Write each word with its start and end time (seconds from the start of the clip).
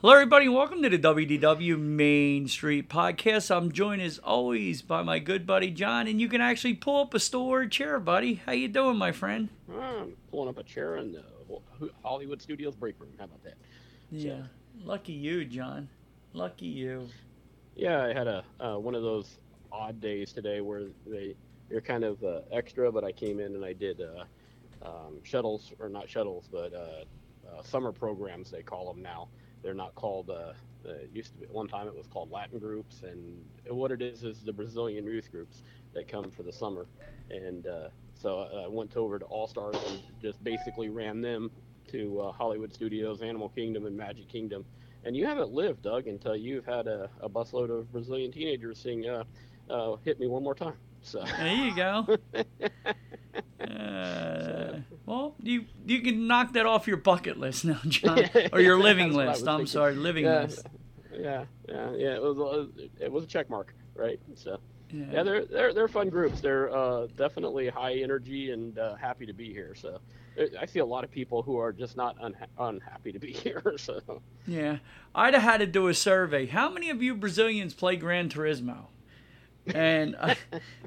Hello, 0.00 0.12
everybody. 0.12 0.46
and 0.46 0.54
Welcome 0.54 0.80
to 0.82 0.88
the 0.88 0.96
WDW 0.96 1.76
Main 1.76 2.46
Street 2.46 2.88
Podcast. 2.88 3.50
I'm 3.52 3.72
joined 3.72 4.00
as 4.00 4.18
always 4.18 4.80
by 4.80 5.02
my 5.02 5.18
good 5.18 5.44
buddy 5.44 5.72
John, 5.72 6.06
and 6.06 6.20
you 6.20 6.28
can 6.28 6.40
actually 6.40 6.74
pull 6.74 7.00
up 7.00 7.14
a 7.14 7.18
store 7.18 7.66
chair, 7.66 7.98
buddy. 7.98 8.34
How 8.46 8.52
you 8.52 8.68
doing, 8.68 8.96
my 8.96 9.10
friend? 9.10 9.48
I'm 9.68 10.12
pulling 10.30 10.50
up 10.50 10.58
a 10.58 10.62
chair 10.62 10.98
in 10.98 11.10
the 11.10 11.24
Hollywood 12.04 12.40
Studios 12.40 12.76
break 12.76 12.94
room. 13.00 13.10
How 13.18 13.24
about 13.24 13.42
that? 13.42 13.54
Yeah, 14.12 14.42
lucky 14.84 15.14
you, 15.14 15.44
John. 15.44 15.88
Lucky 16.32 16.66
you. 16.66 17.08
Yeah, 17.74 18.04
I 18.04 18.12
had 18.12 18.28
a 18.28 18.44
uh, 18.60 18.78
one 18.78 18.94
of 18.94 19.02
those 19.02 19.38
odd 19.72 20.00
days 20.00 20.32
today 20.32 20.60
where 20.60 20.82
they 21.08 21.34
you're 21.68 21.80
kind 21.80 22.04
of 22.04 22.22
uh, 22.22 22.42
extra, 22.52 22.92
but 22.92 23.02
I 23.02 23.10
came 23.10 23.40
in 23.40 23.56
and 23.56 23.64
I 23.64 23.72
did 23.72 24.00
uh, 24.00 24.86
um, 24.88 25.18
shuttles 25.24 25.72
or 25.80 25.88
not 25.88 26.08
shuttles, 26.08 26.48
but 26.52 26.72
uh, 26.72 27.04
uh, 27.50 27.62
summer 27.64 27.90
programs 27.90 28.48
they 28.52 28.62
call 28.62 28.92
them 28.92 29.02
now. 29.02 29.26
They're 29.62 29.74
not 29.74 29.94
called. 29.94 30.30
Uh, 30.30 30.52
it 30.84 31.10
used 31.12 31.32
to 31.32 31.38
be 31.38 31.44
at 31.44 31.52
one 31.52 31.68
time 31.68 31.86
it 31.88 31.96
was 31.96 32.06
called 32.06 32.30
Latin 32.30 32.58
groups, 32.58 33.02
and 33.02 33.44
what 33.68 33.90
it 33.92 34.02
is 34.02 34.24
is 34.24 34.42
the 34.42 34.52
Brazilian 34.52 35.06
youth 35.06 35.30
groups 35.30 35.62
that 35.94 36.08
come 36.08 36.30
for 36.30 36.42
the 36.42 36.52
summer. 36.52 36.88
And 37.30 37.66
uh, 37.66 37.88
so 38.14 38.40
I 38.64 38.68
went 38.68 38.96
over 38.96 39.18
to 39.18 39.24
All 39.26 39.46
Stars 39.46 39.82
and 39.82 40.02
just 40.20 40.42
basically 40.42 40.88
ran 40.88 41.20
them 41.20 41.50
to 41.88 42.20
uh, 42.20 42.32
Hollywood 42.32 42.72
Studios, 42.72 43.22
Animal 43.22 43.48
Kingdom, 43.48 43.86
and 43.86 43.96
Magic 43.96 44.28
Kingdom. 44.28 44.64
And 45.04 45.16
you 45.16 45.26
haven't 45.26 45.50
lived, 45.52 45.82
Doug, 45.82 46.06
until 46.06 46.36
you've 46.36 46.66
had 46.66 46.86
a, 46.86 47.10
a 47.20 47.28
busload 47.28 47.70
of 47.70 47.90
Brazilian 47.92 48.32
teenagers 48.32 48.78
sing 48.78 49.06
uh, 49.06 49.24
uh, 49.70 49.96
"Hit 50.04 50.18
Me 50.18 50.26
One 50.26 50.42
More 50.42 50.54
Time." 50.54 50.76
So 51.02 51.24
There 51.24 51.54
you 51.54 51.74
go. 51.74 52.16
Uh, 53.60 54.78
well, 55.06 55.34
you 55.42 55.64
you 55.86 56.00
can 56.00 56.26
knock 56.26 56.52
that 56.54 56.66
off 56.66 56.86
your 56.86 56.96
bucket 56.96 57.38
list 57.38 57.64
now, 57.64 57.80
John, 57.86 58.24
or 58.52 58.60
your 58.60 58.78
living 58.78 59.08
That's 59.12 59.16
what 59.16 59.26
I 59.26 59.30
list. 59.30 59.48
I'm 59.48 59.56
thinking. 59.58 59.66
sorry, 59.66 59.94
living 59.94 60.24
yeah, 60.24 60.42
list. 60.42 60.66
yeah, 61.12 61.44
yeah, 61.68 61.90
yeah. 61.92 62.14
It 62.14 62.22
was 62.22 62.38
a, 62.38 63.04
it 63.04 63.10
was 63.12 63.24
a 63.24 63.26
check 63.26 63.48
mark, 63.50 63.74
right? 63.94 64.20
So 64.34 64.58
Yeah. 64.90 65.04
yeah, 65.12 65.22
they're 65.22 65.44
they're 65.44 65.74
they're 65.74 65.88
fun 65.88 66.08
groups. 66.08 66.40
They're 66.40 66.74
uh, 66.74 67.06
definitely 67.16 67.68
high 67.68 67.94
energy 67.94 68.50
and 68.52 68.78
uh, 68.78 68.94
happy 68.96 69.26
to 69.26 69.32
be 69.32 69.52
here. 69.52 69.74
So 69.74 69.98
I- 70.38 70.48
I 70.62 70.66
see 70.66 70.78
a 70.78 70.86
lot 70.86 71.04
of 71.04 71.10
people 71.10 71.42
who 71.42 71.58
are 71.58 71.72
just 71.72 71.96
not 71.96 72.16
unha- 72.20 72.46
unhappy 72.58 73.12
to 73.12 73.18
be 73.18 73.32
here. 73.44 73.74
So 73.76 74.00
Yeah, 74.46 74.78
I'd 75.14 75.34
have 75.34 75.42
had 75.42 75.58
to 75.58 75.66
do 75.66 75.88
a 75.88 75.94
survey. 75.94 76.46
How 76.46 76.68
many 76.70 76.90
of 76.90 77.02
you 77.02 77.14
Brazilians 77.14 77.74
play 77.74 77.96
Gran 77.96 78.28
Turismo? 78.28 78.86
And 79.74 80.16
uh, 80.18 80.34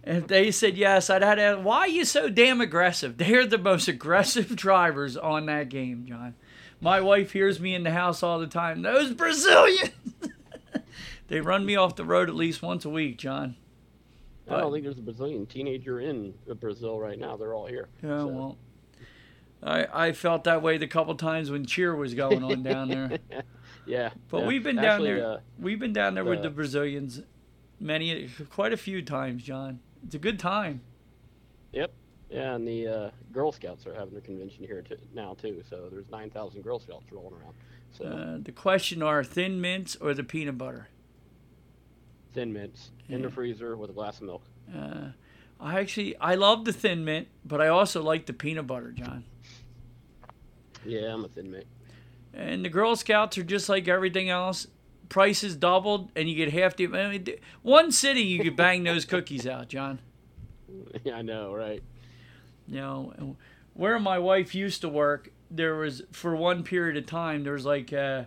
if 0.03 0.27
they 0.27 0.51
said 0.51 0.77
yes, 0.77 1.09
I'd 1.09 1.21
have 1.23 1.37
to 1.37 1.41
ask, 1.41 1.59
why 1.59 1.79
are 1.79 1.87
you 1.87 2.05
so 2.05 2.29
damn 2.29 2.61
aggressive? 2.61 3.17
They're 3.17 3.45
the 3.45 3.57
most 3.57 3.87
aggressive 3.87 4.55
drivers 4.55 5.17
on 5.17 5.45
that 5.47 5.69
game, 5.69 6.05
John. 6.05 6.35
My 6.79 6.99
wife 6.99 7.31
hears 7.31 7.59
me 7.59 7.75
in 7.75 7.83
the 7.83 7.91
house 7.91 8.23
all 8.23 8.39
the 8.39 8.47
time. 8.47 8.81
Those 8.81 9.13
Brazilians! 9.13 9.91
they 11.27 11.41
run 11.41 11.65
me 11.65 11.75
off 11.75 11.95
the 11.95 12.05
road 12.05 12.27
at 12.27 12.35
least 12.35 12.61
once 12.61 12.85
a 12.85 12.89
week, 12.89 13.17
John. 13.17 13.55
I 14.49 14.59
don't 14.59 14.73
think 14.73 14.83
there's 14.83 14.97
a 14.97 15.01
Brazilian 15.01 15.45
teenager 15.45 16.01
in 16.01 16.33
Brazil 16.59 16.99
right 16.99 17.17
now. 17.17 17.37
They're 17.37 17.53
all 17.53 17.67
here. 17.67 17.87
Yeah, 18.03 18.19
So, 18.19 18.27
well, 18.27 18.57
I, 19.63 20.07
I 20.07 20.11
felt 20.11 20.43
that 20.45 20.61
way 20.61 20.77
the 20.77 20.87
couple 20.87 21.15
times 21.15 21.51
when 21.51 21.65
cheer 21.65 21.95
was 21.95 22.13
going 22.13 22.43
on 22.43 22.63
down 22.63 22.89
there. 22.89 23.19
yeah. 23.85 24.09
But 24.29 24.41
yeah. 24.41 24.47
we've 24.47 24.63
been 24.63 24.75
down 24.75 25.03
there. 25.03 25.25
uh, 25.25 25.39
we've 25.59 25.79
been 25.79 25.93
down 25.93 26.15
there 26.15 26.25
with 26.25 26.41
the 26.41 26.49
Brazilians, 26.49 27.21
many, 27.81 28.29
quite 28.49 28.71
a 28.73 28.77
few 28.77 29.01
times, 29.01 29.43
John. 29.43 29.79
It's 30.05 30.15
a 30.15 30.19
good 30.19 30.39
time. 30.39 30.81
Yep. 31.73 31.91
Yeah, 32.29 32.55
and 32.55 32.65
the 32.67 32.87
uh, 32.87 33.09
Girl 33.33 33.51
Scouts 33.51 33.85
are 33.87 33.93
having 33.93 34.13
their 34.13 34.21
convention 34.21 34.63
here 34.65 34.81
t- 34.81 34.95
now 35.13 35.33
too. 35.33 35.61
So 35.69 35.89
there's 35.91 36.09
9,000 36.09 36.61
Girl 36.61 36.79
Scouts 36.79 37.11
rolling 37.11 37.33
around. 37.33 37.53
So 37.91 38.05
Uh, 38.05 38.37
the 38.41 38.53
question 38.53 39.03
are 39.03 39.21
thin 39.23 39.59
mints 39.59 39.97
or 39.97 40.13
the 40.13 40.23
peanut 40.23 40.57
butter. 40.57 40.87
thin 42.33 42.53
mints 42.53 42.91
in 43.09 43.21
the 43.21 43.29
freezer 43.29 43.75
with 43.75 43.89
a 43.89 43.93
glass 43.93 44.17
of 44.17 44.23
milk. 44.23 44.43
Uh, 44.73 45.09
I 45.59 45.77
actually 45.81 46.15
I 46.17 46.35
love 46.35 46.63
the 46.63 46.71
thin 46.71 47.03
mint, 47.03 47.27
but 47.43 47.59
I 47.59 47.67
also 47.67 48.01
like 48.01 48.25
the 48.27 48.33
peanut 48.33 48.65
butter, 48.67 48.91
John. 48.93 49.25
Yeah, 50.85 51.13
I'm 51.13 51.25
a 51.25 51.27
thin 51.27 51.51
mint. 51.51 51.65
And 52.33 52.63
the 52.63 52.69
Girl 52.69 52.95
Scouts 52.95 53.37
are 53.37 53.43
just 53.43 53.67
like 53.67 53.89
everything 53.89 54.29
else. 54.29 54.67
Prices 55.11 55.55
doubled, 55.55 56.09
and 56.15 56.27
you 56.29 56.35
get 56.35 56.51
half 56.53 56.75
the. 56.75 56.87
I 56.87 57.09
mean, 57.09 57.27
one 57.61 57.91
city 57.91 58.21
you 58.21 58.41
could 58.41 58.55
bang 58.55 58.83
those 58.83 59.05
cookies 59.05 59.45
out, 59.45 59.67
John. 59.67 59.99
yeah, 61.03 61.17
I 61.17 61.21
know, 61.21 61.53
right? 61.53 61.83
you 62.67 62.79
know 62.79 63.35
where 63.73 63.99
my 63.99 64.17
wife 64.17 64.55
used 64.55 64.81
to 64.81 64.89
work 64.89 65.29
there 65.49 65.75
was 65.75 66.01
for 66.11 66.35
one 66.35 66.63
period 66.63 66.97
of 66.97 67.05
time 67.05 67.43
there 67.43 67.53
was 67.53 67.65
like 67.65 67.91
uh, 67.91 68.23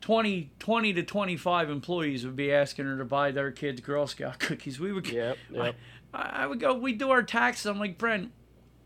20, 0.00 0.50
20 0.58 0.92
to 0.94 1.02
25 1.02 1.70
employees 1.70 2.24
would 2.24 2.36
be 2.36 2.52
asking 2.52 2.86
her 2.86 2.96
to 2.96 3.04
buy 3.04 3.30
their 3.32 3.50
kids 3.50 3.80
girl 3.80 4.06
scout 4.06 4.38
cookies 4.38 4.78
we 4.78 4.92
would 4.92 5.08
Yep, 5.08 5.38
yep. 5.50 5.74
I, 6.14 6.30
I 6.42 6.46
would 6.46 6.60
go 6.60 6.74
we 6.74 6.92
do 6.92 7.10
our 7.10 7.22
taxes 7.22 7.66
i'm 7.66 7.78
like 7.78 7.98
brent 7.98 8.30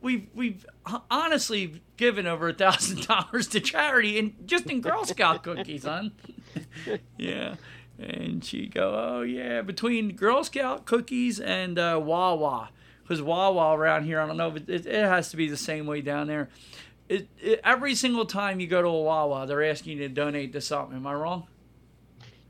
we've 0.00 0.26
we've 0.34 0.64
honestly 1.10 1.82
given 1.96 2.26
over 2.26 2.48
a 2.48 2.54
thousand 2.54 3.02
dollars 3.06 3.48
to 3.48 3.60
charity 3.60 4.18
and 4.18 4.34
just 4.46 4.66
in 4.66 4.80
girl 4.80 5.04
scout 5.04 5.42
cookies 5.42 5.84
hon 5.84 6.12
yeah 7.18 7.54
and 7.98 8.44
she'd 8.44 8.74
go 8.74 8.94
oh 8.94 9.22
yeah 9.22 9.62
between 9.62 10.14
girl 10.16 10.42
scout 10.42 10.84
cookies 10.84 11.38
and 11.40 11.78
uh, 11.78 12.00
wawa 12.02 12.70
because 13.04 13.20
Wawa 13.20 13.76
around 13.76 14.04
here, 14.04 14.20
I 14.20 14.26
don't 14.26 14.38
know, 14.38 14.50
but 14.50 14.68
it, 14.68 14.86
it 14.86 15.04
has 15.04 15.28
to 15.30 15.36
be 15.36 15.48
the 15.48 15.56
same 15.56 15.86
way 15.86 16.00
down 16.00 16.26
there. 16.26 16.48
It, 17.08 17.28
it, 17.38 17.60
every 17.62 17.94
single 17.94 18.24
time 18.24 18.60
you 18.60 18.66
go 18.66 18.80
to 18.80 18.88
a 18.88 19.02
Wawa, 19.02 19.46
they're 19.46 19.62
asking 19.62 19.98
you 19.98 20.08
to 20.08 20.14
donate 20.14 20.54
to 20.54 20.60
something. 20.60 20.96
Am 20.96 21.06
I 21.06 21.12
wrong? 21.12 21.46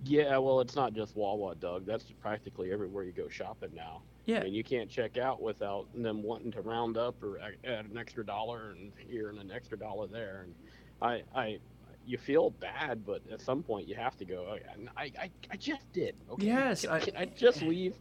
Yeah, 0.04 0.38
well, 0.38 0.60
it's 0.60 0.76
not 0.76 0.92
just 0.92 1.16
Wawa, 1.16 1.56
Doug. 1.56 1.86
That's 1.86 2.04
practically 2.20 2.72
everywhere 2.72 3.02
you 3.02 3.10
go 3.10 3.28
shopping 3.28 3.70
now. 3.74 4.02
Yeah. 4.26 4.40
I 4.40 4.44
mean, 4.44 4.54
you 4.54 4.62
can't 4.62 4.88
check 4.88 5.18
out 5.18 5.42
without 5.42 5.86
them 5.94 6.22
wanting 6.22 6.52
to 6.52 6.60
round 6.60 6.96
up 6.96 7.20
or 7.22 7.38
add 7.40 7.56
add 7.64 7.86
an 7.86 7.98
extra 7.98 8.24
dollar 8.24 8.70
and 8.70 8.92
here 8.96 9.30
and 9.30 9.38
an 9.38 9.50
extra 9.50 9.76
dollar 9.76 10.06
there. 10.06 10.44
And 10.44 10.54
I, 11.02 11.22
I, 11.38 11.58
you 12.06 12.18
feel 12.18 12.50
bad, 12.50 13.04
but 13.06 13.22
at 13.32 13.40
some 13.40 13.62
point 13.62 13.88
you 13.88 13.94
have 13.94 14.16
to 14.18 14.24
go. 14.24 14.46
"Oh, 14.50 14.54
yeah, 14.56 14.88
I, 14.96 15.02
I, 15.18 15.30
I 15.50 15.56
just 15.56 15.90
did. 15.92 16.14
Okay. 16.30 16.46
Yes, 16.46 16.82
Can, 16.82 16.90
I- 16.90 17.00
can 17.00 17.16
I 17.16 17.24
just 17.26 17.62
leave? 17.72 17.94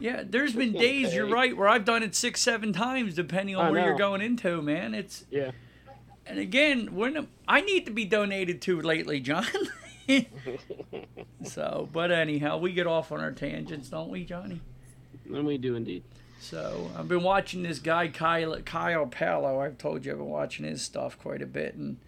Yeah, 0.00 0.22
there's 0.26 0.54
been 0.54 0.72
days, 0.88 1.14
you're 1.14 1.28
right, 1.28 1.56
where 1.56 1.68
I've 1.68 1.84
done 1.84 2.02
it 2.02 2.14
six, 2.14 2.40
seven 2.40 2.72
times, 2.72 3.14
depending 3.14 3.56
on 3.56 3.66
I 3.66 3.70
where 3.70 3.84
you're 3.86 3.98
going 3.98 4.20
into, 4.22 4.62
man. 4.62 4.94
It's 4.94 5.24
Yeah. 5.30 5.50
And 6.26 6.38
again, 6.38 6.94
when 6.94 7.26
I 7.48 7.60
need 7.60 7.86
to 7.86 7.90
be 7.92 8.04
donated 8.04 8.60
to 8.62 8.80
lately, 8.80 9.18
John. 9.20 9.46
so, 11.44 11.88
but 11.92 12.10
anyhow, 12.12 12.58
we 12.58 12.72
get 12.72 12.86
off 12.86 13.12
on 13.12 13.20
our 13.20 13.32
tangents, 13.32 13.88
don't 13.88 14.10
we, 14.10 14.24
Johnny? 14.24 14.60
And 15.26 15.46
we 15.46 15.58
do 15.58 15.74
indeed. 15.76 16.02
So 16.40 16.90
I've 16.96 17.08
been 17.08 17.22
watching 17.22 17.62
this 17.62 17.78
guy 17.78 18.08
Kyle 18.08 18.58
Kyle 18.62 19.06
Palo. 19.06 19.60
I've 19.60 19.76
told 19.78 20.04
you 20.04 20.12
I've 20.12 20.18
been 20.18 20.28
watching 20.28 20.64
his 20.64 20.82
stuff 20.82 21.18
quite 21.18 21.42
a 21.42 21.46
bit, 21.46 21.74
and 21.74 21.98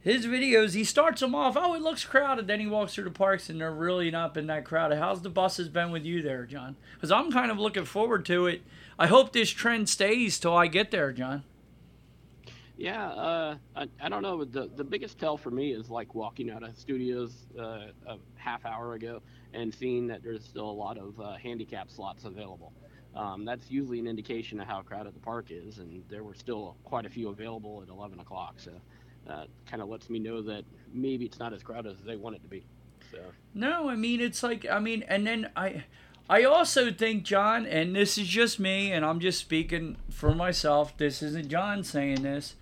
his 0.00 0.26
videos 0.26 0.74
he 0.74 0.84
starts 0.84 1.20
them 1.20 1.34
off. 1.34 1.56
Oh, 1.58 1.74
it 1.74 1.82
looks 1.82 2.04
crowded. 2.04 2.46
Then 2.46 2.60
he 2.60 2.66
walks 2.66 2.94
through 2.94 3.04
the 3.04 3.10
parks, 3.10 3.50
and 3.50 3.60
they're 3.60 3.72
really 3.72 4.10
not 4.10 4.34
been 4.34 4.46
that 4.46 4.64
crowded. 4.64 4.98
How's 4.98 5.22
the 5.22 5.30
buses 5.30 5.68
been 5.68 5.90
with 5.90 6.04
you 6.04 6.22
there, 6.22 6.46
John? 6.46 6.76
Because 6.94 7.10
I'm 7.12 7.30
kind 7.30 7.50
of 7.50 7.58
looking 7.58 7.84
forward 7.84 8.24
to 8.26 8.46
it. 8.46 8.62
I 8.98 9.06
hope 9.06 9.32
this 9.32 9.50
trend 9.50 9.88
stays 9.88 10.38
till 10.38 10.56
I 10.56 10.66
get 10.66 10.90
there, 10.90 11.12
John. 11.12 11.44
Yeah, 12.76 13.08
uh, 13.08 13.56
I, 13.76 13.88
I 14.00 14.08
don't 14.08 14.22
know. 14.22 14.42
The 14.42 14.70
the 14.74 14.84
biggest 14.84 15.18
tell 15.18 15.36
for 15.36 15.50
me 15.50 15.72
is 15.72 15.90
like 15.90 16.14
walking 16.14 16.50
out 16.50 16.62
of 16.62 16.76
studios 16.78 17.46
uh, 17.58 17.88
a 18.06 18.16
half 18.36 18.64
hour 18.64 18.94
ago 18.94 19.20
and 19.52 19.74
seeing 19.74 20.06
that 20.06 20.22
there's 20.22 20.44
still 20.44 20.70
a 20.70 20.72
lot 20.72 20.96
of 20.96 21.20
uh, 21.20 21.34
handicap 21.34 21.90
slots 21.90 22.24
available. 22.24 22.72
Um, 23.14 23.44
that's 23.44 23.70
usually 23.70 23.98
an 23.98 24.06
indication 24.06 24.60
of 24.60 24.68
how 24.68 24.82
crowded 24.82 25.14
the 25.14 25.20
park 25.20 25.46
is, 25.50 25.78
and 25.78 26.04
there 26.08 26.22
were 26.22 26.34
still 26.34 26.76
quite 26.84 27.06
a 27.06 27.10
few 27.10 27.28
available 27.28 27.82
at 27.82 27.88
11 27.88 28.20
o'clock. 28.20 28.54
So, 28.58 28.70
uh, 29.28 29.44
kind 29.66 29.82
of 29.82 29.88
lets 29.88 30.10
me 30.10 30.18
know 30.18 30.42
that 30.42 30.64
maybe 30.92 31.24
it's 31.24 31.38
not 31.38 31.52
as 31.52 31.62
crowded 31.62 31.92
as 31.92 32.04
they 32.04 32.16
want 32.16 32.36
it 32.36 32.42
to 32.42 32.48
be. 32.48 32.64
So. 33.10 33.18
No, 33.54 33.88
I 33.88 33.96
mean 33.96 34.20
it's 34.20 34.42
like 34.42 34.66
I 34.70 34.78
mean, 34.78 35.04
and 35.08 35.26
then 35.26 35.50
I, 35.56 35.84
I 36.28 36.44
also 36.44 36.92
think 36.92 37.24
John, 37.24 37.66
and 37.66 37.94
this 37.96 38.16
is 38.16 38.28
just 38.28 38.60
me, 38.60 38.92
and 38.92 39.04
I'm 39.04 39.20
just 39.20 39.40
speaking 39.40 39.96
for 40.10 40.34
myself. 40.34 40.96
This 40.96 41.22
isn't 41.22 41.48
John 41.48 41.82
saying 41.82 42.22
this. 42.22 42.54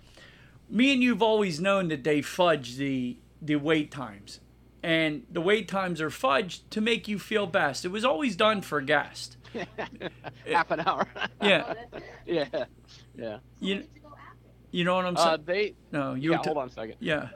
Me 0.69 0.93
and 0.93 1.03
you've 1.03 1.21
always 1.21 1.59
known 1.59 1.87
that 1.89 2.03
they 2.03 2.21
fudge 2.21 2.77
the 2.77 3.17
the 3.41 3.55
wait 3.55 3.91
times, 3.91 4.39
and 4.81 5.23
the 5.31 5.41
wait 5.41 5.67
times 5.67 6.01
are 6.01 6.09
fudged 6.09 6.61
to 6.71 6.81
make 6.81 7.07
you 7.07 7.19
feel 7.19 7.45
best. 7.45 7.85
It 7.85 7.89
was 7.89 8.05
always 8.05 8.35
done 8.35 8.61
for 8.61 8.81
guests. 8.81 9.37
half 10.51 10.71
an 10.71 10.81
hour. 10.81 11.07
Yeah. 11.41 11.73
yeah. 12.25 12.65
Yeah. 13.15 13.37
You, 13.59 13.83
you 14.71 14.83
know 14.83 14.95
what 14.95 15.05
I'm 15.05 15.15
saying? 15.15 15.27
Uh, 15.27 15.37
they. 15.45 15.75
no, 15.91 16.13
you. 16.13 16.31
Yeah. 16.31 16.37
t- 16.37 16.47
hold 16.47 16.57
on 16.57 16.67
a 16.67 16.71
second. 16.71 16.95
Yeah. 16.99 17.29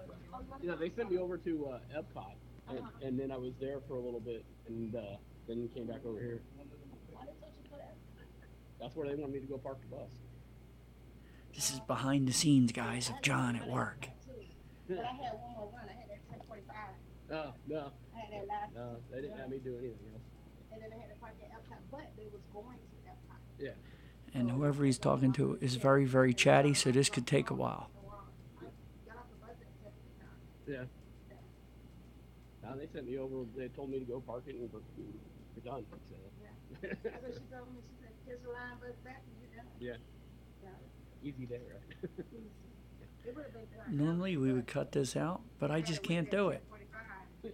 Yeah, 0.62 0.76
they 0.76 0.90
sent 0.90 1.12
me 1.12 1.18
over 1.18 1.38
to 1.38 1.68
uh, 1.74 1.80
Epcot, 2.00 2.34
and, 2.70 2.80
and 3.02 3.20
then 3.20 3.32
I 3.32 3.38
was 3.38 3.52
there 3.60 3.80
for 3.88 3.96
a 3.96 4.00
little 4.00 4.22
bit, 4.22 4.46
and 4.68 4.96
uh, 4.96 5.02
then 5.48 5.70
came 5.76 5.88
back 5.88 6.06
over 6.06 6.20
here. 6.20 6.42
That's 8.80 8.96
where 8.96 9.08
they 9.08 9.16
wanted 9.16 9.34
me 9.34 9.40
to 9.40 9.46
go 9.46 9.58
park 9.58 9.80
the 9.82 9.96
bus. 9.96 10.10
This 11.56 11.72
is 11.72 11.80
behind 11.82 12.28
the 12.28 12.34
scenes, 12.34 12.72
guys, 12.72 13.10
of 13.10 13.22
John 13.22 13.56
at 13.56 13.70
work. 13.70 14.08
But 14.88 15.00
I 15.00 15.12
had 15.24 15.34
one 15.40 15.54
more 15.56 15.70
run. 15.72 15.88
I 15.88 15.94
had 15.94 16.10
that 16.10 16.20
ten 16.30 16.40
forty 16.48 16.64
five. 16.68 16.96
No, 17.30 17.54
no, 17.68 17.92
I 18.16 18.20
had 18.20 18.32
that 18.34 18.48
last, 18.48 18.76
no, 18.76 18.98
they 19.12 19.22
didn't 19.22 19.38
have 19.38 19.50
me 19.50 19.60
do 19.64 19.72
anything 19.80 20.12
else. 20.14 20.24
and 20.74 20.82
then 20.82 20.90
I 20.92 21.00
had 21.00 21.10
to 21.10 21.20
park 21.20 21.36
at 21.44 21.52
Epcot, 21.56 21.80
but 21.92 22.12
they 22.18 22.28
was 22.32 22.42
going 22.54 22.78
to 22.78 22.98
Epcot. 23.08 23.40
Yeah. 23.60 23.72
And 24.36 24.50
whoever 24.50 24.84
he's 24.84 24.98
talking 24.98 25.32
to 25.34 25.58
is 25.62 25.76
very, 25.76 26.06
very 26.06 26.34
chatty, 26.34 26.74
so 26.74 26.92
this 26.92 27.10
could 27.10 27.28
take 27.28 27.50
a 27.52 27.54
while. 27.54 27.90
Got 29.08 29.18
off 29.18 29.26
the 29.30 29.46
bus 29.46 29.56
at 29.62 29.84
ten 29.84 29.92
forty 29.94 30.10
five. 30.20 30.90
Yeah. 31.30 32.68
Now 32.68 32.76
they 32.76 32.88
sent 32.92 33.06
me 33.08 33.18
over. 33.18 33.46
They 33.56 33.68
told 33.68 33.92
me 33.92 34.00
to 34.00 34.06
go 34.06 34.22
park 34.22 34.44
it, 34.48 34.56
and 34.56 34.72
we're, 34.72 34.80
we're 35.56 35.72
done. 35.72 35.86
So. 36.10 36.16
That's 36.82 36.96
what 37.04 37.34
she 37.34 37.40
told 37.52 37.70
me. 37.74 37.82
She 37.88 37.96
said, 38.02 38.14
"Just 38.28 38.46
a 38.46 38.50
line 38.50 38.78
bus 38.82 38.96
back, 39.04 39.22
and 39.22 39.36
you're 39.40 39.56
done." 39.56 39.68
yeah. 39.80 39.98
Yeah. 40.64 41.30
Easy 41.30 41.46
day, 41.46 41.62
right? 41.72 42.26
It 43.26 43.36
would 43.36 43.46
have 43.46 43.54
been 43.54 43.62
done. 43.78 44.06
Normally 44.06 44.36
we 44.38 44.52
would 44.52 44.68
cut 44.68 44.92
this 44.92 45.16
out, 45.16 45.42
but 45.60 45.70
I 45.70 45.82
just 45.82 46.02
can't 46.02 46.30
do 46.32 46.50
it. 46.50 46.64
10:45. 47.44 47.52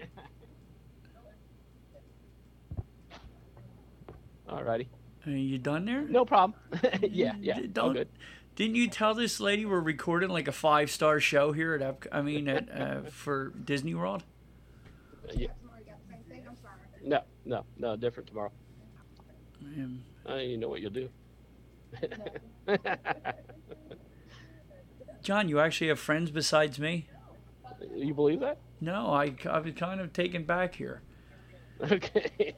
Alrighty. 4.50 4.88
Are 5.30 5.38
you 5.38 5.58
done 5.58 5.86
there? 5.86 6.02
No 6.02 6.26
problem. 6.26 6.60
yeah, 7.02 7.34
yeah. 7.40 7.60
D- 7.62 7.68
Don't. 7.68 7.94
good. 7.94 8.10
Didn't 8.56 8.76
you 8.76 8.88
tell 8.90 9.14
this 9.14 9.40
lady 9.40 9.66
we're 9.66 9.80
recording 9.80 10.30
like 10.30 10.48
a 10.48 10.52
five 10.52 10.90
star 10.92 11.20
show 11.20 11.52
here 11.54 11.76
at 11.76 11.82
Ep- 11.82 12.08
I 12.12 12.22
mean 12.22 12.48
at 12.50 12.70
uh, 12.70 13.02
for 13.10 13.50
Disney 13.64 13.94
World? 13.96 14.24
Yeah. 15.34 15.50
Tomorrow 15.62 15.80
you 15.80 15.86
got 15.86 15.98
the 16.08 16.14
same 16.14 16.24
thing. 16.30 16.44
I'm 16.50 16.56
sorry. 16.56 16.76
No, 17.04 17.22
no, 17.46 17.64
no. 17.78 17.96
Different 17.96 18.28
tomorrow. 18.28 18.52
Um, 19.64 20.02
Uh, 20.28 20.36
you 20.36 20.58
know 20.58 20.68
what 20.70 20.82
you'll 20.82 20.92
do. 20.92 21.10
John, 25.22 25.50
you 25.50 25.60
actually 25.60 25.88
have 25.88 26.00
friends 26.00 26.32
besides 26.32 26.80
me? 26.80 27.08
you 27.96 28.14
believe 28.14 28.40
that? 28.42 28.58
No, 28.82 29.08
I 29.14 29.34
I 29.50 29.60
was 29.60 29.74
kind 29.76 30.02
of 30.02 30.12
taken 30.14 30.44
back 30.44 30.76
here. 30.76 31.02
Okay. 31.82 32.54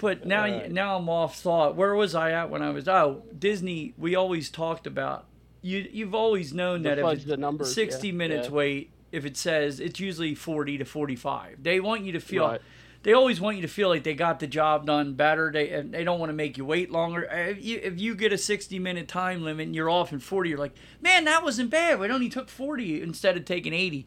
But 0.00 0.24
now 0.26 0.44
Alright. 0.44 0.72
now 0.72 0.96
I'm 0.96 1.08
off 1.08 1.36
thought. 1.36 1.76
Where 1.76 1.94
was 1.94 2.14
I 2.14 2.32
at 2.32 2.50
when 2.50 2.62
I 2.62 2.70
was 2.70 2.88
oh 2.88 3.22
Disney? 3.38 3.92
We 3.98 4.14
always 4.14 4.50
talked 4.50 4.86
about 4.86 5.26
you. 5.62 5.86
You've 5.92 6.14
always 6.14 6.54
known 6.54 6.82
that 6.82 6.98
if 6.98 7.04
fudge 7.04 7.18
it's 7.18 7.26
the 7.26 7.36
numbers, 7.36 7.74
60 7.74 8.08
yeah, 8.08 8.14
minutes 8.14 8.48
yeah. 8.48 8.54
wait, 8.54 8.90
if 9.12 9.24
it 9.24 9.36
says 9.36 9.78
it's 9.78 10.00
usually 10.00 10.34
40 10.34 10.78
to 10.78 10.84
45. 10.84 11.62
They 11.62 11.80
want 11.80 12.04
you 12.04 12.12
to 12.12 12.20
feel. 12.20 12.46
Right. 12.48 12.60
They 13.02 13.14
always 13.14 13.40
want 13.40 13.56
you 13.56 13.62
to 13.62 13.68
feel 13.68 13.88
like 13.88 14.04
they 14.04 14.12
got 14.12 14.40
the 14.40 14.46
job 14.46 14.86
done 14.86 15.14
better. 15.14 15.50
They 15.52 15.82
they 15.88 16.04
don't 16.04 16.18
want 16.18 16.30
to 16.30 16.34
make 16.34 16.56
you 16.58 16.64
wait 16.64 16.90
longer. 16.90 17.30
Uh, 17.30 17.50
If 17.50 17.64
you, 17.64 17.80
if 17.82 18.00
you 18.00 18.14
get 18.14 18.32
a 18.32 18.38
60 18.38 18.78
minute 18.78 19.08
time 19.08 19.42
limit 19.42 19.66
and 19.66 19.74
you're 19.74 19.90
off 19.90 20.12
in 20.12 20.18
40, 20.18 20.50
you're 20.50 20.58
like, 20.58 20.74
man, 21.00 21.24
that 21.24 21.42
wasn't 21.42 21.70
bad. 21.70 21.98
We 21.98 22.08
only 22.10 22.28
took 22.28 22.48
40 22.48 23.02
instead 23.02 23.36
of 23.36 23.44
taking 23.44 23.72
80. 23.74 24.06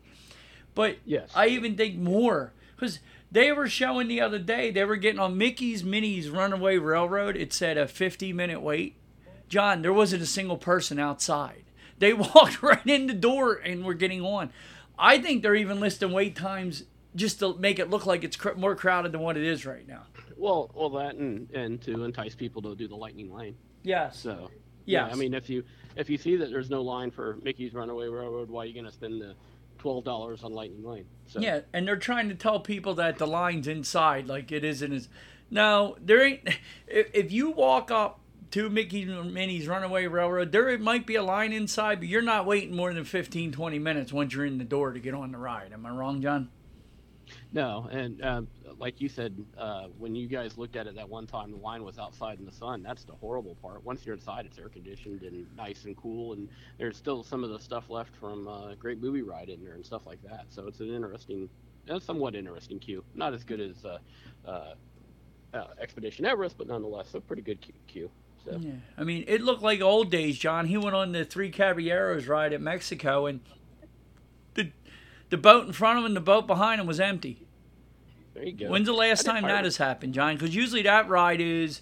But 0.75 0.97
Yes. 1.05 1.29
I 1.35 1.47
even 1.47 1.75
think 1.75 1.97
more 1.97 2.53
because 2.75 2.99
they 3.33 3.51
were 3.51 3.67
showing 3.67 4.07
the 4.07 4.21
other 4.21 4.39
day 4.39 4.69
they 4.71 4.85
were 4.85 4.95
getting 4.95 5.19
on 5.19 5.37
Mickey's 5.37 5.83
Minnie's 5.83 6.29
Runaway 6.29 6.77
Railroad. 6.77 7.35
It 7.35 7.51
said 7.51 7.77
a 7.77 7.87
50 7.87 8.31
minute 8.31 8.61
wait. 8.61 8.95
John, 9.49 9.81
there 9.81 9.91
wasn't 9.91 10.21
a 10.21 10.27
single 10.27 10.57
person 10.57 10.99
outside. 10.99 11.63
They 11.97 12.13
walked 12.13 12.61
right 12.61 12.85
in 12.85 13.07
the 13.07 13.13
door 13.13 13.55
and 13.55 13.83
were 13.83 13.95
getting 13.95 14.21
on. 14.21 14.51
I 14.97 15.17
think 15.17 15.41
they're 15.41 15.55
even 15.55 15.79
listing 15.79 16.11
wait 16.11 16.35
times 16.35 16.83
just 17.15 17.39
to 17.39 17.55
make 17.57 17.79
it 17.79 17.89
look 17.89 18.05
like 18.05 18.23
it's 18.23 18.35
cr- 18.37 18.53
more 18.53 18.75
crowded 18.75 19.11
than 19.11 19.21
what 19.21 19.35
it 19.35 19.43
is 19.43 19.65
right 19.65 19.87
now. 19.87 20.03
Well, 20.37 20.69
well, 20.73 20.89
that 20.91 21.15
and 21.15 21.49
and 21.51 21.81
to 21.83 22.03
entice 22.03 22.35
people 22.35 22.61
to 22.63 22.75
do 22.75 22.87
the 22.87 22.95
lightning 22.95 23.33
lane. 23.33 23.55
Yeah. 23.81 24.11
So. 24.11 24.49
Yes. 24.85 25.07
Yeah, 25.07 25.13
I 25.13 25.15
mean, 25.15 25.33
if 25.33 25.49
you 25.49 25.63
if 25.95 26.09
you 26.09 26.17
see 26.17 26.35
that 26.35 26.49
there's 26.49 26.69
no 26.69 26.81
line 26.81 27.09
for 27.09 27.37
Mickey's 27.41 27.73
Runaway 27.73 28.07
Railroad, 28.07 28.49
why 28.49 28.63
are 28.63 28.65
you 28.65 28.75
gonna 28.75 28.91
spend 28.91 29.21
the 29.21 29.33
twelve 29.83 30.05
dollars 30.05 30.43
on 30.43 30.53
Lightning 30.53 30.83
Lane? 30.83 31.05
So, 31.27 31.41
Yeah, 31.41 31.59
and 31.73 31.85
they're 31.85 31.97
trying 31.97 32.29
to 32.29 32.35
tell 32.35 32.61
people 32.61 32.95
that 32.95 33.17
the 33.17 33.27
line's 33.27 33.67
inside, 33.67 34.27
like 34.27 34.51
it 34.51 34.63
isn't 34.63 34.93
as. 34.93 35.09
No, 35.51 35.97
there 36.01 36.23
ain't. 36.23 36.47
If, 36.87 37.09
if 37.13 37.31
you 37.31 37.49
walk 37.49 37.89
up 37.91 38.19
to 38.51 38.69
Mickey 38.69 39.03
Minnie's 39.03 39.67
Runaway 39.67 40.05
Railroad, 40.05 40.51
there 40.51 40.77
might 40.77 41.07
be 41.07 41.15
a 41.15 41.23
line 41.23 41.51
inside, 41.51 41.99
but 41.99 42.07
you're 42.07 42.21
not 42.21 42.45
waiting 42.45 42.75
more 42.75 42.93
than 42.93 43.03
15, 43.03 43.51
20 43.51 43.79
minutes 43.79 44.13
once 44.13 44.33
you're 44.33 44.45
in 44.45 44.59
the 44.59 44.63
door 44.63 44.91
to 44.91 44.99
get 44.99 45.15
on 45.15 45.31
the 45.31 45.39
ride. 45.39 45.73
Am 45.73 45.85
I 45.85 45.89
wrong, 45.89 46.21
John? 46.21 46.49
No, 47.51 47.87
and 47.91 48.23
um, 48.23 48.47
like 48.79 48.99
you 48.99 49.09
said, 49.09 49.35
uh, 49.57 49.87
when 49.97 50.15
you 50.15 50.27
guys 50.27 50.57
looked 50.57 50.75
at 50.75 50.87
it 50.87 50.95
that 50.95 51.07
one 51.07 51.27
time, 51.27 51.51
the 51.51 51.57
line 51.57 51.83
was 51.83 51.99
outside 51.99 52.39
in 52.39 52.45
the 52.45 52.51
sun. 52.51 52.81
That's 52.83 53.03
the 53.03 53.13
horrible 53.13 53.55
part. 53.61 53.83
Once 53.83 54.05
you're 54.05 54.15
inside, 54.15 54.45
it's 54.45 54.57
air 54.57 54.69
conditioned 54.69 55.23
and 55.23 55.45
nice 55.55 55.85
and 55.85 55.95
cool, 55.95 56.33
and 56.33 56.49
there's 56.77 56.97
still 56.97 57.23
some 57.23 57.43
of 57.43 57.49
the 57.49 57.59
stuff 57.59 57.89
left 57.89 58.15
from 58.15 58.47
uh, 58.47 58.75
Great 58.75 59.01
Movie 59.01 59.21
Ride 59.21 59.49
in 59.49 59.63
there 59.63 59.73
and 59.73 59.85
stuff 59.85 60.05
like 60.05 60.21
that. 60.23 60.45
So 60.49 60.67
it's 60.67 60.79
an 60.79 60.93
interesting, 60.93 61.49
a 61.87 61.99
somewhat 61.99 62.35
interesting 62.35 62.79
queue. 62.79 63.03
Not 63.13 63.33
as 63.33 63.43
good 63.43 63.59
as 63.61 63.85
uh, 63.85 63.97
uh, 64.47 64.73
uh, 65.53 65.67
Expedition 65.79 66.25
Everest, 66.25 66.57
but 66.57 66.67
nonetheless 66.67 67.13
a 67.13 67.21
pretty 67.21 67.41
good 67.41 67.59
queue-. 67.87 68.11
So 68.43 68.57
Yeah. 68.59 68.71
I 68.97 69.03
mean, 69.03 69.23
it 69.27 69.41
looked 69.41 69.61
like 69.61 69.81
old 69.81 70.09
days, 70.11 70.37
John. 70.37 70.65
He 70.65 70.77
went 70.77 70.95
on 70.95 71.11
the 71.11 71.23
Three 71.23 71.49
Caballeros 71.49 72.27
ride 72.27 72.53
at 72.53 72.61
Mexico, 72.61 73.25
and 73.25 73.39
the 75.33 75.37
boat 75.37 75.65
in 75.65 75.73
front 75.73 75.97
of 75.97 76.05
him 76.05 76.13
the 76.13 76.19
boat 76.19 76.45
behind 76.45 76.79
him 76.79 76.85
was 76.85 76.99
empty. 76.99 77.47
there 78.35 78.45
you 78.45 78.51
go. 78.51 78.69
When's 78.69 78.85
the 78.85 78.93
last 78.93 79.25
time 79.25 79.41
that 79.41 79.63
has 79.63 79.77
happened, 79.77 80.13
John? 80.13 80.35
Because 80.35 80.55
usually 80.55 80.83
that 80.83 81.09
ride 81.09 81.41
is, 81.41 81.81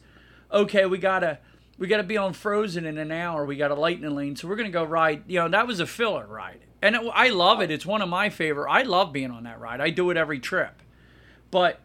okay, 0.53 0.85
we 0.85 0.97
gotta 0.97 1.39
we 1.77 1.87
gotta 1.87 2.03
be 2.03 2.15
on 2.15 2.31
Frozen 2.31 2.85
in 2.85 2.97
an 2.97 3.11
hour. 3.11 3.45
We 3.45 3.57
got 3.57 3.69
a 3.69 3.75
lightning 3.75 4.15
lane, 4.15 4.37
so 4.37 4.47
we're 4.47 4.55
gonna 4.55 4.69
go 4.69 4.85
ride. 4.85 5.23
You 5.27 5.39
know, 5.39 5.49
that 5.49 5.67
was 5.67 5.81
a 5.81 5.85
filler 5.85 6.25
ride, 6.27 6.61
and 6.81 6.95
it, 6.95 7.01
I 7.13 7.27
love 7.27 7.59
it. 7.59 7.69
It's 7.69 7.85
one 7.85 8.01
of 8.01 8.07
my 8.07 8.29
favorite. 8.29 8.71
I 8.71 8.83
love 8.83 9.11
being 9.11 9.31
on 9.31 9.43
that 9.43 9.59
ride. 9.59 9.81
I 9.81 9.89
do 9.89 10.09
it 10.11 10.15
every 10.15 10.39
trip, 10.39 10.81
but 11.51 11.81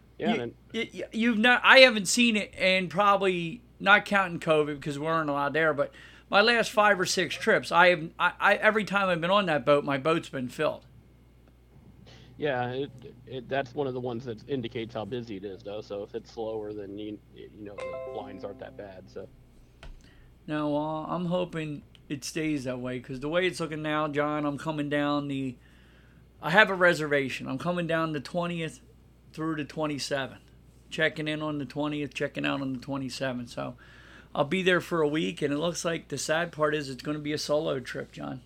Yeah, 0.73 0.85
you, 0.93 1.05
you've 1.11 1.39
not. 1.39 1.63
I 1.65 1.81
haven't 1.81 2.07
seen 2.07 2.37
it, 2.37 2.55
and 2.57 2.89
probably 2.89 3.61
not 3.81 4.05
counting 4.05 4.39
COVID 4.39 4.77
because 4.77 5.01
we 5.01 5.05
weren't 5.07 5.29
allowed 5.29 5.53
there, 5.53 5.75
but. 5.75 5.91
My 6.29 6.41
last 6.41 6.73
five 6.73 6.99
or 6.99 7.07
six 7.07 7.37
trips, 7.37 7.71
I 7.71 7.91
have 7.91 8.11
I, 8.19 8.33
I 8.41 8.55
every 8.57 8.83
time 8.83 9.09
I've 9.09 9.21
been 9.21 9.31
on 9.31 9.47
that 9.47 9.65
boat, 9.65 9.85
my 9.85 9.97
boat's 9.97 10.29
been 10.29 10.49
filled. 10.49 10.85
Yeah, 12.39 12.71
it, 12.71 12.91
it, 13.27 13.49
that's 13.49 13.75
one 13.75 13.87
of 13.87 13.95
the 13.95 14.01
ones 14.01 14.25
that 14.27 14.47
indicates 14.49 14.95
how 14.95 15.05
busy 15.05 15.37
it 15.37 15.45
is, 15.45 15.63
though. 15.63 15.81
So 15.81 16.03
if 16.03 16.15
it's 16.15 16.31
slower, 16.33 16.73
then 16.75 16.99
you 16.99 17.19
you 17.35 17.51
know 17.65 17.77
the 17.77 18.13
lines 18.13 18.45
aren't 18.45 18.59
that 18.61 18.77
bad. 18.77 19.05
So 19.07 19.27
No, 20.47 20.77
uh, 20.77 21.07
I'm 21.07 21.27
hoping 21.27 21.83
it 22.09 22.25
stays 22.25 22.65
that 22.65 22.79
way 22.79 22.99
because 22.99 23.21
the 23.21 23.29
way 23.29 23.47
it's 23.47 23.59
looking 23.59 23.83
now, 23.83 24.07
John, 24.09 24.45
I'm 24.45 24.59
coming 24.59 24.89
down 24.89 25.29
the. 25.29 25.57
I 26.43 26.51
have 26.51 26.69
a 26.69 26.75
reservation. 26.75 27.49
I'm 27.49 27.59
coming 27.59 27.87
down 27.87 28.13
the 28.13 28.21
20th 28.21 28.81
through 29.33 29.57
the 29.57 29.65
27th. 29.65 30.39
Checking 30.91 31.27
in 31.27 31.43
on 31.43 31.59
the 31.59 31.65
20th, 31.65 32.15
checking 32.15 32.47
out 32.47 32.61
on 32.61 32.75
the 32.75 32.79
27th. 32.79 33.49
So 33.49 33.75
I'll 34.35 34.45
be 34.45 34.63
there 34.63 34.83
for 34.83 35.01
a 35.01 35.09
week, 35.09 35.41
and 35.41 35.53
it 35.53 35.57
looks 35.57 35.85
like 35.85 36.09
the 36.09 36.19
sad 36.19 36.53
part 36.53 36.75
is 36.75 36.91
it's 36.91 37.03
going 37.03 37.17
to 37.17 37.23
be 37.23 37.33
a 37.33 37.39
solo 37.39 37.81
trip, 37.81 38.13
John. 38.13 38.43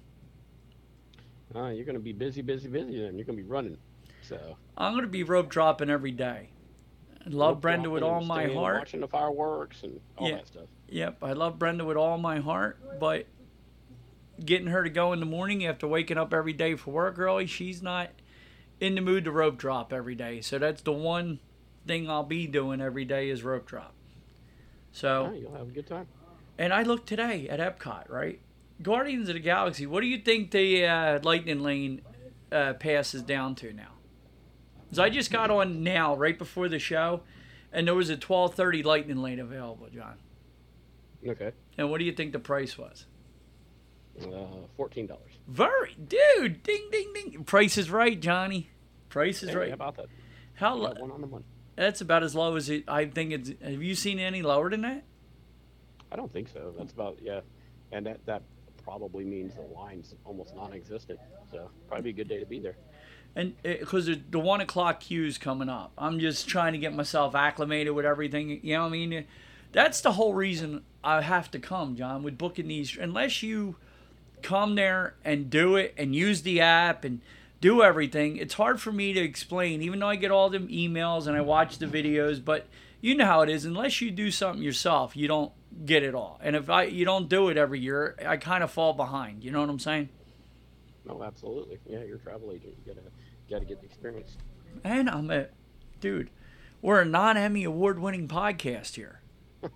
Uh, 1.55 1.67
you're 1.69 1.85
going 1.85 1.95
to 1.97 2.01
be 2.01 2.13
busy, 2.13 2.43
busy, 2.43 2.69
busy, 2.69 3.01
then 3.01 3.17
you're 3.17 3.25
going 3.25 3.37
to 3.39 3.43
be 3.43 3.49
running. 3.49 3.77
So 4.23 4.57
I'm 4.77 4.93
going 4.93 5.03
to 5.05 5.09
be 5.11 5.23
rope 5.25 5.49
dropping 5.49 5.91
every 5.91 6.13
day. 6.13 6.51
I 7.27 7.29
love 7.31 7.57
rope 7.57 7.61
Brenda 7.63 7.91
with 7.91 8.03
all 8.03 8.23
my 8.23 8.47
heart. 8.47 8.79
watching 8.79 9.01
the 9.01 9.09
fireworks 9.09 9.83
and 9.83 10.01
all 10.17 10.29
Yeah. 10.29 10.37
that 10.37 10.47
stuff. 10.47 10.69
Yep, 10.89 11.19
I 11.23 11.33
love 11.33 11.59
Brenda 11.59 11.85
with 11.85 11.97
all 11.97 12.19
my 12.19 12.39
heart, 12.41 12.79
but 13.01 13.27
getting 14.45 14.69
her 14.69 14.83
to 14.85 14.91
go 14.91 15.13
in 15.13 15.21
the 15.21 15.27
morning 15.27 15.65
after 15.67 15.87
waking 15.87 16.19
up 16.19 16.33
every 16.33 16.53
day 16.53 16.75
for 16.77 16.91
work 16.93 17.19
early, 17.19 17.47
she's 17.47 17.83
not 17.83 18.11
in 18.81 18.95
the 18.95 19.01
mood 19.01 19.25
to 19.25 19.31
rope 19.31 19.59
drop 19.59 19.93
every 19.93 20.15
day. 20.15 20.41
So 20.41 20.59
that's 20.59 20.83
the 20.83 20.93
one 20.93 21.41
thing 21.87 22.09
I'll 22.09 22.23
be 22.23 22.47
doing 22.47 22.81
every 22.81 23.05
day 23.05 23.29
is 23.29 23.43
rope 23.43 23.67
drop. 23.67 23.93
So, 24.93 25.33
you'll 25.33 25.53
have 25.53 25.69
a 25.69 25.73
good 25.73 25.87
time. 25.87 26.07
and 26.59 26.73
I 26.73 26.83
looked 26.83 27.07
today 27.09 27.49
at 27.49 27.61
Epcot, 27.61 28.09
right? 28.11 28.41
Guardians 28.83 29.29
of 29.29 29.35
the 29.35 29.41
Galaxy. 29.41 29.87
What 29.87 30.01
do 30.01 30.07
you 30.07 30.19
think 30.19 30.51
the 30.51 30.87
uh, 30.87 31.21
Lightning 31.23 31.61
Lane 31.61 32.03
uh, 32.51 32.75
passes 32.75 33.23
down 33.23 33.55
to 33.57 33.73
now? 33.73 33.93
Because 34.85 34.99
I 34.99 35.11
just 35.11 35.31
got 35.31 35.51
on 35.51 35.83
now, 35.83 36.17
right 36.17 36.37
before 36.37 36.69
the 36.69 36.79
show, 36.79 37.23
and 37.73 37.87
there 37.87 37.95
was 37.95 38.11
a 38.11 38.17
12:30 38.17 38.85
Lightning 38.85 39.19
Lane 39.23 39.39
available, 39.39 39.89
John. 39.95 40.15
Okay. 41.27 41.53
And 41.79 41.91
what 41.91 41.99
do 41.99 42.05
you 42.05 42.13
think 42.13 42.33
the 42.33 42.39
price 42.39 42.77
was? 42.79 43.07
Uh, 44.21 44.45
fourteen 44.77 45.07
dollars. 45.07 45.33
Very, 45.47 45.95
dude. 45.95 46.63
Ding, 46.63 46.89
ding, 46.91 47.13
ding. 47.15 47.45
Price 47.45 47.79
is 47.79 47.91
right, 47.91 48.19
Johnny. 48.21 48.71
Price 49.09 49.43
is 49.43 49.51
Hey, 49.51 49.57
right. 49.57 49.69
How 49.69 49.75
about 49.75 49.97
that? 49.97 50.07
How? 50.55 50.77
Got 50.79 50.97
Lo- 50.97 51.03
one 51.03 51.11
on 51.13 51.21
the 51.21 51.27
money. 51.27 51.45
that's 51.77 52.01
about 52.01 52.23
as 52.23 52.35
low 52.35 52.57
as 52.57 52.69
it. 52.69 52.85
I 52.89 53.07
think 53.07 53.33
it's. 53.33 53.53
Have 53.63 53.83
you 53.83 53.95
seen 53.95 54.19
any 54.19 54.43
lower 54.43 54.69
than 54.69 54.83
that? 54.83 55.05
I 56.13 56.17
don't 56.17 56.33
think 56.33 56.49
so. 56.49 56.75
That's 56.77 56.93
about 56.93 57.19
yeah, 57.23 57.41
and 57.93 58.05
that 58.07 58.27
that 58.27 58.43
probably 58.91 59.25
means 59.25 59.55
the 59.55 59.63
line's 59.73 60.17
almost 60.25 60.57
non-existent. 60.57 61.21
So 61.53 61.71
probably 61.87 62.11
a 62.11 62.13
good 62.13 62.27
day 62.27 62.41
to 62.41 62.47
be 62.47 62.59
there. 62.59 62.75
And 63.37 63.55
eh, 63.65 63.77
because 63.79 64.11
the 64.31 64.41
one 64.41 64.61
o'clock 64.61 64.99
queue's 64.99 65.39
coming 65.39 65.69
up, 65.69 65.93
I'm 65.97 66.19
just 66.19 66.49
trying 66.49 66.73
to 66.73 66.79
get 66.79 66.93
myself 66.93 67.37
acclimated 67.37 67.93
with 67.93 68.05
everything. 68.05 68.59
You 68.65 68.75
know 68.75 68.81
what 68.81 68.89
I 68.89 68.91
mean? 68.91 69.25
That's 69.71 70.01
the 70.01 70.13
whole 70.13 70.35
reason 70.35 70.83
I 71.05 71.21
have 71.21 71.53
to 71.53 71.61
come, 71.61 71.95
John, 71.95 72.25
with 72.25 72.37
booking 72.37 72.67
these. 72.67 72.97
Unless 72.97 73.45
you 73.45 73.77
come 74.43 74.75
there 74.75 75.15
and 75.25 75.49
do 75.49 75.77
it 75.77 75.95
and 75.97 76.13
use 76.13 76.43
the 76.43 76.61
app 76.61 77.05
and 77.05 77.21
do 77.61 77.85
everything, 77.85 78.39
it's 78.39 78.55
hard 78.55 78.81
for 78.81 78.91
me 78.91 79.13
to 79.13 79.21
explain. 79.21 79.83
Even 79.83 80.01
though 80.01 80.09
I 80.09 80.17
get 80.17 80.33
all 80.33 80.51
them 80.51 80.67
emails 80.67 81.29
and 81.29 81.37
I 81.37 81.43
watch 81.43 81.79
the 81.79 81.87
videos, 81.87 82.45
but 82.45 82.67
you 83.01 83.15
know 83.15 83.27
how 83.27 83.43
it 83.43 83.51
is. 83.51 83.65
Unless 83.65 84.01
you 84.01 84.11
do 84.11 84.33
something 84.33 84.65
yourself, 84.65 85.17
you 85.17 85.29
don't 85.29 85.53
get 85.85 86.03
it 86.03 86.15
all. 86.15 86.39
And 86.43 86.57
if 86.57 86.69
I 86.71 86.85
you 86.85 87.05
don't 87.05 87.29
do 87.29 87.49
it 87.49 87.57
every 87.57 87.81
year, 87.81 88.17
I 88.27 88.37
kind 88.37 88.63
of 88.65 88.71
fall 88.71 88.93
behind. 88.93 89.45
You 89.45 89.51
know 89.51 89.61
what 89.61 89.71
I'm 89.71 89.79
saying? 89.79 90.09
No, 91.07 91.23
absolutely. 91.23 91.79
Yeah, 91.89 92.03
you're 92.05 92.17
a 92.17 92.21
travel 92.21 92.53
agent. 92.53 92.75
You 92.85 92.95
gotta 92.95 93.07
gotta 93.49 93.65
get 93.65 93.81
the 93.81 93.87
experience. 93.87 94.37
And 94.85 95.09
I'm 95.09 95.31
a 95.31 95.47
dude. 96.01 96.31
We're 96.83 97.01
a 97.01 97.05
non-Emmy 97.05 97.65
award-winning 97.65 98.27
podcast 98.29 98.95
here, 98.95 99.21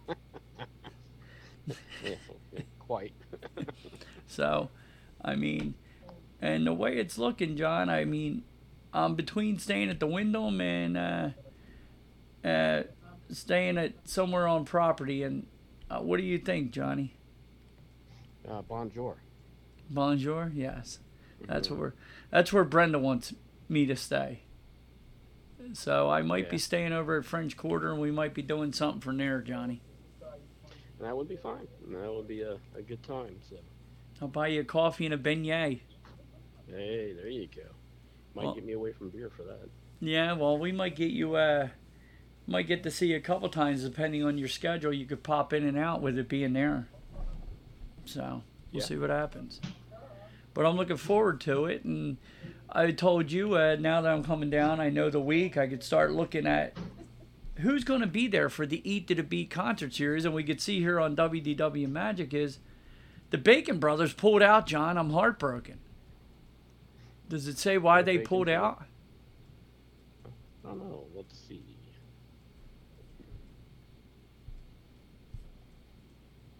Yeah, 1.67 2.15
yeah, 2.53 2.63
quite. 2.79 3.13
so 4.27 4.71
I 5.23 5.35
mean, 5.35 5.75
and 6.41 6.67
the 6.67 6.75
way 6.75 6.97
it's 6.99 7.19
looking, 7.19 7.57
John. 7.57 7.89
I 7.89 8.05
mean, 8.05 8.43
I'm 8.93 9.15
between 9.15 9.59
staying 9.59 9.91
at 9.91 9.99
the 9.99 10.07
Wyndham 10.07 10.61
and 10.61 10.97
uh, 10.97 11.29
uh, 12.47 12.83
staying 13.31 13.79
at 13.79 13.93
somewhere 14.09 14.47
on 14.47 14.65
property. 14.65 15.23
And 15.23 15.47
uh, 15.91 15.99
what 16.01 16.19
do 16.19 16.23
you 16.25 16.39
think, 16.39 16.71
Johnny? 16.71 17.17
Uh, 18.49 18.63
bonjour. 18.63 19.17
Bonjour. 19.91 20.51
Yes, 20.55 20.99
that's 21.47 21.71
where 21.71 21.95
that's 22.31 22.53
where 22.53 22.65
Brenda 22.65 22.99
wants 22.99 23.35
me 23.69 23.87
to 23.87 23.97
stay. 23.97 24.41
So 25.73 26.11
I 26.11 26.21
might 26.23 26.51
be 26.51 26.59
staying 26.59 26.93
over 26.93 27.19
at 27.19 27.25
French 27.25 27.57
Quarter, 27.57 27.91
and 27.93 28.01
we 28.01 28.11
might 28.11 28.35
be 28.35 28.43
doing 28.43 28.73
something 28.73 29.01
from 29.01 29.17
there, 29.17 29.41
Johnny. 29.41 29.81
That 31.01 31.17
would 31.17 31.29
be 31.29 31.37
fine. 31.37 31.67
That 31.89 32.13
would 32.13 32.29
be 32.29 32.43
a, 32.43 32.59
a 32.77 32.83
good 32.83 33.03
time. 33.03 33.37
So 33.49 33.57
I'll 34.21 34.29
buy 34.29 34.49
you 34.49 34.61
a 34.61 34.65
coffee 34.65 35.07
and 35.07 35.15
a 35.15 35.19
beignet. 35.19 35.81
hey, 36.69 37.13
there 37.15 37.29
you 37.29 37.49
go. 37.55 37.63
Might 38.35 38.45
Well- 38.45 38.55
get 38.55 38.65
me 38.67 38.73
away 38.75 38.93
from 38.93 39.09
beer 39.11 39.31
for 39.35 39.43
that. 39.45 39.69
Yeah, 40.01 40.35
well, 40.35 40.59
we 40.59 40.71
might 40.73 40.97
get 40.97 41.11
you. 41.13 41.35
Uh, 41.37 41.69
might 42.47 42.67
get 42.67 42.83
to 42.83 42.91
see 42.91 43.09
you 43.09 43.17
a 43.17 43.21
couple 43.21 43.49
times 43.49 43.83
depending 43.85 44.23
on 44.25 44.39
your 44.39 44.49
schedule. 44.49 44.93
You 44.93 45.07
could 45.07 45.23
pop 45.23 45.53
in 45.53 45.67
and 45.67 45.79
out 45.79 46.03
with 46.03 46.19
it 46.19 46.29
being 46.29 46.53
there. 46.53 46.89
So 48.05 48.43
we'll 48.73 48.81
Yeah. 48.81 48.87
see 48.87 48.97
what 48.97 49.11
happens. 49.11 49.61
But 50.53 50.67
I'm 50.67 50.77
looking 50.77 50.97
forward 50.99 51.41
to 51.43 51.65
it, 51.65 51.85
and 51.85 52.17
I 52.71 52.93
told 52.93 53.33
you 53.33 53.57
uh, 53.57 53.77
now 53.81 54.01
that 54.03 54.13
I'm 54.13 54.23
coming 54.23 54.51
down, 54.51 54.79
I 54.79 54.89
know 54.89 55.11
the 55.11 55.21
week 55.21 55.57
I 55.57 55.67
could 55.67 55.83
start 55.83 56.13
looking 56.13 56.47
at 56.47 56.77
who's 57.59 57.83
going 57.85 58.01
to 58.03 58.07
be 58.07 58.29
there 58.29 58.49
for 58.49 58.67
the 58.67 58.89
Eat 58.89 59.09
to 59.09 59.15
the 59.15 59.23
Beat 59.23 59.51
concert 59.51 59.95
series, 59.95 60.25
and 60.25 60.35
we 60.35 60.45
could 60.45 60.61
see 60.61 60.81
here 60.81 61.01
on 61.01 61.17
WDW 61.17 61.89
Magic 61.89 62.33
is 62.35 62.59
the 63.31 63.39
Bacon 63.39 63.79
Brothers 63.79 64.13
pulled 64.13 64.43
out. 64.43 64.67
John, 64.67 64.97
I'm 64.97 65.11
heartbroken. 65.11 65.79
Does 67.29 67.49
it 67.49 67.59
say 67.59 67.79
why 67.79 68.03
The 68.03 68.13
they 68.13 68.19
pulled 68.19 68.49
out? 68.49 68.85
I 70.65 70.69
don't 70.69 70.79
know. 70.79 71.05
Let's 71.15 71.37
see. 71.49 71.63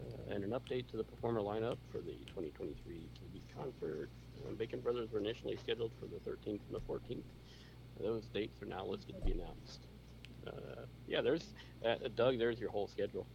Uh, 0.01 0.17
and 0.35 0.43
an 0.45 0.51
update 0.51 0.89
to 0.89 0.97
the 0.97 1.05
performer 1.05 1.41
lineup 1.41 1.77
for 1.93 1.99
the 1.99 2.13
2023 2.27 2.75
KB 2.95 3.41
concert. 3.57 4.09
Uh, 4.45 4.53
Bacon 4.55 4.81
Brothers 4.81 5.11
were 5.13 5.21
initially 5.21 5.57
scheduled 5.57 5.93
for 6.01 6.07
the 6.07 6.17
13th 6.29 6.61
and 6.69 6.73
the 6.73 6.81
14th. 6.81 7.23
Those 8.01 8.25
dates 8.35 8.61
are 8.61 8.67
now 8.67 8.85
listed 8.85 9.15
to 9.17 9.25
be 9.25 9.33
announced. 9.33 9.87
Uh, 10.47 10.83
yeah, 11.07 11.21
there's 11.21 11.45
uh, 11.87 11.95
Doug. 12.17 12.39
There's 12.39 12.59
your 12.59 12.71
whole 12.71 12.89
schedule, 12.89 13.27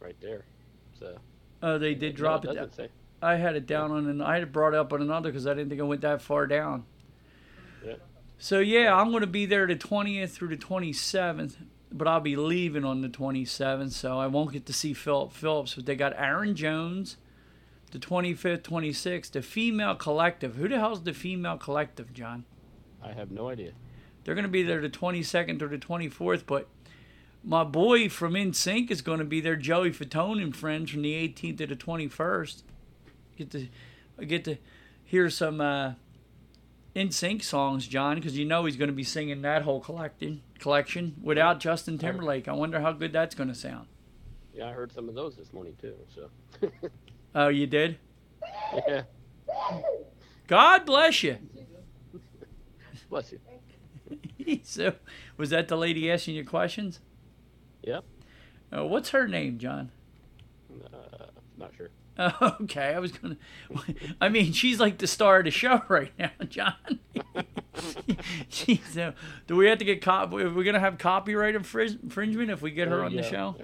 right 0.00 0.16
there. 0.20 0.44
So 0.98 1.16
Oh, 1.62 1.78
they 1.78 1.94
did 1.94 2.16
drop 2.16 2.44
no, 2.44 2.50
it. 2.50 2.54
down. 2.56 2.72
say. 2.72 2.88
I 3.22 3.36
had 3.36 3.56
it 3.56 3.66
down 3.66 3.92
on 3.92 4.06
and 4.08 4.22
I 4.22 4.34
had 4.34 4.42
it 4.42 4.52
brought 4.52 4.74
up 4.74 4.92
on 4.92 5.00
another 5.00 5.30
because 5.30 5.46
I 5.46 5.54
didn't 5.54 5.70
think 5.70 5.80
I 5.80 5.84
went 5.84 6.02
that 6.02 6.20
far 6.20 6.46
down. 6.46 6.84
Yeah. 7.84 7.94
So 8.38 8.58
yeah, 8.58 8.94
I'm 8.94 9.10
going 9.10 9.22
to 9.22 9.26
be 9.26 9.46
there 9.46 9.66
the 9.66 9.76
20th 9.76 10.30
through 10.30 10.48
the 10.48 10.56
27th, 10.56 11.56
but 11.92 12.08
I'll 12.08 12.20
be 12.20 12.36
leaving 12.36 12.84
on 12.84 13.00
the 13.00 13.08
27th, 13.08 13.92
so 13.92 14.18
I 14.18 14.26
won't 14.26 14.52
get 14.52 14.66
to 14.66 14.72
see 14.72 14.92
Phillip 14.92 15.32
Phillips. 15.32 15.74
But 15.74 15.86
they 15.86 15.96
got 15.96 16.14
Aaron 16.16 16.54
Jones, 16.54 17.16
the 17.92 17.98
25th, 17.98 18.62
26th, 18.62 19.32
the 19.32 19.42
Female 19.42 19.94
Collective. 19.94 20.56
Who 20.56 20.68
the 20.68 20.78
hell's 20.78 21.02
the 21.02 21.14
Female 21.14 21.56
Collective, 21.56 22.12
John? 22.12 22.44
I 23.02 23.12
have 23.12 23.30
no 23.30 23.48
idea. 23.48 23.72
They're 24.24 24.34
going 24.34 24.44
to 24.44 24.50
be 24.50 24.64
there 24.64 24.80
the 24.80 24.88
22nd 24.88 25.62
or 25.62 25.68
the 25.68 25.78
24th, 25.78 26.44
but 26.46 26.68
my 27.44 27.62
boy 27.62 28.08
from 28.08 28.32
NSYNC 28.34 28.90
is 28.90 29.02
going 29.02 29.20
to 29.20 29.24
be 29.24 29.40
there, 29.40 29.54
Joey 29.54 29.92
Fatone 29.92 30.42
and 30.42 30.54
friends, 30.54 30.90
from 30.90 31.02
the 31.02 31.14
18th 31.14 31.58
to 31.58 31.66
the 31.66 31.76
21st. 31.76 32.62
Get 33.36 33.50
to, 33.52 33.68
I 34.18 34.24
get 34.24 34.44
to 34.44 34.56
hear 35.04 35.30
some 35.30 35.60
uh, 35.60 35.92
NSYNC 36.96 37.44
songs, 37.44 37.86
John, 37.86 38.14
because 38.16 38.38
you 38.38 38.46
know 38.46 38.64
he's 38.64 38.76
going 38.76 38.88
to 38.88 38.94
be 38.94 39.04
singing 39.04 39.42
that 39.42 39.62
whole 39.62 39.80
collection 39.80 40.42
collection 40.58 41.14
without 41.22 41.60
Justin 41.60 41.98
Timberlake. 41.98 42.48
I 42.48 42.52
wonder 42.52 42.80
how 42.80 42.92
good 42.92 43.12
that's 43.12 43.34
going 43.34 43.50
to 43.50 43.54
sound. 43.54 43.86
Yeah, 44.54 44.68
I 44.70 44.72
heard 44.72 44.90
some 44.90 45.06
of 45.06 45.14
those 45.14 45.36
this 45.36 45.52
morning 45.52 45.76
too. 45.78 45.94
So 46.14 46.30
Oh, 47.34 47.48
you 47.48 47.66
did? 47.66 47.98
yeah, 48.88 49.02
God 50.46 50.86
bless 50.86 51.22
you. 51.22 51.36
bless 53.10 53.30
you. 53.30 54.60
so, 54.64 54.94
was 55.36 55.50
that 55.50 55.68
the 55.68 55.76
lady 55.76 56.10
asking 56.10 56.34
you 56.36 56.46
questions? 56.46 57.00
Yep. 57.82 58.04
Uh, 58.74 58.84
what's 58.86 59.10
her 59.10 59.28
name, 59.28 59.58
John? 59.58 59.90
Uh, 60.92 61.26
not 61.58 61.72
sure. 61.76 61.90
Okay, 62.62 62.94
I 62.94 62.98
was 62.98 63.12
gonna. 63.12 63.36
I 64.20 64.28
mean, 64.28 64.52
she's 64.52 64.80
like 64.80 64.98
the 64.98 65.06
star 65.06 65.38
of 65.38 65.44
the 65.44 65.50
show 65.50 65.82
right 65.88 66.12
now, 66.18 66.30
John. 66.48 66.74
Jeez, 68.50 68.96
uh, 68.96 69.12
do 69.46 69.56
we 69.56 69.66
have 69.66 69.78
to 69.78 69.84
get 69.84 70.00
cop? 70.00 70.32
Are 70.32 70.50
we 70.50 70.64
gonna 70.64 70.80
have 70.80 70.96
copyright 70.98 71.54
infringement 71.54 72.50
if 72.50 72.62
we 72.62 72.70
get 72.70 72.88
her 72.88 73.04
on 73.04 73.14
the 73.14 73.22
show? 73.22 73.56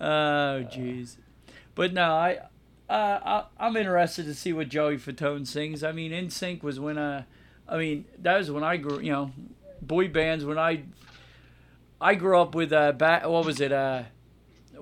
Oh, 0.00 0.64
jeez. 0.70 1.16
But 1.74 1.92
no, 1.92 2.12
I, 2.12 2.38
uh, 2.88 3.44
I, 3.58 3.66
I'm 3.66 3.76
interested 3.76 4.24
to 4.26 4.34
see 4.34 4.52
what 4.52 4.68
Joey 4.68 4.96
Fatone 4.96 5.46
sings. 5.46 5.82
I 5.84 5.92
mean, 5.92 6.12
NSYNC 6.12 6.62
was 6.62 6.80
when 6.80 6.98
I, 6.98 7.24
I 7.68 7.76
mean, 7.76 8.06
that 8.18 8.38
was 8.38 8.50
when 8.50 8.64
I 8.64 8.76
grew. 8.76 9.00
You 9.00 9.12
know, 9.12 9.30
boy 9.82 10.08
bands 10.08 10.44
when 10.44 10.58
I, 10.58 10.82
I 12.00 12.14
grew 12.14 12.38
up 12.40 12.54
with 12.54 12.72
uh, 12.72 12.92
ba- 12.92 13.22
what 13.24 13.44
was 13.44 13.60
it 13.60 13.72
uh, 13.72 14.04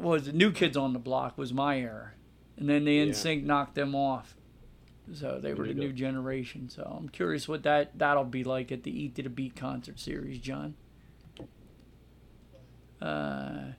was? 0.01 0.33
New 0.33 0.53
Kids 0.53 0.77
on 0.77 0.93
the 0.93 0.99
Block 0.99 1.37
was 1.39 1.53
my 1.53 1.79
era. 1.79 2.13
and 2.57 2.69
then 2.69 2.85
the 2.85 2.93
Yeah. 2.95 3.07
NSYNC 3.07 3.43
knocked 3.45 3.75
them 3.75 3.95
off. 3.95 4.37
So 5.13 5.39
they 5.41 5.53
were 5.55 5.67
the 5.67 5.75
new 5.75 5.89
go. 5.89 5.95
generation. 5.97 6.69
So 6.69 6.83
I'm 6.99 7.09
curious 7.09 7.47
what 7.49 7.63
that 7.65 7.99
that'll 7.99 8.25
be 8.25 8.45
like 8.45 8.71
at 8.73 8.85
the 8.85 8.91
Eat 9.03 9.17
to 9.17 9.23
the 9.23 9.29
Beat 9.29 9.55
concert 9.57 9.99
series, 10.01 10.39
John. 10.39 10.75
Uh, 13.03 13.73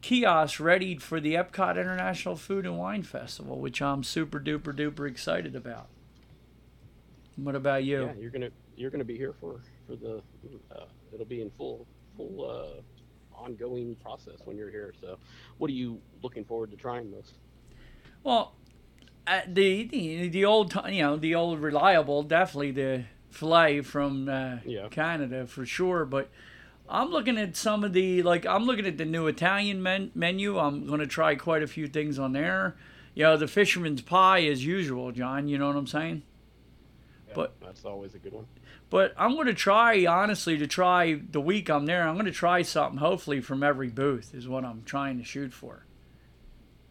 kiosk 0.00 0.58
readied 0.60 1.02
for 1.02 1.20
the 1.20 1.34
Epcot 1.34 1.72
International 1.72 2.36
Food 2.36 2.64
and 2.64 2.78
Wine 2.78 3.02
Festival, 3.02 3.58
which 3.58 3.82
I'm 3.82 4.02
super 4.02 4.40
duper 4.40 4.74
duper 4.74 5.08
excited 5.08 5.54
about. 5.54 5.88
What 7.36 7.54
about 7.54 7.84
you? 7.84 8.02
Yeah, 8.04 8.12
you're 8.18 8.30
gonna 8.30 8.50
you're 8.76 8.90
gonna 8.90 9.04
be 9.04 9.16
here 9.16 9.34
for 9.40 9.60
for 9.86 9.96
the 9.96 10.22
uh, 10.74 10.84
it'll 11.12 11.26
be 11.26 11.42
in 11.42 11.50
full 11.50 11.86
full 12.16 12.50
uh, 12.50 12.80
ongoing 13.36 13.94
process 13.96 14.38
when 14.44 14.56
you're 14.56 14.70
here. 14.70 14.92
So, 15.00 15.18
what 15.58 15.68
are 15.70 15.74
you 15.74 16.00
looking 16.22 16.44
forward 16.44 16.70
to 16.70 16.76
trying 16.76 17.10
most? 17.10 17.34
Well, 18.24 18.54
uh, 19.26 19.40
the, 19.46 19.84
the 19.84 20.28
the 20.28 20.44
old 20.44 20.74
you 20.88 21.02
know 21.02 21.16
the 21.16 21.34
old 21.34 21.60
reliable 21.60 22.22
definitely 22.22 22.70
the 22.72 23.04
filet 23.30 23.80
from 23.80 24.28
uh, 24.28 24.56
Yeah. 24.64 24.88
Canada 24.88 25.46
for 25.46 25.64
sure. 25.66 26.04
But 26.04 26.30
I'm 26.88 27.10
looking 27.10 27.38
at 27.38 27.56
some 27.56 27.84
of 27.84 27.92
the 27.92 28.22
like 28.22 28.44
I'm 28.46 28.64
looking 28.64 28.86
at 28.86 28.98
the 28.98 29.04
new 29.04 29.26
Italian 29.26 29.82
men- 29.82 30.10
menu. 30.14 30.58
I'm 30.58 30.86
going 30.86 31.00
to 31.00 31.06
try 31.06 31.34
quite 31.34 31.62
a 31.62 31.66
few 31.66 31.86
things 31.88 32.18
on 32.18 32.32
there. 32.32 32.76
You 33.14 33.24
know 33.24 33.36
the 33.36 33.48
fisherman's 33.48 34.02
pie 34.02 34.44
as 34.46 34.64
usual, 34.64 35.12
John. 35.12 35.48
You 35.48 35.58
know 35.58 35.66
what 35.68 35.76
I'm 35.76 35.86
saying? 35.86 36.22
Yeah, 37.32 37.36
But- 37.36 37.60
that's 37.60 37.84
always 37.84 38.14
a 38.14 38.18
good 38.18 38.32
one. 38.32 38.46
But 38.90 39.14
I'm 39.16 39.32
going 39.34 39.46
to 39.46 39.54
try 39.54 40.04
honestly 40.04 40.58
to 40.58 40.66
try 40.66 41.14
the 41.14 41.40
week 41.40 41.70
I'm 41.70 41.86
there. 41.86 42.06
I'm 42.06 42.14
going 42.14 42.26
to 42.26 42.32
try 42.32 42.60
something 42.62 42.98
hopefully 42.98 43.40
from 43.40 43.62
every 43.62 43.88
booth 43.88 44.34
is 44.34 44.46
what 44.46 44.64
I'm 44.64 44.82
trying 44.84 45.16
to 45.18 45.24
shoot 45.24 45.52
for. 45.52 45.86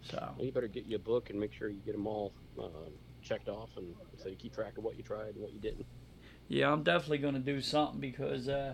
So. 0.04 0.34
Well, 0.36 0.46
you 0.46 0.52
better 0.52 0.68
get 0.68 0.86
you 0.88 0.96
a 0.96 1.00
book 1.00 1.30
and 1.30 1.40
make 1.40 1.54
sure 1.54 1.70
you 1.70 1.80
get 1.86 1.92
them 1.92 2.08
all 2.08 2.32
uh, 2.60 2.64
checked 3.24 3.50
off, 3.50 3.70
and 3.78 3.94
so 4.18 4.30
you 4.30 4.36
keep 4.36 4.56
track 4.56 4.78
of 4.80 4.84
what 4.84 4.98
you 4.98 5.04
tried 5.04 5.36
and 5.36 5.42
what 5.42 5.54
you 5.54 5.60
didn't. 5.60 5.86
Yeah, 6.48 6.72
I'm 6.72 6.82
definitely 6.82 7.20
going 7.20 7.36
to 7.36 7.40
do 7.40 7.62
something 7.62 8.00
because 8.00 8.50
uh, 8.50 8.74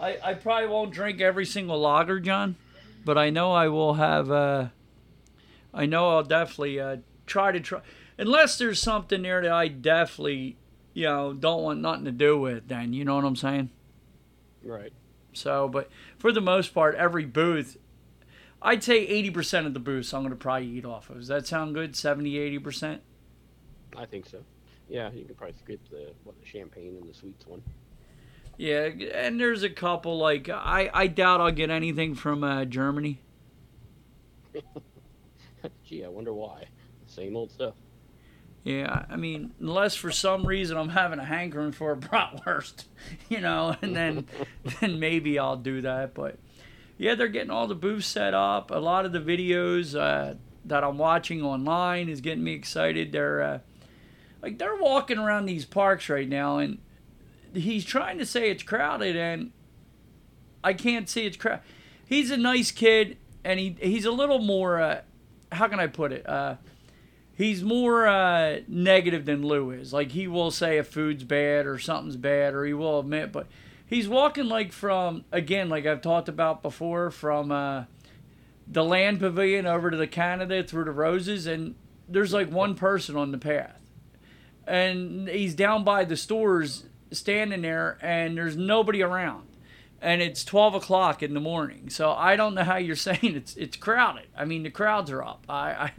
I 0.00 0.18
I 0.22 0.34
probably 0.34 0.66
won't 0.68 0.90
drink 0.90 1.20
every 1.20 1.46
single 1.46 1.80
lager, 1.80 2.18
John, 2.18 2.56
but 3.04 3.16
I 3.16 3.30
know 3.30 3.52
I 3.52 3.68
will 3.68 3.94
have. 3.94 4.28
Uh, 4.30 4.68
I 5.72 5.86
know 5.86 6.16
I'll 6.16 6.24
definitely 6.24 6.80
uh, 6.80 6.96
try 7.26 7.52
to 7.52 7.60
try, 7.60 7.80
unless 8.18 8.58
there's 8.58 8.82
something 8.82 9.22
there 9.22 9.42
that 9.42 9.52
I 9.52 9.68
definitely, 9.68 10.56
you 10.96 11.04
know, 11.04 11.34
don't 11.34 11.62
want 11.62 11.80
nothing 11.82 12.06
to 12.06 12.10
do 12.10 12.38
with. 12.40 12.68
Then 12.68 12.94
you 12.94 13.04
know 13.04 13.16
what 13.16 13.24
I'm 13.26 13.36
saying. 13.36 13.68
Right. 14.64 14.94
So, 15.34 15.68
but 15.68 15.90
for 16.16 16.32
the 16.32 16.40
most 16.40 16.72
part, 16.72 16.94
every 16.94 17.26
booth, 17.26 17.76
I'd 18.62 18.82
say 18.82 19.06
80% 19.06 19.66
of 19.66 19.74
the 19.74 19.80
booths 19.80 20.14
I'm 20.14 20.22
going 20.22 20.30
to 20.30 20.36
probably 20.36 20.68
eat 20.68 20.86
off 20.86 21.10
of. 21.10 21.18
Does 21.18 21.28
that 21.28 21.46
sound 21.46 21.74
good? 21.74 21.94
70, 21.94 22.58
80%? 22.58 23.00
I 23.94 24.06
think 24.06 24.24
so. 24.24 24.38
Yeah, 24.88 25.10
you 25.12 25.26
can 25.26 25.34
probably 25.34 25.56
skip 25.58 25.86
the 25.90 26.12
what 26.24 26.40
the 26.40 26.46
champagne 26.46 26.96
and 26.98 27.06
the 27.06 27.12
sweets 27.12 27.46
one. 27.46 27.62
Yeah, 28.56 28.84
and 28.86 29.38
there's 29.38 29.64
a 29.64 29.70
couple 29.70 30.16
like 30.16 30.48
I 30.48 30.88
I 30.94 31.08
doubt 31.08 31.40
I'll 31.40 31.50
get 31.50 31.70
anything 31.70 32.14
from 32.14 32.44
uh, 32.44 32.64
Germany. 32.64 33.20
Gee, 35.84 36.04
I 36.04 36.08
wonder 36.08 36.32
why. 36.32 36.68
Same 37.06 37.36
old 37.36 37.50
stuff. 37.50 37.74
Yeah, 38.66 39.04
I 39.08 39.14
mean, 39.14 39.52
unless 39.60 39.94
for 39.94 40.10
some 40.10 40.44
reason 40.44 40.76
I'm 40.76 40.88
having 40.88 41.20
a 41.20 41.24
hankering 41.24 41.70
for 41.70 41.92
a 41.92 41.96
bratwurst, 41.96 42.86
you 43.28 43.40
know, 43.40 43.76
and 43.80 43.94
then 43.94 44.26
then 44.80 44.98
maybe 44.98 45.38
I'll 45.38 45.56
do 45.56 45.82
that. 45.82 46.14
But 46.14 46.40
yeah, 46.98 47.14
they're 47.14 47.28
getting 47.28 47.50
all 47.50 47.68
the 47.68 47.76
booths 47.76 48.08
set 48.08 48.34
up. 48.34 48.72
A 48.72 48.78
lot 48.78 49.04
of 49.04 49.12
the 49.12 49.20
videos 49.20 49.96
uh, 49.96 50.34
that 50.64 50.82
I'm 50.82 50.98
watching 50.98 51.42
online 51.42 52.08
is 52.08 52.20
getting 52.20 52.42
me 52.42 52.54
excited. 52.54 53.12
They're 53.12 53.40
uh, 53.40 53.58
like 54.42 54.58
they're 54.58 54.74
walking 54.74 55.18
around 55.18 55.46
these 55.46 55.64
parks 55.64 56.08
right 56.08 56.28
now, 56.28 56.58
and 56.58 56.78
he's 57.54 57.84
trying 57.84 58.18
to 58.18 58.26
say 58.26 58.50
it's 58.50 58.64
crowded, 58.64 59.14
and 59.14 59.52
I 60.64 60.72
can't 60.72 61.08
see 61.08 61.24
it's 61.24 61.36
crowded. 61.36 61.62
He's 62.04 62.32
a 62.32 62.36
nice 62.36 62.72
kid, 62.72 63.16
and 63.44 63.60
he 63.60 63.76
he's 63.80 64.06
a 64.06 64.10
little 64.10 64.40
more. 64.40 64.80
Uh, 64.80 65.00
how 65.52 65.68
can 65.68 65.78
I 65.78 65.86
put 65.86 66.10
it? 66.10 66.28
He's 67.36 67.62
more 67.62 68.06
uh, 68.06 68.60
negative 68.66 69.26
than 69.26 69.46
Lou 69.46 69.70
is. 69.70 69.92
Like 69.92 70.12
he 70.12 70.26
will 70.26 70.50
say 70.50 70.78
if 70.78 70.88
food's 70.88 71.22
bad 71.22 71.66
or 71.66 71.78
something's 71.78 72.16
bad, 72.16 72.54
or 72.54 72.64
he 72.64 72.72
will 72.72 72.98
admit, 72.98 73.30
but 73.30 73.46
he's 73.86 74.08
walking 74.08 74.46
like 74.46 74.72
from 74.72 75.24
again, 75.30 75.68
like 75.68 75.84
I've 75.84 76.00
talked 76.00 76.30
about 76.30 76.62
before, 76.62 77.10
from 77.10 77.52
uh, 77.52 77.84
the 78.66 78.82
land 78.82 79.20
pavilion 79.20 79.66
over 79.66 79.90
to 79.90 79.98
the 79.98 80.06
Canada 80.06 80.64
through 80.64 80.84
the 80.84 80.92
roses, 80.92 81.46
and 81.46 81.74
there's 82.08 82.32
like 82.32 82.50
one 82.50 82.74
person 82.74 83.16
on 83.16 83.32
the 83.32 83.38
path, 83.38 83.80
and 84.66 85.28
he's 85.28 85.54
down 85.54 85.84
by 85.84 86.06
the 86.06 86.16
stores 86.16 86.84
standing 87.12 87.60
there, 87.60 87.98
and 88.00 88.38
there's 88.38 88.56
nobody 88.56 89.02
around. 89.02 89.46
And 90.00 90.20
it's 90.20 90.44
twelve 90.44 90.74
o'clock 90.74 91.22
in 91.22 91.32
the 91.32 91.40
morning, 91.40 91.88
so 91.88 92.12
I 92.12 92.36
don't 92.36 92.54
know 92.54 92.64
how 92.64 92.76
you're 92.76 92.96
saying 92.96 93.18
it's 93.22 93.56
it's 93.56 93.76
crowded. 93.76 94.26
I 94.36 94.44
mean, 94.44 94.62
the 94.62 94.70
crowds 94.70 95.10
are 95.10 95.22
up. 95.22 95.44
I 95.48 95.90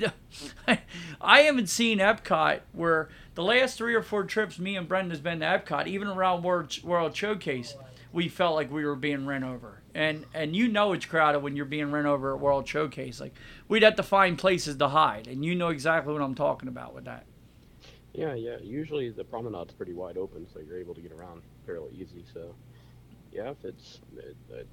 I, 0.67 0.79
I 1.21 1.39
haven't 1.41 1.67
seen 1.67 1.97
Epcot 1.97 2.62
where 2.73 3.10
the 3.36 3.43
last 3.43 3.77
three 3.77 3.95
or 3.95 4.03
four 4.03 4.23
trips 4.23 4.60
me 4.60 4.75
and 4.75 4.88
Brendan's 4.88 5.19
been 5.19 5.39
to 5.39 5.45
Epcot, 5.45 5.88
even 5.88 6.07
around 6.07 6.43
World 6.43 6.81
World 6.83 7.15
Showcase, 7.15 7.75
we 8.12 8.29
felt 8.29 8.55
like 8.55 8.71
we 8.71 8.86
were 8.86 8.95
being 8.95 9.25
run 9.25 9.43
over. 9.43 9.81
And 9.93 10.25
and 10.33 10.55
you 10.55 10.67
know 10.67 10.93
it's 10.93 11.05
crowded 11.05 11.39
when 11.39 11.55
you're 11.55 11.65
being 11.65 11.91
run 11.91 12.05
over 12.05 12.33
at 12.33 12.39
World 12.39 12.67
Showcase. 12.67 13.19
Like 13.19 13.33
we'd 13.67 13.83
have 13.83 13.95
to 13.95 14.03
find 14.03 14.38
places 14.38 14.75
to 14.77 14.89
hide, 14.89 15.27
and 15.27 15.43
you 15.43 15.55
know 15.55 15.69
exactly 15.69 16.13
what 16.13 16.21
I'm 16.21 16.36
talking 16.36 16.67
about 16.67 16.93
with 16.93 17.05
that. 17.05 17.25
Yeah, 18.17 18.33
yeah. 18.33 18.57
Usually 18.63 19.12
the 19.12 19.23
promenade's 19.23 19.73
pretty 19.73 19.93
wide 19.93 20.17
open, 20.17 20.47
so 20.51 20.60
you're 20.60 20.79
able 20.79 20.95
to 20.95 21.01
get 21.01 21.12
around 21.12 21.43
fairly 21.67 21.91
easy. 21.93 22.25
So, 22.33 22.55
yeah, 23.38 23.52
if 23.52 23.63
it's, 23.63 24.00
it, 24.17 24.36
it, 24.50 24.67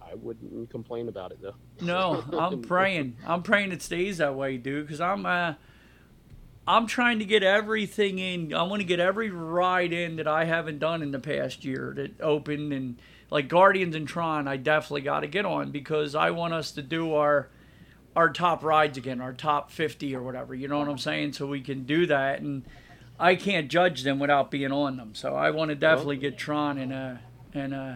I 0.00 0.14
wouldn't 0.14 0.70
complain 0.70 1.08
about 1.08 1.32
it 1.32 1.42
though. 1.42 1.56
No, 1.80 2.22
I'm 2.32 2.62
praying. 2.62 3.16
I'm 3.26 3.42
praying 3.42 3.72
it 3.72 3.82
stays 3.82 4.18
that 4.18 4.36
way, 4.36 4.56
dude. 4.56 4.86
Because 4.86 5.00
I'm, 5.00 5.26
uh, 5.26 5.54
I'm 6.66 6.86
trying 6.86 7.18
to 7.18 7.24
get 7.24 7.42
everything 7.42 8.20
in. 8.20 8.54
I 8.54 8.62
want 8.62 8.80
to 8.80 8.86
get 8.86 9.00
every 9.00 9.30
ride 9.30 9.92
in 9.92 10.16
that 10.16 10.28
I 10.28 10.44
haven't 10.44 10.78
done 10.78 11.02
in 11.02 11.10
the 11.10 11.18
past 11.18 11.64
year 11.64 11.92
that 11.96 12.20
opened 12.20 12.72
and 12.72 13.00
like 13.30 13.48
Guardians 13.48 13.96
and 13.96 14.06
Tron. 14.06 14.46
I 14.46 14.56
definitely 14.56 15.00
got 15.00 15.20
to 15.20 15.26
get 15.26 15.44
on 15.44 15.72
because 15.72 16.14
I 16.14 16.30
want 16.30 16.54
us 16.54 16.70
to 16.72 16.82
do 16.82 17.14
our, 17.14 17.48
our 18.14 18.30
top 18.30 18.62
rides 18.62 18.96
again, 18.96 19.20
our 19.20 19.32
top 19.32 19.72
50 19.72 20.14
or 20.14 20.22
whatever. 20.22 20.54
You 20.54 20.68
know 20.68 20.78
what 20.78 20.88
I'm 20.88 20.98
saying? 20.98 21.32
So 21.32 21.46
we 21.46 21.60
can 21.60 21.84
do 21.84 22.06
that 22.06 22.40
and. 22.40 22.64
I 23.18 23.34
can't 23.34 23.68
judge 23.70 24.02
them 24.02 24.18
without 24.18 24.50
being 24.50 24.72
on 24.72 24.98
them, 24.98 25.14
so 25.14 25.34
I 25.34 25.48
want 25.48 25.70
to 25.70 25.74
definitely 25.74 26.18
get 26.18 26.36
Tron 26.36 26.76
and 26.76 26.92
uh 26.92 27.14
and 27.56 27.74
uh 27.74 27.94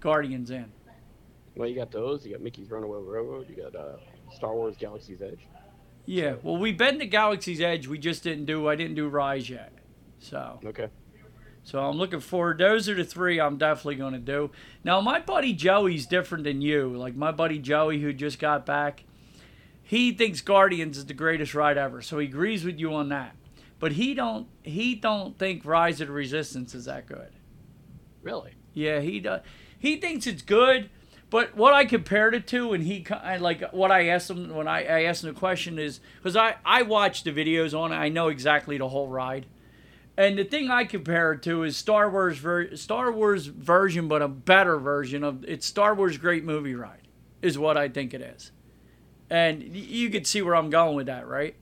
Guardians 0.00 0.50
in. 0.50 0.66
Well, 1.54 1.68
you 1.68 1.74
got 1.76 1.90
those. 1.92 2.24
You 2.26 2.32
got 2.32 2.40
Mickey's 2.40 2.70
Runaway 2.70 2.98
Railroad. 3.00 3.46
You 3.48 3.62
got 3.62 3.76
uh, 3.76 3.96
Star 4.34 4.54
Wars 4.54 4.74
Galaxy's 4.78 5.20
Edge. 5.20 5.46
Yeah, 6.06 6.36
well, 6.42 6.56
we've 6.56 6.78
been 6.78 6.98
to 6.98 7.06
Galaxy's 7.06 7.60
Edge. 7.60 7.86
We 7.86 7.98
just 7.98 8.24
didn't 8.24 8.46
do. 8.46 8.66
I 8.68 8.74
didn't 8.74 8.96
do 8.96 9.06
Rise 9.08 9.48
yet. 9.48 9.72
So, 10.18 10.58
Okay. 10.64 10.88
so 11.62 11.78
I'm 11.78 11.96
looking 11.98 12.20
forward. 12.20 12.58
Those 12.58 12.88
are 12.88 12.94
the 12.94 13.04
three 13.04 13.38
I'm 13.40 13.58
definitely 13.58 13.96
going 13.96 14.14
to 14.14 14.18
do. 14.18 14.50
Now, 14.82 15.00
my 15.00 15.20
buddy 15.20 15.52
Joey's 15.52 16.06
different 16.06 16.44
than 16.44 16.62
you. 16.62 16.88
Like 16.96 17.14
my 17.14 17.30
buddy 17.30 17.58
Joey, 17.58 18.00
who 18.00 18.12
just 18.12 18.38
got 18.38 18.64
back, 18.66 19.04
he 19.82 20.12
thinks 20.12 20.40
Guardians 20.40 20.96
is 20.96 21.06
the 21.06 21.14
greatest 21.14 21.54
ride 21.54 21.76
ever. 21.78 22.00
So 22.02 22.18
he 22.18 22.26
agrees 22.26 22.64
with 22.64 22.78
you 22.80 22.94
on 22.94 23.10
that. 23.10 23.36
But 23.78 23.92
he 23.92 24.14
don't. 24.14 24.48
He 24.62 24.94
don't 24.94 25.38
think 25.38 25.64
Rise 25.66 26.00
of 26.00 26.08
the 26.08 26.14
Resistance 26.14 26.74
is 26.74 26.86
that 26.86 27.06
good. 27.06 27.30
Really? 28.22 28.54
Yeah, 28.74 29.00
he 29.00 29.20
does. 29.20 29.42
He 29.78 29.96
thinks 29.96 30.26
it's 30.26 30.42
good, 30.42 30.88
but 31.30 31.56
what 31.56 31.74
I 31.74 31.84
compared 31.84 32.34
it 32.34 32.46
to, 32.48 32.72
and 32.72 32.84
he 32.84 33.04
I 33.10 33.36
like 33.38 33.72
what 33.72 33.90
I 33.90 34.08
asked 34.08 34.30
him 34.30 34.54
when 34.54 34.68
I, 34.68 34.84
I 34.84 35.02
asked 35.04 35.24
him 35.24 35.32
the 35.34 35.38
question 35.38 35.78
is 35.78 36.00
because 36.18 36.36
I 36.36 36.56
I 36.64 36.82
watched 36.82 37.24
the 37.24 37.32
videos 37.32 37.78
on 37.78 37.92
it, 37.92 37.96
I 37.96 38.08
know 38.08 38.28
exactly 38.28 38.78
the 38.78 38.88
whole 38.88 39.08
ride, 39.08 39.46
and 40.16 40.38
the 40.38 40.44
thing 40.44 40.70
I 40.70 40.84
compare 40.84 41.32
it 41.32 41.42
to 41.42 41.64
is 41.64 41.76
Star 41.76 42.08
Wars 42.10 42.38
ver- 42.38 42.76
Star 42.76 43.10
Wars 43.12 43.46
version, 43.46 44.08
but 44.08 44.22
a 44.22 44.28
better 44.28 44.78
version 44.78 45.24
of 45.24 45.44
it's 45.44 45.66
Star 45.66 45.94
Wars 45.94 46.16
Great 46.16 46.44
Movie 46.44 46.74
Ride, 46.74 47.08
is 47.42 47.58
what 47.58 47.76
I 47.76 47.88
think 47.88 48.14
it 48.14 48.20
is, 48.22 48.52
and 49.28 49.62
you 49.62 50.08
could 50.10 50.26
see 50.26 50.42
where 50.42 50.54
I'm 50.56 50.70
going 50.70 50.96
with 50.96 51.06
that, 51.06 51.26
right? 51.26 51.56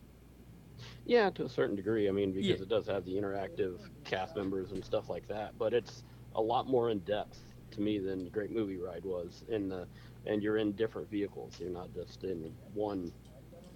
Yeah, 1.07 1.31
to 1.31 1.44
a 1.44 1.49
certain 1.49 1.75
degree. 1.75 2.09
I 2.09 2.12
mean, 2.12 2.31
because 2.33 2.46
Yeah. 2.46 2.55
it 2.57 2.68
does 2.68 2.87
have 2.87 3.05
the 3.05 3.14
interactive 3.14 3.79
cast 4.05 4.37
members 4.37 4.70
and 4.70 4.85
stuff 4.85 5.09
like 5.09 5.27
that, 5.29 5.59
but 5.59 5.73
it's 5.73 6.05
a 6.35 6.40
lot 6.40 6.69
more 6.69 6.90
in 6.90 7.01
depth 7.01 7.38
to 7.73 7.81
me 7.81 7.99
than 7.99 8.29
Great 8.29 8.51
Movie 8.51 8.77
Ride 8.77 9.05
was. 9.05 9.45
In 9.49 9.69
the 9.69 9.87
and 10.27 10.43
you're 10.43 10.59
in 10.59 10.73
different 10.73 11.11
vehicles. 11.11 11.57
You're 11.59 11.71
not 11.71 11.93
just 11.95 12.25
in 12.25 12.53
one 12.75 13.12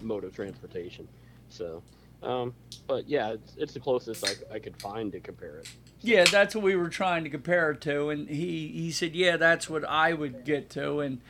mode 0.00 0.24
of 0.24 0.34
transportation. 0.34 1.08
So, 1.48 1.82
um, 2.22 2.54
but 2.86 3.08
yeah, 3.08 3.32
it's, 3.32 3.56
it's 3.56 3.72
the 3.72 3.80
closest 3.80 4.24
I, 4.26 4.56
I 4.56 4.58
could 4.58 4.80
find 4.80 5.12
to 5.12 5.20
compare 5.20 5.58
it. 5.58 5.68
Yeah, 6.00 6.24
that's 6.24 6.54
what 6.54 6.64
we 6.64 6.76
were 6.76 6.88
trying 6.88 7.24
to 7.24 7.30
compare 7.30 7.70
it 7.70 7.80
to, 7.82 8.10
and 8.10 8.28
he 8.28 8.68
he 8.68 8.90
said, 8.90 9.14
yeah, 9.14 9.36
that's 9.36 9.70
what 9.70 9.84
I 9.84 10.12
would 10.12 10.44
get 10.44 10.68
to, 10.70 11.00
and 11.00 11.20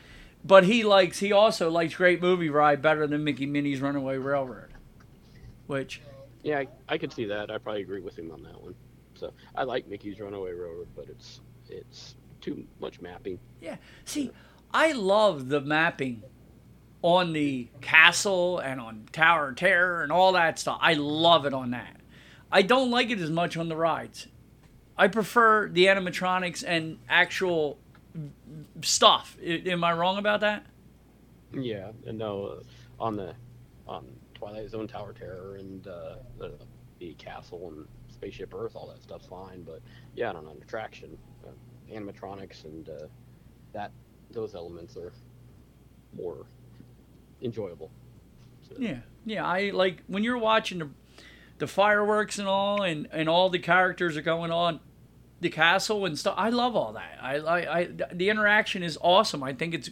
but 0.43 0.65
he 0.65 0.83
likes 0.83 1.19
he 1.19 1.31
also 1.31 1.69
likes 1.69 1.95
Great 1.95 2.21
Movie 2.21 2.49
Ride 2.49 2.81
better 2.81 3.07
than 3.07 3.23
Mickey 3.23 3.45
Minnie's 3.45 3.81
Runaway 3.81 4.17
Railroad. 4.17 4.73
which 5.67 6.01
Yeah, 6.43 6.59
I, 6.59 6.67
I 6.89 6.97
could 6.97 7.13
see 7.13 7.25
that. 7.25 7.49
I 7.49 7.57
probably 7.57 7.81
agree 7.81 8.01
with 8.01 8.17
him 8.17 8.31
on 8.31 8.43
that 8.43 8.61
one. 8.61 8.75
So 9.15 9.33
I 9.55 9.63
like 9.63 9.87
Mickey's 9.87 10.19
Runaway 10.19 10.51
Railroad, 10.51 10.87
but 10.95 11.07
it's 11.09 11.41
it's 11.69 12.15
too 12.41 12.65
much 12.79 13.01
mapping. 13.01 13.39
Yeah. 13.61 13.77
See, 14.05 14.31
I 14.73 14.91
love 14.91 15.49
the 15.49 15.61
mapping 15.61 16.23
on 17.01 17.33
the 17.33 17.67
castle 17.81 18.59
and 18.59 18.79
on 18.79 19.07
Tower 19.11 19.49
of 19.49 19.55
Terror 19.55 20.03
and 20.03 20.11
all 20.11 20.33
that 20.33 20.59
stuff. 20.59 20.77
I 20.81 20.93
love 20.93 21.45
it 21.45 21.53
on 21.53 21.71
that. 21.71 21.97
I 22.51 22.61
don't 22.61 22.91
like 22.91 23.09
it 23.09 23.19
as 23.19 23.29
much 23.29 23.57
on 23.57 23.69
the 23.69 23.75
rides. 23.75 24.27
I 24.97 25.07
prefer 25.07 25.67
the 25.69 25.85
animatronics 25.87 26.63
and 26.65 26.97
actual 27.09 27.77
stuff. 28.81 29.37
I- 29.41 29.63
Am 29.67 29.83
I 29.83 29.93
wrong 29.93 30.17
about 30.17 30.41
that? 30.41 30.65
Yeah, 31.53 31.91
and 32.05 32.17
no, 32.17 32.45
uh, 32.45 32.59
on 33.03 33.15
the 33.15 33.33
on 33.87 34.05
Twilight 34.33 34.69
Zone 34.69 34.87
Tower 34.87 35.13
Terror 35.13 35.55
and 35.57 35.87
uh, 35.87 36.15
the 36.37 36.53
the 36.99 37.13
castle 37.15 37.67
and 37.75 37.87
Spaceship 38.15 38.53
Earth, 38.55 38.75
all 38.75 38.87
that 38.87 39.01
stuff's 39.03 39.27
fine. 39.27 39.63
But 39.63 39.81
yeah, 40.15 40.29
on 40.29 40.37
an 40.37 40.57
attraction, 40.61 41.17
uh, 41.45 41.51
animatronics 41.93 42.65
and 42.65 42.89
uh, 42.89 43.07
that 43.73 43.91
those 44.31 44.55
elements 44.55 44.97
are 44.97 45.13
more 46.15 46.45
enjoyable. 47.41 47.91
So, 48.67 48.75
Yeah, 48.79 48.99
yeah. 49.25 49.45
I 49.45 49.69
like 49.71 50.01
when 50.07 50.23
you're 50.23 50.37
watching 50.37 50.79
the, 50.79 50.89
the 51.59 51.67
fireworks 51.67 52.39
and 52.39 52.47
all, 52.47 52.81
and 52.81 53.07
and 53.11 53.29
all 53.29 53.49
the 53.49 53.59
characters 53.59 54.17
are 54.17 54.21
going 54.21 54.51
on 54.51 54.79
the 55.41 55.49
castle 55.49 56.05
and 56.05 56.17
stuff. 56.17 56.33
I 56.37 56.49
love 56.49 56.75
all 56.75 56.93
that. 56.93 57.19
I, 57.21 57.35
I, 57.35 57.79
I 57.79 57.89
the 58.11 58.29
interaction 58.29 58.81
is 58.81 58.97
awesome. 59.01 59.43
I 59.43 59.53
think 59.53 59.73
it's 59.73 59.89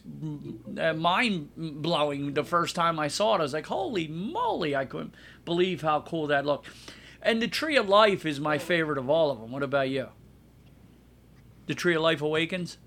uh, 0.80 0.94
mind 0.94 1.50
blowing. 1.56 2.34
The 2.34 2.44
first 2.44 2.76
time 2.76 2.98
I 2.98 3.10
saw 3.10 3.36
it, 3.36 3.40
I 3.40 3.44
was 3.44 3.54
like, 3.54 3.68
"Holy 3.68 4.08
moly!" 4.08 4.76
I 4.76 4.86
couldn't 4.86 5.14
believe 5.46 5.82
how 5.82 6.02
cool 6.02 6.28
that 6.28 6.46
looked. 6.46 6.70
And 7.24 7.42
the 7.42 7.48
Tree 7.48 7.78
of 7.78 7.88
Life 7.90 8.26
is 8.26 8.40
my 8.40 8.58
favorite 8.58 8.98
of 8.98 9.10
all 9.10 9.32
of 9.32 9.40
them. 9.40 9.52
What 9.52 9.64
about 9.64 9.90
you? 9.90 10.10
The 11.68 11.74
Tree 11.74 11.96
of 11.96 12.02
Life 12.02 12.22
Awakens. 12.22 12.78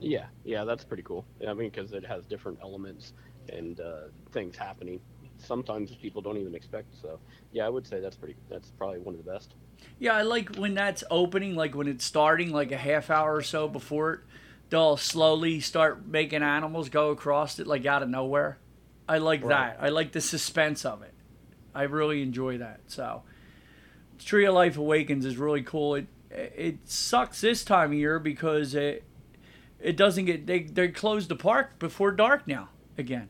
yeah, 0.00 0.26
yeah, 0.44 0.64
that's 0.64 0.82
pretty 0.84 1.02
cool. 1.02 1.26
I 1.46 1.52
mean, 1.52 1.68
because 1.70 1.92
it 1.92 2.04
has 2.06 2.24
different 2.24 2.58
elements 2.62 3.12
and 3.52 3.78
uh, 3.78 4.04
things 4.32 4.56
happening. 4.56 4.98
Sometimes 5.36 5.94
people 5.96 6.22
don't 6.22 6.38
even 6.38 6.54
expect. 6.54 6.94
So 7.00 7.18
yeah, 7.52 7.66
I 7.66 7.68
would 7.68 7.86
say 7.86 8.00
that's 8.00 8.16
pretty. 8.16 8.36
That's 8.48 8.70
probably 8.70 8.98
one 9.00 9.14
of 9.14 9.24
the 9.24 9.30
best. 9.30 9.54
Yeah, 9.98 10.14
I 10.14 10.22
like 10.22 10.56
when 10.56 10.74
that's 10.74 11.04
opening, 11.10 11.54
like 11.54 11.74
when 11.74 11.86
it's 11.88 12.04
starting, 12.04 12.50
like 12.52 12.72
a 12.72 12.76
half 12.78 13.10
hour 13.10 13.34
or 13.36 13.42
so 13.42 13.68
before 13.68 14.12
it, 14.14 14.20
they'll 14.70 14.96
slowly 14.98 15.60
start 15.60 16.06
making 16.06 16.42
animals 16.42 16.88
go 16.88 17.10
across 17.10 17.58
it, 17.58 17.66
like 17.66 17.84
out 17.86 18.02
of 18.02 18.08
nowhere. 18.08 18.58
I 19.08 19.18
like 19.18 19.42
Right. 19.42 19.76
that. 19.76 19.82
I 19.84 19.88
like 19.90 20.12
the 20.12 20.20
suspense 20.20 20.84
of 20.86 21.02
it. 21.02 21.12
I 21.74 21.82
really 21.84 22.22
enjoy 22.22 22.58
that. 22.58 22.80
So, 22.88 23.22
Tree 24.24 24.44
of 24.46 24.54
Life 24.54 24.76
Awakens 24.76 25.24
is 25.24 25.36
really 25.36 25.62
cool. 25.62 25.94
It 25.94 26.06
it 26.30 26.88
sucks 26.88 27.40
this 27.40 27.64
time 27.64 27.92
of 27.92 27.98
year 27.98 28.18
because 28.18 28.74
it 28.74 29.04
it 29.80 29.96
doesn't 29.96 30.24
get 30.26 30.46
they 30.46 30.62
they 30.62 30.88
close 30.88 31.28
the 31.28 31.36
park 31.36 31.78
before 31.78 32.12
dark 32.12 32.46
now 32.46 32.68
again. 32.98 33.28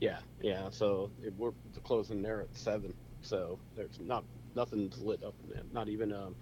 Yeah, 0.00 0.18
yeah. 0.40 0.68
So 0.70 1.10
it, 1.22 1.32
we're 1.36 1.52
closing 1.84 2.22
there 2.22 2.40
at 2.40 2.54
seven. 2.54 2.92
So 3.22 3.58
there's 3.76 3.98
not 4.00 4.24
nothing's 4.54 5.00
lit 5.00 5.22
up. 5.22 5.34
Not 5.72 5.88
even 5.88 6.12
um, 6.12 6.34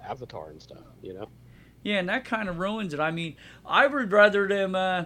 Avatar 0.00 0.50
and 0.50 0.60
stuff. 0.60 0.84
You 1.02 1.14
know. 1.14 1.28
Yeah, 1.82 1.98
and 1.98 2.08
that 2.08 2.24
kind 2.24 2.48
of 2.48 2.58
ruins 2.58 2.94
it. 2.94 3.00
I 3.00 3.10
mean, 3.10 3.36
I 3.66 3.86
would 3.86 4.12
rather 4.12 4.46
them 4.46 4.74
uh, 4.74 5.04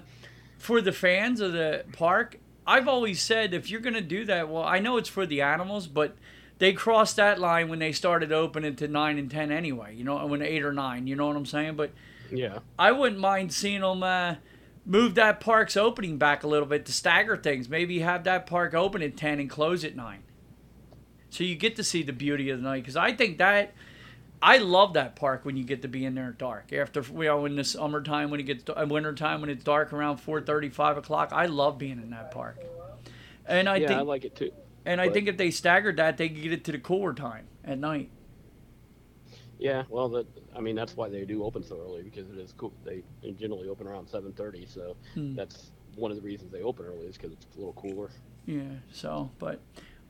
for 0.58 0.80
the 0.80 0.92
fans 0.92 1.40
of 1.40 1.52
the 1.52 1.84
park. 1.92 2.38
I've 2.66 2.88
always 2.88 3.22
said 3.22 3.54
if 3.54 3.70
you're 3.70 3.80
going 3.80 3.94
to 3.94 4.00
do 4.00 4.24
that, 4.26 4.48
well, 4.48 4.64
I 4.64 4.80
know 4.80 4.96
it's 4.96 5.08
for 5.08 5.24
the 5.24 5.40
animals, 5.40 5.86
but 5.86 6.16
they 6.58 6.72
crossed 6.72 7.16
that 7.16 7.38
line 7.38 7.68
when 7.68 7.78
they 7.78 7.92
started 7.92 8.32
opening 8.32 8.76
to 8.76 8.88
nine 8.88 9.18
and 9.18 9.30
ten 9.30 9.52
anyway. 9.52 9.94
You 9.94 10.04
know, 10.04 10.24
when 10.26 10.42
eight 10.42 10.64
or 10.64 10.72
nine. 10.72 11.06
You 11.06 11.16
know 11.16 11.26
what 11.26 11.36
I'm 11.36 11.46
saying? 11.46 11.76
But 11.76 11.92
Yeah. 12.30 12.60
I 12.78 12.92
wouldn't 12.92 13.20
mind 13.20 13.52
seeing 13.52 13.82
them 13.82 14.02
uh, 14.02 14.36
move 14.84 15.14
that 15.16 15.40
park's 15.40 15.76
opening 15.76 16.16
back 16.16 16.44
a 16.44 16.48
little 16.48 16.68
bit 16.68 16.86
to 16.86 16.92
stagger 16.92 17.36
things. 17.36 17.68
Maybe 17.68 17.98
have 17.98 18.24
that 18.24 18.46
park 18.46 18.72
open 18.74 19.02
at 19.02 19.16
10 19.16 19.40
and 19.40 19.50
close 19.50 19.84
at 19.84 19.96
9. 19.96 20.22
So 21.28 21.44
you 21.44 21.56
get 21.56 21.76
to 21.76 21.84
see 21.84 22.02
the 22.02 22.12
beauty 22.12 22.48
of 22.50 22.58
the 22.58 22.64
night. 22.64 22.82
Because 22.82 22.96
I 22.96 23.12
think 23.12 23.38
that, 23.38 23.74
I 24.40 24.58
love 24.58 24.94
that 24.94 25.16
park 25.16 25.44
when 25.44 25.56
you 25.56 25.64
get 25.64 25.82
to 25.82 25.88
be 25.88 26.04
in 26.04 26.14
there 26.14 26.30
dark. 26.30 26.72
After, 26.72 27.02
you 27.02 27.24
know, 27.24 27.44
in 27.44 27.56
the 27.56 27.64
summertime, 27.64 28.30
when 28.30 28.40
it 28.40 28.44
gets, 28.44 28.64
uh, 28.68 28.86
wintertime, 28.88 29.40
when 29.40 29.50
it's 29.50 29.64
dark 29.64 29.92
around 29.92 30.18
4.30, 30.18 30.72
5 30.72 30.98
o'clock, 30.98 31.30
I 31.32 31.46
love 31.46 31.78
being 31.78 32.00
in 32.00 32.10
that 32.10 32.30
park. 32.30 32.58
And 33.44 33.68
I 33.68 33.76
yeah, 33.76 33.88
think, 33.88 34.00
I 34.00 34.02
like 34.02 34.24
it 34.24 34.36
too. 34.36 34.52
And 34.86 35.00
I 35.00 35.06
but- 35.06 35.14
think 35.14 35.28
if 35.28 35.36
they 35.36 35.50
staggered 35.50 35.96
that, 35.98 36.16
they 36.16 36.28
could 36.28 36.42
get 36.42 36.52
it 36.52 36.64
to 36.64 36.72
the 36.72 36.78
cooler 36.78 37.12
time 37.12 37.46
at 37.64 37.78
night. 37.78 38.10
Yeah. 39.58 39.84
Well, 39.88 40.08
that 40.10 40.26
I 40.54 40.60
mean 40.60 40.76
that's 40.76 40.96
why 40.96 41.08
they 41.08 41.24
do 41.24 41.44
open 41.44 41.62
so 41.62 41.78
early 41.80 42.02
because 42.02 42.28
it 42.30 42.38
is 42.38 42.52
cool. 42.56 42.72
They, 42.84 43.02
generally 43.38 43.68
open 43.68 43.86
around 43.86 44.08
seven 44.08 44.32
thirty. 44.32 44.66
So 44.66 44.96
Hmm. 45.14 45.34
that's 45.34 45.70
one 45.96 46.10
of 46.10 46.16
the 46.16 46.22
reasons 46.22 46.52
they 46.52 46.62
open 46.62 46.84
early 46.86 47.06
is 47.06 47.16
because 47.16 47.32
it's 47.32 47.46
a 47.54 47.58
little 47.58 47.72
cooler. 47.72 48.10
Yeah. 48.44 48.76
So, 48.92 49.30
but 49.38 49.60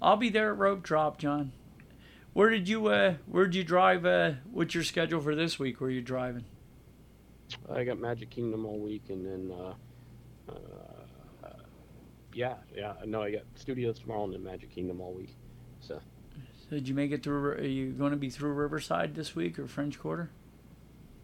I'll 0.03 0.17
be 0.17 0.29
there 0.31 0.51
at 0.53 0.59
Rope 0.59 0.83
Drop, 0.83 1.19
John. 1.19 1.53
Where 2.33 2.51
did 2.51 2.69
you 2.69 2.89
uh 2.89 3.15
where 3.27 3.45
did 3.47 3.55
you 3.55 3.65
drive 3.65 4.05
uh 4.05 4.33
what's 4.51 4.75
your 4.75 4.85
schedule 4.85 5.21
for 5.21 5.35
this 5.35 5.59
week? 5.59 5.81
Where 5.81 5.91
you 5.91 6.03
driving? 6.03 6.45
I 7.73 7.85
got 7.85 8.01
Magic 8.01 8.31
Kingdom 8.31 8.67
all 8.67 8.79
week, 8.81 9.05
and 9.09 9.25
then 9.25 9.53
uh, 9.57 9.75
uh, 10.53 10.86
yeah, 12.37 12.55
yeah. 12.77 12.93
No, 13.07 13.23
I 13.23 13.31
got 13.31 13.43
Studios 13.55 13.99
tomorrow 13.99 14.25
and 14.25 14.35
then 14.35 14.45
Magic 14.45 14.71
Kingdom 14.71 15.01
all 15.01 15.13
week. 15.15 15.35
So 15.81 16.01
So 16.69 16.77
did 16.77 16.87
you 16.87 16.95
make 16.95 17.11
it 17.11 17.23
through 17.23 17.53
are 17.53 17.63
you 17.63 17.91
going 17.93 18.11
to 18.11 18.17
be 18.19 18.29
through 18.31 18.53
Riverside 18.53 19.15
this 19.15 19.35
week 19.35 19.59
or 19.59 19.67
French 19.67 19.99
Quarter? 19.99 20.31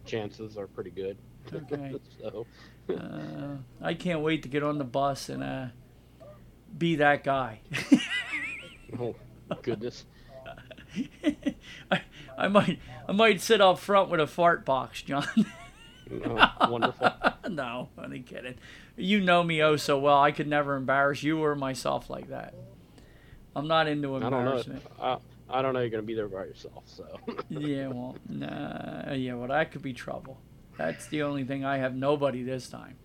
chances 0.05 0.57
are 0.57 0.67
pretty 0.67 0.89
good. 0.89 1.17
Okay. 1.53 1.95
so 2.21 2.45
Uh, 2.89 3.57
I 3.81 3.93
can't 3.93 4.19
wait 4.21 4.43
to 4.43 4.49
get 4.49 4.63
on 4.63 4.77
the 4.77 4.83
bus 4.83 5.29
and 5.29 5.41
uh 5.43 5.67
be 6.77 6.95
that 6.95 7.23
guy. 7.23 7.61
oh 8.99 9.15
goodness. 9.61 10.05
I, 11.91 12.01
I 12.37 12.47
might 12.47 12.79
I 13.07 13.11
might 13.11 13.39
sit 13.39 13.61
up 13.61 13.79
front 13.79 14.09
with 14.09 14.19
a 14.19 14.27
fart 14.27 14.65
box, 14.65 15.01
John. 15.03 15.27
Oh, 16.25 16.49
wonderful. 16.69 17.09
no, 17.49 17.89
only 17.97 18.21
kidding. 18.21 18.55
You 18.95 19.21
know 19.21 19.43
me 19.43 19.61
oh 19.61 19.75
so 19.75 19.99
well. 19.99 20.21
I 20.21 20.31
could 20.31 20.47
never 20.47 20.75
embarrass 20.75 21.23
you 21.23 21.43
or 21.43 21.55
myself 21.55 22.09
like 22.09 22.29
that. 22.29 22.53
I'm 23.55 23.67
not 23.67 23.87
into 23.87 24.15
I 24.15 24.19
don't 24.19 24.31
know. 24.31 24.39
embarrassment. 24.39 24.83
I, 24.99 25.17
I 25.49 25.61
don't 25.61 25.73
know. 25.73 25.79
You're 25.79 25.89
gonna 25.89 26.03
be 26.03 26.15
there 26.15 26.27
by 26.27 26.45
yourself, 26.45 26.83
so. 26.85 27.05
yeah, 27.49 27.87
well, 27.87 28.15
nah, 28.27 29.13
yeah, 29.13 29.33
well, 29.35 29.49
that 29.49 29.71
could 29.71 29.81
be 29.81 29.93
trouble. 29.93 30.39
That's 30.77 31.05
the 31.07 31.21
only 31.23 31.43
thing. 31.43 31.63
I 31.63 31.77
have 31.77 31.95
nobody 31.95 32.43
this 32.43 32.69
time. 32.69 32.95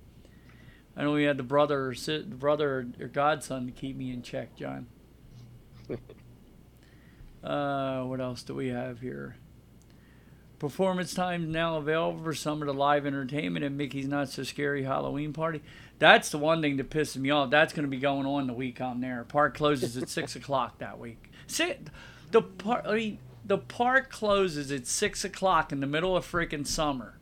I 0.97 1.03
know 1.03 1.11
only 1.11 1.27
had 1.27 1.37
the 1.37 1.43
brother, 1.43 1.89
or 1.89 1.95
si- 1.95 2.23
the 2.23 2.35
brother 2.35 2.89
or 3.01 3.07
godson 3.07 3.67
to 3.67 3.73
keep 3.73 3.97
me 3.97 4.11
in 4.11 4.23
check, 4.23 4.57
John. 4.57 4.87
uh, 7.45 8.03
what 8.03 8.21
else 8.21 8.43
do 8.43 8.55
we 8.55 8.69
have 8.69 9.01
here? 9.01 9.37
Performance 10.59 11.15
times 11.15 11.47
now 11.47 11.77
available 11.77 12.23
for 12.25 12.35
some 12.35 12.63
of 12.63 12.67
the 12.67 12.75
live 12.75 13.07
entertainment 13.07 13.65
at 13.65 13.71
Mickey's 13.71 14.09
Not 14.09 14.29
So 14.29 14.43
Scary 14.43 14.83
Halloween 14.83 15.33
Party. 15.33 15.63
That's 16.01 16.31
the 16.31 16.39
one 16.39 16.61
thing 16.63 16.77
that 16.79 16.91
pisses 16.91 17.17
me 17.17 17.31
off. 17.31 17.51
That's 17.51 17.73
going 17.73 17.85
to 17.85 17.91
be 17.91 17.99
going 17.99 18.27
on 18.27 18.49
the 18.49 18.53
week 18.53 18.81
I'm 18.81 19.01
there. 19.01 19.25
Park 19.25 19.57
closes 19.57 19.97
at 19.97 20.09
six 20.09 20.35
o'clock 20.35 20.79
that 20.79 20.99
week. 20.99 21.31
See, 21.47 21.75
the 22.33 22.43
park. 22.43 22.85
I 22.87 22.95
mean, 22.95 23.19
the 23.45 23.59
park 23.59 24.11
closes 24.11 24.73
at 24.73 24.87
six 24.87 25.25
o'clock 25.25 25.71
in 25.71 25.81
the 25.81 25.87
middle 25.87 26.17
of 26.17 26.27
freaking 26.27 26.67
summer. 26.67 27.15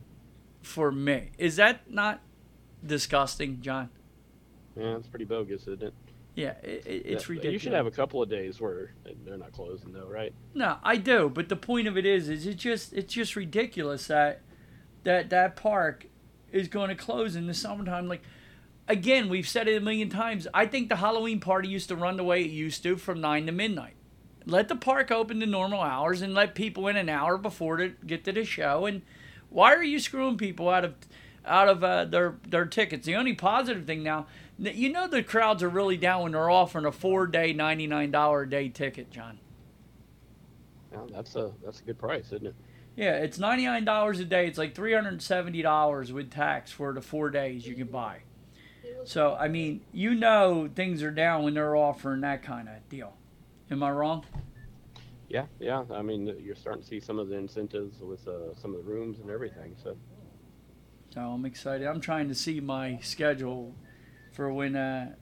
For 0.63 0.91
me, 0.91 1.31
is 1.39 1.57
that 1.57 1.91
not 1.91 2.21
disgusting, 2.85 3.61
John? 3.61 3.91
Yeah, 4.75 4.97
it's 4.97 5.09
pretty 5.09 5.25
bogus, 5.27 5.63
isn't 5.63 5.83
it? 5.83 5.95
Yeah, 6.37 6.53
it, 6.63 6.87
it, 6.87 7.03
it's 7.07 7.29
Yeah, 7.29 7.33
ridiculous. 7.33 7.53
You 7.53 7.59
should 7.59 7.73
have 7.73 7.87
a 7.87 7.91
couple 7.91 8.23
of 8.23 8.29
days 8.29 8.61
where 8.61 8.93
they're 9.25 9.39
not 9.39 9.53
closing, 9.53 9.93
though, 9.93 10.07
right? 10.07 10.33
No, 10.55 10.77
I 10.85 10.97
do, 10.97 11.31
but 11.33 11.49
the 11.49 11.57
point 11.57 11.89
of 11.89 11.97
it 11.97 12.07
is, 12.07 12.29
is 12.29 12.47
it 12.47 12.57
just 12.59 12.93
it's 12.93 13.13
just 13.13 13.35
ridiculous 13.37 14.07
that 14.07 14.43
that 15.03 15.31
that 15.31 15.57
park 15.57 16.07
is 16.53 16.69
going 16.69 16.91
to 16.91 16.95
close 16.95 17.37
in 17.37 17.47
the 17.47 17.55
summertime. 17.55 18.07
Like 18.07 18.23
again, 18.87 19.29
we've 19.29 19.49
said 19.49 19.67
it 19.67 19.77
a 19.77 19.81
million 19.81 20.11
times. 20.11 20.47
I 20.55 20.67
think 20.67 20.89
the 20.91 20.97
Halloween 20.97 21.41
party 21.41 21.69
used 21.69 21.89
to 21.89 21.97
run 21.97 22.17
the 22.17 22.25
way 22.25 22.43
it 22.43 22.51
used 22.51 22.83
to, 22.83 22.97
from 22.97 23.21
nine 23.21 23.47
to 23.47 23.53
midnight. 23.53 23.95
Let 24.45 24.69
the 24.69 24.77
park 24.77 25.11
open 25.11 25.41
to 25.41 25.47
normal 25.47 25.81
hours 25.81 26.23
and 26.23 26.35
let 26.35 26.55
people 26.55 26.87
in 26.87 26.97
an 26.97 27.09
hour 27.09 27.37
before 27.37 27.79
to 27.79 27.89
get 28.07 28.25
to 28.25 28.33
the 28.33 28.45
show. 28.45 28.87
And 28.87 29.03
why 29.49 29.75
are 29.75 29.83
you 29.83 29.99
screwing 29.99 30.37
people 30.37 30.69
out 30.69 30.85
of 30.85 30.95
out 31.45 31.69
of 31.69 31.83
uh, 31.83 32.05
their 32.05 32.37
their 32.47 32.67
tickets? 32.67 33.07
The 33.07 33.17
only 33.17 33.35
positive 33.35 33.87
thing 33.87 34.03
now, 34.03 34.27
you 34.59 34.91
know, 34.91 35.07
the 35.07 35.23
crowds 35.23 35.63
are 35.63 35.69
really 35.69 35.97
down 35.97 36.23
when 36.23 36.33
they're 36.33 36.51
offering 36.51 36.87
a 36.87 36.93
four 36.93 37.27
day, 37.27 37.53
ninety 37.53 37.87
nine 37.87 38.11
dollar 38.11 38.43
a 38.43 38.51
day 38.51 38.69
ticket, 38.69 39.11
John. 39.11 39.39
That's 41.13 41.37
a 41.37 41.53
that's 41.65 41.81
a 41.81 41.85
good 41.85 41.99
price, 41.99 42.27
isn't 42.27 42.47
it? 42.47 42.55
Yeah, 42.97 43.17
it's 43.17 43.39
ninety 43.39 43.67
nine 43.67 43.85
dollars 43.85 44.19
a 44.21 44.25
day. 44.25 44.47
It's 44.47 44.59
like 44.59 44.75
three 44.75 44.95
hundred 44.95 45.11
and 45.11 45.23
seventy 45.23 45.61
dollars 45.61 46.13
with 46.13 46.31
tax 46.31 46.73
for 46.73 46.93
the 46.95 47.03
four 47.03 47.29
days 47.31 47.67
you 47.67 47.75
can 47.75 47.89
buy. 47.89 48.21
So 49.05 49.37
I 49.39 49.49
mean, 49.49 49.83
you 49.93 50.15
know 50.15 50.71
things 50.75 51.03
are 51.03 51.11
down 51.11 51.45
when 51.45 51.55
they're 51.55 51.77
offering 51.77 52.23
that 52.23 52.43
kind 52.43 52.69
of 52.69 52.89
deal. 52.89 53.15
Am 53.71 53.83
I 53.83 53.91
wrong? 53.91 54.25
Yeah, 55.29 55.47
yeah. 55.61 55.83
I 55.93 56.03
mean, 56.03 56.35
you're 56.41 56.55
starting 56.55 56.83
to 56.83 56.89
see 56.89 57.01
some 57.01 57.19
of 57.19 57.29
the 57.29 57.35
incentives 57.37 58.01
with 58.01 58.27
uh, 58.29 58.55
some 58.55 58.75
of 58.75 58.85
the 58.85 58.91
rooms 58.91 59.19
and 59.19 59.29
everything. 59.29 59.75
So 59.83 59.97
So 61.13 61.21
I'm 61.21 61.45
excited. 61.45 61.87
I'm 61.87 62.01
trying 62.01 62.29
to 62.29 62.35
see 62.35 62.61
my 62.61 62.99
schedule 63.03 63.75
for 64.37 64.53
when 64.53 64.77
uh, 64.77 65.15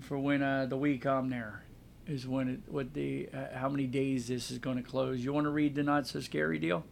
for 0.00 0.16
when 0.16 0.40
uh, 0.40 0.66
the 0.66 0.76
week 0.76 1.04
I'm 1.04 1.28
there 1.28 1.64
is 2.06 2.26
when 2.26 2.48
it 2.48 2.60
what 2.72 2.94
the 2.94 3.28
uh, 3.34 3.58
how 3.58 3.68
many 3.68 3.86
days 3.86 4.28
this 4.28 4.50
is 4.52 4.58
going 4.58 4.76
to 4.76 4.82
close. 4.88 5.18
You 5.20 5.32
want 5.32 5.44
to 5.46 5.50
read 5.50 5.74
the 5.74 5.82
not 5.82 6.06
so 6.06 6.20
scary 6.20 6.58
deal? 6.60 6.84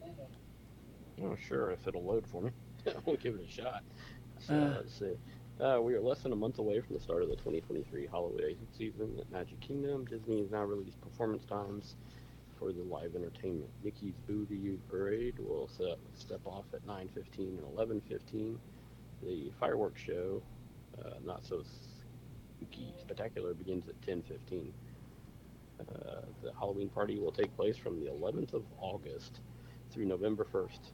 Oh, 1.22 1.36
sure, 1.48 1.70
if 1.70 1.86
it'll 1.86 2.02
load 2.04 2.26
for 2.26 2.42
me. 2.42 2.50
we'll 3.06 3.16
give 3.16 3.36
it 3.36 3.46
a 3.48 3.50
shot. 3.50 3.82
So, 4.40 4.54
Uh. 4.54 4.74
let's 4.76 4.98
see. 4.98 5.12
Uh, 5.58 5.80
we 5.80 5.94
are 5.94 6.02
less 6.02 6.18
than 6.20 6.32
a 6.32 6.36
month 6.36 6.58
away 6.58 6.78
from 6.82 6.96
the 6.96 7.00
start 7.00 7.22
of 7.22 7.30
the 7.30 7.36
2023 7.36 8.04
holiday 8.04 8.54
season 8.76 9.16
at 9.18 9.30
Magic 9.32 9.58
Kingdom. 9.60 10.04
Disney 10.04 10.40
has 10.42 10.50
now 10.50 10.62
released 10.64 11.00
performance 11.00 11.46
times 11.46 11.94
for 12.58 12.72
the 12.72 12.82
live 12.82 13.14
entertainment. 13.16 13.70
Mickey's 13.82 14.12
Boo 14.28 14.44
to 14.44 14.54
You 14.54 14.78
Parade 14.90 15.38
will 15.38 15.66
set, 15.68 15.96
step 16.14 16.40
off 16.44 16.66
at 16.74 16.86
9.15 16.86 17.38
and 17.38 17.60
11.15. 17.74 18.56
The 19.22 19.50
fireworks 19.58 20.02
show, 20.02 20.42
uh, 21.04 21.10
not 21.24 21.44
so 21.44 21.62
spooky 22.56 22.94
spectacular, 22.98 23.54
begins 23.54 23.88
at 23.88 24.00
10.15. 24.02 24.70
Uh, 25.78 26.20
the 26.42 26.52
Halloween 26.58 26.88
party 26.88 27.18
will 27.18 27.32
take 27.32 27.54
place 27.56 27.76
from 27.76 28.00
the 28.00 28.10
11th 28.10 28.54
of 28.54 28.64
August 28.80 29.40
through 29.90 30.06
November 30.06 30.46
1st. 30.50 30.92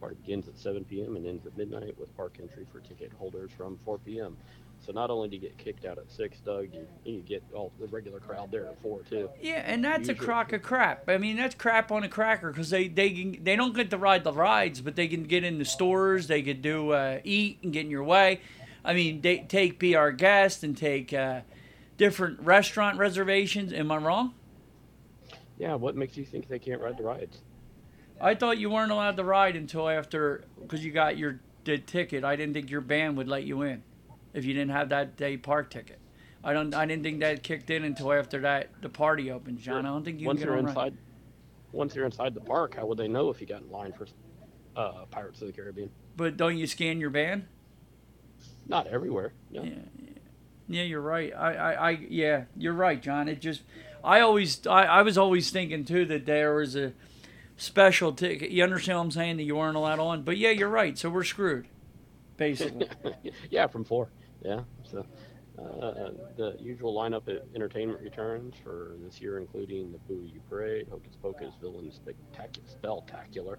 Party 0.00 0.16
begins 0.20 0.48
at 0.48 0.58
7 0.58 0.84
p.m. 0.84 1.16
and 1.16 1.26
ends 1.26 1.46
at 1.46 1.56
midnight 1.56 1.98
with 1.98 2.14
park 2.16 2.36
entry 2.40 2.66
for 2.72 2.80
ticket 2.80 3.12
holders 3.16 3.50
from 3.56 3.78
4 3.84 3.98
p.m. 3.98 4.36
So 4.84 4.92
not 4.92 5.08
only 5.08 5.28
do 5.28 5.36
you 5.36 5.40
get 5.40 5.56
kicked 5.56 5.86
out 5.86 5.98
at 5.98 6.10
6, 6.10 6.40
Doug, 6.40 6.68
you, 6.74 6.86
you 7.04 7.22
get 7.22 7.42
all 7.54 7.72
the 7.80 7.86
regular 7.86 8.20
crowd 8.20 8.50
there 8.50 8.66
at 8.66 8.82
4 8.82 9.00
too. 9.08 9.30
Yeah, 9.40 9.62
and 9.64 9.82
that's 9.82 10.10
a 10.10 10.14
crock 10.14 10.52
of 10.52 10.62
crap. 10.62 11.08
I 11.08 11.16
mean, 11.16 11.36
that's 11.36 11.54
crap 11.54 11.90
on 11.90 12.04
a 12.04 12.08
cracker 12.08 12.50
because 12.50 12.68
they 12.68 12.88
they 12.88 13.10
can, 13.10 13.42
they 13.42 13.56
don't 13.56 13.74
get 13.74 13.88
to 13.90 13.98
ride 13.98 14.24
the 14.24 14.32
rides, 14.32 14.82
but 14.82 14.94
they 14.94 15.08
can 15.08 15.22
get 15.22 15.42
in 15.42 15.58
the 15.58 15.64
stores. 15.64 16.26
They 16.26 16.42
could 16.42 16.60
do 16.60 16.90
uh, 16.90 17.20
eat 17.24 17.60
and 17.62 17.72
get 17.72 17.86
in 17.86 17.90
your 17.90 18.04
way. 18.04 18.40
I 18.84 18.94
mean, 18.94 19.20
they 19.22 19.38
take 19.38 19.78
be 19.78 19.96
our 19.96 20.12
guest 20.12 20.62
and 20.62 20.76
take 20.76 21.12
uh, 21.12 21.40
different 21.96 22.40
restaurant 22.40 22.98
reservations. 22.98 23.72
Am 23.72 23.90
I 23.90 23.96
wrong? 23.96 24.34
Yeah, 25.58 25.74
what 25.74 25.96
makes 25.96 26.16
you 26.16 26.24
think 26.24 26.48
they 26.48 26.58
can't 26.58 26.80
ride 26.80 26.98
the 26.98 27.04
rides? 27.04 27.38
I 28.20 28.34
thought 28.34 28.58
you 28.58 28.70
weren't 28.70 28.92
allowed 28.92 29.16
to 29.16 29.24
ride 29.24 29.56
until 29.56 29.88
after 29.88 30.44
because 30.60 30.84
you 30.84 30.92
got 30.92 31.16
your 31.16 31.40
the 31.64 31.78
ticket. 31.78 32.24
I 32.24 32.36
didn't 32.36 32.54
think 32.54 32.70
your 32.70 32.80
band 32.80 33.16
would 33.16 33.28
let 33.28 33.44
you 33.44 33.62
in 33.62 33.82
if 34.34 34.44
you 34.44 34.52
didn't 34.52 34.72
have 34.72 34.90
that 34.90 35.16
day 35.16 35.36
park 35.36 35.70
ticket. 35.70 35.98
I 36.42 36.52
don't. 36.52 36.74
I 36.74 36.84
didn't 36.84 37.02
think 37.02 37.20
that 37.20 37.42
kicked 37.42 37.70
in 37.70 37.84
until 37.84 38.12
after 38.12 38.40
that 38.40 38.68
the 38.82 38.88
party 38.88 39.30
opened, 39.30 39.58
John. 39.58 39.86
I 39.86 39.88
don't 39.88 40.04
think 40.04 40.20
you 40.20 40.26
once 40.26 40.40
can 40.40 40.48
get 40.48 40.50
you're 40.50 40.58
on 40.58 40.66
ride. 40.66 40.70
inside, 40.70 40.96
once 41.72 41.94
you're 41.94 42.04
inside 42.04 42.34
the 42.34 42.40
park, 42.40 42.74
how 42.74 42.86
would 42.86 42.98
they 42.98 43.08
know 43.08 43.30
if 43.30 43.40
you 43.40 43.46
got 43.46 43.62
in 43.62 43.70
line 43.70 43.92
for 43.92 44.06
uh, 44.76 45.06
Pirates 45.10 45.40
of 45.40 45.46
the 45.46 45.52
Caribbean? 45.52 45.90
But 46.16 46.36
don't 46.36 46.58
you 46.58 46.66
scan 46.66 47.00
your 47.00 47.10
band? 47.10 47.46
Not 48.66 48.86
everywhere. 48.86 49.32
No. 49.50 49.62
Yeah, 49.62 49.74
yeah, 50.68 50.82
you're 50.82 51.00
right. 51.00 51.32
I, 51.36 51.54
I, 51.54 51.72
I, 51.72 51.90
yeah, 52.08 52.44
you're 52.56 52.72
right, 52.72 53.00
John. 53.00 53.28
It 53.28 53.40
just, 53.40 53.62
I 54.02 54.20
always, 54.20 54.66
I, 54.66 54.84
I 54.84 55.02
was 55.02 55.18
always 55.18 55.50
thinking 55.50 55.84
too 55.84 56.06
that 56.06 56.26
there 56.26 56.54
was 56.54 56.74
a 56.74 56.92
special 57.56 58.12
ticket. 58.12 58.50
You 58.50 58.64
understand 58.64 58.98
what 58.98 59.04
I'm 59.04 59.10
saying? 59.10 59.36
That 59.36 59.42
you 59.44 59.56
weren't 59.56 59.76
allowed 59.76 59.98
on. 59.98 60.22
But 60.22 60.38
yeah, 60.38 60.50
you're 60.50 60.68
right. 60.68 60.96
So 60.96 61.10
we're 61.10 61.24
screwed, 61.24 61.68
basically. 62.36 62.88
yeah, 63.50 63.66
from 63.66 63.84
four. 63.84 64.08
Yeah. 64.42 64.60
So 64.84 65.04
uh, 65.58 66.10
the 66.36 66.56
usual 66.60 66.94
lineup 66.94 67.28
of 67.28 67.42
entertainment 67.54 68.00
returns 68.00 68.54
for 68.62 68.96
this 69.04 69.20
year, 69.20 69.38
including 69.38 69.92
the 69.92 69.98
Boo 69.98 70.28
You 70.32 70.40
Parade, 70.48 70.86
Hocus 70.90 71.16
Pocus, 71.20 71.54
Villain 71.60 71.92
Spectacular, 71.92 72.68
Spectacular, 72.68 73.58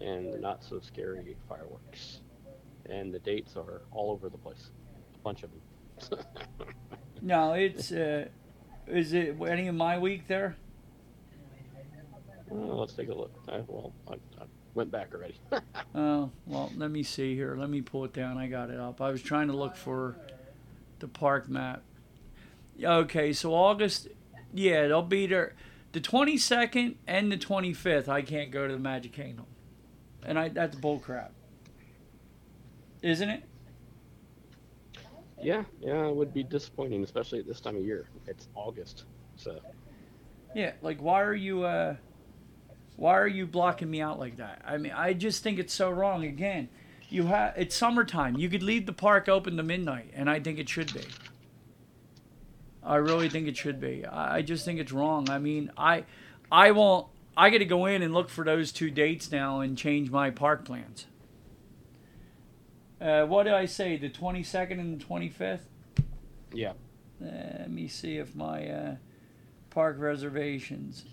and 0.00 0.32
the 0.32 0.38
Not 0.38 0.62
So 0.64 0.80
Scary 0.80 1.36
fireworks. 1.48 2.20
And 2.88 3.12
the 3.12 3.18
dates 3.18 3.56
are 3.56 3.82
all 3.92 4.10
over 4.10 4.28
the 4.28 4.38
place. 4.38 4.70
A 5.14 5.18
bunch 5.18 5.42
of 5.42 5.50
them. 5.50 6.18
no, 7.22 7.52
it's, 7.54 7.92
uh, 7.92 8.26
is 8.86 9.12
it 9.12 9.36
any 9.46 9.68
of 9.68 9.74
my 9.74 9.98
week 9.98 10.26
there? 10.28 10.56
well, 12.48 12.80
let's 12.80 12.92
take 12.92 13.08
a 13.08 13.14
look. 13.14 13.32
Uh, 13.48 13.60
well, 13.66 13.92
I, 14.08 14.14
I 14.40 14.46
went 14.74 14.90
back 14.90 15.14
already. 15.14 15.36
Oh, 15.96 16.32
well, 16.46 16.72
let 16.76 16.90
me 16.90 17.04
see 17.04 17.36
here. 17.36 17.54
Let 17.56 17.70
me 17.70 17.80
pull 17.80 18.04
it 18.04 18.12
down. 18.12 18.36
I 18.36 18.48
got 18.48 18.68
it 18.68 18.80
up. 18.80 19.00
I 19.00 19.10
was 19.10 19.22
trying 19.22 19.46
to 19.46 19.52
look 19.52 19.76
for 19.76 20.16
the 20.98 21.06
park 21.06 21.48
map. 21.48 21.84
Okay, 22.82 23.32
so 23.32 23.54
August, 23.54 24.08
yeah, 24.52 24.88
they'll 24.88 25.02
be 25.02 25.28
there. 25.28 25.54
The 25.92 26.00
22nd 26.00 26.96
and 27.06 27.30
the 27.30 27.36
25th, 27.36 28.08
I 28.08 28.22
can't 28.22 28.50
go 28.50 28.66
to 28.66 28.72
the 28.72 28.80
Magic 28.80 29.12
Kingdom. 29.12 29.46
And 30.24 30.36
I 30.36 30.48
that's 30.48 30.74
bull 30.74 30.98
crap. 30.98 31.32
Isn't 33.04 33.28
it? 33.28 33.44
yeah, 35.42 35.64
yeah, 35.78 36.06
it 36.06 36.16
would 36.16 36.32
be 36.32 36.42
disappointing, 36.42 37.04
especially 37.04 37.38
at 37.38 37.46
this 37.46 37.60
time 37.60 37.76
of 37.76 37.82
year. 37.82 38.08
It's 38.26 38.48
August, 38.54 39.04
so 39.36 39.60
Yeah, 40.54 40.72
like 40.80 41.02
why 41.02 41.20
are 41.20 41.34
you 41.34 41.64
uh 41.64 41.96
why 42.96 43.18
are 43.18 43.28
you 43.28 43.46
blocking 43.46 43.90
me 43.90 44.00
out 44.00 44.18
like 44.18 44.38
that? 44.38 44.62
I 44.64 44.78
mean, 44.78 44.92
I 44.92 45.12
just 45.12 45.42
think 45.42 45.58
it's 45.58 45.74
so 45.74 45.90
wrong 45.90 46.24
again. 46.24 46.70
You 47.10 47.26
have 47.26 47.52
it's 47.58 47.76
summertime. 47.76 48.38
You 48.38 48.48
could 48.48 48.62
leave 48.62 48.86
the 48.86 48.94
park 48.94 49.28
open 49.28 49.58
to 49.58 49.62
midnight 49.62 50.10
and 50.14 50.30
I 50.30 50.40
think 50.40 50.58
it 50.58 50.70
should 50.70 50.94
be. 50.94 51.04
I 52.82 52.96
really 52.96 53.28
think 53.28 53.48
it 53.48 53.56
should 53.58 53.80
be. 53.80 54.06
I 54.06 54.36
I 54.36 54.42
just 54.42 54.64
think 54.64 54.80
it's 54.80 54.92
wrong. 54.92 55.28
I 55.28 55.38
mean, 55.38 55.70
I 55.76 56.04
I 56.50 56.70
won't 56.70 57.08
I 57.36 57.50
got 57.50 57.58
to 57.58 57.66
go 57.66 57.84
in 57.84 58.00
and 58.00 58.14
look 58.14 58.30
for 58.30 58.46
those 58.46 58.72
two 58.72 58.90
dates 58.90 59.30
now 59.30 59.60
and 59.60 59.76
change 59.76 60.10
my 60.10 60.30
park 60.30 60.64
plans. 60.64 61.06
Uh, 63.00 63.26
what 63.26 63.44
did 63.44 63.52
I 63.54 63.66
say? 63.66 63.96
The 63.96 64.10
22nd 64.10 64.78
and 64.80 65.00
the 65.00 65.04
25th? 65.04 65.60
yeah. 66.52 66.72
Uh, 67.22 67.26
let 67.60 67.70
me 67.70 67.88
see 67.88 68.18
if 68.18 68.34
my 68.34 68.68
uh, 68.68 68.96
park 69.70 69.96
reservations 69.98 71.04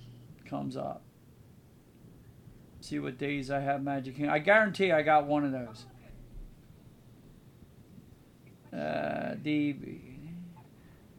comes 0.45 0.75
up. 0.75 1.03
See 2.81 2.99
what 2.99 3.17
days 3.17 3.51
I 3.51 3.59
have 3.59 3.83
Magic 3.83 4.15
Kingdom. 4.15 4.33
I 4.33 4.39
guarantee 4.39 4.91
I 4.91 5.03
got 5.03 5.27
one 5.27 5.45
of 5.45 5.51
those. 5.51 5.85
Uh, 8.73 9.35
the 9.41 9.75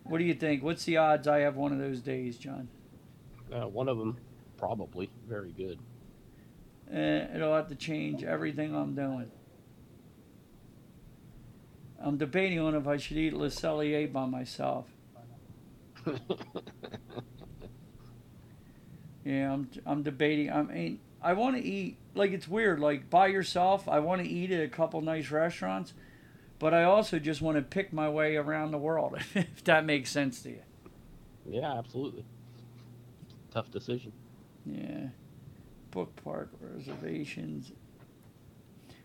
what 0.04 0.18
do 0.18 0.24
you 0.24 0.34
think? 0.34 0.62
What's 0.62 0.84
the 0.84 0.96
odds 0.96 1.28
I 1.28 1.38
have 1.40 1.56
one 1.56 1.72
of 1.72 1.78
those 1.78 2.00
days, 2.00 2.36
John? 2.36 2.68
Uh, 3.52 3.68
one 3.68 3.88
of 3.88 3.98
them, 3.98 4.16
probably, 4.56 5.10
very 5.28 5.52
good. 5.52 5.78
Uh, 6.92 7.34
it'll 7.34 7.54
have 7.54 7.68
to 7.68 7.74
change 7.74 8.24
everything 8.24 8.74
I'm 8.74 8.94
doing. 8.94 9.30
I'm 12.02 12.16
debating 12.18 12.58
on 12.58 12.74
if 12.74 12.86
I 12.86 12.96
should 12.96 13.16
eat 13.16 13.32
Le 13.32 13.48
Cellier 13.48 14.12
by 14.12 14.26
myself. 14.26 14.86
Yeah, 19.24 19.52
I'm 19.52 19.68
I'm 19.86 20.02
debating. 20.02 20.50
I 20.50 20.62
mean, 20.62 20.98
I 21.22 21.34
want 21.34 21.56
to 21.56 21.62
eat 21.62 21.96
like 22.14 22.32
it's 22.32 22.48
weird. 22.48 22.80
Like 22.80 23.08
by 23.08 23.28
yourself, 23.28 23.88
I 23.88 24.00
want 24.00 24.22
to 24.22 24.28
eat 24.28 24.50
at 24.50 24.64
a 24.64 24.68
couple 24.68 25.00
nice 25.00 25.30
restaurants, 25.30 25.94
but 26.58 26.74
I 26.74 26.84
also 26.84 27.18
just 27.18 27.40
want 27.40 27.56
to 27.56 27.62
pick 27.62 27.92
my 27.92 28.08
way 28.08 28.36
around 28.36 28.72
the 28.72 28.78
world. 28.78 29.16
If 29.34 29.64
that 29.64 29.84
makes 29.84 30.10
sense 30.10 30.42
to 30.42 30.50
you. 30.50 30.62
yeah, 31.46 31.72
absolutely. 31.78 32.24
Tough 33.52 33.70
decision. 33.70 34.12
Yeah. 34.66 35.08
Book 35.92 36.16
park 36.24 36.50
reservations. 36.60 37.70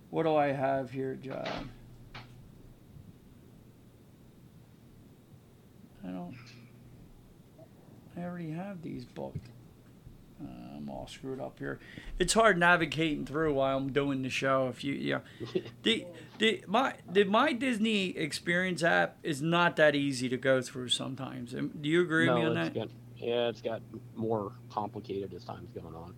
What 0.10 0.24
do 0.24 0.36
I 0.36 0.48
have 0.48 0.90
here, 0.90 1.16
John? 1.16 1.70
I 6.04 6.08
don't. 6.08 6.36
I 8.16 8.22
already 8.38 8.52
have 8.52 8.82
these 8.82 9.06
booked. 9.06 9.50
Uh, 10.40 10.76
I'm 10.76 10.90
all 10.90 11.08
screwed 11.08 11.42
up 11.42 11.58
here. 11.58 11.80
It's 12.20 12.34
hard 12.34 12.60
navigating 12.60 13.26
through 13.26 13.56
while 13.56 13.76
I'm 13.76 13.92
doing 13.92 14.22
the 14.22 14.30
show. 14.30 14.68
If 14.68 14.84
you, 14.84 14.94
yeah, 14.94 15.20
the 15.84 16.06
the 16.38 16.64
my 16.68 16.94
the 17.12 17.24
my 17.24 17.54
Disney 17.54 18.16
Experience 18.16 18.84
app 18.84 19.18
is 19.24 19.42
not 19.42 19.76
that 19.78 19.96
easy 19.96 20.30
to 20.30 20.38
go 20.38 20.62
through 20.62 20.90
sometimes. 20.90 21.52
Do 21.52 21.90
you 21.90 22.04
agree 22.04 22.30
with 22.30 22.38
me 22.38 22.46
on 22.46 22.54
that? 22.54 22.76
got 22.76 22.90
yeah, 23.18 23.48
it's 23.48 23.62
got 23.62 23.82
more 24.16 24.52
complicated 24.70 25.34
as 25.34 25.44
time's 25.44 25.72
going 25.72 25.96
on. 25.96 26.14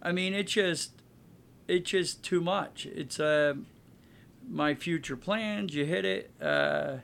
I 0.00 0.12
mean, 0.12 0.32
it 0.32 0.46
just, 0.46 0.92
it's 1.68 1.90
just 1.90 2.22
too 2.22 2.40
much. 2.40 2.86
It's 2.86 3.20
uh, 3.20 3.52
my 4.48 4.74
future 4.74 5.16
plans. 5.16 5.74
You 5.74 5.84
hit 5.84 6.06
it. 6.06 6.30
Uh, 6.40 6.98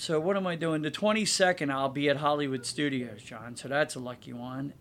so 0.00 0.18
what 0.18 0.34
am 0.34 0.46
I 0.46 0.56
doing? 0.56 0.80
The 0.80 0.90
twenty 0.90 1.26
second, 1.26 1.70
I'll 1.70 1.90
be 1.90 2.08
at 2.08 2.16
Hollywood 2.16 2.64
Studios, 2.64 3.22
John. 3.22 3.54
So 3.54 3.68
that's 3.68 3.96
a 3.96 3.98
lucky 3.98 4.32
one. 4.32 4.72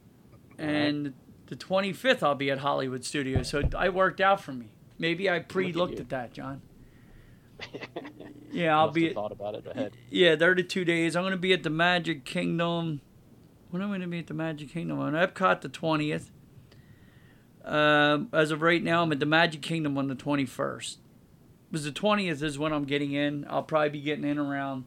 And 0.58 1.14
the 1.48 1.58
twenty 1.58 1.92
fifth, 1.92 2.24
I'll 2.24 2.36
be 2.36 2.50
at 2.50 2.60
Hollywood 2.60 3.04
Studios. 3.04 3.50
So 3.50 3.64
I 3.78 3.90
worked 3.90 4.22
out 4.22 4.40
for 4.40 4.54
me. 4.54 4.70
Maybe 4.98 5.30
I 5.30 5.40
pre 5.40 5.74
looked 5.74 5.96
you. 5.96 6.00
at 6.00 6.10
that, 6.10 6.32
John. 6.34 6.62
Yeah, 8.52 8.76
I'll 8.80 8.90
be 8.90 9.10
at, 9.10 9.14
thought 9.14 9.32
about 9.32 9.54
it 9.54 9.68
ahead. 9.68 9.94
yeah, 10.10 10.34
they're 10.34 10.56
the 10.56 10.64
two 10.64 10.84
days. 10.84 11.16
I'm 11.16 11.24
gonna 11.24 11.38
be 11.38 11.54
at 11.54 11.62
the 11.62 11.70
Magic 11.70 12.26
Kingdom. 12.26 13.00
When 13.70 13.84
am 13.84 13.92
I 13.92 13.96
gonna 13.96 14.08
be 14.08 14.18
at 14.18 14.26
the 14.26 14.34
Magic 14.34 14.72
Kingdom? 14.72 15.00
On 15.00 15.14
Epcot 15.14 15.62
the 15.62 15.70
twentieth. 15.70 16.32
Um, 17.64 18.30
as 18.34 18.50
of 18.50 18.64
right 18.64 18.82
now, 18.82 19.04
I'm 19.04 19.12
at 19.12 19.20
the 19.20 19.28
Magic 19.28 19.62
Kingdom 19.62 20.00
on 20.00 20.08
the 20.08 20.16
twenty 20.16 20.46
first. 20.48 20.98
Because 21.70 21.84
the 21.86 21.92
twentieth 21.92 22.42
is 22.42 22.58
when 22.58 22.74
I'm 22.74 22.86
getting 22.86 23.12
in. 23.12 23.46
I'll 23.48 23.62
probably 23.62 23.90
be 23.90 24.02
getting 24.02 24.24
in 24.24 24.40
around 24.40 24.86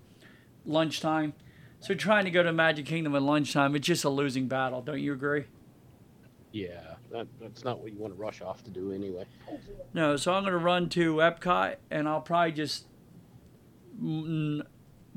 lunchtime. 0.65 1.35
So 1.81 1.95
trying 1.95 2.25
to 2.27 2.31
go 2.31 2.43
to 2.43 2.53
Magic 2.53 2.87
Kingdom 2.87 3.15
at 3.17 3.23
lunchtime, 3.23 3.75
it's 3.75 3.87
just 3.87 4.05
a 4.05 4.09
losing 4.09 4.47
battle. 4.47 4.83
Don't 4.83 5.01
you 5.01 5.13
agree? 5.13 5.45
Yeah, 6.53 6.95
that, 7.11 7.27
that's 7.41 7.65
not 7.65 7.81
what 7.81 7.93
you 7.93 7.99
want 7.99 8.15
to 8.15 8.21
rush 8.21 8.41
off 8.41 8.63
to 8.65 8.71
do 8.71 8.93
anyway. 8.93 9.25
No, 9.93 10.17
so 10.17 10.33
I'm 10.33 10.43
going 10.43 10.53
to 10.53 10.59
run 10.59 10.89
to 10.91 11.17
Epcot 11.17 11.77
and 11.91 12.09
I'll 12.09 12.21
probably 12.21 12.53
just 12.53 12.87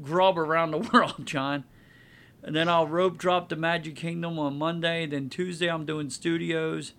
grub 0.02 0.38
around 0.40 0.72
the 0.72 0.78
world, 0.94 1.26
John. 1.26 1.66
And 2.42 2.56
then 2.56 2.70
I'll 2.70 2.88
rope 2.88 3.18
drop 3.18 3.50
to 3.50 3.56
Magic 3.56 3.96
Kingdom 3.96 4.38
on 4.38 4.58
Monday. 4.58 5.06
Then 5.08 5.30
Tuesday, 5.30 5.68
I'm 5.68 5.86
doing 5.86 6.10
studios. 6.10 6.94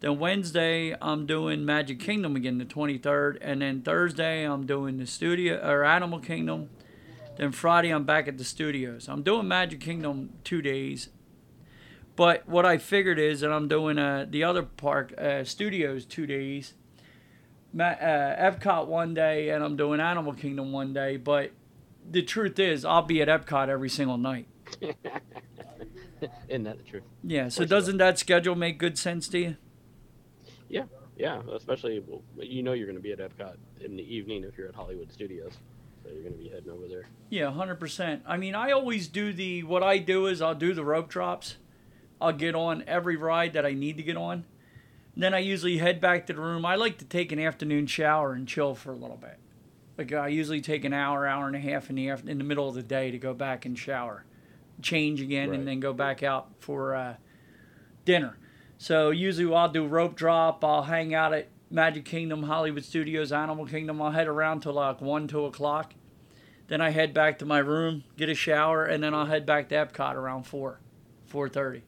Then 0.00 0.18
Wednesday, 0.18 0.96
I'm 1.02 1.26
doing 1.26 1.66
Magic 1.66 2.00
Kingdom 2.00 2.34
again, 2.34 2.56
the 2.56 2.64
23rd. 2.64 3.36
And 3.42 3.60
then 3.60 3.82
Thursday, 3.82 4.44
I'm 4.44 4.64
doing 4.64 4.96
the 4.96 5.06
studio 5.06 5.60
or 5.62 5.84
Animal 5.84 6.18
Kingdom. 6.20 6.70
Then 7.40 7.52
Friday, 7.52 7.88
I'm 7.88 8.04
back 8.04 8.28
at 8.28 8.36
the 8.36 8.44
studios. 8.44 9.08
I'm 9.08 9.22
doing 9.22 9.48
Magic 9.48 9.80
Kingdom 9.80 10.34
two 10.44 10.60
days. 10.60 11.08
But 12.14 12.46
what 12.46 12.66
I 12.66 12.76
figured 12.76 13.18
is 13.18 13.40
that 13.40 13.50
I'm 13.50 13.66
doing 13.66 13.98
uh, 13.98 14.26
the 14.28 14.44
other 14.44 14.62
park, 14.62 15.14
uh, 15.18 15.44
studios, 15.44 16.04
two 16.04 16.26
days. 16.26 16.74
Ma- 17.72 17.84
uh, 17.84 18.36
Epcot 18.52 18.88
one 18.88 19.14
day, 19.14 19.48
and 19.48 19.64
I'm 19.64 19.74
doing 19.74 20.00
Animal 20.00 20.34
Kingdom 20.34 20.70
one 20.70 20.92
day. 20.92 21.16
But 21.16 21.52
the 22.10 22.20
truth 22.20 22.58
is, 22.58 22.84
I'll 22.84 23.00
be 23.00 23.22
at 23.22 23.28
Epcot 23.28 23.68
every 23.68 23.88
single 23.88 24.18
night. 24.18 24.46
Isn't 26.46 26.64
that 26.64 26.76
the 26.76 26.84
truth? 26.84 27.04
Yeah. 27.24 27.48
So 27.48 27.64
doesn't 27.64 27.96
that 27.96 28.18
schedule 28.18 28.54
make 28.54 28.78
good 28.78 28.98
sense 28.98 29.28
to 29.28 29.38
you? 29.38 29.56
Yeah, 30.68 30.84
yeah. 31.16 31.40
Especially, 31.56 32.04
well, 32.06 32.20
you 32.36 32.62
know, 32.62 32.74
you're 32.74 32.86
going 32.86 32.98
to 32.98 33.02
be 33.02 33.12
at 33.12 33.18
Epcot 33.18 33.56
in 33.80 33.96
the 33.96 34.14
evening 34.14 34.44
if 34.44 34.58
you're 34.58 34.68
at 34.68 34.74
Hollywood 34.74 35.10
Studios, 35.10 35.54
so 36.02 36.10
you're 36.10 36.22
going 36.22 36.34
to 36.34 36.38
be 36.38 36.48
heading 36.48 36.70
over 36.70 36.88
there. 36.88 37.06
Yeah, 37.28 37.50
hundred 37.52 37.76
percent. 37.80 38.22
I 38.26 38.36
mean, 38.36 38.54
I 38.54 38.70
always 38.72 39.06
do 39.08 39.32
the. 39.32 39.62
What 39.62 39.82
I 39.82 39.98
do 39.98 40.26
is 40.26 40.42
I'll 40.42 40.54
do 40.54 40.74
the 40.74 40.84
rope 40.84 41.08
drops. 41.08 41.56
I'll 42.20 42.32
get 42.32 42.54
on 42.54 42.84
every 42.86 43.16
ride 43.16 43.52
that 43.54 43.64
I 43.64 43.72
need 43.72 43.96
to 43.96 44.02
get 44.02 44.16
on. 44.16 44.44
Then 45.16 45.34
I 45.34 45.38
usually 45.38 45.78
head 45.78 46.00
back 46.00 46.26
to 46.26 46.32
the 46.32 46.40
room. 46.40 46.64
I 46.64 46.74
like 46.76 46.98
to 46.98 47.04
take 47.04 47.32
an 47.32 47.38
afternoon 47.38 47.86
shower 47.86 48.32
and 48.32 48.46
chill 48.46 48.74
for 48.74 48.92
a 48.92 48.96
little 48.96 49.16
bit. 49.16 49.38
Like 49.98 50.12
I 50.12 50.28
usually 50.28 50.60
take 50.60 50.84
an 50.84 50.92
hour, 50.92 51.26
hour 51.26 51.46
and 51.46 51.56
a 51.56 51.60
half 51.60 51.90
in 51.90 51.96
the 51.96 52.10
after, 52.10 52.28
in 52.30 52.38
the 52.38 52.44
middle 52.44 52.68
of 52.68 52.74
the 52.74 52.82
day 52.82 53.10
to 53.10 53.18
go 53.18 53.34
back 53.34 53.64
and 53.66 53.78
shower, 53.78 54.24
change 54.82 55.20
again, 55.20 55.50
Right. 55.50 55.58
and 55.58 55.68
then 55.68 55.78
go 55.80 55.92
back 55.92 56.22
out 56.22 56.48
for 56.58 56.94
uh, 56.94 57.14
dinner. 58.04 58.36
So 58.78 59.10
usually 59.10 59.52
I'll 59.54 59.68
do 59.68 59.86
rope 59.86 60.14
drop. 60.16 60.64
I'll 60.64 60.84
hang 60.84 61.14
out 61.14 61.34
at 61.34 61.48
Magic 61.70 62.04
Kingdom, 62.04 62.42
Hollywood 62.42 62.84
Studios, 62.84 63.30
Animal 63.30 63.64
Kingdom. 63.64 64.02
I'll 64.02 64.10
head 64.10 64.26
around 64.26 64.60
till 64.62 64.72
like 64.72 65.00
one, 65.00 65.28
two 65.28 65.44
o'clock. 65.44 65.94
Then 66.66 66.80
I 66.80 66.90
head 66.90 67.14
back 67.14 67.38
to 67.38 67.46
my 67.46 67.58
room, 67.58 68.04
get 68.16 68.28
a 68.28 68.34
shower, 68.34 68.84
and 68.84 69.02
then 69.02 69.14
I'll 69.14 69.26
head 69.26 69.46
back 69.46 69.68
to 69.68 69.74
Epcot 69.74 70.14
around 70.14 70.44
four, 70.44 70.80
four 71.26 71.48
thirty, 71.48 71.82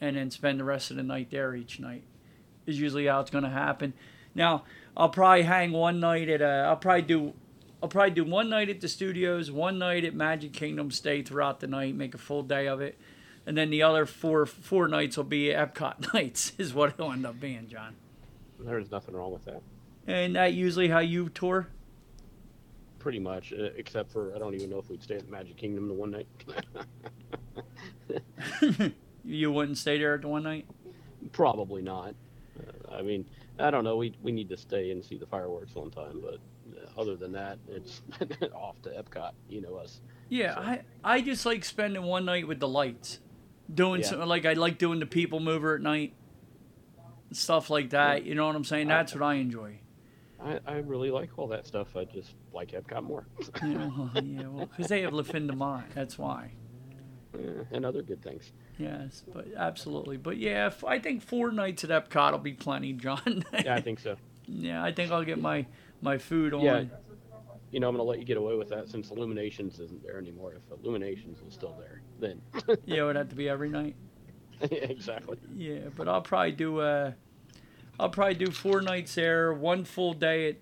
and 0.00 0.16
then 0.16 0.30
spend 0.30 0.58
the 0.58 0.64
rest 0.64 0.90
of 0.90 0.96
the 0.96 1.02
night 1.04 1.30
there 1.30 1.54
each 1.54 1.78
night. 1.78 2.02
Is 2.66 2.80
usually 2.80 3.06
how 3.06 3.20
it's 3.20 3.30
going 3.30 3.44
to 3.44 3.50
happen. 3.50 3.94
Now 4.34 4.64
I'll 4.96 5.08
probably 5.08 5.42
hang 5.42 5.70
one 5.70 6.00
night 6.00 6.28
at. 6.28 6.42
Uh, 6.42 6.66
I'll 6.68 6.76
probably 6.76 7.02
do. 7.02 7.32
I'll 7.80 7.88
probably 7.88 8.10
do 8.10 8.24
one 8.24 8.48
night 8.48 8.68
at 8.70 8.80
the 8.80 8.88
studios, 8.88 9.52
one 9.52 9.78
night 9.78 10.04
at 10.04 10.14
Magic 10.14 10.52
Kingdom, 10.52 10.90
stay 10.90 11.22
throughout 11.22 11.60
the 11.60 11.66
night, 11.66 11.94
make 11.94 12.14
a 12.14 12.18
full 12.18 12.42
day 12.42 12.66
of 12.66 12.80
it, 12.80 12.98
and 13.44 13.56
then 13.56 13.70
the 13.70 13.82
other 13.82 14.04
four 14.06 14.46
four 14.46 14.88
nights 14.88 15.16
will 15.16 15.24
be 15.24 15.48
Epcot 15.48 16.12
nights. 16.14 16.52
Is 16.58 16.74
what 16.74 16.90
it'll 16.90 17.12
end 17.12 17.26
up 17.26 17.38
being, 17.38 17.68
John. 17.68 17.94
There's 18.60 18.90
nothing 18.90 19.14
wrong 19.14 19.32
with 19.32 19.44
that. 19.44 19.62
And 20.06 20.36
that 20.36 20.52
usually 20.54 20.88
how 20.88 21.00
you 21.00 21.28
tour. 21.30 21.68
Pretty 22.98 23.18
much, 23.20 23.52
uh, 23.52 23.70
except 23.76 24.10
for 24.10 24.34
I 24.34 24.38
don't 24.38 24.54
even 24.54 24.70
know 24.70 24.78
if 24.78 24.88
we'd 24.90 25.02
stay 25.02 25.16
at 25.16 25.26
the 25.26 25.30
Magic 25.30 25.56
Kingdom 25.56 25.88
the 25.88 25.94
one 25.94 26.10
night. 26.10 26.26
you 29.24 29.50
wouldn't 29.52 29.78
stay 29.78 29.98
there 29.98 30.14
at 30.14 30.22
the 30.22 30.28
one 30.28 30.42
night. 30.42 30.66
Probably 31.32 31.82
not. 31.82 32.14
Uh, 32.58 32.94
I 32.94 33.02
mean, 33.02 33.24
I 33.58 33.70
don't 33.70 33.84
know. 33.84 33.96
We 33.96 34.14
we 34.22 34.32
need 34.32 34.48
to 34.50 34.56
stay 34.56 34.90
and 34.90 35.04
see 35.04 35.16
the 35.18 35.26
fireworks 35.26 35.74
one 35.74 35.90
time, 35.90 36.20
but 36.22 36.38
uh, 36.76 37.00
other 37.00 37.16
than 37.16 37.32
that, 37.32 37.58
it's 37.68 38.02
off 38.54 38.80
to 38.82 38.90
Epcot. 38.90 39.32
You 39.48 39.60
know 39.60 39.76
us. 39.76 40.00
Yeah, 40.28 40.54
So- 40.54 40.60
I 40.60 40.82
I 41.04 41.20
just 41.20 41.46
like 41.46 41.64
spending 41.64 42.02
one 42.02 42.24
night 42.24 42.46
with 42.48 42.60
the 42.60 42.68
lights, 42.68 43.20
doing 43.72 44.00
Yeah. 44.00 44.08
something 44.08 44.28
like 44.28 44.44
I 44.46 44.54
like 44.54 44.78
doing 44.78 44.98
the 45.00 45.06
people 45.06 45.40
mover 45.40 45.74
at 45.76 45.80
night, 45.82 46.14
stuff 47.32 47.70
like 47.70 47.90
that. 47.90 48.24
You 48.24 48.34
know 48.34 48.46
what 48.46 48.56
I'm 48.56 48.64
saying? 48.64 48.88
That's 48.88 49.14
what 49.14 49.22
I 49.22 49.34
enjoy. 49.34 49.78
I, 50.42 50.60
I 50.66 50.76
really 50.78 51.10
like 51.10 51.30
all 51.38 51.48
that 51.48 51.66
stuff. 51.66 51.96
I 51.96 52.04
just 52.04 52.34
like 52.52 52.72
Epcot 52.72 53.02
more, 53.02 53.26
You 53.62 53.68
know, 53.68 54.10
yeah, 54.22 54.46
well, 54.48 54.66
because 54.66 54.88
they 54.88 55.02
have 55.02 55.12
Le 55.12 55.24
Fin 55.24 55.46
de 55.46 55.54
Mai. 55.54 55.82
That's 55.94 56.18
why. 56.18 56.52
Yeah, 57.38 57.62
and 57.72 57.84
other 57.84 58.02
good 58.02 58.22
things. 58.22 58.52
Yes, 58.78 59.24
but 59.32 59.46
absolutely. 59.56 60.16
But 60.16 60.36
yeah, 60.36 60.70
I 60.86 60.98
think 60.98 61.22
four 61.22 61.50
nights 61.50 61.84
at 61.84 61.90
Epcot 61.90 62.32
will 62.32 62.38
be 62.38 62.52
plenty, 62.52 62.92
John. 62.92 63.44
Yeah, 63.64 63.74
I 63.74 63.80
think 63.80 64.00
so. 64.00 64.16
yeah, 64.46 64.82
I 64.82 64.92
think 64.92 65.10
I'll 65.10 65.24
get 65.24 65.40
my 65.40 65.66
my 66.02 66.18
food 66.18 66.54
on. 66.54 66.60
Yeah. 66.62 66.84
You 67.72 67.80
know, 67.80 67.88
I'm 67.88 67.96
gonna 67.96 68.08
let 68.08 68.18
you 68.18 68.24
get 68.24 68.36
away 68.36 68.54
with 68.54 68.68
that 68.68 68.88
since 68.88 69.10
Illuminations 69.10 69.80
isn't 69.80 70.02
there 70.02 70.18
anymore. 70.18 70.54
If 70.54 70.78
Illuminations 70.78 71.42
was 71.42 71.52
still 71.52 71.76
there, 71.78 72.00
then 72.20 72.40
Yeah, 72.84 73.02
it 73.02 73.04
would 73.04 73.16
have 73.16 73.28
to 73.30 73.36
be 73.36 73.48
every 73.48 73.68
night. 73.68 73.96
exactly. 74.70 75.38
Yeah, 75.56 75.88
but 75.96 76.08
I'll 76.08 76.22
probably 76.22 76.52
do 76.52 76.80
uh 76.80 77.12
I'll 77.98 78.10
probably 78.10 78.34
do 78.34 78.50
four 78.50 78.82
nights 78.82 79.14
there, 79.14 79.52
one 79.52 79.84
full 79.84 80.12
day 80.12 80.50
at 80.50 80.56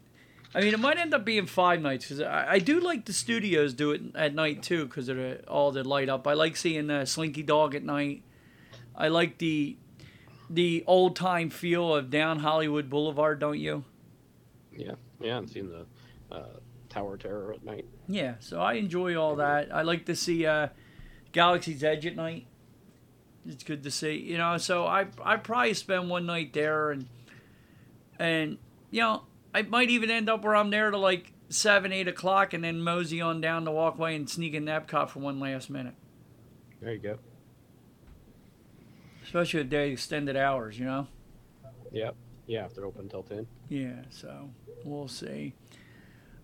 I 0.55 0.61
mean, 0.61 0.73
it 0.73 0.79
might 0.79 0.99
end 0.99 1.13
up 1.13 1.25
being 1.25 1.47
five 1.47 1.81
nights 1.81 2.05
because 2.05 2.21
I, 2.21 2.53
I 2.53 2.59
do 2.61 2.79
like 2.79 3.07
the 3.07 3.13
studios 3.13 3.75
do 3.75 3.91
it 3.91 4.03
at 4.15 4.35
night 4.35 4.63
too 4.63 4.87
because 4.87 5.07
they're 5.07 5.41
all 5.49 5.73
the 5.73 5.83
light 5.83 6.09
up. 6.09 6.27
I 6.29 6.35
like 6.35 6.57
seeing 6.57 6.91
uh, 6.91 7.05
Slinky 7.05 7.43
Dog 7.43 7.75
at 7.75 7.83
night. 7.83 8.23
I 8.95 9.09
like 9.09 9.39
the 9.39 9.77
the 10.49 10.85
old 10.87 11.17
time 11.17 11.51
feel 11.51 11.93
of 11.95 12.09
down 12.09 12.39
Hollywood 12.39 12.89
Boulevard, 12.89 13.41
don't 13.41 13.59
you? 13.59 13.85
Yeah, 14.73 14.93
yeah. 15.21 15.37
I'm 15.37 15.49
seeing 15.49 15.71
the 15.71 15.87
uh, 16.35 16.47
Tower 16.89 17.17
Terror 17.17 17.53
at 17.53 17.65
night. 17.65 17.87
Yeah, 18.07 18.35
so 18.39 18.61
I 18.61 18.75
enjoy 18.75 19.17
all 19.17 19.37
that. 19.37 19.75
I 19.75 19.83
like 19.83 20.07
to 20.07 20.15
see 20.15 20.47
uh, 20.47 20.69
Galaxy's 21.33 21.83
Edge 21.83 22.07
at 22.07 22.15
night. 22.15 22.47
It's 23.47 23.63
good 23.65 23.83
to 23.83 23.91
see, 23.91 24.17
you 24.17 24.39
know. 24.39 24.57
So 24.59 24.87
I 24.87 25.07
I 25.23 25.37
probably 25.37 25.75
spend 25.75 26.09
one 26.09 26.27
night 26.27 26.53
there, 26.53 26.91
and 26.91 27.07
and 28.19 28.59
you 28.91 29.01
know 29.01 29.23
I 29.55 29.63
might 29.63 29.91
even 29.91 30.11
end 30.11 30.31
up 30.31 30.43
where 30.45 30.57
I'm 30.57 30.71
there 30.71 30.91
to 30.91 30.97
like 30.97 31.33
seven 31.49 31.93
eight 31.93 32.09
o'clock, 32.09 32.55
and 32.55 32.65
then 32.65 32.81
mosey 32.81 33.21
on 33.21 33.41
down 33.41 33.65
the 33.65 33.71
walkway 33.71 34.17
and 34.17 34.29
sneak 34.29 34.55
in 34.55 34.65
Epcot 34.65 35.11
for 35.11 35.19
one 35.21 35.41
last 35.41 35.69
minute. 35.69 35.95
There 36.81 36.93
you 36.93 36.99
go. 36.99 37.19
Especially 39.23 39.61
if 39.61 39.71
they 39.71 39.91
extended 39.91 40.37
hours, 40.37 40.79
you 40.79 40.85
know. 40.85 41.07
Yep. 41.93 42.15
Yeah, 42.47 42.67
if 42.67 42.75
they're 42.75 42.85
open 42.85 43.03
until 43.03 43.23
ten. 43.23 43.47
Yeah, 43.69 44.03
so 44.11 44.51
we'll 44.85 45.09
see. 45.09 45.55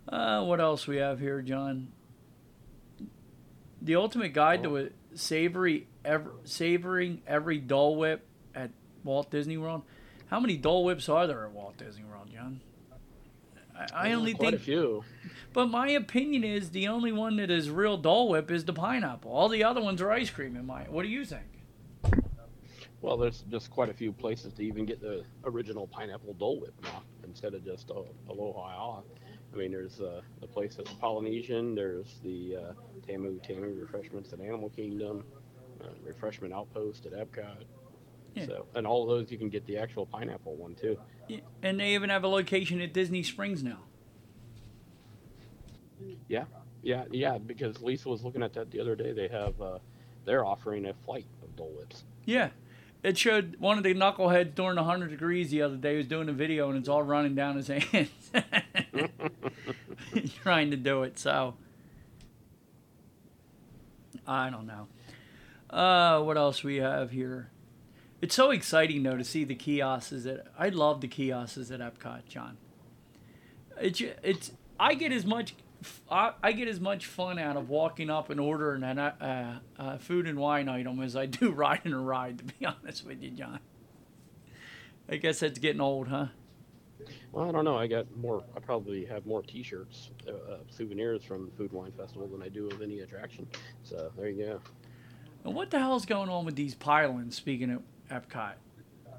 Uh, 0.08 0.44
what 0.44 0.60
else 0.60 0.86
we 0.86 0.96
have 0.96 1.20
here, 1.20 1.42
John? 1.42 1.88
The 3.82 3.96
ultimate 3.96 4.32
guide 4.32 4.62
to 4.62 4.76
a 4.78 4.88
savory, 5.14 5.86
ever, 6.04 6.32
savoring 6.44 7.22
every 7.26 7.58
Dole 7.58 7.96
Whip 7.96 8.26
at 8.54 8.70
Walt 9.04 9.30
Disney 9.30 9.56
World. 9.56 9.82
How 10.28 10.40
many 10.40 10.56
Dole 10.56 10.84
Whips 10.84 11.08
are 11.08 11.26
there 11.26 11.44
at 11.44 11.52
Walt 11.52 11.76
Disney 11.76 12.04
World, 12.04 12.30
John? 12.32 12.60
I, 13.76 14.10
I 14.10 14.12
only 14.12 14.34
quite 14.34 14.50
think, 14.50 14.62
a 14.62 14.64
few. 14.64 15.04
but 15.52 15.66
my 15.70 15.88
opinion 15.88 16.44
is 16.44 16.70
the 16.70 16.88
only 16.88 17.12
one 17.12 17.36
that 17.36 17.50
is 17.50 17.70
real 17.70 17.96
Dole 17.96 18.28
Whip 18.28 18.50
is 18.50 18.64
the 18.64 18.72
pineapple. 18.72 19.32
All 19.32 19.48
the 19.48 19.64
other 19.64 19.80
ones 19.80 20.02
are 20.02 20.10
ice 20.10 20.30
cream. 20.30 20.56
In 20.56 20.66
my, 20.66 20.82
what 20.84 21.02
do 21.02 21.08
you 21.08 21.24
think? 21.24 21.44
Well, 23.00 23.16
there's 23.16 23.44
just 23.50 23.70
quite 23.70 23.88
a 23.88 23.94
few 23.94 24.12
places 24.12 24.52
to 24.54 24.62
even 24.62 24.84
get 24.84 25.00
the 25.00 25.24
original 25.44 25.86
pineapple 25.86 26.34
Dole 26.34 26.60
Whip 26.60 26.74
now 26.82 27.02
instead 27.24 27.54
of 27.54 27.64
just 27.64 27.90
uh, 27.90 28.02
Aloha. 28.28 29.00
I 29.52 29.56
mean, 29.56 29.72
there's 29.72 30.00
uh, 30.00 30.20
the 30.40 30.46
place 30.46 30.78
at 30.78 30.84
the 30.84 30.94
Polynesian. 30.96 31.74
There's 31.74 32.20
the 32.22 32.56
uh, 32.56 32.72
Tamu 33.06 33.40
Tamu 33.40 33.74
Refreshments 33.80 34.32
at 34.32 34.40
Animal 34.40 34.68
Kingdom, 34.70 35.24
Refreshment 36.04 36.52
Outpost 36.52 37.06
at 37.06 37.12
Epcot. 37.12 37.64
Yeah. 38.34 38.46
So, 38.46 38.66
and 38.74 38.86
all 38.86 39.02
of 39.02 39.08
those 39.08 39.30
you 39.30 39.38
can 39.38 39.48
get 39.48 39.66
the 39.66 39.76
actual 39.76 40.06
pineapple 40.06 40.56
one 40.56 40.74
too. 40.74 40.98
Yeah. 41.28 41.40
And 41.62 41.80
they 41.80 41.94
even 41.94 42.10
have 42.10 42.24
a 42.24 42.28
location 42.28 42.80
at 42.80 42.92
Disney 42.92 43.22
Springs 43.22 43.62
now. 43.62 43.78
Yeah, 46.28 46.44
yeah, 46.82 47.04
yeah, 47.10 47.38
because 47.38 47.82
Lisa 47.82 48.08
was 48.08 48.24
looking 48.24 48.42
at 48.42 48.54
that 48.54 48.70
the 48.70 48.80
other 48.80 48.94
day. 48.94 49.12
They 49.12 49.28
have 49.28 49.60
uh, 49.60 49.78
they're 50.24 50.44
offering 50.44 50.86
a 50.86 50.94
flight 50.94 51.26
of 51.42 51.54
Dole 51.56 51.72
Whips. 51.76 52.04
Yeah, 52.24 52.50
it 53.02 53.18
showed 53.18 53.56
one 53.58 53.78
of 53.78 53.84
the 53.84 53.94
knuckleheads 53.94 54.54
during 54.54 54.76
100 54.76 55.08
degrees 55.08 55.50
the 55.50 55.62
other 55.62 55.76
day 55.76 55.96
was 55.96 56.06
doing 56.06 56.28
a 56.28 56.32
video 56.32 56.68
and 56.68 56.78
it's 56.78 56.88
all 56.88 57.02
running 57.02 57.34
down 57.34 57.56
his 57.56 57.68
hands 57.68 58.30
trying 60.42 60.70
to 60.70 60.76
do 60.76 61.02
it 61.02 61.18
so 61.18 61.54
i 64.26 64.50
don't 64.50 64.66
know 64.66 64.86
uh 65.70 66.20
what 66.20 66.36
else 66.36 66.62
we 66.62 66.76
have 66.76 67.10
here 67.10 67.50
it's 68.20 68.34
so 68.34 68.50
exciting 68.50 69.02
though 69.02 69.16
to 69.16 69.24
see 69.24 69.44
the 69.44 69.54
kiosks 69.54 70.26
at 70.26 70.46
i 70.58 70.68
love 70.68 71.00
the 71.00 71.08
kiosks 71.08 71.70
at 71.70 71.80
epcot 71.80 72.26
john 72.28 72.56
it's 73.80 74.02
it's 74.22 74.52
i 74.78 74.94
get 74.94 75.12
as 75.12 75.24
much 75.24 75.54
I, 76.10 76.52
get 76.52 76.68
as 76.68 76.80
much 76.80 77.06
fun 77.06 77.38
out 77.38 77.56
of 77.56 77.70
walking 77.70 78.10
up 78.10 78.30
and 78.30 78.38
ordering 78.38 78.82
an 78.82 78.98
uh, 78.98 79.60
uh, 79.78 79.98
food 79.98 80.26
and 80.26 80.38
wine 80.38 80.68
item 80.68 81.00
as 81.00 81.16
I 81.16 81.26
do 81.26 81.50
riding 81.52 81.92
a 81.92 81.98
ride. 81.98 82.38
To 82.38 82.44
be 82.44 82.66
honest 82.66 83.06
with 83.06 83.22
you, 83.22 83.30
John. 83.30 83.60
I 85.08 85.16
guess 85.16 85.40
that's 85.40 85.58
getting 85.58 85.80
old, 85.80 86.08
huh? 86.08 86.26
Well, 87.32 87.48
I 87.48 87.52
don't 87.52 87.64
know. 87.64 87.76
I 87.76 87.86
got 87.86 88.14
more. 88.16 88.44
I 88.54 88.60
probably 88.60 89.04
have 89.06 89.24
more 89.24 89.42
T-shirts, 89.42 90.10
uh, 90.28 90.52
uh, 90.52 90.58
souvenirs 90.68 91.24
from 91.24 91.46
the 91.46 91.52
Food 91.52 91.72
Wine 91.72 91.92
Festival 91.92 92.28
than 92.28 92.42
I 92.42 92.48
do 92.48 92.68
of 92.68 92.82
any 92.82 93.00
attraction. 93.00 93.46
So 93.82 94.12
there 94.16 94.28
you 94.28 94.44
go. 94.44 94.60
And 95.44 95.54
what 95.54 95.70
the 95.70 95.78
hell's 95.78 96.04
going 96.06 96.28
on 96.28 96.44
with 96.44 96.56
these 96.56 96.74
pylons? 96.74 97.36
Speaking 97.36 97.70
of 97.70 97.82
Epcot, 98.10 98.54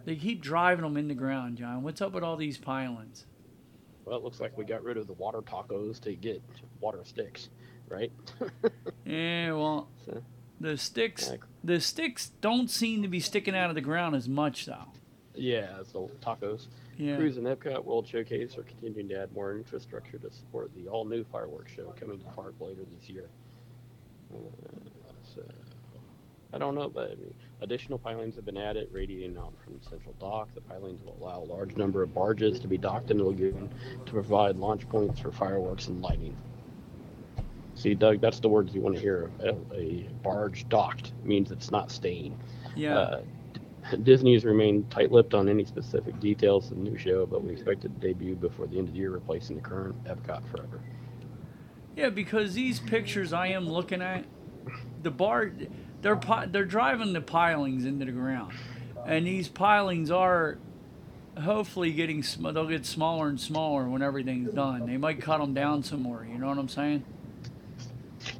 they 0.06 0.16
keep 0.16 0.42
driving 0.42 0.84
them 0.84 0.98
in 0.98 1.08
the 1.08 1.14
ground, 1.16 1.58
John. 1.58 1.84
What's 1.84 2.02
up 2.02 2.14
with 2.14 2.24
all 2.24 2.38
these 2.38 2.58
pylons? 2.58 3.26
Well, 4.06 4.18
it 4.18 4.24
looks 4.24 4.40
like 4.40 4.58
we 4.58 4.66
got 4.66 4.84
rid 4.84 4.98
of 4.98 5.08
the 5.08 5.14
water 5.14 5.42
tacos 5.42 6.00
to 6.02 6.16
get 6.16 6.42
water 6.80 7.00
sticks, 7.04 7.50
right? 7.88 8.12
yeah, 9.06 9.52
well, 9.54 9.88
So, 10.06 10.24
the 10.60 10.78
sticks, 10.78 11.30
Yeah. 11.30 11.38
the 11.64 11.80
sticks 11.80 12.30
don't 12.42 12.70
seem 12.70 13.02
to 13.04 13.08
be 13.08 13.20
sticking 13.20 13.56
out 13.56 13.70
of 13.70 13.76
the 13.76 13.82
ground 13.82 14.16
as 14.16 14.28
much, 14.28 14.66
though. 14.66 14.88
yeah, 15.36 15.84
so 15.92 16.10
tacos. 16.22 16.68
Yeah. 16.98 17.16
Cruise 17.16 17.38
and 17.38 17.48
Epcot 17.48 17.84
World 17.86 18.08
Showcase 18.08 18.58
are 18.58 18.64
continuing 18.64 19.08
to 19.10 19.16
add 19.22 19.32
more 19.34 19.56
infrastructure 19.56 20.18
to 20.20 20.30
support 20.32 20.72
the 20.76 20.88
all-new 20.88 21.24
fireworks 21.32 21.72
show 21.72 21.94
coming 22.00 22.20
to 22.20 22.26
park 22.26 22.54
later 22.60 22.82
this 22.96 23.10
year. 23.10 23.30
Uh, 24.34 24.38
so, 25.36 25.42
I 26.54 26.58
don't 26.58 26.76
know, 26.76 26.90
but 26.90 27.12
I 27.12 27.16
mean, 27.16 27.34
additional 27.62 27.98
pilings 27.98 28.36
have 28.36 28.46
been 28.46 28.58
added, 28.58 28.90
radiating 28.92 29.38
out 29.38 29.54
from 29.64 29.82
Central 29.82 30.14
Dock. 30.20 30.50
The 30.54 30.62
pilings 30.62 31.02
will 31.04 31.18
allow 31.22 31.40
a 31.40 31.46
large 31.46 31.78
number 31.78 32.04
of 32.04 32.14
barges 32.14 32.60
to 32.60 32.68
be 32.68 32.78
docked 32.78 33.10
in 33.10 33.18
the 33.18 33.24
lagoon 33.24 33.70
to 34.06 34.12
provide 34.12 34.58
launch 34.58 34.88
points 34.90 35.20
for 35.20 35.32
fireworks 35.32 35.88
and 35.88 36.02
lighting. 36.02 36.36
See, 37.76 37.96
Doug, 37.96 38.20
that's 38.20 38.40
the 38.42 38.50
words 38.50 38.76
you 38.76 38.82
want 38.82 38.96
to 38.96 39.02
hear. 39.02 39.32
A, 39.74 40.08
barge 40.22 40.68
docked 40.68 41.14
means 41.24 41.52
it's 41.52 41.72
not 41.72 41.90
staying. 41.90 42.38
Yeah. 42.76 42.98
Uh, 42.98 43.22
Disney's 44.04 44.46
remained 44.46 44.92
tight-lipped 44.92 45.34
on 45.34 45.50
any 45.50 45.66
specific 45.66 46.20
details 46.20 46.70
of 46.70 46.78
the 46.78 46.84
new 46.84 46.98
show, 46.98 47.26
but 47.26 47.44
we 47.44 47.52
expect 47.52 47.86
it 47.86 47.90
to 47.90 48.08
debut 48.08 48.36
before 48.36 48.68
the 48.68 48.78
end 48.78 48.90
of 48.90 48.94
the 48.94 49.00
year, 49.00 49.12
replacing 49.12 49.56
the 49.56 49.62
current 49.62 49.96
Epcot 50.04 50.46
forever. 50.52 50.82
Yeah, 51.96 52.10
because 52.10 52.54
these 52.54 52.80
pictures 52.80 53.34
I 53.34 53.48
am 53.48 53.68
looking 53.68 54.02
at, 54.02 54.26
the 55.02 55.12
bar, 55.12 55.52
they're 56.02 56.20
they're 56.48 56.66
driving 56.66 57.14
the 57.14 57.22
pilings 57.22 57.86
into 57.86 58.06
the 58.06 58.12
ground, 58.12 58.54
and 59.06 59.26
these 59.26 59.48
pilings 59.48 60.12
are 60.12 60.58
hopefully 61.42 61.92
getting 61.92 62.24
sm- 62.24 62.52
they'll 62.52 62.68
get 62.68 62.86
smaller 62.86 63.30
and 63.30 63.40
smaller 63.40 63.88
when 63.88 64.02
everything's 64.02 64.54
done. 64.54 64.86
They 64.86 64.98
might 64.98 65.22
cut 65.22 65.40
them 65.40 65.54
down 65.54 65.84
some 65.84 66.02
more. 66.02 66.28
You 66.30 66.38
know 66.38 66.48
what 66.48 66.58
I'm 66.58 66.68
saying? 66.68 67.04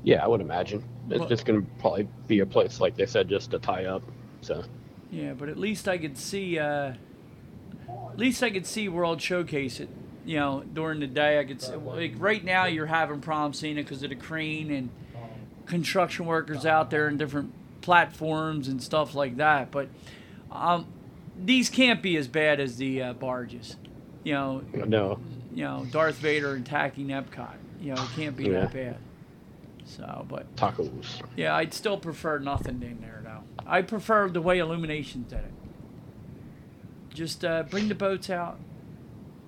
Yeah, 0.04 0.24
I 0.24 0.28
would 0.28 0.42
imagine 0.42 0.84
it's 1.10 1.20
Well- 1.20 1.30
just 1.30 1.46
going 1.46 1.62
to 1.62 1.68
probably 1.80 2.08
be 2.28 2.40
a 2.40 2.46
place, 2.46 2.80
like 2.80 2.96
they 2.96 3.06
said, 3.06 3.28
just 3.30 3.52
to 3.52 3.60
tie 3.60 3.86
up. 3.86 4.04
So 4.42 4.64
Yeah, 5.12 5.34
but 5.34 5.50
at 5.50 5.58
least 5.58 5.88
I 5.88 5.98
could 5.98 6.18
see. 6.18 6.58
Uh, 6.60 6.94
at 8.12 8.18
least 8.18 8.44
I 8.44 8.50
could 8.50 8.66
see 8.66 8.88
World 8.90 9.22
Showcase 9.22 9.80
it. 9.80 9.90
You 10.26 10.38
know, 10.38 10.64
during 10.74 11.00
the 11.00 11.08
day 11.08 11.40
I 11.40 11.46
could 11.46 11.62
see. 11.62 11.74
Like 11.74 12.14
right 12.18 12.44
now, 12.44 12.66
you're 12.66 12.86
having 12.86 13.22
problems 13.22 13.60
seeing 13.60 13.78
it 13.78 13.84
because 13.84 14.04
of 14.04 14.10
the 14.10 14.16
crane 14.16 14.70
and 14.72 14.90
construction 15.66 16.26
workers 16.26 16.66
out 16.66 16.90
there 16.90 17.08
and 17.08 17.18
different 17.18 17.54
platforms 17.82 18.68
and 18.68 18.82
stuff 18.82 19.16
like 19.16 19.38
that. 19.38 19.72
But 19.72 19.90
um, 20.52 20.86
these 21.38 21.70
can't 21.70 22.02
be 22.02 22.18
as 22.18 22.28
bad 22.28 22.60
as 22.60 22.78
the 22.78 23.02
uh, 23.02 23.14
barges. 23.14 23.76
You 24.24 24.34
know, 24.34 24.64
no, 24.74 25.20
you 25.54 25.64
know, 25.64 25.86
Darth 25.90 26.16
Vader 26.16 26.54
attacking 26.56 27.08
Epcot. 27.08 27.56
You 27.80 27.96
know, 27.96 28.04
it 28.04 28.10
can't 28.16 28.38
be 28.38 28.50
that 28.50 28.72
bad. 28.72 28.98
So, 29.86 30.26
but 30.30 30.56
tacos. 30.56 31.22
yeah, 31.36 31.56
I'd 31.56 31.74
still 31.74 31.98
prefer 31.98 32.38
nothing 32.38 32.82
in 32.84 33.02
there 33.02 33.22
though. 33.24 33.44
I 33.66 33.82
prefer 33.82 34.30
the 34.30 34.42
way 34.42 34.60
Illuminations 34.60 35.30
did 35.30 35.40
it. 35.40 35.52
Just 37.14 37.44
uh, 37.44 37.64
bring 37.64 37.90
the 37.90 37.96
boats 37.96 38.30
out. 38.30 38.60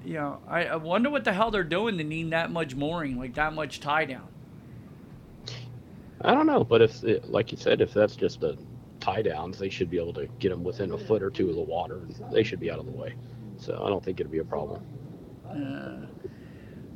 You 0.03 0.15
know, 0.15 0.39
I, 0.47 0.65
I 0.65 0.75
wonder 0.75 1.09
what 1.09 1.23
the 1.23 1.31
hell 1.31 1.49
they're 1.49 1.63
doing 1.63 1.97
to 1.97 2.03
need 2.03 2.31
that 2.31 2.51
much 2.51 2.75
mooring, 2.75 3.17
like 3.17 3.35
that 3.35 3.53
much 3.53 3.79
tie 3.79 4.05
down. 4.05 4.27
I 6.23 6.33
don't 6.33 6.47
know, 6.47 6.63
but 6.63 6.81
if, 6.81 7.03
it, 7.03 7.29
like 7.29 7.51
you 7.51 7.57
said, 7.57 7.81
if 7.81 7.93
that's 7.93 8.15
just 8.15 8.39
the 8.39 8.57
tie 8.99 9.21
downs, 9.21 9.57
they 9.59 9.69
should 9.69 9.89
be 9.89 9.97
able 9.99 10.13
to 10.13 10.27
get 10.39 10.49
them 10.49 10.63
within 10.63 10.91
a 10.91 10.97
foot 10.97 11.21
or 11.21 11.29
two 11.29 11.49
of 11.49 11.55
the 11.55 11.61
water. 11.61 11.97
and 11.97 12.15
They 12.31 12.43
should 12.43 12.59
be 12.59 12.71
out 12.71 12.79
of 12.79 12.85
the 12.85 12.91
way. 12.91 13.13
So 13.57 13.83
I 13.85 13.89
don't 13.89 14.03
think 14.03 14.19
it'd 14.19 14.31
be 14.31 14.37
a 14.39 14.43
problem. 14.45 14.81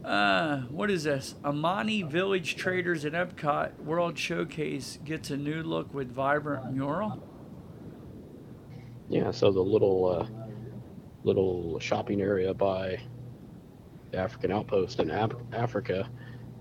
Uh, 0.06 0.60
what 0.70 0.90
is 0.90 1.04
this? 1.04 1.36
Amani 1.44 2.02
Village 2.04 2.56
Traders 2.56 3.04
at 3.04 3.12
Epcot 3.12 3.78
World 3.84 4.18
Showcase 4.18 5.00
gets 5.04 5.30
a 5.32 5.38
new 5.38 5.62
look 5.62 5.94
with 5.94 6.10
vibrant 6.12 6.72
mural. 6.74 7.22
Yeah, 9.10 9.32
so 9.32 9.52
the 9.52 9.62
little 9.62 10.06
uh, 10.06 10.28
little 11.24 11.78
shopping 11.80 12.22
area 12.22 12.54
by 12.54 13.00
the 14.12 14.18
African 14.20 14.52
Outpost 14.52 15.00
in 15.02 15.12
Af- 15.12 15.36
Africa, 15.52 16.10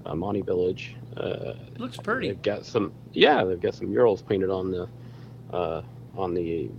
uh, 0.07 0.15
Monty 0.15 0.43
Village. 0.43 0.97
Uh, 1.17 1.55
Looks 1.79 1.97
pretty. 1.97 2.29
They've 2.29 2.43
got 2.43 2.65
some, 2.65 2.93
yeah, 3.13 3.45
they've 3.45 3.61
got 3.61 3.75
some 3.75 3.89
murals 3.91 4.23
painted 4.23 4.51
on 4.51 4.71
the, 4.71 4.89
uh, 5.53 5.83
on 6.17 6.35
the, 6.35 6.71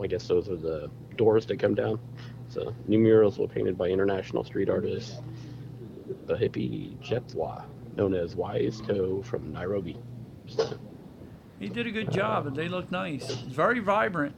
I 0.00 0.06
guess 0.06 0.26
those 0.26 0.48
are 0.48 0.56
the 0.56 0.90
doors 1.16 1.46
that 1.46 1.58
come 1.58 1.74
down. 1.74 1.98
So 2.48 2.74
new 2.86 2.98
murals 2.98 3.38
were 3.38 3.48
painted 3.48 3.78
by 3.78 3.88
international 3.88 4.44
street 4.44 4.68
artist, 4.68 5.22
the 6.26 6.34
hippie 6.34 6.96
Jetwa, 6.98 7.64
known 7.96 8.14
as 8.14 8.36
Wise 8.36 8.80
Two 8.86 9.22
from 9.24 9.52
Nairobi. 9.52 9.96
So, 10.46 10.78
He 11.60 11.68
did 11.68 11.86
a 11.86 11.90
good 11.90 12.10
job, 12.12 12.46
and 12.46 12.54
they 12.56 12.68
look 12.68 12.90
nice. 12.90 13.30
It's 13.30 13.40
very 13.42 13.78
vibrant. 13.80 14.34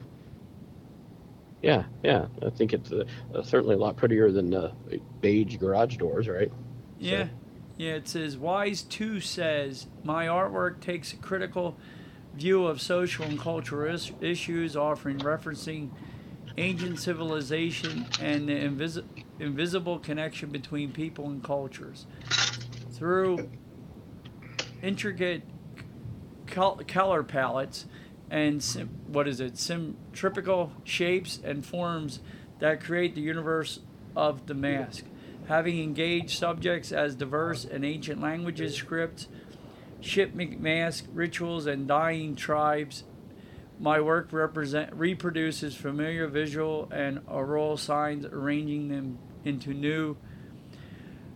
yeah, 1.61 1.83
yeah, 2.03 2.27
I 2.45 2.51
think 2.51 2.73
it's 2.73 2.91
uh, 2.91 3.03
uh, 3.33 3.41
certainly 3.41 3.75
a 3.75 3.77
lot 3.77 3.97
prettier 3.97 4.31
than 4.31 4.51
the 4.51 4.71
beige 5.21 5.57
garage 5.57 5.97
doors, 5.97 6.27
right? 6.27 6.51
Yeah. 6.99 7.27
Yeah, 7.77 7.93
it 7.93 8.07
says 8.07 8.37
Wise 8.37 8.81
2 8.83 9.19
says, 9.19 9.87
My 10.03 10.27
artwork 10.27 10.79
takes 10.79 11.11
a 11.13 11.17
critical 11.17 11.77
view 12.33 12.65
of 12.67 12.81
social 12.81 13.25
and 13.25 13.39
cultural 13.39 13.93
is- 13.93 14.11
issues, 14.21 14.75
offering 14.75 15.19
referencing 15.19 15.89
ancient 16.57 16.99
civilization 16.99 18.05
and 18.21 18.47
the 18.47 18.53
invis- 18.53 19.03
invisible 19.39 19.99
connection 19.99 20.49
between 20.49 20.91
people 20.93 21.25
and 21.25 21.43
cultures. 21.43 22.05
Through 22.91 23.49
intricate 24.81 25.43
col- 26.47 26.79
color 26.87 27.23
palettes 27.23 27.85
and 28.29 28.63
sim- 28.63 28.89
what 29.07 29.27
is 29.27 29.41
it, 29.41 29.57
symmetrical 29.57 30.71
shapes 30.85 31.39
and 31.43 31.65
forms 31.65 32.19
that 32.59 32.81
create 32.81 33.15
the 33.15 33.21
universe 33.21 33.81
of 34.15 34.47
the 34.47 34.53
mask. 34.53 35.03
Having 35.47 35.83
engaged 35.83 36.31
subjects 36.31 36.91
as 36.91 37.15
diverse 37.15 37.65
in 37.65 37.83
ancient 37.83 38.21
languages, 38.21 38.75
scripts, 38.75 39.27
shipment 40.01 40.59
mask, 40.59 41.05
rituals, 41.13 41.67
and 41.67 41.87
dying 41.87 42.35
tribes, 42.35 43.03
my 43.79 43.99
work 43.99 44.31
represent 44.31 44.93
reproduces 44.93 45.75
familiar 45.75 46.27
visual 46.27 46.87
and 46.91 47.19
aural 47.27 47.77
signs, 47.77 48.25
arranging 48.25 48.87
them 48.87 49.19
into 49.43 49.73
new, 49.73 50.17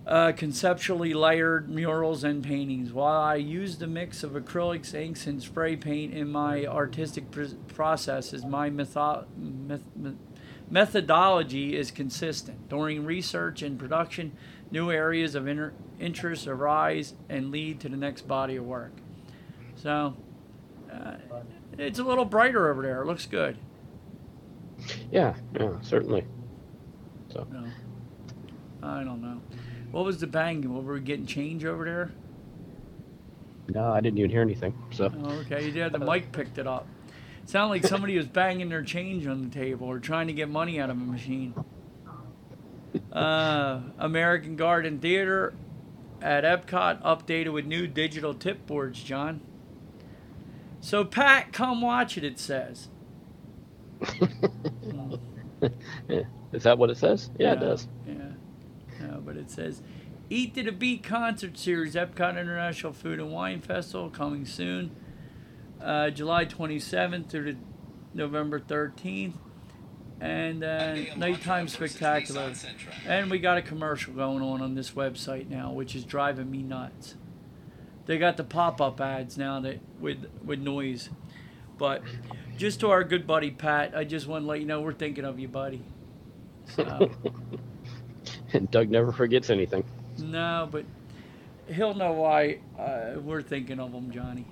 uh, 0.08 0.32
conceptually 0.32 1.14
layered 1.14 1.70
murals 1.70 2.24
and 2.24 2.44
paintings. 2.44 2.92
While 2.92 3.22
I 3.22 3.36
use 3.36 3.78
the 3.78 3.88
mix 3.88 4.24
of 4.24 4.32
acrylics, 4.32 4.94
inks, 4.96 5.28
and 5.28 5.44
spray 5.44 5.76
paint 5.76 6.14
in 6.14 6.32
my 6.32 6.66
artistic 6.66 7.30
pr- 7.30 7.44
processes, 7.68 8.44
my 8.44 8.70
metho- 8.70 9.26
meth- 9.38 9.96
me- 9.96 10.16
methodology 10.70 11.76
is 11.76 11.92
consistent. 11.92 12.70
During 12.70 13.06
research 13.06 13.62
and 13.62 13.80
production, 13.80 14.34
new 14.72 14.92
areas 14.92 15.36
of 15.36 15.48
inter- 15.48 15.74
interest 16.00 16.48
arise 16.48 17.14
and 17.28 17.52
lead 17.52 17.80
to 17.82 17.90
the 17.90 17.98
next 17.98 18.28
body 18.28 18.56
of 18.56 18.66
work. 18.66 18.92
So, 19.76 20.16
uh, 20.92 21.16
it's 21.78 22.00
a 22.00 22.04
little 22.04 22.26
brighter 22.26 22.70
over 22.70 22.82
there. 22.82 23.02
It 23.02 23.06
looks 23.06 23.26
good. 23.26 23.58
Yeah, 25.12 25.36
yeah, 25.60 25.74
certainly. 25.82 26.26
So 27.30 27.46
No. 27.52 27.66
I 28.82 29.04
don't 29.04 29.22
know. 29.22 29.42
What 29.92 30.06
was 30.06 30.20
the 30.20 30.28
bang? 30.28 30.62
Were 30.74 30.94
we 30.94 31.00
getting 31.02 31.26
change 31.26 31.66
over 31.66 31.84
there? 31.86 32.12
no, 33.72 33.92
I 33.92 34.02
didn't 34.02 34.18
even 34.18 34.32
hear 34.32 34.42
anything. 34.42 34.74
So 34.92 35.12
Oh, 35.24 35.30
okay, 35.42 35.70
yeah, 35.70 35.90
the 35.90 36.00
mic 36.00 36.32
picked 36.32 36.58
it 36.58 36.66
up. 36.66 36.88
Sound 37.50 37.72
like 37.72 37.84
somebody 37.84 38.16
was 38.16 38.28
banging 38.28 38.70
their 38.70 38.84
change 38.84 39.26
on 39.26 39.42
the 39.42 39.50
table 39.50 39.88
or 39.88 39.98
trying 39.98 40.28
to 40.28 40.34
get 40.34 40.48
money 40.50 40.80
out 40.80 40.92
of 40.92 40.98
a 40.98 41.00
machine. 41.00 41.56
Uh, 43.12 43.82
American 43.98 44.56
Garden 44.56 45.00
Theater 45.00 45.56
at 46.22 46.44
Epcot 46.44 47.02
updated 47.02 47.52
with 47.52 47.66
new 47.66 47.88
digital 47.88 48.36
tip 48.36 48.68
boards, 48.68 49.02
John. 49.02 49.42
So, 50.80 51.04
Pat, 51.04 51.52
come 51.52 51.82
watch 51.82 52.20
it, 52.20 52.24
it 52.24 52.38
says. 52.38 52.90
Is 56.54 56.62
that 56.62 56.78
what 56.78 56.92
it 56.92 56.98
says? 56.98 57.32
Yeah, 57.40 57.54
it 57.54 57.62
does. 57.62 57.88
Yeah. 58.06 58.14
No, 59.02 59.24
but 59.26 59.38
it 59.38 59.50
says 59.50 59.82
Eat 60.30 60.54
to 60.54 60.62
the 60.62 60.72
Beat 60.72 61.02
concert 61.02 61.58
series, 61.58 61.96
Epcot 61.96 62.40
International 62.40 62.94
Food 62.94 63.20
and 63.20 63.32
Wine 63.32 63.60
Festival, 63.60 64.12
coming 64.12 64.46
soon. 64.46 64.96
Uh, 65.82 66.10
July 66.10 66.46
27th 66.46 67.30
through 67.30 67.54
to 67.54 67.60
November 68.14 68.60
13th. 68.60 69.34
And 70.22 70.66
uh, 70.66 71.16
nighttime 71.16 71.70
spectacular. 71.70 72.54
And 73.08 73.32
we 73.32 73.40
got 73.40 73.58
a 73.58 73.62
commercial 73.62 74.14
going 74.14 74.44
on 74.44 74.62
on 74.62 74.76
this 74.76 74.92
website 74.92 75.50
now, 75.50 75.72
which 75.72 75.96
is 75.96 76.04
driving 76.04 76.52
me 76.52 76.62
nuts. 76.62 77.16
They 78.06 78.18
got 78.18 78.36
the 78.36 78.44
pop-up 78.44 79.00
ads 79.00 79.38
now 79.38 79.62
that 79.62 79.80
with 80.00 80.26
with 80.44 80.60
noise. 80.60 81.10
But 81.78 82.02
just 82.58 82.82
to 82.82 82.90
our 82.90 83.06
good 83.06 83.26
buddy 83.26 83.52
Pat, 83.52 83.96
I 83.96 84.04
just 84.04 84.28
want 84.28 84.44
to 84.44 84.48
let 84.50 84.60
you 84.60 84.66
know 84.66 84.82
we're 84.82 84.94
thinking 84.94 85.24
of 85.24 85.40
you, 85.40 85.48
buddy. 85.48 85.84
So. 86.76 87.10
And 88.52 88.70
Doug 88.72 88.90
never 88.90 89.12
forgets 89.12 89.50
anything. 89.50 89.86
No, 90.18 90.68
but 90.70 90.86
he'll 91.68 91.94
know 91.94 92.14
why 92.14 92.60
uh, 92.78 93.20
we're 93.22 93.42
thinking 93.42 93.80
of 93.80 93.94
him, 93.94 94.12
Johnny. 94.12 94.46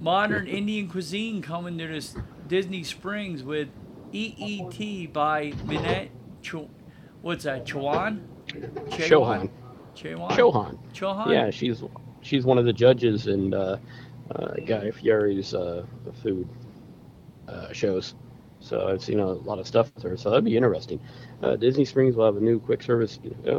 Modern 0.00 0.46
Indian 0.46 0.88
cuisine 0.88 1.42
coming 1.42 1.76
to 1.78 1.86
this 1.86 2.16
Disney 2.48 2.82
Springs 2.82 3.42
with 3.42 3.68
EET 4.12 5.12
by 5.12 5.52
Maneet. 5.66 6.08
Ch- 6.42 6.68
what's 7.20 7.44
that? 7.44 7.66
Chauhan? 7.66 8.22
Chohan. 8.48 9.50
Chauhan. 9.94 10.30
Chohan. 10.30 10.78
Chauhan. 10.94 11.30
Yeah, 11.30 11.50
she's 11.50 11.82
she's 12.22 12.44
one 12.44 12.58
of 12.58 12.64
the 12.64 12.72
judges 12.72 13.26
in 13.26 13.52
uh, 13.52 13.78
uh, 14.34 14.54
Guy 14.66 14.90
Fieri's 14.90 15.54
uh, 15.54 15.84
food 16.22 16.48
uh, 17.48 17.72
shows. 17.72 18.14
So 18.60 18.88
I've 18.88 19.02
seen 19.02 19.20
a 19.20 19.26
lot 19.26 19.58
of 19.58 19.66
stuff 19.66 19.90
with 19.94 20.04
her. 20.04 20.16
So 20.16 20.30
that'd 20.30 20.44
be 20.44 20.56
interesting. 20.56 21.00
Uh, 21.42 21.56
Disney 21.56 21.84
Springs 21.84 22.14
will 22.16 22.26
have 22.26 22.36
a 22.36 22.40
new 22.40 22.58
quick 22.58 22.82
service. 22.82 23.18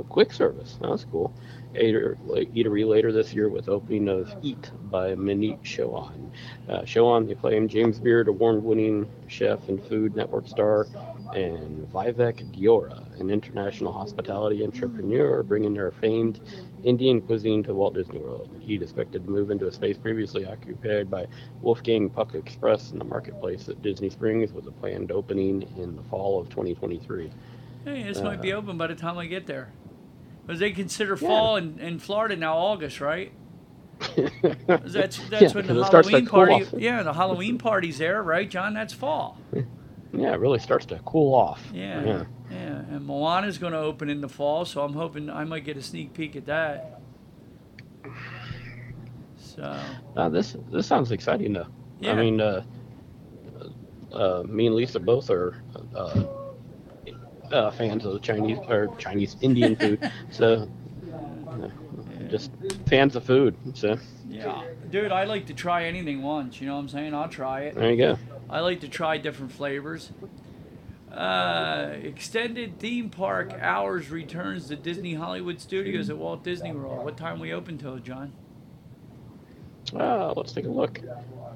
Quick 0.10 0.32
service. 0.32 0.78
That's 0.82 1.06
cool. 1.06 1.34
Eater, 1.76 2.18
eatery 2.28 2.88
later 2.88 3.12
this 3.12 3.34
year 3.34 3.50
with 3.50 3.70
opening 3.70 4.10
of 4.10 4.34
Eat 4.42 4.72
by 4.90 5.16
Maneet 5.16 5.62
Chohan. 5.64 6.30
Uh, 6.68 6.82
Chohan, 6.82 7.26
the 7.26 7.34
acclaimed 7.34 7.70
James 7.70 8.00
Beard 8.00 8.28
award-winning 8.28 9.10
chef 9.28 9.70
and 9.70 9.82
Food 9.86 10.16
Network 10.16 10.48
star, 10.48 10.88
and 11.34 11.88
Vivek 11.94 12.52
Deora, 12.54 13.20
an 13.20 13.30
international 13.30 13.94
hospitality 13.94 14.64
entrepreneur, 14.66 15.44
bringing 15.44 15.74
their 15.74 15.92
famed 15.92 16.42
Indian 16.84 17.22
cuisine 17.22 17.64
to 17.64 17.74
Walt 17.74 17.94
Disney 17.94 18.20
World. 18.20 18.50
He'd 18.60 18.82
expected 18.82 19.24
to 19.24 19.30
move 19.30 19.50
into 19.50 19.68
a 19.68 19.72
space 19.72 19.98
previously 19.98 20.46
occupied 20.46 21.10
by 21.10 21.28
Wolfgang 21.62 22.10
Puck 22.10 22.36
Express 22.36 22.92
in 22.92 23.00
the 23.00 23.06
marketplace 23.06 23.70
at 23.70 23.82
Disney 23.82 24.10
Springs 24.10 24.52
with 24.52 24.68
a 24.68 24.72
planned 24.72 25.12
opening 25.12 25.62
in 25.78 25.96
the 25.96 26.04
fall 26.04 26.40
of 26.40 26.50
2023. 26.50 27.32
Hey, 27.86 28.04
this 28.04 28.22
might 28.22 28.42
be 28.42 28.52
Uh, 28.52 28.58
open 28.58 28.78
by 28.78 28.88
the 28.88 28.96
time 28.96 29.18
I 29.18 29.26
get 29.26 29.48
there. 29.48 29.72
Because 30.46 30.60
they 30.60 30.72
consider 30.72 31.14
Yeah. 31.14 31.28
fall 31.28 31.56
in, 31.58 31.80
in 31.80 32.00
Florida 32.00 32.36
now 32.36 32.58
August, 32.58 33.00
right? 33.02 33.32
That's 34.68 35.18
that's 35.30 35.32
Yeah, 35.32 35.52
when 35.54 35.68
the 35.68 35.74
'cause 35.74 35.84
it 35.84 35.86
starts 35.86 36.08
to 36.10 36.14
Halloween 36.16 36.26
party. 36.28 36.54
off. 36.54 36.74
Yeah, 36.76 37.04
the 37.04 37.14
Halloween 37.14 37.58
party's 37.60 38.00
there, 38.00 38.24
right, 38.24 38.50
John? 38.50 38.74
That's 38.74 38.94
fall. 38.94 39.38
yeah, 40.12 40.34
it 40.34 40.40
really 40.40 40.58
starts 40.60 40.86
to 40.88 41.00
cool 41.06 41.36
off. 41.36 41.64
Yeah, 41.74 42.04
Yeah. 42.04 42.24
yeah. 42.50 42.58
And 42.90 43.06
Moana's 43.06 43.60
going 43.60 43.74
to 43.74 43.80
open 43.80 44.10
in 44.10 44.20
the 44.22 44.28
fall, 44.28 44.66
so 44.66 44.84
I'm 44.84 44.94
hoping 44.94 45.30
I 45.30 45.44
might 45.44 45.64
get 45.66 45.78
a 45.78 45.82
sneak 45.84 46.14
peek 46.14 46.36
at 46.36 46.48
that. 46.48 47.00
So, 49.38 49.80
Uh, 50.16 50.30
this 50.30 50.56
this 50.72 50.88
sounds 50.88 51.12
exciting 51.12 51.54
though. 51.54 51.68
Yeah. 52.00 52.14
I 52.14 52.16
mean, 52.16 52.42
uh, 52.42 52.64
uh, 54.12 54.44
me 54.48 54.66
and 54.66 54.76
Lisa 54.76 55.00
both 55.00 55.30
are 55.30 55.62
uh, 57.52 57.72
fans 57.72 58.06
of 58.06 58.22
Chinese 58.22 58.60
or 58.68 58.94
Chinese 58.98 59.36
Indian 59.42 59.76
food, 59.76 60.12
so 60.32 60.70
just 62.30 62.52
fans 62.88 63.16
of 63.16 63.24
food. 63.24 63.56
So 63.74 63.98
yeah, 64.30 64.64
dude, 64.90 65.12
I 65.12 65.26
like 65.26 65.48
to 65.48 65.54
try 65.54 65.86
anything 65.86 66.22
once. 66.22 66.62
You 66.62 66.68
know 66.68 66.76
what 66.76 66.82
I'm 66.82 66.90
saying? 66.90 67.14
I'll 67.14 67.30
try 67.30 67.62
it. 67.62 67.76
there 67.76 67.92
you 67.92 67.98
go. 67.98 68.18
I 68.50 68.60
like 68.60 68.82
to 68.82 68.88
try 68.88 69.18
different 69.18 69.52
flavors. 69.52 70.12
Uh, 71.12 71.94
extended 72.04 72.80
theme 72.80 73.10
park 73.10 73.54
hours 73.60 74.10
returns 74.10 74.70
to 74.70 74.78
Disney 74.78 75.14
Hollywood 75.14 75.60
Studios 75.60 76.10
at 76.10 76.18
Walt 76.18 76.44
Disney 76.44 76.72
World. 76.72 77.04
What 77.04 77.18
time 77.18 77.40
we 77.40 77.52
open 77.52 77.78
till, 77.78 77.98
John? 77.98 78.32
Uh, 79.94 80.34
let's 80.38 80.54
take 80.54 80.66
a 80.66 80.70
look. 80.70 81.02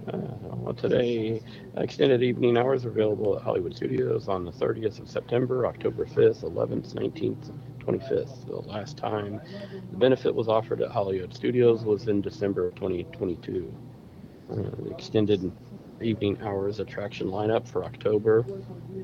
Uh, 0.07 0.17
well, 0.41 0.73
today, 0.73 1.41
extended 1.77 2.21
evening 2.21 2.57
hours 2.57 2.85
are 2.85 2.89
available 2.89 3.35
at 3.35 3.41
Hollywood 3.41 3.75
Studios 3.75 4.27
on 4.27 4.45
the 4.45 4.51
30th 4.51 4.99
of 4.99 5.09
September, 5.09 5.65
October 5.65 6.05
5th, 6.05 6.43
11th, 6.43 6.93
19th, 6.93 7.51
25th. 7.79 8.45
The 8.45 8.55
last 8.69 8.97
time 8.97 9.41
the 9.91 9.97
benefit 9.97 10.33
was 10.33 10.47
offered 10.47 10.81
at 10.81 10.91
Hollywood 10.91 11.33
Studios 11.33 11.83
was 11.83 12.07
in 12.07 12.21
December 12.21 12.67
of 12.67 12.75
2022. 12.75 13.73
Uh, 14.51 14.55
the 14.55 14.91
extended 14.91 15.51
evening 16.01 16.37
hours 16.43 16.79
attraction 16.79 17.27
lineup 17.27 17.67
for 17.67 17.83
October 17.83 18.45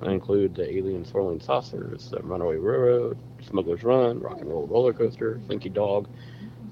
include 0.03 0.53
the 0.53 0.71
Alien 0.71 1.03
Swirling 1.03 1.39
Saucers, 1.39 2.11
the 2.11 2.19
Runaway 2.19 2.57
Railroad, 2.57 3.17
Smuggler's 3.41 3.83
Run, 3.83 4.19
Rock 4.19 4.39
and 4.41 4.49
Roll 4.49 4.67
Roller 4.67 4.93
Coaster, 4.93 5.41
Slinky 5.47 5.69
Dog, 5.69 6.07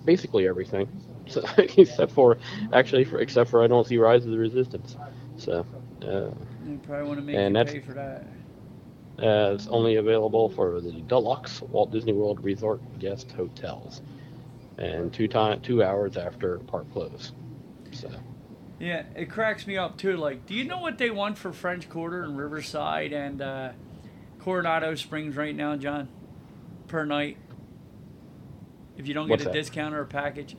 basically 0.06 0.48
everything. 0.48 0.88
So, 1.34 1.44
except 1.58 2.12
for 2.12 2.38
actually, 2.74 3.04
for, 3.06 3.20
except 3.20 3.50
for 3.50 3.64
I 3.64 3.68
don't 3.68 3.86
see 3.86 3.98
Rise 3.98 4.26
of 4.26 4.32
the 4.32 4.38
Resistance. 4.38 4.96
So 5.38 5.66
uh, 6.02 6.32
You 6.66 6.80
probably 6.84 7.08
want 7.08 7.20
to 7.20 7.26
make 7.26 7.36
And 7.36 7.56
you 7.56 7.64
that's- 7.64 7.74
pay 7.74 7.80
for 7.82 7.94
that. 7.94 8.26
uh, 9.20 9.54
it's 9.54 9.68
only 9.68 9.96
available 9.96 10.50
for 10.50 10.82
the 10.82 10.92
deluxe 11.08 11.62
Walt 11.62 11.92
Disney 11.92 12.14
World 12.14 12.44
Resort 12.44 12.82
guest 13.00 13.32
hotels, 13.34 14.02
and 14.78 15.14
two 15.14 15.28
time 15.28 15.62
two 15.62 15.84
hours 15.84 16.18
after 16.18 16.58
park 16.60 16.92
close. 16.94 17.32
So 17.92 18.10
Yeah, 18.80 19.04
it 19.16 19.30
cracks 19.30 19.68
me 19.68 19.78
up 19.78 19.98
too. 19.98 20.16
Like, 20.18 20.46
do 20.46 20.54
you 20.56 20.64
know 20.64 20.80
what 20.80 20.98
they 20.98 21.12
want 21.12 21.38
for 21.38 21.52
French 21.52 21.90
Quarter 21.90 22.24
and 22.24 22.38
Riverside 22.38 23.12
and 23.14 23.42
uh, 23.42 23.72
Coronado 24.40 24.96
Springs 24.96 25.36
right 25.36 25.56
now, 25.56 25.76
John? 25.76 26.08
Per 26.88 27.06
night, 27.06 27.38
if 28.98 29.08
you 29.08 29.14
don't 29.14 29.28
What's 29.30 29.44
get 29.44 29.50
a 29.52 29.54
that? 29.54 29.60
discount 29.60 29.94
or 29.94 30.02
a 30.02 30.06
package, 30.06 30.56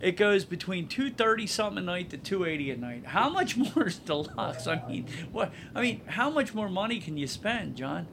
it 0.00 0.16
goes 0.16 0.44
between 0.44 0.88
two 0.88 1.10
thirty 1.10 1.46
something 1.46 1.78
a 1.78 1.86
night 1.86 2.10
to 2.10 2.18
two 2.18 2.44
eighty 2.44 2.70
a 2.70 2.76
night. 2.76 3.06
How 3.06 3.28
much 3.28 3.56
more 3.58 3.86
is 3.88 3.98
deluxe? 3.98 4.66
I 4.66 4.86
mean, 4.88 5.06
what? 5.32 5.52
I 5.74 5.82
mean, 5.82 6.02
how 6.06 6.30
much 6.30 6.54
more 6.54 6.68
money 6.68 7.00
can 7.00 7.16
you 7.16 7.26
spend, 7.26 7.76
John? 7.76 8.06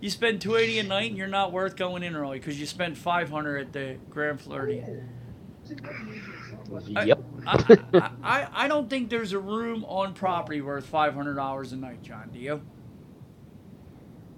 You 0.00 0.10
spend 0.10 0.40
two 0.40 0.56
eighty 0.56 0.78
a 0.78 0.82
night, 0.82 1.10
and 1.10 1.18
you're 1.18 1.26
not 1.28 1.52
worth 1.52 1.76
going 1.76 2.02
in 2.02 2.16
early 2.16 2.38
because 2.38 2.58
you 2.60 2.66
spent 2.66 2.96
five 2.96 3.30
hundred 3.30 3.58
at 3.58 3.72
the 3.72 3.98
Grand 4.10 4.40
Floridian. 4.40 4.86
Yep. 7.06 7.24
I, 7.46 7.78
I, 7.94 8.10
I, 8.22 8.48
I 8.64 8.68
don't 8.68 8.90
think 8.90 9.10
there's 9.10 9.32
a 9.32 9.38
room 9.38 9.84
on 9.86 10.14
property 10.14 10.60
worth 10.60 10.86
five 10.86 11.14
hundred 11.14 11.34
dollars 11.34 11.72
a 11.72 11.76
night, 11.76 12.02
John. 12.02 12.30
Do 12.32 12.38
you? 12.38 12.62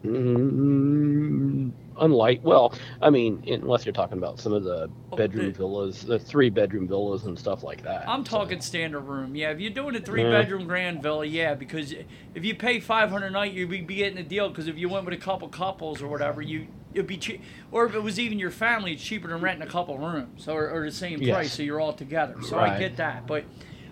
Mm, 0.06 1.72
unlike, 2.00 2.40
well, 2.42 2.74
I 3.00 3.10
mean, 3.10 3.42
unless 3.46 3.84
you're 3.84 3.92
talking 3.92 4.18
about 4.18 4.38
some 4.40 4.52
of 4.52 4.64
the 4.64 4.90
Oh, 5.12 5.16
bedroom 5.16 5.46
the- 5.46 5.52
villas, 5.58 6.02
the 6.02 6.18
three 6.18 6.50
bedroom 6.50 6.86
villas 6.86 7.24
and 7.24 7.38
stuff 7.38 7.62
like 7.62 7.82
that. 7.82 8.08
I'm 8.08 8.24
So, 8.24 8.38
talking 8.38 8.60
standard 8.60 9.00
room. 9.00 9.34
Yeah, 9.34 9.50
if 9.50 9.60
you're 9.60 9.70
doing 9.70 9.96
a 9.96 10.00
three 10.00 10.22
Yeah. 10.22 10.30
bedroom 10.30 10.66
grand 10.66 11.02
villa, 11.02 11.24
yeah, 11.24 11.54
because 11.54 11.92
if 12.34 12.44
you 12.44 12.54
pay 12.54 12.80
five 12.80 13.10
hundred 13.10 13.26
a 13.28 13.30
night, 13.30 13.52
you'd 13.52 13.70
be 13.70 13.78
getting 13.80 14.18
a 14.18 14.22
deal. 14.22 14.48
Because 14.48 14.68
if 14.68 14.78
you 14.78 14.88
went 14.88 15.04
with 15.04 15.14
a 15.14 15.18
couple 15.18 15.48
couples 15.48 16.02
or 16.02 16.08
whatever, 16.08 16.42
you 16.42 16.66
it'd 16.94 17.06
be 17.06 17.16
cheap. 17.18 17.42
Or 17.72 17.84
if 17.84 17.94
it 17.94 18.02
was 18.02 18.18
even 18.18 18.38
your 18.38 18.50
family, 18.50 18.92
it's 18.92 19.02
cheaper 19.02 19.28
than 19.28 19.40
renting 19.42 19.66
a 19.66 19.70
couple 19.70 19.98
rooms 19.98 20.48
or, 20.48 20.70
or 20.70 20.84
the 20.86 20.90
same 20.92 21.20
Yes. 21.20 21.34
price, 21.34 21.52
so 21.52 21.62
you're 21.62 21.78
all 21.80 21.92
together. 21.92 22.36
So 22.42 22.58
I 22.58 22.78
get 22.78 22.96
that, 22.96 23.26
but 23.26 23.44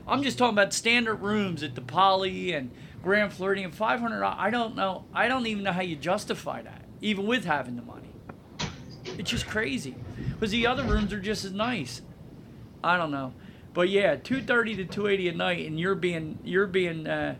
I'm 0.08 0.22
just 0.22 0.38
talking 0.38 0.54
about 0.54 0.72
standard 0.72 1.16
rooms 1.16 1.62
at 1.62 1.74
the 1.74 1.82
Poly 1.82 2.52
and 2.52 2.70
Grand 3.04 3.32
Floridian. 3.32 3.70
Five 3.70 4.00
hundred. 4.00 4.24
I 4.24 4.50
don't 4.50 4.74
know. 4.74 5.04
I 5.12 5.28
don't 5.28 5.46
even 5.46 5.62
know 5.62 5.72
how 5.72 5.82
you 5.82 5.94
justify 5.94 6.62
that, 6.62 6.84
even 7.00 7.26
with 7.26 7.44
having 7.44 7.76
the 7.76 7.82
money. 7.82 8.08
It's 9.18 9.30
just 9.30 9.46
crazy. 9.46 9.94
Because 10.30 10.50
the 10.50 10.66
other 10.66 10.82
rooms 10.82 11.12
are 11.12 11.20
just 11.20 11.44
as 11.44 11.52
nice. 11.52 12.02
I 12.82 12.96
don't 12.96 13.10
know. 13.12 13.34
But 13.74 13.88
yeah, 13.90 14.16
two 14.16 14.42
thirty 14.42 14.74
to 14.76 14.84
two 14.84 15.06
eighty 15.06 15.28
a 15.28 15.32
night, 15.32 15.66
and 15.66 15.78
you're 15.78 15.94
being 15.94 16.38
you're 16.42 16.66
being 16.66 17.06
uh, 17.06 17.36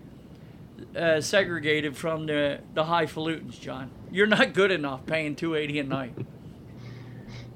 uh, 0.95 1.21
segregated 1.21 1.97
from 1.97 2.27
the 2.27 2.61
the 2.75 2.85
highfalutins, 2.85 3.59
John. 3.59 3.91
You're 4.13 4.27
not 4.27 4.53
good 4.53 4.71
enough 4.71 5.07
paying 5.07 5.35
two 5.35 5.55
eighty 5.55 5.79
a 5.79 5.85
night. 5.85 6.15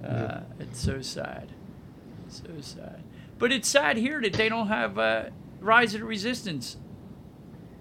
Uh, 0.04 0.40
it's 0.58 0.80
so 0.80 1.02
sad, 1.02 1.52
so 2.28 2.48
sad. 2.60 3.02
But 3.38 3.52
it's 3.52 3.68
sad 3.68 3.96
here 3.96 4.20
that 4.22 4.32
they 4.32 4.48
don't 4.48 4.68
have 4.68 4.98
uh, 4.98 5.24
Rise 5.60 5.94
of 5.94 6.00
the 6.00 6.06
Resistance. 6.06 6.76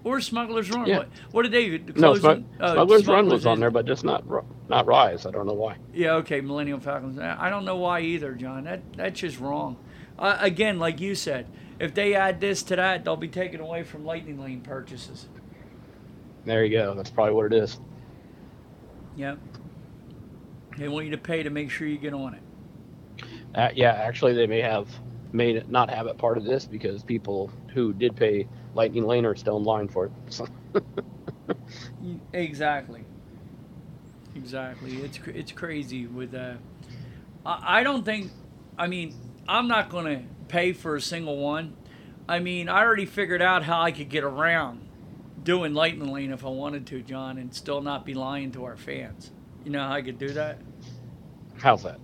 Or 0.08 0.20
Smuggler's 0.20 0.70
Run. 0.70 0.86
Yeah. 0.86 0.98
What, 0.98 1.08
what 1.32 1.42
did 1.42 1.52
they 1.52 1.78
No? 2.00 2.14
Smug- 2.14 2.44
oh, 2.60 2.72
Smuggler's 2.74 3.06
Run 3.06 3.28
was 3.28 3.46
on 3.46 3.60
there, 3.60 3.70
but 3.70 3.86
just 3.86 4.04
not 4.04 4.24
not 4.68 4.86
Rise. 4.86 5.26
I 5.26 5.30
don't 5.30 5.46
know 5.46 5.52
why. 5.54 5.76
Yeah, 5.92 6.14
okay, 6.14 6.40
Millennium 6.40 6.80
Falcons. 6.80 7.18
I 7.18 7.36
I 7.46 7.50
don't 7.50 7.64
know 7.64 7.76
why 7.76 8.00
either, 8.00 8.32
John. 8.34 8.64
That 8.64 8.80
that's 8.96 9.20
just 9.20 9.38
wrong. 9.38 9.76
Uh, 10.18 10.36
again, 10.40 10.78
like 10.78 11.00
you 11.00 11.14
said, 11.14 11.46
if 11.78 11.94
they 11.94 12.14
add 12.14 12.40
this 12.40 12.62
to 12.64 12.76
that, 12.76 13.04
they'll 13.04 13.16
be 13.16 13.28
taken 13.28 13.60
away 13.60 13.84
from 13.84 14.04
Lightning 14.04 14.40
Lane 14.40 14.62
purchases. 14.62 15.28
There 16.44 16.64
you 16.64 16.76
go. 16.76 16.94
That's 16.94 17.10
probably 17.10 17.34
what 17.34 17.52
it 17.52 17.52
is. 17.52 17.78
Yep. 19.16 19.38
They 20.78 20.88
want 20.88 21.04
you 21.04 21.10
to 21.12 21.18
pay 21.18 21.42
to 21.42 21.50
make 21.50 21.70
sure 21.70 21.86
you 21.86 21.98
get 21.98 22.14
on 22.14 22.34
it. 22.34 22.42
Uh, 23.54 23.68
yeah, 23.74 23.92
actually, 23.92 24.34
they 24.34 24.46
may 24.46 24.60
have 24.60 24.88
may 25.32 25.62
not 25.68 25.90
have 25.90 26.06
it 26.06 26.16
part 26.16 26.38
of 26.38 26.44
this 26.44 26.64
because 26.64 27.02
people 27.02 27.50
who 27.74 27.92
did 27.92 28.16
pay 28.16 28.46
Lightning 28.78 29.08
Lane 29.08 29.26
are 29.26 29.34
still 29.34 29.56
in 29.56 29.64
line 29.64 29.88
for 29.88 30.06
it. 30.06 30.12
So, 30.30 30.46
Exactly. 32.32 33.04
Exactly. 34.36 34.96
It's 34.98 35.18
it's 35.26 35.52
crazy 35.52 36.06
with 36.06 36.32
uh 36.32 36.54
I, 37.44 37.80
I 37.80 37.82
don't 37.82 38.04
think 38.04 38.30
I 38.78 38.86
mean, 38.86 39.16
I'm 39.48 39.66
not 39.66 39.88
going 39.90 40.04
to 40.04 40.24
pay 40.46 40.72
for 40.72 40.94
a 40.94 41.00
single 41.00 41.38
one. 41.38 41.76
I 42.28 42.38
mean, 42.38 42.68
I 42.68 42.82
already 42.82 43.06
figured 43.06 43.42
out 43.42 43.64
how 43.64 43.82
I 43.82 43.90
could 43.90 44.08
get 44.08 44.22
around 44.22 44.86
doing 45.42 45.74
Lightning 45.74 46.12
Lane 46.12 46.30
if 46.30 46.44
I 46.44 46.48
wanted 46.48 46.86
to, 46.88 47.02
John, 47.02 47.38
and 47.38 47.52
still 47.52 47.80
not 47.80 48.04
be 48.04 48.14
lying 48.14 48.52
to 48.52 48.64
our 48.64 48.76
fans. 48.76 49.32
You 49.64 49.72
know 49.72 49.80
how 49.80 49.92
I 49.94 50.02
could 50.02 50.18
do 50.18 50.28
that? 50.30 50.58
how's 51.56 51.82
that? 51.82 51.98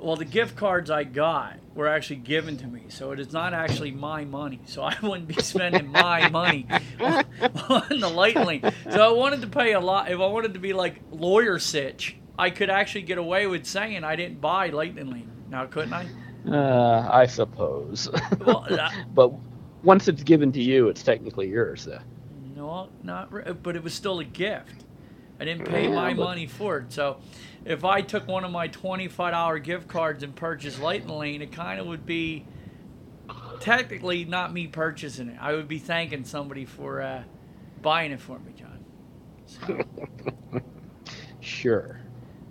Well, 0.00 0.16
the 0.16 0.24
gift 0.24 0.56
cards 0.56 0.90
I 0.90 1.04
got 1.04 1.56
were 1.74 1.88
actually 1.88 2.16
given 2.16 2.56
to 2.58 2.66
me, 2.66 2.84
so 2.88 3.10
it 3.12 3.18
is 3.20 3.32
not 3.32 3.52
actually 3.52 3.90
my 3.90 4.24
money. 4.24 4.60
So 4.66 4.82
I 4.82 4.96
wouldn't 5.02 5.26
be 5.28 5.34
spending 5.42 5.88
my 5.90 6.28
money 6.28 6.66
on, 7.00 7.24
on 7.68 8.00
the 8.00 8.08
lightning. 8.08 8.62
So 8.90 9.02
I 9.02 9.12
wanted 9.12 9.40
to 9.42 9.48
pay 9.48 9.72
a 9.72 9.80
lot. 9.80 10.10
If 10.10 10.20
I 10.20 10.26
wanted 10.26 10.54
to 10.54 10.60
be 10.60 10.72
like 10.72 11.00
lawyer 11.10 11.58
sitch, 11.58 12.16
I 12.38 12.50
could 12.50 12.70
actually 12.70 13.02
get 13.02 13.18
away 13.18 13.46
with 13.48 13.66
saying 13.66 14.04
I 14.04 14.14
didn't 14.16 14.40
buy 14.40 14.68
Lightning 14.68 15.10
Lane. 15.10 15.30
Now, 15.50 15.66
couldn't 15.66 15.92
I? 15.92 16.06
Uh, 16.48 17.08
I 17.12 17.26
suppose. 17.26 18.08
Well, 18.44 18.66
uh, 18.70 18.90
but 19.14 19.32
once 19.82 20.06
it's 20.06 20.22
given 20.22 20.52
to 20.52 20.62
you, 20.62 20.88
it's 20.88 21.02
technically 21.02 21.48
yours. 21.48 21.84
Though. 21.86 21.98
no, 22.54 22.88
not. 23.02 23.32
re- 23.32 23.52
But 23.52 23.74
it 23.74 23.82
was 23.82 23.94
still 23.94 24.20
a 24.20 24.24
gift. 24.24 24.84
I 25.40 25.44
didn't 25.44 25.66
pay 25.66 25.88
Yeah, 25.88 25.94
my 25.94 26.14
but- 26.14 26.22
money 26.24 26.46
for 26.46 26.78
it. 26.78 26.92
So, 26.92 27.18
if 27.64 27.84
I 27.84 28.00
took 28.02 28.26
one 28.28 28.44
of 28.44 28.50
my 28.50 28.68
twenty-five 28.68 29.32
dollar 29.32 29.58
gift 29.58 29.88
cards 29.88 30.22
and 30.22 30.34
purchased 30.34 30.80
Lightning 30.80 31.16
Lane, 31.16 31.42
it 31.42 31.52
kind 31.52 31.80
of 31.80 31.86
would 31.86 32.06
be 32.06 32.46
technically 33.60 34.24
not 34.24 34.52
me 34.52 34.66
purchasing 34.66 35.28
it. 35.28 35.36
I 35.40 35.52
would 35.54 35.68
be 35.68 35.78
thanking 35.78 36.24
somebody 36.24 36.64
for 36.64 37.02
uh, 37.02 37.22
buying 37.82 38.12
it 38.12 38.20
for 38.20 38.38
me, 38.38 38.52
John. 38.56 38.84
So, 39.46 40.60
Sure. 41.40 42.00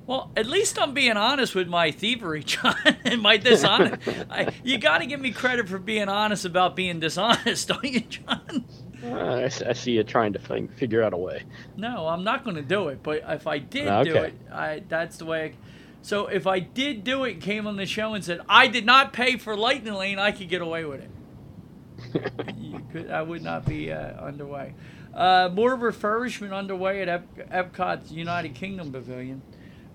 well, 0.06 0.32
at 0.36 0.48
least 0.48 0.80
I'm 0.82 0.94
being 0.94 1.18
honest 1.18 1.54
with 1.56 1.68
my 1.68 1.92
thievery, 1.92 2.44
John, 2.46 2.76
and 3.06 3.22
my 3.22 3.38
dishonest. 3.38 4.02
I, 4.30 4.54
you 4.64 4.78
got 4.78 5.00
to 5.00 5.06
give 5.06 5.20
me 5.20 5.32
credit 5.32 5.68
for 5.70 5.78
being 5.80 6.10
honest 6.10 6.46
about 6.46 6.76
being 6.76 7.00
dishonest, 7.00 7.68
don't 7.70 7.84
you, 7.84 8.02
John? 8.02 8.66
Uh, 9.04 9.48
I, 9.68 9.74
see 9.74 9.92
you 9.92 10.04
trying 10.04 10.34
to 10.34 10.40
fi- 10.40 10.68
figure 10.76 11.04
out 11.04 11.14
a 11.14 11.18
way. 11.18 11.44
No, 11.76 12.08
I'm 12.08 12.24
not 12.24 12.44
going 12.44 12.56
to 12.56 12.64
do 12.64 12.88
it. 12.88 13.04
But 13.04 13.24
if 13.28 13.46
I 13.46 13.60
did 13.60 13.86
do 14.06 14.16
it, 14.16 14.34
I 14.52 14.84
that's 14.88 15.18
the 15.18 15.26
way. 15.26 15.46
I, 15.46 15.54
so 16.02 16.28
if 16.28 16.48
I 16.48 16.60
did 16.60 17.04
do 17.04 17.24
it, 17.24 17.42
came 17.42 17.68
on 17.68 17.76
the 17.76 17.86
show 17.86 18.14
and 18.14 18.24
said 18.24 18.42
I 18.50 18.68
did 18.68 18.86
not 18.86 19.14
pay 19.14 19.38
for 19.38 19.56
Lightning 19.56 19.94
Lane, 19.94 20.20
I 20.20 20.32
could 20.32 20.50
get 20.50 20.62
away 20.62 20.86
with 20.86 21.02
it. 21.02 22.34
you 22.58 22.82
could, 22.92 23.10
I 23.10 23.22
would 23.22 23.44
not 23.44 23.66
be 23.66 23.92
uh, 23.92 24.14
underway. 24.24 24.74
Uh, 25.14 25.50
more 25.52 25.76
refurbishment 25.76 26.54
underway 26.54 27.02
at 27.02 27.10
Ep- 27.10 27.50
Epcot's 27.52 28.12
United 28.12 28.54
Kingdom 28.56 28.92
Pavilion. 28.92 29.42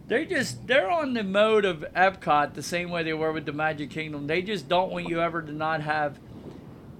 They 0.09 0.27
just 0.27 0.67
they're 0.67 0.91
on 0.91 1.15
the 1.15 1.23
mode 1.23 1.65
of 1.65 1.85
Epcot 1.95 2.55
the 2.55 2.63
same 2.63 2.91
way 2.91 3.03
they 3.03 3.13
were 3.13 3.33
with 3.33 3.47
the 3.47 3.53
Magic 3.53 3.91
Kingdom. 3.91 4.27
They 4.27 4.43
just 4.43 4.69
don't 4.69 4.91
want 4.91 5.09
you 5.09 5.21
ever 5.21 5.41
to 5.41 5.53
not 5.53 5.81
have 5.81 6.19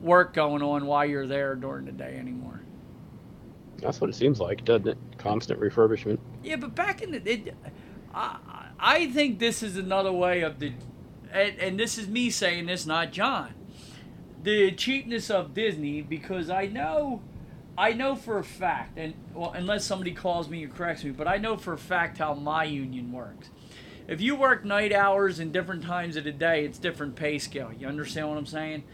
work 0.03 0.35
going 0.35 0.63
on 0.63 0.87
while 0.87 1.07
you're 1.07 1.27
there 1.27 1.55
during 1.55 1.87
the 1.87 1.93
day 1.93 2.17
anymore. 2.19 2.61
That's 3.79 4.01
what 4.01 4.11
it 4.11 4.15
seems 4.15 4.41
like, 4.41 4.65
doesn't 4.65 4.89
it? 4.89 4.99
Constant 5.19 5.61
refurbishment. 5.61 6.19
Yeah, 6.43 6.57
but 6.57 6.75
back 6.75 7.03
in 7.03 7.13
the, 7.13 7.31
it, 7.31 7.55
I, 8.15 8.69
I 8.79 9.11
think 9.11 9.39
this 9.39 9.63
is 9.63 9.77
another 9.77 10.13
way 10.13 10.43
of 10.43 10.59
the, 10.59 10.73
and, 11.33 11.59
and 11.59 11.81
this 11.81 11.99
is 11.99 12.09
me 12.09 12.31
saying 12.31 12.67
this, 12.67 12.87
not 12.87 13.13
John, 13.13 13.55
the 14.43 14.73
cheapness 14.73 15.31
of 15.31 15.55
Disney 15.55 16.03
because 16.03 16.51
I 16.51 16.67
know, 16.67 17.23
I 17.77 17.93
know 17.93 18.15
for 18.15 18.39
a 18.39 18.45
fact, 18.45 18.99
and 18.99 19.15
well, 19.35 19.53
unless 19.53 19.85
somebody 19.85 20.13
calls 20.13 20.49
me 20.49 20.65
or 20.65 20.69
corrects 20.69 21.05
me, 21.05 21.11
but 21.11 21.27
I 21.27 21.39
know 21.39 21.57
for 21.57 21.73
a 21.73 21.79
fact 21.79 22.19
how 22.19 22.35
my 22.35 22.65
union 22.65 23.13
works. 23.13 23.51
If 24.09 24.21
you 24.21 24.37
work 24.37 24.65
night 24.65 24.93
hours 24.93 25.39
and 25.39 25.53
different 25.53 25.85
times 25.85 26.17
of 26.17 26.25
the 26.25 26.33
day, 26.33 26.65
it's 26.65 26.79
different 26.79 27.17
pay 27.17 27.39
scale. 27.39 27.73
You 27.73 27.87
understand 27.87 28.29
what 28.29 28.37
I'm 28.37 28.47
saying? 28.47 28.85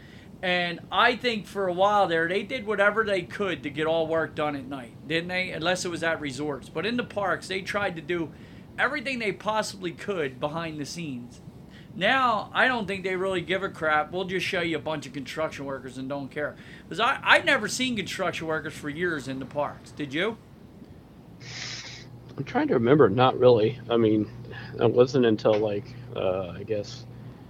And 0.41 0.79
I 0.91 1.15
think 1.15 1.47
for 1.47 1.67
a 1.67 1.73
while 1.73 2.07
there, 2.07 2.27
they 2.27 2.43
did 2.43 2.65
whatever 2.65 3.03
they 3.03 3.23
could 3.23 3.63
to 3.63 3.69
get 3.69 3.87
all 3.87 4.07
work 4.07 4.35
done 4.35 4.55
at 4.55 4.65
night, 4.65 4.93
didn't 5.07 5.27
they? 5.27 5.51
Unless 5.51 5.83
it 5.83 5.89
was 5.89 6.01
at 6.01 6.21
resorts. 6.21 6.69
But 6.69 6.85
in 6.85 6.95
the 6.95 7.03
parks, 7.03 7.47
they 7.49 7.61
tried 7.61 7.95
to 7.97 8.01
do 8.01 8.31
everything 8.77 9.19
they 9.19 9.33
possibly 9.33 9.91
could 9.91 10.39
behind 10.39 10.79
the 10.79 10.85
scenes. 10.85 11.41
Now, 11.95 12.49
I 12.53 12.67
don't 12.69 12.87
think 12.87 13.03
they 13.03 13.17
really 13.17 13.41
give 13.41 13.63
a 13.63 13.69
crap. 13.69 14.13
We'll 14.13 14.23
just 14.23 14.45
show 14.45 14.61
you 14.61 14.77
a 14.77 14.81
bunch 14.81 15.05
of 15.05 15.11
construction 15.11 15.65
workers 15.65 15.97
and 15.97 16.07
don't 16.07 16.29
care. 16.29 16.55
Because 16.83 17.01
I, 17.01 17.19
I've 17.21 17.43
never 17.43 17.67
seen 17.67 17.97
construction 17.97 18.47
workers 18.47 18.73
for 18.73 18.89
years 18.89 19.27
in 19.27 19.39
the 19.39 19.45
parks. 19.45 19.91
Did 19.91 20.13
you? 20.13 20.37
I'm 22.37 22.45
trying 22.45 22.69
to 22.69 22.75
remember. 22.75 23.09
Not 23.09 23.37
really. 23.37 23.77
I 23.89 23.97
mean, 23.97 24.31
it 24.79 24.89
wasn't 24.89 25.25
until 25.25 25.55
like 25.55 25.93
uh, 26.15 26.53
I 26.55 26.63
guess 26.63 27.05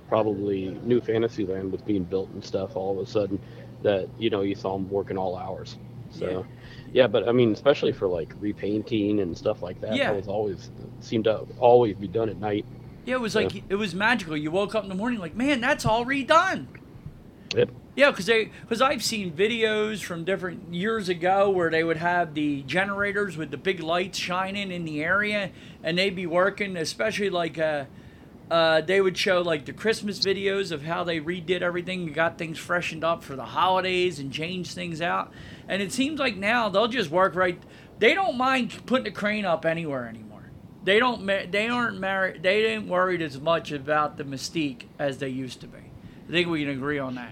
probably 0.09 0.69
New 0.83 0.99
Fantasyland 0.99 1.71
was 1.71 1.81
being 1.81 2.03
built 2.03 2.29
and 2.31 2.43
stuff. 2.43 2.75
All 2.75 2.99
of 2.99 3.07
a 3.07 3.09
sudden, 3.09 3.39
that 3.83 4.09
you 4.17 4.29
know 4.29 4.41
you 4.41 4.55
saw 4.55 4.73
them 4.73 4.89
working 4.89 5.17
all 5.17 5.37
hours. 5.37 5.77
So, 6.11 6.43
yeah, 6.91 7.05
but 7.05 7.29
I 7.29 7.31
mean, 7.31 7.51
especially 7.53 7.91
for 7.91 8.07
like 8.07 8.33
repainting 8.39 9.19
and 9.19 9.37
stuff 9.37 9.61
like 9.61 9.79
that, 9.81 9.95
Yeah. 9.95 10.07
that 10.11 10.17
was 10.17 10.27
always 10.27 10.71
seemed 11.01 11.25
to 11.25 11.45
always 11.59 11.95
be 11.95 12.07
done 12.07 12.29
at 12.29 12.37
night. 12.37 12.65
Yeah, 13.05 13.15
it 13.15 13.21
was 13.21 13.35
like 13.35 13.63
it 13.69 13.75
was 13.75 13.93
magical. 13.93 14.35
You 14.35 14.49
woke 14.51 14.73
up 14.75 14.83
in 14.83 14.89
the 14.89 14.95
morning 14.95 15.19
like, 15.19 15.35
man, 15.35 15.61
that's 15.61 15.85
all 15.85 16.03
redone. 16.03 16.65
Yep. 17.55 17.69
Yeah, 17.95 18.11
because 18.11 18.25
they 18.25 18.51
because 18.61 18.81
I've 18.81 19.03
seen 19.03 19.31
videos 19.31 20.01
from 20.03 20.23
different 20.23 20.73
years 20.73 21.09
ago 21.09 21.49
where 21.49 21.69
they 21.69 21.83
would 21.83 21.97
have 21.97 22.33
the 22.33 22.63
generators 22.63 23.37
with 23.37 23.51
the 23.51 23.57
big 23.57 23.79
lights 23.81 24.17
shining 24.17 24.71
in 24.71 24.85
the 24.85 25.03
area, 25.03 25.51
and 25.83 25.97
they'd 25.97 26.15
be 26.15 26.25
working, 26.25 26.75
especially 26.77 27.29
like 27.29 27.57
uh, 27.59 27.85
uh, 28.49 28.81
they 28.81 28.99
would 29.01 29.17
show 29.17 29.41
like 29.41 29.65
the 29.65 29.73
Christmas 29.73 30.19
videos 30.19 30.71
of 30.71 30.83
how 30.83 31.03
they 31.03 31.19
redid 31.19 31.61
everything, 31.61 32.03
and 32.03 32.13
got 32.13 32.37
things 32.37 32.57
freshened 32.57 33.03
up 33.03 33.23
for 33.23 33.35
the 33.35 33.45
holidays, 33.45 34.19
and 34.19 34.31
changed 34.31 34.73
things 34.73 35.01
out. 35.01 35.31
And 35.67 35.81
it 35.81 35.91
seems 35.91 36.19
like 36.19 36.35
now 36.35 36.69
they'll 36.69 36.87
just 36.87 37.11
work 37.11 37.35
right. 37.35 37.61
They 37.99 38.13
don't 38.13 38.37
mind 38.37 38.85
putting 38.85 39.07
a 39.07 39.11
crane 39.11 39.45
up 39.45 39.65
anywhere 39.65 40.07
anymore. 40.07 40.49
They 40.83 40.99
don't. 40.99 41.25
They 41.25 41.67
aren't 41.67 41.99
married. 41.99 42.41
They 42.41 42.65
ain't 42.67 42.87
worried 42.87 43.21
as 43.21 43.39
much 43.39 43.71
about 43.71 44.17
the 44.17 44.23
mystique 44.23 44.83
as 44.97 45.17
they 45.17 45.29
used 45.29 45.61
to 45.61 45.67
be. 45.67 45.79
I 46.27 46.31
think 46.31 46.47
we 46.47 46.61
can 46.61 46.69
agree 46.69 46.99
on 46.99 47.15
that. 47.15 47.31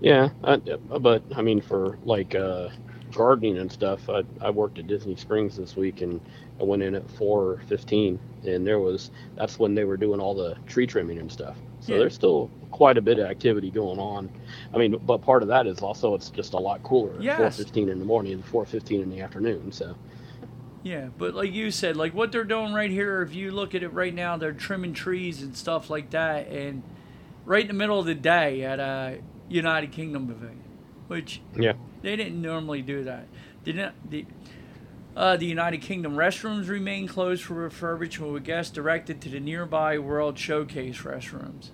Yeah, 0.00 0.28
I, 0.44 0.56
but 0.56 1.22
I 1.34 1.42
mean, 1.42 1.60
for 1.60 1.98
like 2.04 2.34
uh, 2.34 2.68
gardening 3.12 3.58
and 3.58 3.70
stuff, 3.70 4.08
I, 4.08 4.22
I 4.40 4.50
worked 4.50 4.78
at 4.78 4.86
Disney 4.86 5.16
Springs 5.16 5.56
this 5.56 5.74
week, 5.76 6.00
and 6.02 6.20
I 6.60 6.64
went 6.64 6.82
in 6.82 6.94
at 6.94 7.08
four 7.10 7.60
fifteen, 7.68 8.18
and 8.44 8.66
there 8.66 8.78
was 8.78 9.10
that's 9.36 9.58
when 9.58 9.74
they 9.74 9.84
were 9.84 9.96
doing 9.96 10.20
all 10.20 10.34
the 10.34 10.56
tree 10.66 10.86
trimming 10.86 11.18
and 11.18 11.30
stuff. 11.30 11.56
So 11.80 11.92
Yeah. 11.92 11.98
there's 12.00 12.14
still 12.14 12.50
quite 12.70 12.96
a 12.98 13.02
bit 13.02 13.18
of 13.18 13.26
activity 13.26 13.70
going 13.70 13.98
on. 13.98 14.30
I 14.74 14.78
mean, 14.78 14.96
but 15.06 15.18
part 15.18 15.42
of 15.42 15.48
that 15.48 15.66
is 15.66 15.80
also 15.80 16.14
it's 16.14 16.30
just 16.30 16.54
a 16.54 16.58
lot 16.58 16.82
cooler 16.82 17.14
at 17.16 17.22
Yes. 17.22 17.36
four 17.38 17.50
fifteen 17.50 17.88
in 17.88 17.98
the 17.98 18.04
morning 18.04 18.32
and 18.32 18.44
four 18.44 18.64
fifteen 18.64 19.00
in 19.02 19.10
the 19.10 19.20
afternoon. 19.20 19.70
So 19.72 19.94
Yeah, 20.82 21.08
but 21.18 21.34
like 21.34 21.52
you 21.52 21.70
said, 21.70 21.96
like 21.96 22.14
what 22.14 22.30
they're 22.32 22.44
doing 22.44 22.72
right 22.72 22.90
here, 22.90 23.20
if 23.22 23.34
you 23.34 23.50
look 23.50 23.74
at 23.74 23.82
it 23.82 23.92
right 23.92 24.14
now, 24.14 24.36
they're 24.36 24.52
trimming 24.52 24.92
trees 24.94 25.42
and 25.42 25.56
stuff 25.56 25.90
like 25.90 26.10
that, 26.10 26.46
and 26.48 26.82
right 27.44 27.62
in 27.62 27.68
the 27.68 27.74
middle 27.74 27.98
of 27.98 28.06
the 28.06 28.14
day 28.14 28.62
at 28.62 28.78
a 28.78 29.18
United 29.48 29.90
Kingdom 29.92 30.26
Pavilion, 30.28 30.62
which 31.08 31.40
yeah, 31.56 31.72
they 32.02 32.14
didn't 32.16 32.40
normally 32.40 32.82
do 32.82 33.02
that. 33.04 33.26
They 33.64 33.72
didn't, 33.72 34.10
the, 34.10 34.26
uh, 35.16 35.36
the 35.36 35.46
United 35.46 35.80
Kingdom 35.80 36.14
restrooms 36.16 36.68
remain 36.68 37.08
closed 37.08 37.42
for 37.42 37.68
refurbishment 37.68 38.32
with 38.32 38.44
guests 38.44 38.72
directed 38.72 39.20
to 39.22 39.28
the 39.30 39.40
nearby 39.40 39.98
World 39.98 40.38
Showcase 40.38 40.98
restrooms. 40.98 41.70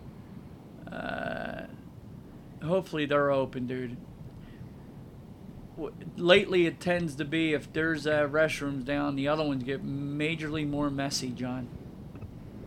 Uh, 0.90 1.62
hopefully 2.64 3.04
they're 3.06 3.30
open, 3.32 3.66
dude. 3.66 3.96
W- 5.76 5.94
Lately, 6.16 6.66
it 6.66 6.78
tends 6.80 7.16
to 7.16 7.24
be 7.24 7.52
if 7.54 7.72
there's 7.72 8.06
uh, 8.06 8.28
restrooms 8.28 8.84
down, 8.84 9.16
the 9.16 9.26
other 9.28 9.44
ones 9.44 9.64
get 9.64 9.84
majorly 9.84 10.68
more 10.68 10.90
messy, 10.90 11.30
John. 11.30 11.68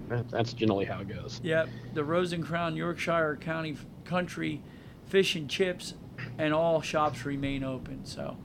that's 0.10 0.54
generally 0.54 0.86
how 0.86 1.00
it 1.02 1.08
goes. 1.08 1.40
Yep, 1.44 1.70
the 1.94 2.04
Rose 2.04 2.34
and 2.34 2.44
Crown 2.46 2.76
Yorkshire 2.76 3.38
County 3.42 3.78
Country 4.04 4.62
Fish 5.08 5.36
and 5.36 5.50
Chips 5.50 5.94
and 6.38 6.54
all 6.54 6.82
shops 6.82 7.26
remain 7.26 7.64
open. 7.64 8.06
So 8.06 8.38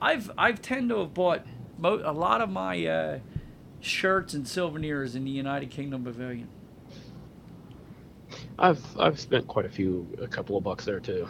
I've 0.00 0.30
I've 0.38 0.62
tend 0.62 0.88
to 0.90 0.98
have 1.00 1.14
bought 1.14 1.46
mo- 1.78 2.02
a 2.04 2.12
lot 2.12 2.40
of 2.40 2.50
my 2.50 2.84
uh, 2.86 3.18
shirts 3.80 4.34
and 4.34 4.46
souvenirs 4.46 5.14
in 5.14 5.24
the 5.24 5.30
United 5.30 5.70
Kingdom 5.70 6.04
Pavilion. 6.04 6.48
I've 8.58 8.84
I've 8.98 9.18
spent 9.20 9.46
quite 9.48 9.66
a 9.66 9.70
few, 9.70 10.06
a 10.20 10.26
couple 10.26 10.56
of 10.56 10.64
bucks 10.64 10.84
there 10.84 11.00
too. 11.00 11.28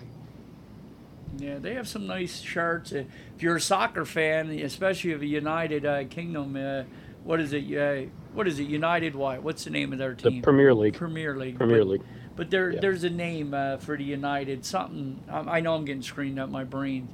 Yeah, 1.39 1.59
they 1.59 1.75
have 1.75 1.89
some 1.89 2.07
nice 2.07 2.41
shirts. 2.41 2.93
Uh, 2.93 3.05
If 3.37 3.43
you're 3.43 3.57
a 3.57 3.61
soccer 3.61 4.05
fan, 4.05 4.51
especially 4.51 5.13
of 5.13 5.23
a 5.23 5.27
United 5.27 5.87
uh, 5.87 6.05
Kingdom, 6.05 6.57
uh, 6.57 6.83
what 7.25 7.41
is 7.41 7.53
it? 7.53 7.65
Uh, 7.77 8.09
what 8.35 8.47
is 8.49 8.59
it? 8.59 8.65
United 8.65 9.15
what? 9.15 9.43
What's 9.43 9.65
the 9.65 9.71
name 9.71 9.93
of 9.93 9.99
their 9.99 10.15
team? 10.15 10.37
The? 10.37 10.41
Premier 10.43 10.75
League. 10.75 10.95
Premier 10.95 11.37
League. 11.37 11.57
Premier 11.57 11.85
League. 11.85 12.03
But 12.37 12.51
there, 12.51 12.71
Yeah. 12.71 12.81
there's 12.81 13.05
a 13.05 13.11
name 13.11 13.55
uh, 13.55 13.77
for 13.79 13.97
the 13.97 14.05
United. 14.05 14.65
Something. 14.65 15.21
I, 15.31 15.39
I 15.59 15.61
know 15.61 15.75
I'm 15.75 15.85
getting 15.85 16.03
screened 16.03 16.39
up 16.41 16.51
my 16.51 16.65
brain, 16.65 17.09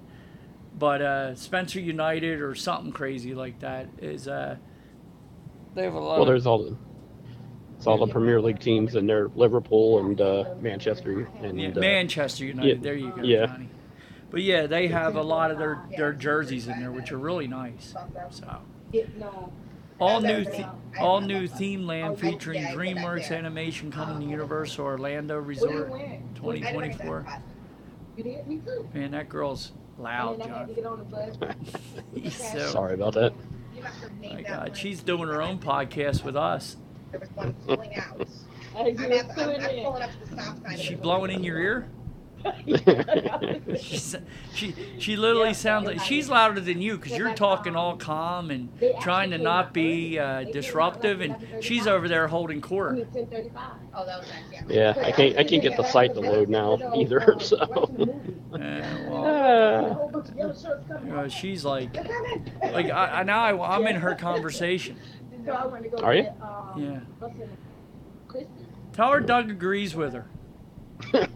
but 0.79 1.03
uh, 1.03 1.35
Spencer 1.35 1.81
United 1.81 2.41
or 2.41 2.55
something 2.55 2.93
crazy 2.93 3.35
like 3.35 3.61
that 3.61 3.89
is. 3.99 4.29
Uh, 4.29 4.57
they 5.74 5.85
have 5.85 5.95
a 5.95 5.99
lot. 5.99 6.14
Well, 6.14 6.22
of, 6.22 6.29
there's 6.29 6.47
all 6.47 6.64
the 6.64 6.77
it's 7.77 7.87
all 7.87 7.99
the 7.99 8.12
Premier 8.12 8.41
League 8.41 8.59
teams, 8.59 8.95
and 8.95 9.09
they're 9.09 9.29
Liverpool 9.35 9.99
and 10.01 10.20
uh, 10.20 10.55
Manchester 10.61 11.29
and 11.43 11.61
yeah, 11.61 11.68
uh, 11.68 11.79
Manchester 11.79 12.45
United. 12.47 12.79
yeah, 12.79 12.83
there 12.83 12.95
you 12.95 13.11
go, 13.11 13.22
yeah. 13.22 13.47
Johnny. 13.47 13.68
But 14.31 14.43
yeah, 14.43 14.66
they 14.66 14.89
have 14.89 15.16
a 15.16 15.22
lot 15.22 15.51
of 15.51 15.59
their, 15.59 15.83
their 15.97 16.12
jerseys 16.12 16.66
in 16.68 16.81
there, 16.81 16.91
which 16.91 17.12
are 17.12 17.18
really 17.18 17.47
nice. 17.47 17.95
So. 18.31 18.61
All 20.01 20.20
new, 20.20 20.45
the- 20.45 20.68
all 20.99 21.20
new 21.20 21.47
theme 21.47 21.87
land 21.87 22.18
featuring 22.18 22.62
DreamWorks 22.64 23.31
animation 23.31 23.91
coming 23.91 24.20
to 24.20 24.31
Universal 24.31 24.85
Orlando 24.85 25.39
Resort 25.39 25.89
2024. 26.35 27.27
You 28.16 28.24
did? 28.24 28.47
Me 28.47 28.59
too. 28.59 28.89
Man, 28.93 29.12
that 29.12 29.29
girl's 29.29 29.72
loud, 29.99 30.34
And 30.34 30.42
then 30.42 30.51
I 30.53 30.59
had 30.59 30.68
to 30.68 30.74
John. 30.74 30.74
get 30.74 30.86
on 30.86 30.99
the 30.99 31.05
bus. 31.05 32.05
He's 32.14 32.34
so, 32.53 32.59
Sorry 32.70 32.94
about 32.94 33.14
that. 33.14 33.32
my 34.22 34.42
God, 34.42 34.76
she's 34.76 35.03
doing 35.03 35.28
her 35.28 35.42
own 35.42 35.59
podcast 35.59 36.24
with 36.24 36.36
us. 36.36 36.76
There 37.11 37.20
was 37.20 37.30
one 37.34 37.55
pulling 37.66 37.94
out. 37.97 38.26
I 38.76 38.80
I'm, 38.80 38.99
at, 39.12 39.38
I'm, 39.38 39.51
I'm 39.51 39.84
pulling 39.84 40.03
up 40.03 40.11
to 40.11 40.18
the 40.20 40.42
stop 40.42 40.62
sign. 40.62 40.72
Is 40.74 40.80
she 40.80 40.94
blowing 40.94 41.30
in 41.30 41.42
your 41.44 41.59
ear? 41.59 41.88
She's, 43.80 44.16
she 44.55 44.74
she 44.99 45.16
literally 45.16 45.55
sounds 45.55 45.87
like 45.87 46.01
she's 46.01 46.28
louder 46.28 46.61
than 46.61 46.80
you 46.80 46.97
because 46.97 47.16
you're 47.16 47.34
talking 47.34 47.74
all 47.76 47.97
calm 47.97 48.51
and 48.51 48.68
trying 49.01 49.30
to 49.30 49.39
not 49.39 49.72
be 49.72 50.18
uh, 50.18 50.45
disruptive, 50.45 51.20
and 51.20 51.37
she's 51.61 51.87
over 51.87 52.09
there 52.09 52.28
holding 52.28 52.61
court. 52.61 52.95
mean, 52.95 53.07
10:35. 53.07 53.51
Oh, 53.95 54.07
that 54.07 54.20
was 54.20 54.28
nice. 54.28 54.62
Yeah, 54.70 54.95
I 54.97 55.12
can't 55.12 55.37
I 55.39 55.45
can't 55.45 55.62
get 55.62 55.76
the 55.76 55.84
site 55.84 56.14
to 56.14 56.20
load 56.20 56.49
now 56.49 56.78
either. 56.95 57.39
So 57.41 57.57
Uh, 57.57 57.68
well, 59.09 59.95
whole 59.95 60.09
bunch 60.11 60.28
of 60.28 60.37
yellow 60.37 60.55
shirts 60.55 60.87
coming. 60.89 61.28
she's 61.28 61.64
like, 61.64 61.95
like 62.62 62.91
I, 62.91 63.20
I 63.20 63.22
now 63.22 63.45
I, 63.45 63.76
I'm 63.76 63.87
in 63.87 63.97
her 63.97 64.14
conversation. 64.14 64.97
So 65.45 65.53
I 65.53 65.66
wanted 65.66 65.91
to 65.91 65.97
go 65.97 66.03
Are 66.05 66.14
you? 66.14 66.28
um, 66.43 66.82
Yeah. 66.82 67.01
what's. 68.28 68.47
Tell 68.93 69.12
her 69.12 69.20
Doug 69.20 69.51
agrees 69.51 69.95
with 69.95 70.14
her. 70.14 70.26
Yeah, 71.12 71.26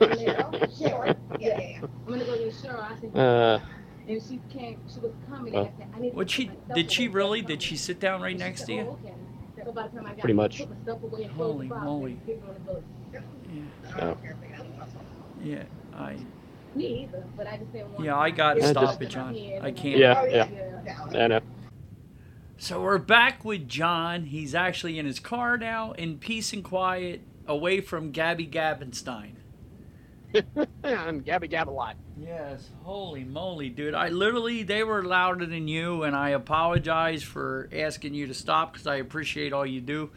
yeah, 0.78 1.14
yeah. 1.38 1.80
I'm 1.82 1.88
gonna 2.06 2.24
go 2.24 2.36
to 2.36 2.44
the 2.44 2.52
show. 2.62 2.76
I 2.78 2.96
said, 3.00 3.16
uh, 3.16 3.58
and 4.08 4.22
she 4.22 4.40
came. 4.52 4.78
She 4.92 5.00
was 5.00 5.12
coming. 5.28 5.56
I 5.56 5.64
said, 5.64 5.88
I 5.94 6.00
need 6.00 6.10
to 6.10 6.16
What 6.16 6.30
she 6.30 6.50
did 6.74 6.90
she 6.90 7.08
really? 7.08 7.42
Did 7.42 7.62
she 7.62 7.76
sit 7.76 8.00
down 8.00 8.20
right 8.22 8.36
next 8.36 8.60
said, 8.60 8.66
to 8.68 8.72
you? 8.74 8.80
"Oh, 8.82 8.98
okay." 9.04 9.14
So 9.64 9.72
by 9.72 9.88
the 9.88 9.96
time 9.96 10.06
I 10.06 10.10
got 10.10 10.18
Pretty 10.20 10.34
much. 10.34 10.58
put 10.58 10.70
my 10.70 10.76
stuff 10.82 11.02
away 11.02 11.22
and 11.24 11.34
closed 11.36 11.52
Holy 11.54 11.68
moly. 11.68 12.18
they 12.26 12.32
put 12.34 12.42
me 12.44 12.48
on 12.48 12.54
the 13.92 14.00
bus. 14.00 14.02
oh. 14.02 14.16
Yeah, 15.42 15.62
I 15.96 16.16
Me 16.74 17.02
either, 17.04 17.24
but 17.36 17.46
I 17.46 17.56
just 17.58 17.72
didn't 17.72 17.92
want. 17.92 18.04
yeah 18.04 18.16
I 18.18 18.30
gotta 18.30 18.60
Yeah, 18.60 18.70
stop 18.70 19.00
it, 19.02 19.06
John. 19.10 19.34
I 19.62 19.70
can't. 19.72 19.98
Yeah, 19.98 20.24
yeah. 20.24 21.06
I 21.14 21.26
know. 21.28 21.40
So 22.58 22.82
we're 22.82 22.98
back 22.98 23.44
with 23.44 23.68
John. 23.68 24.26
He's 24.26 24.54
actually 24.54 24.98
in 24.98 25.06
his 25.06 25.18
car 25.18 25.56
now, 25.56 25.92
in 25.92 26.18
peace 26.18 26.52
and 26.52 26.62
quiet, 26.62 27.22
away 27.46 27.80
from 27.80 28.10
Gabby 28.12 28.46
Gabenstein. 28.46 29.32
and 30.84 31.24
Gabby 31.24 31.48
Gab 31.48 31.68
a 31.68 31.70
lot. 31.70 31.96
Yes, 32.18 32.68
holy 32.82 33.24
moly, 33.24 33.68
dude! 33.68 33.94
I 33.94 34.08
literally 34.08 34.62
they 34.62 34.84
were 34.84 35.02
louder 35.04 35.46
than 35.46 35.68
you, 35.68 36.02
and 36.02 36.14
I 36.14 36.30
apologize 36.30 37.22
for 37.22 37.68
asking 37.72 38.14
you 38.14 38.26
to 38.26 38.34
stop 38.34 38.72
because 38.72 38.86
I 38.86 38.96
appreciate 38.96 39.52
all 39.52 39.66
you 39.66 39.80
do 39.80 40.10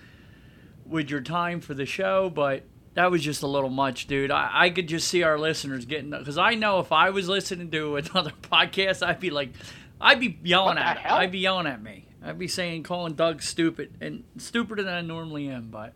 with 0.85 1.09
your 1.09 1.21
time 1.21 1.61
for 1.61 1.73
the 1.73 1.85
show, 1.85 2.29
but 2.29 2.63
that 2.93 3.09
was 3.09 3.23
just 3.23 3.41
a 3.41 3.47
little 3.47 3.69
much, 3.69 4.07
dude. 4.07 4.31
I, 4.31 4.49
I 4.53 4.69
could 4.69 4.87
just 4.87 5.07
see 5.07 5.23
our 5.23 5.39
listeners 5.39 5.85
getting 5.85 6.11
because 6.11 6.37
I 6.37 6.55
know 6.55 6.79
if 6.79 6.91
I 6.91 7.09
was 7.09 7.27
listening 7.27 7.71
to 7.71 7.95
another 7.95 8.31
podcast, 8.41 9.05
I'd 9.05 9.19
be 9.19 9.29
like, 9.29 9.51
I'd 9.99 10.19
be 10.19 10.37
yelling 10.43 10.77
at, 10.77 10.97
hell? 10.97 11.17
I'd 11.17 11.31
be 11.31 11.39
yelling 11.39 11.67
at 11.67 11.81
me. 11.81 12.07
I'd 12.23 12.39
be 12.39 12.47
saying, 12.47 12.83
calling 12.83 13.13
Doug 13.13 13.41
stupid 13.41 13.97
and 13.99 14.23
stupider 14.37 14.83
than 14.83 14.93
I 14.93 15.01
normally 15.01 15.49
am. 15.49 15.69
But 15.69 15.93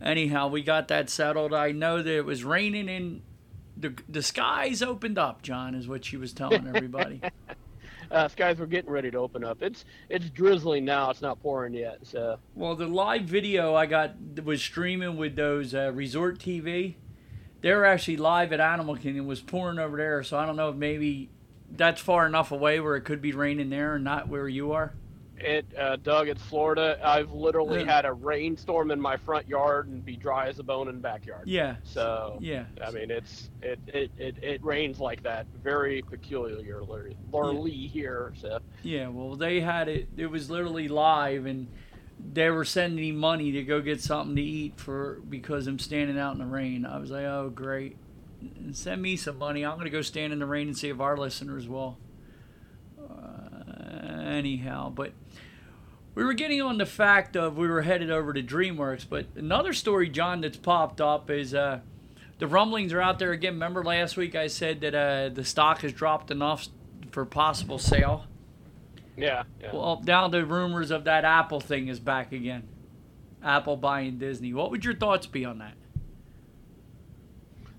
anyhow, 0.00 0.48
we 0.48 0.62
got 0.62 0.88
that 0.88 1.08
settled. 1.08 1.54
I 1.54 1.72
know 1.72 2.02
that 2.02 2.12
it 2.12 2.24
was 2.24 2.44
raining 2.44 2.88
and 2.88 3.22
the 3.78 3.94
the 4.08 4.22
skies 4.22 4.82
opened 4.82 5.18
up. 5.18 5.42
John 5.42 5.74
is 5.74 5.88
what 5.88 6.04
she 6.04 6.16
was 6.16 6.32
telling 6.32 6.66
everybody. 6.66 7.20
Uh, 8.10 8.26
skies 8.26 8.58
were 8.58 8.66
getting 8.66 8.90
ready 8.90 9.10
to 9.10 9.18
open 9.18 9.44
up. 9.44 9.62
It's 9.62 9.84
it's 10.08 10.30
drizzling 10.30 10.86
now. 10.86 11.10
It's 11.10 11.20
not 11.20 11.42
pouring 11.42 11.74
yet. 11.74 11.98
So 12.04 12.38
Well, 12.54 12.74
the 12.74 12.86
live 12.86 13.24
video 13.24 13.74
I 13.74 13.84
got 13.84 14.14
was 14.42 14.62
streaming 14.62 15.18
with 15.18 15.36
those 15.36 15.74
uh, 15.74 15.92
Resort 15.92 16.38
TV. 16.38 16.94
They 17.60 17.72
were 17.72 17.84
actually 17.84 18.16
live 18.16 18.52
at 18.52 18.60
Animal 18.60 18.96
Kingdom. 18.96 19.26
It 19.26 19.28
was 19.28 19.40
pouring 19.40 19.78
over 19.78 19.96
there, 19.96 20.22
so 20.22 20.38
I 20.38 20.46
don't 20.46 20.56
know 20.56 20.70
if 20.70 20.76
maybe 20.76 21.28
that's 21.70 22.00
far 22.00 22.26
enough 22.26 22.50
away 22.50 22.80
where 22.80 22.96
it 22.96 23.02
could 23.02 23.20
be 23.20 23.32
raining 23.32 23.68
there 23.68 23.96
and 23.96 24.04
not 24.04 24.28
where 24.28 24.48
you 24.48 24.72
are. 24.72 24.94
It, 25.40 25.66
uh, 25.78 25.96
Doug, 25.96 26.28
it's 26.28 26.42
Florida. 26.42 26.98
I've 27.02 27.30
literally 27.32 27.80
Yeah. 27.80 27.94
had 27.96 28.04
a 28.04 28.12
rainstorm 28.12 28.90
in 28.90 29.00
my 29.00 29.16
front 29.16 29.48
yard 29.48 29.88
and 29.88 30.04
be 30.04 30.16
dry 30.16 30.48
as 30.48 30.58
a 30.58 30.62
bone 30.62 30.88
in 30.88 30.96
the 30.96 31.00
backyard. 31.00 31.46
Yeah. 31.48 31.76
So 31.84 32.38
Yeah. 32.40 32.64
I 32.84 32.90
mean, 32.90 33.10
it's 33.10 33.50
it 33.62 33.78
it, 33.88 34.10
it, 34.18 34.36
it 34.42 34.64
rains 34.64 35.00
like 35.00 35.22
that 35.22 35.46
very 35.62 36.02
peculiarly 36.02 36.64
here. 37.86 38.32
So 38.40 38.58
Yeah. 38.82 39.08
Well, 39.08 39.36
they 39.36 39.60
had 39.60 39.88
it. 39.88 40.08
It 40.16 40.26
was 40.26 40.50
literally 40.50 40.88
live, 40.88 41.46
and 41.46 41.68
they 42.32 42.50
were 42.50 42.64
sending 42.64 42.96
me 43.00 43.12
money 43.12 43.52
to 43.52 43.62
go 43.62 43.80
get 43.80 44.00
something 44.00 44.34
to 44.36 44.42
eat 44.42 44.78
for 44.80 45.20
because 45.28 45.66
I'm 45.66 45.78
standing 45.78 46.18
out 46.18 46.32
in 46.32 46.38
the 46.40 46.46
rain. 46.46 46.84
I 46.84 46.98
was 46.98 47.10
like, 47.10 47.24
oh 47.24 47.50
great, 47.54 47.96
send 48.72 49.00
me 49.02 49.16
some 49.16 49.38
money. 49.38 49.64
I'm 49.64 49.78
gonna 49.78 49.90
go 49.90 50.02
stand 50.02 50.32
in 50.32 50.38
the 50.40 50.46
rain 50.46 50.68
and 50.68 50.76
see 50.76 50.88
if 50.88 51.00
our 51.00 51.16
listeners 51.16 51.68
will. 51.68 51.96
Anyhow, 53.88 54.90
but 54.90 55.12
we 56.14 56.24
were 56.24 56.34
getting 56.34 56.60
on 56.60 56.78
the 56.78 56.86
fact 56.86 57.36
of 57.36 57.56
we 57.56 57.68
were 57.68 57.82
headed 57.82 58.10
over 58.10 58.32
to 58.32 58.42
DreamWorks. 58.42 59.06
But 59.08 59.26
another 59.36 59.72
story, 59.72 60.08
John, 60.08 60.40
that's 60.40 60.56
popped 60.56 61.00
up 61.00 61.30
is 61.30 61.54
uh, 61.54 61.80
the 62.38 62.46
rumblings 62.46 62.92
are 62.92 63.00
out 63.00 63.18
there 63.18 63.32
again. 63.32 63.54
Remember 63.54 63.84
last 63.84 64.16
week 64.16 64.34
I 64.34 64.48
said 64.48 64.80
that 64.80 64.94
uh, 64.94 65.28
the 65.28 65.44
stock 65.44 65.82
has 65.82 65.92
dropped 65.92 66.30
enough 66.30 66.68
for 67.10 67.24
possible 67.24 67.78
sale. 67.78 68.24
yeah, 69.16 69.44
yeah. 69.60 69.70
Well, 69.72 70.02
now 70.04 70.28
the 70.28 70.44
rumors 70.44 70.90
of 70.90 71.04
that 71.04 71.24
Apple 71.24 71.60
thing 71.60 71.88
is 71.88 71.98
back 71.98 72.32
again. 72.32 72.68
Apple 73.42 73.76
buying 73.76 74.18
Disney. 74.18 74.52
What 74.52 74.70
would 74.70 74.84
your 74.84 74.94
thoughts 74.94 75.26
be 75.26 75.44
on 75.44 75.58
that? 75.58 75.74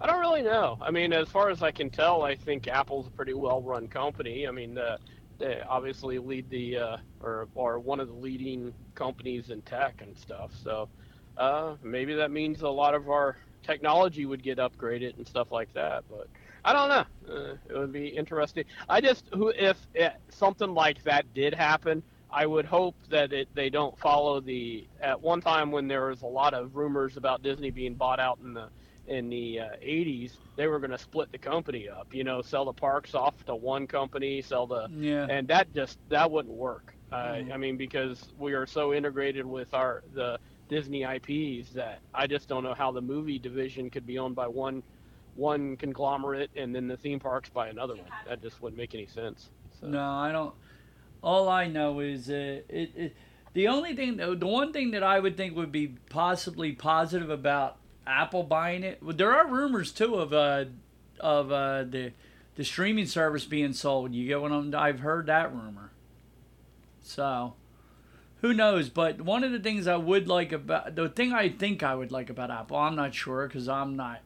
I 0.02 0.08
don't 0.08 0.22
really 0.22 0.42
know. 0.42 0.78
I 0.82 0.92
mean, 0.92 1.12
as 1.12 1.28
far 1.28 1.50
as 1.50 1.62
I 1.62 1.72
can 1.72 1.90
tell, 1.90 2.24
I 2.24 2.36
think 2.36 2.70
Apple's 2.70 3.08
a 3.08 3.10
pretty 3.10 3.34
well-run 3.34 3.90
company. 3.90 4.48
I 4.48 4.52
mean, 4.52 4.78
uh, 4.78 4.98
they 5.40 5.62
obviously 5.68 6.20
lead 6.20 6.50
the 6.50 6.78
uh, 6.78 6.98
or 7.22 7.48
are 7.58 7.80
one 7.80 8.00
of 8.00 8.08
the 8.08 8.14
leading 8.14 8.74
companies 8.94 9.50
in 9.50 9.62
tech 9.64 10.02
and 10.02 10.16
stuff. 10.18 10.52
So 10.64 10.90
uh, 11.38 11.76
maybe 11.82 12.14
that 12.16 12.32
means 12.32 12.62
a 12.62 12.70
lot 12.70 12.94
of 12.94 13.10
our 13.10 13.38
technology 13.64 14.26
would 14.26 14.44
get 14.44 14.58
upgraded 14.58 15.18
and 15.18 15.28
stuff 15.28 15.52
like 15.52 15.74
that. 15.74 16.04
But 16.10 16.28
I 16.64 16.74
don't 16.74 16.90
know. 16.90 17.34
Uh, 17.34 17.56
it 17.70 17.78
would 17.78 17.94
be 17.94 18.08
interesting. 18.08 18.66
I 18.88 19.02
just 19.02 19.26
who 19.34 19.50
if 19.50 19.78
it, 19.94 20.14
something 20.30 20.74
like 20.74 21.04
that 21.04 21.34
did 21.34 21.54
happen. 21.54 22.04
I 22.32 22.46
would 22.46 22.66
hope 22.66 22.96
that 23.10 23.34
it, 23.34 23.48
they 23.56 23.70
don't 23.72 23.98
follow 23.98 24.40
the. 24.40 24.86
At 25.02 25.20
one 25.20 25.42
time, 25.42 25.72
when 25.72 25.88
there 25.88 26.08
was 26.08 26.22
a 26.22 26.28
lot 26.28 26.54
of 26.54 26.76
rumors 26.76 27.18
about 27.18 27.42
Disney 27.42 27.72
being 27.72 27.96
bought 27.96 28.20
out 28.20 28.38
in 28.44 28.54
the 28.54 28.70
in 29.10 29.30
the 29.30 29.60
uh, 29.60 29.66
80s, 29.82 30.34
they 30.56 30.68
were 30.68 30.80
going 30.80 30.92
to 30.92 30.98
split 30.98 31.32
the 31.32 31.38
company 31.38 31.90
up. 31.90 32.14
You 32.14 32.24
know, 32.24 32.42
sell 32.42 32.66
the 32.66 32.74
parks 32.74 33.16
off 33.16 33.44
to 33.48 33.56
one 33.56 33.88
company, 33.88 34.42
sell 34.42 34.68
the, 34.68 34.88
Yeah. 34.96 35.26
and 35.30 35.48
that 35.48 35.74
just 35.74 35.98
that 36.10 36.30
wouldn't 36.30 36.54
work. 36.56 36.94
Uh, 37.12 37.16
Mhm. 37.34 37.52
I 37.54 37.58
mean, 37.58 37.76
because 37.78 38.30
we 38.38 38.54
are 38.54 38.68
so 38.68 38.94
integrated 38.94 39.46
with 39.46 39.74
our 39.74 40.04
the 40.14 40.40
Disney 40.70 41.04
IPs 41.04 41.72
that 41.74 42.00
I 42.14 42.28
just 42.28 42.48
don't 42.48 42.64
know 42.64 42.76
how 42.76 42.92
the 42.92 43.02
movie 43.02 43.40
division 43.40 43.90
could 43.90 44.06
be 44.06 44.20
owned 44.20 44.36
by 44.36 44.48
one 44.48 44.84
one 45.36 45.76
conglomerate 45.78 46.52
and 46.56 46.76
then 46.76 46.88
the 46.88 46.98
theme 46.98 47.20
parks 47.20 47.50
by 47.50 47.70
another 47.70 47.96
one. 47.96 48.06
That 48.28 48.42
just 48.42 48.62
wouldn't 48.62 48.78
make 48.78 48.94
any 48.94 49.08
sense. 49.08 49.50
So. 49.80 49.88
No, 49.88 50.04
I 50.04 50.32
don't. 50.32 50.54
All 51.24 51.50
I 51.50 51.66
know 51.68 52.00
is 52.00 52.30
uh, 52.30 52.62
it, 52.70 52.92
it. 52.96 53.16
The 53.54 53.68
only 53.70 53.96
thing, 53.96 54.18
the 54.18 54.36
one 54.46 54.72
thing 54.74 54.92
that 54.92 55.02
I 55.02 55.20
would 55.20 55.36
think 55.36 55.56
would 55.56 55.72
be 55.72 55.88
possibly 56.10 56.74
positive 56.74 57.30
about 57.32 57.79
Apple 58.10 58.44
buying 58.44 58.84
it. 58.84 59.00
There 59.02 59.34
are 59.34 59.48
rumors 59.48 59.92
too 59.92 60.16
of 60.16 60.34
uh, 60.34 60.66
of 61.20 61.52
uh, 61.52 61.84
the 61.84 62.12
the 62.56 62.64
streaming 62.64 63.06
service 63.06 63.46
being 63.46 63.74
sold. 63.74 64.14
You 64.14 64.28
get 64.28 64.42
what 64.42 64.52
I'm? 64.52 64.74
I've 64.76 65.00
heard 65.00 65.28
that 65.28 65.54
rumor. 65.54 65.92
So, 67.02 67.54
who 68.42 68.54
knows? 68.54 68.90
But 68.90 69.22
one 69.22 69.44
of 69.44 69.52
the 69.52 69.60
things 69.60 69.88
I 69.88 69.96
would 69.96 70.28
like 70.28 70.52
about 70.52 70.96
the 70.96 71.10
thing 71.10 71.34
I 71.34 71.50
think 71.50 71.84
I 71.84 71.96
would 71.96 72.12
like 72.12 72.30
about 72.30 72.52
Apple, 72.52 72.78
I'm 72.78 72.96
not 72.96 73.14
sure 73.14 73.48
because 73.48 73.70
I'm 73.70 73.96
not 73.96 74.22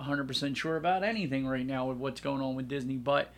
100% 0.00 0.56
sure 0.56 0.76
about 0.76 1.02
anything 1.02 1.46
right 1.46 1.66
now 1.66 1.88
with 1.88 1.98
what's 1.98 2.20
going 2.20 2.42
on 2.42 2.54
with 2.54 2.68
Disney. 2.68 2.96
But 2.96 3.32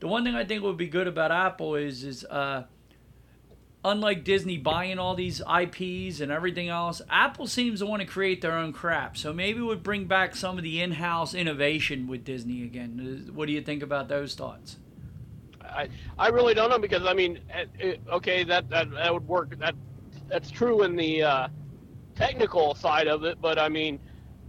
the 0.00 0.08
one 0.08 0.24
thing 0.24 0.34
I 0.34 0.44
think 0.44 0.62
would 0.62 0.76
be 0.76 0.88
good 0.88 1.06
about 1.06 1.32
Apple 1.32 1.74
is 1.74 2.04
is 2.04 2.24
uh, 2.24 2.64
unlike 3.86 4.24
Disney 4.24 4.58
buying 4.58 4.98
all 4.98 5.14
these 5.14 5.40
IPs 5.40 6.20
and 6.20 6.32
everything 6.32 6.68
else, 6.68 7.00
Apple 7.08 7.46
seems 7.46 7.78
to 7.80 7.86
want 7.86 8.00
to 8.02 8.06
create 8.06 8.40
their 8.42 8.52
own 8.52 8.72
crap. 8.72 9.16
So 9.16 9.32
maybe 9.32 9.60
would 9.60 9.82
bring 9.82 10.06
back 10.06 10.34
some 10.34 10.58
of 10.58 10.64
the 10.64 10.82
in-house 10.82 11.34
innovation 11.34 12.08
with 12.08 12.24
Disney 12.24 12.64
again. 12.64 13.30
What 13.32 13.46
do 13.46 13.52
you 13.52 13.62
think 13.62 13.82
about 13.82 14.08
those 14.08 14.34
thoughts? 14.34 14.78
I, 15.62 15.88
I 16.18 16.28
really 16.28 16.52
don't 16.52 16.70
know 16.70 16.78
because 16.78 17.06
I 17.06 17.14
mean, 17.14 17.38
it, 17.78 18.00
okay, 18.10 18.44
that, 18.44 18.68
that 18.70 18.90
that 18.90 19.12
would 19.12 19.26
work. 19.26 19.58
That 19.58 19.74
that's 20.28 20.50
true 20.50 20.82
in 20.82 20.96
the 20.96 21.22
uh, 21.22 21.48
technical 22.14 22.74
side 22.74 23.06
of 23.06 23.24
it, 23.24 23.40
but 23.40 23.58
I 23.58 23.68
mean, 23.68 24.00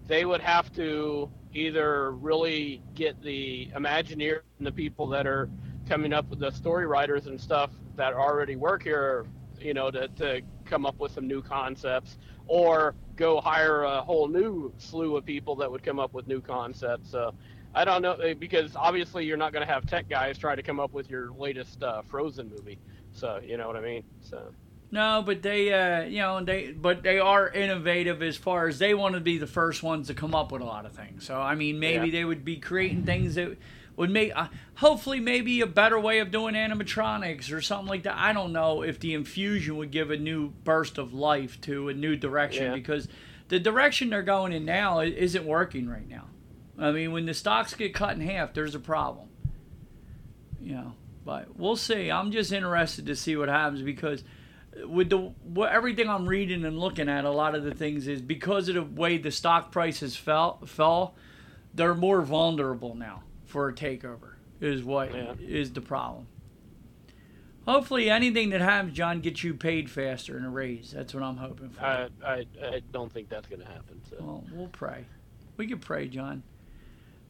they 0.07 0.25
would 0.25 0.41
have 0.41 0.73
to 0.75 1.29
either 1.53 2.11
really 2.11 2.81
get 2.95 3.21
the 3.21 3.69
Imagineer 3.75 4.41
and 4.57 4.65
the 4.65 4.71
people 4.71 5.07
that 5.07 5.27
are 5.27 5.49
coming 5.87 6.13
up 6.13 6.29
with 6.29 6.39
the 6.39 6.51
story 6.51 6.85
writers 6.85 7.27
and 7.27 7.39
stuff 7.39 7.71
that 7.97 8.13
already 8.13 8.55
work 8.55 8.83
here, 8.83 9.25
you 9.59 9.73
know, 9.73 9.91
to, 9.91 10.07
to 10.07 10.41
come 10.65 10.85
up 10.85 10.99
with 10.99 11.11
some 11.11 11.27
new 11.27 11.41
concepts, 11.41 12.17
or 12.47 12.95
go 13.15 13.41
hire 13.41 13.83
a 13.83 14.01
whole 14.01 14.27
new 14.27 14.71
slew 14.77 15.17
of 15.17 15.25
people 15.25 15.55
that 15.57 15.69
would 15.69 15.83
come 15.83 15.99
up 15.99 16.13
with 16.13 16.27
new 16.27 16.39
concepts. 16.39 17.11
So 17.11 17.33
I 17.75 17.85
don't 17.85 18.01
know 18.01 18.13
eh, 18.13 18.33
because 18.33 18.75
obviously 18.75 19.25
you're 19.25 19.37
not 19.37 19.53
going 19.53 19.65
to 19.65 19.71
have 19.71 19.85
tech 19.85 20.09
guys 20.09 20.37
try 20.37 20.55
to 20.55 20.63
come 20.63 20.79
up 20.79 20.93
with 20.93 21.09
your 21.09 21.31
latest 21.31 21.83
uh, 21.83 22.01
Frozen 22.03 22.49
movie. 22.49 22.79
So 23.11 23.39
you 23.43 23.57
know 23.57 23.67
what 23.67 23.75
I 23.75 23.81
mean. 23.81 24.03
So. 24.21 24.53
No, 24.89 25.21
but 25.25 25.41
they, 25.41 25.73
uh, 25.73 26.03
you 26.03 26.19
know, 26.19 26.41
they, 26.41 26.71
but 26.71 27.03
they 27.03 27.19
are 27.19 27.49
innovative 27.49 28.23
as 28.23 28.37
far 28.37 28.69
as 28.69 28.79
they 28.79 28.93
want 28.93 29.15
to 29.15 29.19
be 29.19 29.37
the 29.37 29.47
first 29.47 29.83
ones 29.83 30.07
to 30.07 30.13
come 30.13 30.33
up 30.33 30.51
with 30.53 30.61
a 30.61 30.65
lot 30.65 30.85
of 30.85 30.93
things. 30.93 31.25
So 31.25 31.37
I 31.39 31.55
mean, 31.55 31.79
maybe 31.79 32.07
yeah. 32.07 32.19
they 32.19 32.25
would 32.25 32.45
be 32.45 32.57
creating 32.57 33.03
things 33.03 33.35
that 33.35 33.57
would 33.97 34.11
make, 34.11 34.31
uh, 34.35 34.47
hopefully, 34.75 35.19
maybe 35.19 35.59
a 35.59 35.67
better 35.67 35.99
way 35.99 36.19
of 36.19 36.31
doing 36.31 36.53
animatronics 36.53 37.51
or 37.51 37.61
something 37.61 37.87
like 37.87 38.03
that. 38.03 38.15
I 38.15 38.31
don't 38.31 38.53
know 38.53 38.83
if 38.83 38.99
the 38.99 39.13
infusion 39.13 39.75
would 39.77 39.91
give 39.91 40.11
a 40.11 40.17
new 40.17 40.49
burst 40.63 40.97
of 40.97 41.13
life 41.13 41.59
to 41.61 41.89
a 41.89 41.93
new 41.93 42.15
direction 42.15 42.67
yeah. 42.67 42.73
because 42.75 43.07
the 43.49 43.59
direction 43.59 44.11
they're 44.11 44.21
going 44.21 44.53
in 44.53 44.65
now 44.65 44.99
isn't 44.99 45.43
working 45.43 45.89
right 45.89 46.07
now. 46.07 46.25
I 46.77 46.91
mean, 46.91 47.11
when 47.11 47.25
the 47.25 47.33
stocks 47.33 47.73
get 47.73 47.95
cut 47.95 48.15
in 48.15 48.21
half, 48.21 48.53
there's 48.53 48.75
a 48.75 48.79
problem. 48.79 49.29
You 50.61 50.75
know, 50.75 50.93
but 51.25 51.57
we'll 51.57 51.75
see. 51.75 52.11
I'm 52.11 52.31
just 52.31 52.51
interested 52.51 53.07
to 53.07 53.15
see 53.15 53.35
what 53.35 53.49
happens 53.49 53.81
because 53.81 54.23
with 54.85 55.09
the 55.09 55.17
what, 55.17 55.71
everything 55.71 56.07
I'm 56.07 56.27
reading 56.27 56.65
and 56.65 56.79
looking 56.79 57.09
at, 57.09 57.25
a 57.25 57.31
lot 57.31 57.55
of 57.55 57.63
the 57.63 57.73
things 57.73 58.07
is 58.07 58.21
because 58.21 58.69
of 58.69 58.75
the 58.75 58.83
way 58.83 59.17
the 59.17 59.31
stock 59.31 59.71
prices 59.71 60.15
fell, 60.15 60.59
fell, 60.67 61.15
they're 61.73 61.95
more 61.95 62.21
vulnerable 62.21 62.93
now 62.93 63.23
for 63.47 63.69
a 63.69 63.73
takeover. 63.73 64.35
Is 64.59 64.83
what 64.83 65.13
yeah. 65.13 65.33
is 65.39 65.71
the 65.73 65.81
problem. 65.81 66.27
Hopefully, 67.67 68.09
anything 68.09 68.49
that 68.51 68.61
happens, 68.61 68.93
John, 68.93 69.19
gets 69.19 69.43
you 69.43 69.53
paid 69.53 69.89
faster 69.89 70.37
and 70.37 70.45
a 70.45 70.49
raise. 70.49 70.91
That's 70.91 71.13
what 71.13 71.21
I'm 71.21 71.37
hoping 71.37 71.69
for. 71.69 71.83
I 71.83 72.09
I, 72.25 72.45
I 72.63 72.81
don't 72.91 73.11
think 73.11 73.29
that's 73.29 73.47
going 73.47 73.61
to 73.61 73.67
happen. 73.67 74.01
So. 74.09 74.15
Well, 74.19 74.43
we'll 74.51 74.67
pray. 74.67 75.05
We 75.57 75.67
can 75.67 75.79
pray, 75.79 76.07
John. 76.07 76.43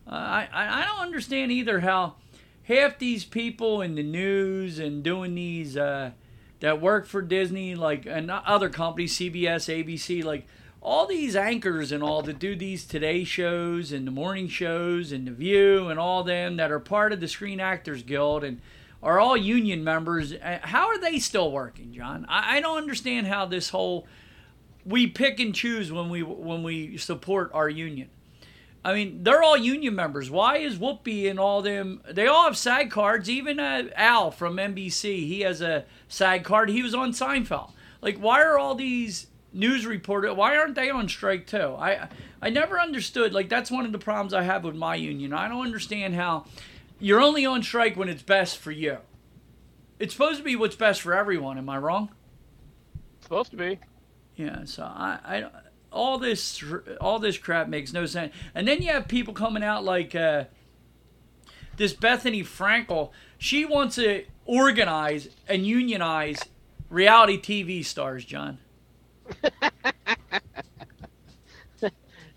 Uh, 0.06 0.12
I 0.12 0.50
I 0.54 0.86
don't 0.86 1.00
understand 1.00 1.52
either 1.52 1.82
how 1.82 2.16
half 2.64 2.98
these 2.98 3.26
people 3.26 3.82
in 3.82 3.96
the 3.96 4.04
news 4.04 4.80
and 4.80 5.04
doing 5.04 5.36
these. 5.36 5.78
Uh, 5.78 6.12
that 6.60 6.82
work 6.82 7.06
for 7.06 7.22
Disney, 7.22 7.76
like 7.76 8.06
and 8.06 8.32
other 8.32 8.70
companies, 8.70 9.16
CBS, 9.16 9.86
ABC, 9.86 10.24
like 10.24 10.48
all 10.82 11.06
these 11.06 11.36
anchors 11.36 11.92
and 11.92 12.04
all 12.04 12.22
that 12.22 12.40
do 12.40 12.56
these 12.56 12.86
Today 12.86 13.24
shows 13.24 13.92
and 13.92 14.06
the 14.08 14.12
morning 14.12 14.48
shows 14.48 15.12
and 15.12 15.28
the 15.28 15.32
View 15.32 15.90
and 15.90 16.00
all 16.00 16.24
them 16.24 16.58
that 16.58 16.72
are 16.72 16.80
part 16.80 17.12
of 17.12 17.20
the 17.20 17.28
Screen 17.28 17.60
Actors 17.60 18.04
Guild 18.04 18.44
and 18.44 18.62
are 19.02 19.20
all 19.20 19.38
union 19.38 19.84
members. 19.84 20.34
Uh, 20.34 20.60
how 20.62 20.88
are 20.88 21.00
they 21.00 21.20
still 21.20 21.52
working, 21.52 21.94
John? 21.94 22.26
I, 22.30 22.58
I 22.58 22.62
don't 22.62 22.78
understand 22.78 23.28
how 23.28 23.46
this 23.46 23.70
whole 23.70 24.08
we 24.86 25.08
pick 25.08 25.40
and 25.40 25.54
choose 25.54 25.92
when 25.92 26.10
we 26.10 26.24
when 26.24 26.64
we 26.64 26.98
support 26.98 27.52
our 27.54 27.70
union. 27.70 28.10
I 28.86 28.94
mean, 28.94 29.24
they're 29.24 29.44
all 29.44 29.58
union 29.58 29.96
members. 29.96 30.32
Why 30.32 30.58
is 30.58 30.78
Whoopi 30.78 31.30
and 31.30 31.40
all 31.40 31.62
them? 31.62 32.02
They 32.10 32.28
all 32.28 32.46
have 32.46 32.56
SAG 32.56 32.90
cards. 32.90 33.30
Even 33.30 33.60
uh, 33.60 33.90
Al 33.96 34.32
from 34.32 34.56
NBC, 34.56 35.28
he 35.28 35.42
has 35.42 35.62
a 35.62 35.84
SAG 36.08 36.46
card. 36.46 36.70
He 36.70 36.82
was 36.82 36.96
on 36.96 37.12
Seinfeld. 37.12 37.74
Like, 38.02 38.18
why 38.18 38.42
are 38.42 38.58
all 38.58 38.76
these 38.76 39.28
news 39.54 39.86
reporter 39.86 40.34
Why 40.34 40.58
aren't 40.58 40.76
they 40.76 40.90
on 40.90 41.10
strike 41.10 41.48
too? 41.48 41.76
I 41.78 42.10
I 42.42 42.50
never 42.50 42.80
understood. 42.80 43.34
Like, 43.34 43.50
that's 43.50 43.72
one 43.72 43.86
of 43.86 43.92
the 43.92 43.98
problems 43.98 44.34
I 44.34 44.44
have 44.44 44.64
with 44.64 44.76
my 44.76 44.96
union. 44.96 45.34
I 45.34 45.48
don't 45.48 45.66
understand 45.66 46.16
how 46.16 46.46
you're 47.00 47.22
only 47.22 47.46
on 47.46 47.64
strike 47.64 47.96
when 47.96 48.10
it's 48.10 48.24
best 48.24 48.58
for 48.58 48.72
you. 48.72 48.98
It's 50.00 50.14
supposed 50.14 50.38
to 50.38 50.44
be 50.44 50.56
what's 50.56 50.76
best 50.76 51.02
for 51.02 51.14
everyone. 51.14 51.58
Am 51.58 51.70
I 51.70 51.78
wrong? 51.78 52.10
It's 53.18 53.26
supposed 53.26 53.52
to 53.52 53.58
be. 53.58 53.80
Yeah. 54.36 54.66
So 54.66 54.84
I 54.84 55.20
I 55.26 55.50
all 55.92 56.18
this 56.18 56.64
all 57.02 57.20
this 57.20 57.38
crap 57.38 57.68
makes 57.68 57.94
no 57.94 58.06
sense. 58.06 58.34
And 58.54 58.68
then 58.68 58.82
you 58.82 58.92
have 58.92 59.08
people 59.08 59.34
coming 59.34 59.64
out 59.64 59.84
like 59.84 60.14
uh, 60.14 60.46
this 61.78 61.94
Bethenny 61.94 62.46
Frankel. 62.46 63.12
She 63.38 63.66
wants 63.66 63.96
to 63.96 64.26
organize 64.46 65.30
and 65.48 65.66
unionize 65.66 66.40
reality 66.90 67.40
TV 67.40 67.84
stars, 67.84 68.24
John. 68.24 68.60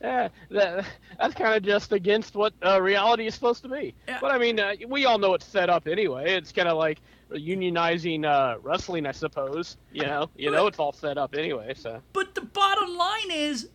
yeah, 0.00 0.28
that, 0.50 0.86
that's 1.18 1.34
kind 1.34 1.54
of 1.54 1.62
just 1.62 1.92
against 1.92 2.34
what 2.34 2.52
uh, 2.64 2.80
reality 2.80 3.26
is 3.26 3.34
supposed 3.34 3.62
to 3.62 3.68
be. 3.68 3.94
Yeah. 4.08 4.18
But 4.20 4.32
I 4.32 4.38
mean, 4.38 4.58
uh, 4.58 4.74
we 4.88 5.04
all 5.04 5.18
know 5.18 5.34
it's 5.34 5.46
set 5.46 5.68
up 5.68 5.86
anyway. 5.86 6.32
It's 6.32 6.52
kind 6.52 6.68
of 6.68 6.78
like 6.78 7.00
unionizing 7.30 8.24
uh, 8.24 8.58
wrestling, 8.62 9.06
I 9.06 9.12
suppose. 9.12 9.76
You 9.92 10.02
know, 10.02 10.30
you 10.36 10.50
know, 10.50 10.66
it's 10.66 10.78
all 10.78 10.92
set 10.92 11.18
up 11.18 11.34
anyway. 11.36 11.74
So. 11.76 12.00
But 12.12 12.34
the 12.34 12.42
bottom 12.42 12.96
line 12.96 13.30
is, 13.30 13.68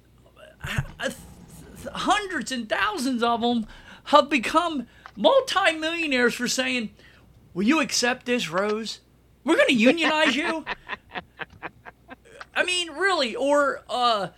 hundreds 1.93 2.51
and 2.51 2.67
thousands 2.67 3.23
of 3.23 3.41
them 3.41 3.67
have 4.05 4.29
become 4.29 4.87
multimillionaires 5.15 6.33
for 6.33 6.47
saying, 6.47 6.89
"Will 7.53 7.65
you 7.65 7.81
accept 7.81 8.25
this, 8.25 8.49
Rose? 8.49 8.99
We're 9.43 9.55
going 9.55 9.69
to 9.69 9.75
unionize 9.75 10.35
you." 10.35 10.65
I 12.55 12.63
mean, 12.63 12.91
really, 12.91 13.35
or 13.35 13.83
uh, 13.89 14.29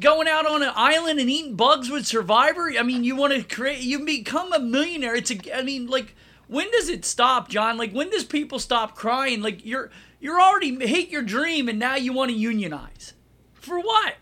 going 0.00 0.28
out 0.28 0.46
on 0.46 0.62
an 0.62 0.72
island 0.74 1.18
and 1.18 1.28
eating 1.28 1.56
bugs 1.56 1.90
with 1.90 2.06
Survivor. 2.06 2.72
I 2.78 2.82
mean, 2.82 3.04
you 3.04 3.16
want 3.16 3.32
to 3.32 3.42
create, 3.42 3.82
you 3.82 4.04
become 4.04 4.52
a 4.52 4.60
millionaire. 4.60 5.14
It's 5.14 5.30
a, 5.30 5.58
I 5.58 5.62
mean, 5.62 5.88
like 5.88 6.14
when 6.46 6.70
does 6.70 6.88
it 6.88 7.04
stop, 7.04 7.48
John? 7.48 7.76
Like 7.76 7.92
when 7.92 8.10
does 8.10 8.24
people 8.24 8.58
stop 8.58 8.94
crying? 8.94 9.42
Like 9.42 9.64
you're 9.64 9.90
you're 10.20 10.40
already 10.40 10.86
hate 10.86 11.10
your 11.10 11.22
dream 11.22 11.68
and 11.68 11.78
now 11.78 11.96
you 11.96 12.12
want 12.12 12.30
to 12.30 12.36
unionize. 12.36 13.14
For 13.54 13.80
what? 13.80 14.14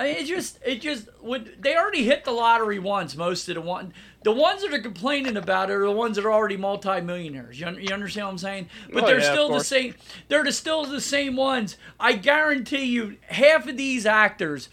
I 0.00 0.04
mean, 0.04 0.16
it 0.16 0.24
just 0.24 0.58
it 0.64 0.80
just 0.80 1.08
would 1.20 1.56
they 1.60 1.76
already 1.76 2.04
hit 2.04 2.24
the 2.24 2.30
lottery 2.30 2.78
once. 2.78 3.14
Most 3.14 3.46
of 3.50 3.54
the 3.54 3.60
one 3.60 3.92
the 4.22 4.32
ones 4.32 4.62
that 4.62 4.72
are 4.72 4.80
complaining 4.80 5.36
about 5.36 5.68
it 5.68 5.74
are 5.74 5.84
the 5.84 5.90
ones 5.90 6.16
that 6.16 6.24
are 6.24 6.32
already 6.32 6.56
multimillionaires. 6.56 7.60
You, 7.60 7.68
you 7.78 7.92
understand 7.92 8.26
what 8.26 8.32
I'm 8.32 8.38
saying? 8.38 8.70
But 8.90 9.04
oh, 9.04 9.06
they're 9.06 9.20
yeah, 9.20 9.30
still 9.30 9.50
the 9.50 9.62
same. 9.62 9.94
They're 10.28 10.42
the, 10.42 10.52
still 10.52 10.86
the 10.86 11.02
same 11.02 11.36
ones. 11.36 11.76
I 11.98 12.14
guarantee 12.14 12.84
you, 12.84 13.18
half 13.26 13.68
of 13.68 13.76
these 13.76 14.06
actors 14.06 14.70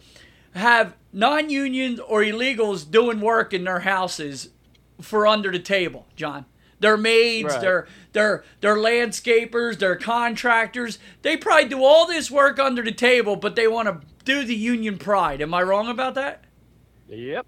have 0.56 0.96
non-unions 1.12 2.00
or 2.00 2.22
illegals 2.22 2.90
doing 2.90 3.20
work 3.20 3.54
in 3.54 3.66
their 3.66 3.82
houses 3.82 4.52
for 5.02 5.28
under 5.28 5.52
the 5.52 5.60
table, 5.60 6.08
John. 6.16 6.46
They're 6.80 6.96
maids, 6.96 7.50
right. 7.50 7.62
they're 7.62 7.88
they're 8.14 8.44
they're 8.62 8.78
landscapers, 8.78 9.78
they're 9.80 9.98
contractors. 9.98 11.00
They 11.22 11.36
probably 11.36 11.68
do 11.68 11.84
all 11.84 12.08
this 12.08 12.32
work 12.32 12.60
under 12.60 12.82
the 12.82 12.94
table, 12.94 13.36
but 13.36 13.58
they 13.58 13.68
want 13.68 13.88
to 13.88 14.08
do 14.28 14.44
the 14.44 14.56
union 14.56 14.98
pride. 14.98 15.42
Am 15.42 15.54
I 15.54 15.64
wrong 15.64 15.88
about 15.88 16.16
that? 16.16 16.44
Yep. 17.08 17.46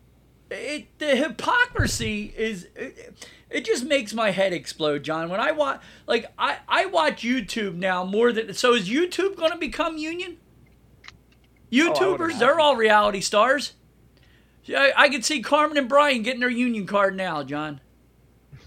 It 0.49 0.97
the 0.97 1.15
hypocrisy 1.15 2.33
is 2.35 2.69
it, 2.75 3.27
it 3.51 3.65
just 3.65 3.85
makes 3.85 4.13
my 4.13 4.31
head 4.31 4.51
explode, 4.53 5.03
John. 5.03 5.29
When 5.29 5.39
I 5.39 5.51
watch 5.51 5.81
like 6.07 6.25
I 6.39 6.57
I 6.67 6.85
watch 6.85 7.21
YouTube 7.21 7.75
now 7.75 8.03
more 8.03 8.31
than 8.31 8.53
so 8.53 8.73
is 8.73 8.89
YouTube 8.89 9.35
going 9.35 9.51
to 9.51 9.57
become 9.57 9.97
union? 9.97 10.37
Oh, 11.05 11.09
YouTubers, 11.71 12.35
oh, 12.35 12.39
they're 12.39 12.59
all 12.59 12.75
reality 12.75 13.21
stars. 13.21 13.73
I, 14.69 14.91
I 14.95 15.09
could 15.09 15.23
see 15.23 15.41
Carmen 15.41 15.77
and 15.77 15.89
Brian 15.89 16.23
getting 16.23 16.39
their 16.39 16.49
union 16.49 16.87
card 16.87 17.15
now, 17.15 17.43
John. 17.43 17.81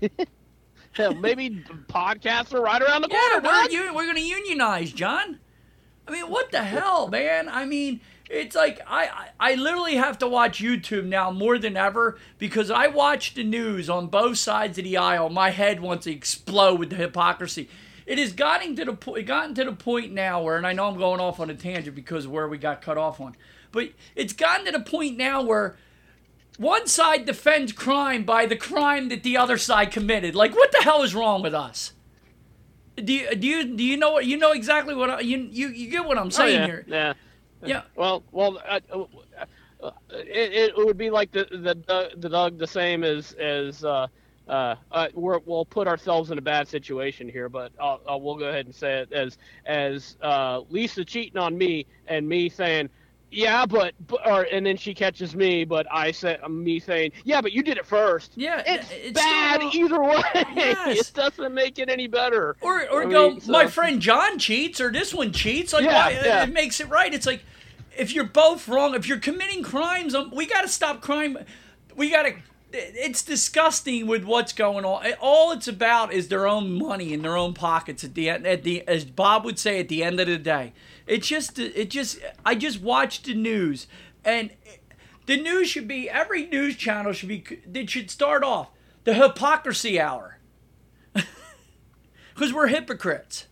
Hell, 0.93 1.15
maybe 1.15 1.65
podcasts 1.89 2.53
are 2.53 2.61
right 2.61 2.83
around 2.83 3.03
the 3.03 3.09
corner. 3.09 3.41
Yeah, 3.43 3.67
we're, 3.71 3.95
we're 3.95 4.05
going 4.05 4.17
to 4.17 4.23
unionize, 4.23 4.93
John. 4.93 5.39
I 6.13 6.15
mean, 6.15 6.31
what 6.31 6.53
the 6.53 6.63
hell, 6.63 7.09
man? 7.09 7.49
I 7.49 7.65
mean, 7.65 8.01
it's 8.29 8.55
like 8.55 8.81
I, 8.87 9.29
I 9.41 9.55
literally 9.55 9.95
have 9.95 10.19
to 10.19 10.29
watch 10.29 10.61
YouTube 10.61 11.07
now 11.07 11.31
more 11.31 11.57
than 11.57 11.75
ever 11.75 12.19
because 12.39 12.71
I 12.71 12.89
watch 12.89 13.33
the 13.33 13.43
news 13.43 13.89
on 13.89 14.09
both 14.09 14.37
sides 14.37 14.77
of 14.77 14.85
the 14.85 14.99
aisle. 14.99 15.31
My 15.31 15.49
head 15.49 15.81
wants 15.81 16.05
to 16.05 16.13
explode 16.13 16.79
with 16.79 16.91
the 16.91 16.97
hypocrisy. 16.97 17.71
It 18.05 18.19
has 18.19 18.35
gotten 18.35 18.77
to 18.77 18.85
the 18.85 18.93
point 18.93 19.27
gotten 19.27 19.55
to 19.55 19.65
the 19.65 19.73
point 19.73 20.13
now 20.13 20.43
where 20.43 20.59
and 20.59 20.67
I 20.67 20.75
know 20.75 20.87
I'm 20.87 20.99
going 20.99 21.19
off 21.21 21.41
on 21.41 21.49
a 21.49 21.55
tangent 21.55 21.97
because 21.97 22.29
where 22.29 22.47
we 22.47 22.59
got 22.59 22.83
cut 22.83 22.99
off 22.99 23.19
on. 23.19 23.35
But 23.71 23.93
it's 24.15 24.35
gotten 24.35 24.67
to 24.67 24.73
the 24.73 24.81
point 24.81 25.17
now 25.17 25.41
where 25.41 25.77
one 26.59 26.89
side 26.89 27.25
defends 27.25 27.73
crime 27.73 28.25
by 28.25 28.45
the 28.45 28.57
crime 28.57 29.09
that 29.09 29.23
the 29.23 29.39
other 29.39 29.57
side 29.57 29.91
committed. 29.91 30.35
Like 30.35 30.55
what 30.55 30.73
the 30.73 30.83
hell 30.83 31.03
is 31.03 31.15
wrong 31.15 31.41
with 31.41 31.55
us? 31.55 31.95
Do 32.97 33.13
you 33.13 33.35
do 33.35 33.47
you 33.47 33.77
do 33.77 33.83
you 33.83 33.97
know 33.97 34.13
what 34.13 34.27
you 34.27 34.37
know 34.37 34.53
exactly 34.53 34.95
what 34.95 35.11
I, 35.11 35.21
you 35.21 35.39
you 35.51 35.69
you 35.69 35.91
get 35.91 36.05
what 36.05 36.19
I'm 36.19 36.27
Oh, 36.27 36.31
saying 36.31 36.61
yeah, 36.61 36.67
here? 36.67 36.85
yeah. 36.89 37.13
Yeah. 37.65 37.83
Well, 37.97 38.23
well, 38.33 38.61
uh, 38.69 38.81
it, 40.11 40.53
it 40.53 40.77
would 40.77 40.99
be 40.99 41.11
like 41.11 41.31
the 41.33 41.47
the 41.51 41.75
Doug- 41.75 42.21
the 42.21 42.29
Doug 42.29 42.59
the 42.59 42.67
same 42.67 43.03
as 43.05 43.33
as 43.35 43.85
uh, 43.85 44.09
uh, 44.49 44.75
uh, 44.91 45.09
we're, 45.15 45.39
we'll 45.47 45.65
put 45.65 45.87
ourselves 45.87 46.31
in 46.33 46.39
a 46.39 46.43
bad 46.43 46.67
situation 46.69 47.29
here, 47.29 47.49
but 47.49 47.73
I'll, 47.81 48.01
I'll, 48.09 48.21
we'll 48.21 48.37
go 48.37 48.47
ahead 48.47 48.67
and 48.67 48.75
say 48.75 48.99
it 49.01 49.13
as 49.13 49.39
as 49.65 50.17
uh, 50.23 50.61
Lisa 50.69 51.05
cheating 51.05 51.39
on 51.39 51.57
me 51.57 51.87
and 52.07 52.29
me 52.29 52.49
saying. 52.49 52.91
Yeah, 53.33 53.65
but, 53.67 53.95
but 54.07 54.27
or 54.27 54.43
and 54.43 54.65
then 54.67 54.77
she 54.77 54.93
catches 54.95 55.35
me, 55.35 55.65
but 55.65 55.87
I 55.91 56.11
said 56.13 56.41
me 56.51 56.79
saying, 56.79 57.13
"Yeah, 57.25 57.41
but 57.41 57.53
you 57.53 57.63
did 57.63 57.79
it 57.79 57.87
first. 57.87 58.33
Yeah, 58.37 58.63
It's, 58.67 58.89
it's 58.93 59.13
bad 59.19 59.63
either 59.75 60.03
way. 60.03 60.23
Yes. 60.55 61.09
it 61.09 61.15
doesn't 61.15 61.55
make 61.55 61.79
it 61.79 61.89
any 61.89 62.07
better. 62.07 62.57
Or, 62.61 62.89
or 62.91 63.07
I 63.07 63.11
go, 63.11 63.31
mean, 63.31 63.41
so- 63.41 63.51
my 63.53 63.67
friend 63.67 64.01
John 64.01 64.39
cheats, 64.39 64.81
or 64.81 64.93
this 64.93 65.15
one 65.15 65.33
cheats. 65.33 65.73
Like, 65.73 65.85
Yeah, 65.85 66.05
why, 66.07 66.11
yeah. 66.13 66.43
it 66.45 66.53
makes 66.53 66.79
it 66.81 66.89
right. 66.89 67.13
It's 67.13 67.27
like, 67.27 67.43
if 67.97 68.15
you're 68.15 68.25
both 68.25 68.69
wrong, 68.69 68.95
if 68.95 69.09
you're 69.09 69.19
committing 69.19 69.63
crimes, 69.63 70.15
um, 70.15 70.31
we 70.35 70.47
got 70.47 70.63
to 70.63 70.69
stop 70.69 71.01
crime. 71.01 71.39
We 71.97 72.11
got 72.11 72.25
to. 72.25 72.35
It's 72.75 73.23
disgusting 73.23 74.07
with 74.07 74.25
what's 74.25 74.53
going 74.55 74.85
on. 74.87 75.05
All 75.21 75.53
it's 75.53 75.69
about 75.69 76.13
is 76.13 76.29
their 76.29 76.47
own 76.47 76.73
money 76.73 77.13
in 77.13 77.21
their 77.23 77.37
own 77.37 77.53
pockets. 77.53 78.03
At 78.03 78.15
the 78.15 78.31
end, 78.31 78.47
at 78.47 78.63
the 78.63 78.87
as 78.89 79.05
Bob 79.05 79.45
would 79.45 79.59
say, 79.59 79.79
at 79.81 79.89
the 79.89 80.03
end 80.03 80.21
of 80.21 80.27
the 80.27 80.39
day, 80.39 80.73
it 81.07 81.23
just, 81.23 81.59
it 81.59 81.91
just. 81.91 82.19
I 82.45 82.55
just 82.55 82.81
watched 82.81 83.25
the 83.25 83.35
news, 83.35 83.87
and 84.25 84.51
the 85.27 85.41
news 85.41 85.69
should 85.69 85.89
be 85.89 86.09
every 86.09 86.47
news 86.47 86.77
channel 86.77 87.13
should 87.13 87.29
be. 87.29 87.45
It 87.73 87.91
should 87.91 88.11
start 88.11 88.43
off 88.45 88.71
the 89.05 89.15
hypocrisy 89.15 90.01
hour 90.01 90.39
because 92.35 92.53
we're 92.53 92.69
hypocrites. 92.69 93.47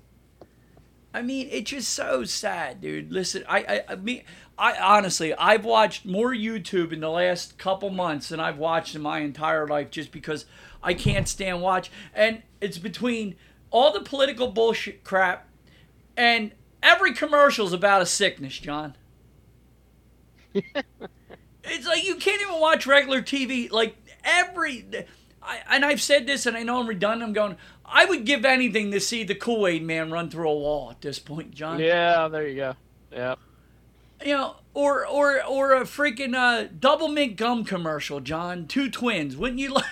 I 1.12 1.22
mean, 1.22 1.48
it's 1.51 1.70
just 1.70 1.92
so 1.92 2.24
sad, 2.24 2.80
dude. 2.80 3.12
Listen, 3.12 3.44
I, 3.48 3.59
I, 3.59 3.82
I 3.90 3.94
mean, 3.96 4.22
I 4.57 4.78
honestly, 4.78 5.34
I've 5.34 5.64
watched 5.64 6.07
more 6.07 6.32
YouTube 6.32 6.92
in 6.92 7.01
the 7.01 7.11
last 7.11 7.59
couple 7.59 7.90
months 7.90 8.28
than 8.28 8.38
I've 8.38 8.59
watched 8.59 8.94
in 8.94 9.03
my 9.03 9.20
entire 9.20 9.66
life, 9.66 9.90
just 9.90 10.12
because 10.12 10.44
I 10.82 10.94
can't 10.94 11.26
stand 11.26 11.62
watch. 11.62 11.90
And 12.14 12.42
it's 12.61 12.78
between 12.78 13.34
all 13.70 13.92
the 13.92 14.01
political 14.01 14.48
bullshit 14.48 15.03
crap, 15.03 15.48
and 16.16 16.53
every 16.82 17.14
commercial's 17.14 17.72
about 17.72 18.02
a 18.02 18.06
sickness, 18.06 18.58
John. 18.58 18.96
It's 21.64 21.86
like 21.86 22.04
you 22.04 22.16
can't 22.16 22.40
even 22.40 22.60
watch 22.60 22.86
regular 22.86 23.22
TV. 23.22 23.70
Like 23.70 23.96
every, 24.24 24.84
I, 25.42 25.60
and 25.70 25.84
I've 25.84 26.00
said 26.00 26.26
this, 26.26 26.46
and 26.46 26.56
I 26.56 26.62
know 26.62 26.80
I'm 26.80 26.88
redundant. 26.88 27.28
I'm 27.28 27.32
going. 27.32 27.56
I 27.84 28.04
would 28.04 28.24
give 28.24 28.44
anything 28.44 28.92
to 28.92 29.00
see 29.00 29.24
the 29.24 29.34
Kool 29.34 29.66
Aid 29.66 29.82
Man 29.82 30.10
run 30.10 30.30
through 30.30 30.48
a 30.48 30.54
wall 30.54 30.90
at 30.90 31.00
this 31.00 31.18
point, 31.18 31.54
John. 31.54 31.78
Yeah, 31.80 32.28
there 32.28 32.46
you 32.46 32.56
go. 32.56 32.76
Yeah. 33.12 33.34
You 34.24 34.34
know, 34.34 34.56
or 34.74 35.06
or 35.06 35.44
or 35.44 35.74
a 35.74 35.82
freaking 35.82 36.34
uh, 36.34 36.68
double 36.78 37.08
mint 37.08 37.36
gum 37.36 37.64
commercial, 37.64 38.20
John. 38.20 38.66
Two 38.66 38.90
twins. 38.90 39.36
Wouldn't 39.36 39.60
you 39.60 39.68
like? 39.74 39.84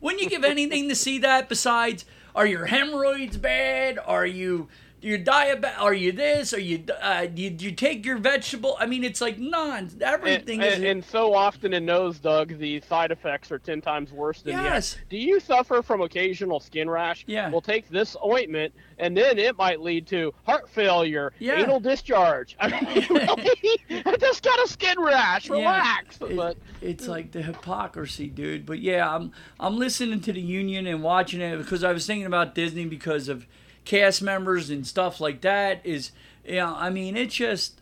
wouldn't 0.00 0.22
you 0.22 0.28
give 0.30 0.44
anything 0.44 0.88
to 0.88 0.94
see 0.94 1.18
that? 1.18 1.48
Besides, 1.48 2.04
are 2.34 2.46
your 2.46 2.66
hemorrhoids 2.66 3.36
bad? 3.36 3.98
Are 4.04 4.26
you 4.26 4.68
your 5.00 5.18
diabetic? 5.18 5.78
Are 5.78 5.94
you 5.94 6.12
this? 6.12 6.52
Are 6.52 6.60
you 6.60 6.84
uh, 7.00 7.26
do 7.26 7.42
you, 7.42 7.50
do 7.50 7.64
you 7.66 7.72
take 7.72 8.04
your 8.04 8.18
vegetable? 8.18 8.76
I 8.80 8.86
mean, 8.86 9.04
it's 9.04 9.20
like 9.20 9.38
non. 9.38 9.90
Everything 10.00 10.62
and, 10.62 10.84
is. 10.84 10.90
and 10.90 11.04
so 11.04 11.34
often 11.34 11.72
in 11.72 11.86
those, 11.86 12.18
Doug, 12.18 12.58
the 12.58 12.80
side 12.82 13.10
effects 13.10 13.52
are 13.52 13.58
ten 13.58 13.80
times 13.80 14.12
worse 14.12 14.42
than 14.42 14.54
Yes. 14.54 14.94
the. 15.08 15.16
Do 15.16 15.24
you 15.24 15.40
suffer 15.40 15.82
from 15.82 16.00
occasional 16.00 16.60
skin 16.60 16.88
rash? 16.90 17.24
Yeah. 17.26 17.50
Well, 17.50 17.60
take 17.60 17.88
this 17.88 18.16
ointment, 18.24 18.74
and 18.98 19.16
then 19.16 19.38
it 19.38 19.56
might 19.56 19.80
lead 19.80 20.06
to 20.08 20.34
heart 20.44 20.68
failure, 20.68 21.32
Yeah. 21.38 21.60
anal 21.60 21.80
discharge. 21.80 22.56
I 22.60 22.68
mean, 22.68 23.06
really, 23.10 23.80
I 24.06 24.16
just 24.16 24.42
got 24.42 24.58
a 24.64 24.68
skin 24.68 25.00
rash. 25.00 25.48
Yeah. 25.48 25.54
Relax. 25.56 26.18
It- 26.20 26.36
but 26.36 26.56
it's 26.80 27.06
like 27.08 27.32
the 27.32 27.42
hypocrisy, 27.42 28.28
dude. 28.28 28.66
But 28.66 28.80
yeah, 28.80 29.12
I'm 29.14 29.32
I'm 29.60 29.76
listening 29.78 30.20
to 30.22 30.32
the 30.32 30.40
union 30.40 30.86
and 30.86 31.02
watching 31.02 31.40
it 31.40 31.56
because 31.58 31.84
I 31.84 31.92
was 31.92 32.06
thinking 32.06 32.26
about 32.26 32.54
Disney 32.54 32.84
because 32.86 33.28
of 33.28 33.46
cast 33.88 34.20
members 34.20 34.68
and 34.68 34.86
stuff 34.86 35.18
like 35.18 35.40
that. 35.40 35.84
Is 35.84 36.12
yeah, 36.44 36.52
you 36.52 36.56
know, 36.60 36.74
I 36.76 36.90
mean, 36.90 37.16
it's 37.16 37.34
just 37.34 37.80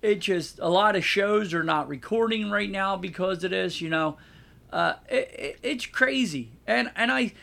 it 0.00 0.20
just 0.20 0.58
a 0.60 0.68
lot 0.68 0.96
of 0.96 1.04
shows 1.04 1.52
are 1.52 1.64
not 1.64 1.88
recording 1.88 2.50
right 2.50 2.70
now 2.70 2.96
because 2.96 3.44
of 3.44 3.50
this. 3.50 3.80
You 3.80 3.90
know, 3.90 4.16
uh, 4.72 4.94
it, 5.10 5.30
it, 5.36 5.58
it's 5.62 5.84
crazy, 5.84 6.52
and 6.66 6.90
and 6.96 7.12
I. 7.12 7.34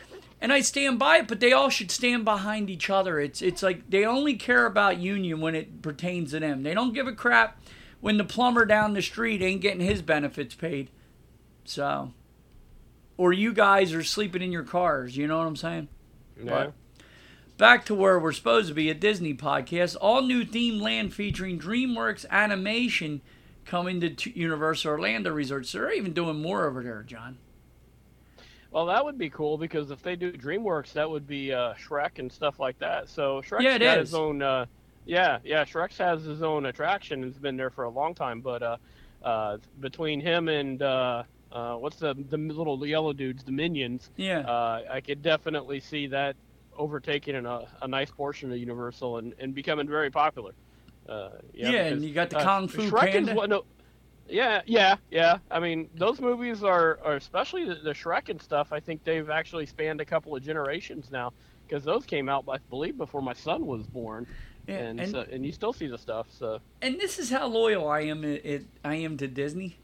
And 0.41 0.53
I 0.53 0.61
stand 0.61 0.99
by 0.99 1.17
it, 1.17 1.27
but 1.27 1.41
they 1.41 1.51
all 1.51 1.67
should 1.67 1.91
stand 1.91 2.23
behind 2.23 2.69
each 2.69 2.89
other. 2.89 3.19
It's 3.19 3.41
it's 3.41 3.61
like 3.61 3.89
they 3.89 4.05
only 4.05 4.35
care 4.35 4.65
about 4.65 4.97
union 4.97 5.41
when 5.41 5.53
it 5.53 5.81
pertains 5.81 6.31
to 6.31 6.39
them. 6.39 6.63
They 6.63 6.73
don't 6.73 6.93
give 6.93 7.07
a 7.07 7.11
crap 7.11 7.61
when 7.99 8.15
the 8.15 8.23
plumber 8.23 8.63
down 8.63 8.93
the 8.93 9.01
street 9.01 9.41
ain't 9.41 9.59
getting 9.59 9.81
his 9.81 10.01
benefits 10.01 10.55
paid. 10.55 10.91
So, 11.65 12.13
or 13.17 13.33
you 13.33 13.51
guys 13.51 13.93
are 13.93 14.01
sleeping 14.01 14.41
in 14.41 14.53
your 14.53 14.63
cars. 14.63 15.17
You 15.17 15.27
know 15.27 15.39
what 15.39 15.47
I'm 15.47 15.57
saying? 15.57 15.89
yeah. 16.41 16.71
Back 17.59 17.83
to 17.87 17.93
where 17.93 18.17
we're 18.17 18.31
supposed 18.31 18.69
to 18.69 18.73
be 18.73 18.89
a 18.89 18.93
Disney 18.93 19.33
podcast. 19.33 19.97
All 19.99 20.21
new 20.21 20.45
theme 20.45 20.79
land 20.79 21.13
featuring 21.13 21.59
DreamWorks 21.59 22.25
animation 22.29 23.19
coming 23.65 23.99
to 23.99 24.39
Universal 24.39 24.91
Orlando 24.91 25.29
Resort. 25.33 25.65
So 25.65 25.79
They're 25.79 25.91
even 25.91 26.13
doing 26.13 26.41
more 26.41 26.65
over 26.65 26.81
there, 26.81 27.03
John. 27.03 27.37
Well, 28.71 28.85
that 28.85 29.03
would 29.03 29.17
be 29.17 29.29
cool 29.29 29.57
because 29.57 29.91
if 29.91 30.01
they 30.01 30.15
do 30.15 30.31
DreamWorks, 30.31 30.93
that 30.93 31.09
would 31.09 31.27
be 31.27 31.51
uh, 31.51 31.73
Shrek 31.73 32.19
and 32.19 32.31
stuff 32.31 32.61
like 32.61 32.79
that. 32.79 33.09
So 33.09 33.41
Shrek's 33.41 33.63
Yeah, 33.65 33.77
got 33.77 33.97
is. 33.97 34.07
his 34.11 34.13
own. 34.15 34.41
Uh, 34.41 34.65
yeah, 35.05 35.39
yeah, 35.43 35.65
Shrek 35.65 35.97
has 35.97 36.23
his 36.23 36.41
own 36.41 36.65
attraction. 36.67 37.23
and 37.23 37.29
It's 37.29 37.39
been 37.39 37.57
there 37.57 37.71
for 37.71 37.83
a 37.83 37.89
long 37.89 38.15
time, 38.15 38.39
but 38.39 38.63
uh, 38.63 38.77
uh, 39.21 39.57
between 39.81 40.21
him 40.21 40.47
and 40.47 40.81
uh, 40.81 41.23
uh, 41.51 41.75
what's 41.75 41.97
the 41.97 42.13
the 42.29 42.37
little 42.37 42.85
yellow 42.87 43.11
dudes, 43.11 43.43
the 43.43 43.51
minions, 43.51 44.11
Yeah. 44.15 44.39
uh, 44.47 44.83
I 44.89 45.01
could 45.01 45.21
definitely 45.21 45.81
see 45.81 46.07
that 46.07 46.37
overtaking 46.79 47.35
a, 47.45 47.65
a 47.81 47.87
nice 47.87 48.09
portion 48.09 48.51
of 48.51 48.57
Universal 48.57 49.17
and, 49.17 49.35
and 49.39 49.53
becoming 49.53 49.87
very 49.87 50.09
popular. 50.09 50.53
Uh, 51.07 51.29
Yeah, 51.53 51.69
yeah, 51.69 51.83
and 51.85 52.03
you 52.03 52.13
got 52.13 52.29
the 52.31 52.37
uh, 52.39 52.43
Kung 52.43 52.67
Fu 52.67 52.89
Shrek 52.89 53.11
Panda. 53.11 53.31
Is 53.31 53.37
one, 53.37 53.49
no, 53.49 53.65
yeah, 54.27 54.61
yeah, 54.65 54.95
yeah. 55.11 55.37
I 55.51 55.59
mean, 55.59 55.89
those 55.95 56.19
movies 56.21 56.63
are, 56.63 56.99
are 57.03 57.15
especially 57.15 57.65
the, 57.65 57.75
the 57.75 57.91
Shrek 57.93 58.29
and 58.29 58.41
stuff. 58.41 58.71
I 58.71 58.79
think 58.79 59.03
they've 59.03 59.29
actually 59.29 59.65
spanned 59.65 60.01
a 60.01 60.05
couple 60.05 60.35
of 60.35 60.41
generations 60.43 61.11
now 61.11 61.33
because 61.67 61.83
those 61.83 62.05
came 62.05 62.29
out, 62.29 62.45
I 62.49 62.57
believe, 62.69 62.97
before 62.97 63.21
my 63.21 63.33
son 63.33 63.65
was 63.67 63.85
born. 63.85 64.25
Yeah, 64.67 64.77
and 64.77 64.99
and- 65.01 65.11
so, 65.11 65.25
and 65.31 65.45
you 65.45 65.51
still 65.51 65.73
see 65.73 65.87
the 65.87 65.97
stuff. 65.97 66.27
So 66.31 66.59
and 66.81 66.99
this 66.99 67.19
is 67.19 67.29
how 67.29 67.47
loyal 67.47 67.87
I 67.87 68.01
am. 68.01 68.23
It, 68.23 68.65
I 68.85 68.95
am 68.95 69.17
to 69.17 69.27
Disney. 69.27 69.77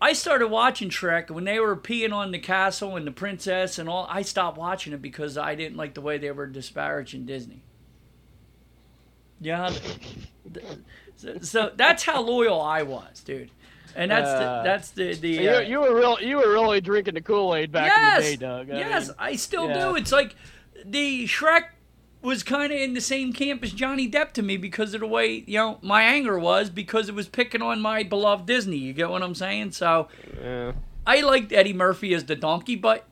I 0.00 0.12
started 0.12 0.48
watching 0.48 0.90
Shrek 0.90 1.30
when 1.30 1.44
they 1.44 1.58
were 1.58 1.76
peeing 1.76 2.12
on 2.12 2.30
the 2.30 2.38
castle 2.38 2.96
and 2.96 3.06
the 3.06 3.12
princess 3.12 3.78
and 3.78 3.88
all. 3.88 4.06
I 4.10 4.22
stopped 4.22 4.58
watching 4.58 4.92
it 4.92 5.00
because 5.00 5.38
I 5.38 5.54
didn't 5.54 5.76
like 5.76 5.94
the 5.94 6.00
way 6.00 6.18
they 6.18 6.30
were 6.30 6.46
disparaging 6.46 7.26
Disney. 7.26 7.62
Yeah, 9.40 9.72
so, 11.16 11.38
so 11.40 11.72
that's 11.74 12.04
how 12.04 12.22
loyal 12.22 12.60
I 12.60 12.82
was, 12.82 13.20
dude. 13.20 13.50
And 13.96 14.10
that's 14.10 14.30
the, 14.30 14.44
Uh, 14.44 14.62
that's 14.62 14.90
the 14.90 15.14
the. 15.14 15.28
you, 15.28 15.50
uh, 15.50 15.60
you 15.60 15.80
were 15.80 15.94
real, 15.94 16.18
you 16.20 16.36
were 16.36 16.50
really 16.50 16.80
drinking 16.80 17.14
the 17.14 17.20
Kool 17.20 17.54
Aid 17.54 17.70
back 17.70 17.92
yes, 17.94 18.16
in 18.18 18.24
the 18.24 18.30
day, 18.30 18.36
Doug. 18.36 18.70
I 18.70 18.78
yes, 18.78 19.08
mean, 19.08 19.16
I 19.18 19.36
still 19.36 19.68
yeah. 19.68 19.90
do. 19.90 19.96
It's 19.96 20.12
like 20.12 20.34
the 20.84 21.24
Shrek 21.26 21.64
was 22.24 22.42
kind 22.42 22.72
of 22.72 22.78
in 22.78 22.94
the 22.94 23.00
same 23.00 23.32
camp 23.32 23.62
as 23.62 23.72
Johnny 23.72 24.08
Depp 24.10 24.32
to 24.32 24.42
me 24.42 24.56
because 24.56 24.94
of 24.94 25.00
the 25.00 25.06
way 25.06 25.44
you 25.46 25.58
know 25.58 25.78
my 25.82 26.02
anger 26.02 26.38
was 26.38 26.70
because 26.70 27.08
it 27.08 27.14
was 27.14 27.28
picking 27.28 27.62
on 27.62 27.80
my 27.80 28.02
beloved 28.02 28.46
Disney. 28.46 28.76
You 28.78 28.92
get 28.92 29.10
what 29.10 29.22
I'm 29.22 29.34
saying? 29.34 29.72
So 29.72 30.08
yeah. 30.42 30.72
I 31.06 31.20
liked 31.20 31.52
Eddie 31.52 31.72
Murphy 31.74 32.14
as 32.14 32.24
the 32.24 32.34
donkey, 32.36 32.76
but 32.76 33.06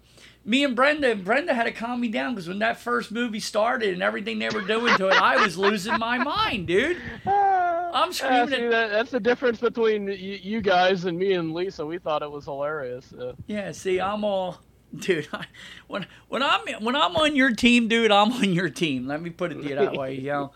me 0.44 0.64
and 0.64 0.74
Brenda, 0.74 1.14
Brenda 1.14 1.54
had 1.54 1.64
to 1.64 1.72
calm 1.72 2.00
me 2.00 2.08
down 2.08 2.34
because 2.34 2.48
when 2.48 2.58
that 2.60 2.76
first 2.80 3.12
movie 3.12 3.38
started 3.38 3.92
and 3.94 4.02
everything 4.02 4.40
they 4.40 4.48
were 4.48 4.62
doing 4.62 4.96
to 4.96 5.06
it, 5.08 5.14
I 5.14 5.36
was 5.44 5.56
losing 5.56 5.98
my 6.00 6.18
mind, 6.18 6.66
dude. 6.66 6.96
I'm 7.26 8.08
Yeah, 8.08 8.10
screaming 8.10 8.48
see, 8.48 8.64
at 8.64 8.70
that, 8.72 8.90
that's 8.90 9.10
the 9.12 9.20
difference 9.20 9.60
between 9.60 10.06
y- 10.06 10.14
you 10.42 10.60
guys 10.60 11.04
and 11.04 11.16
me 11.16 11.34
and 11.34 11.52
Lisa. 11.54 11.86
We 11.86 11.98
thought 11.98 12.22
it 12.22 12.30
was 12.32 12.46
hilarious. 12.46 13.12
Uh, 13.12 13.34
Yeah, 13.46 13.70
see, 13.72 14.00
I'm 14.00 14.24
all, 14.24 14.58
dude. 14.98 15.28
I, 15.32 15.46
when 15.86 16.06
when 16.28 16.42
I'm 16.42 16.60
when 16.80 16.96
I'm 16.96 17.16
on 17.16 17.36
your 17.36 17.52
team, 17.52 17.88
dude, 17.88 18.10
I'm 18.10 18.32
on 18.32 18.52
your 18.52 18.68
team. 18.68 19.06
Let 19.06 19.22
me 19.22 19.30
put 19.30 19.52
it 19.52 19.62
that 19.76 19.94
way. 19.94 20.14
You 20.16 20.32
know, 20.32 20.52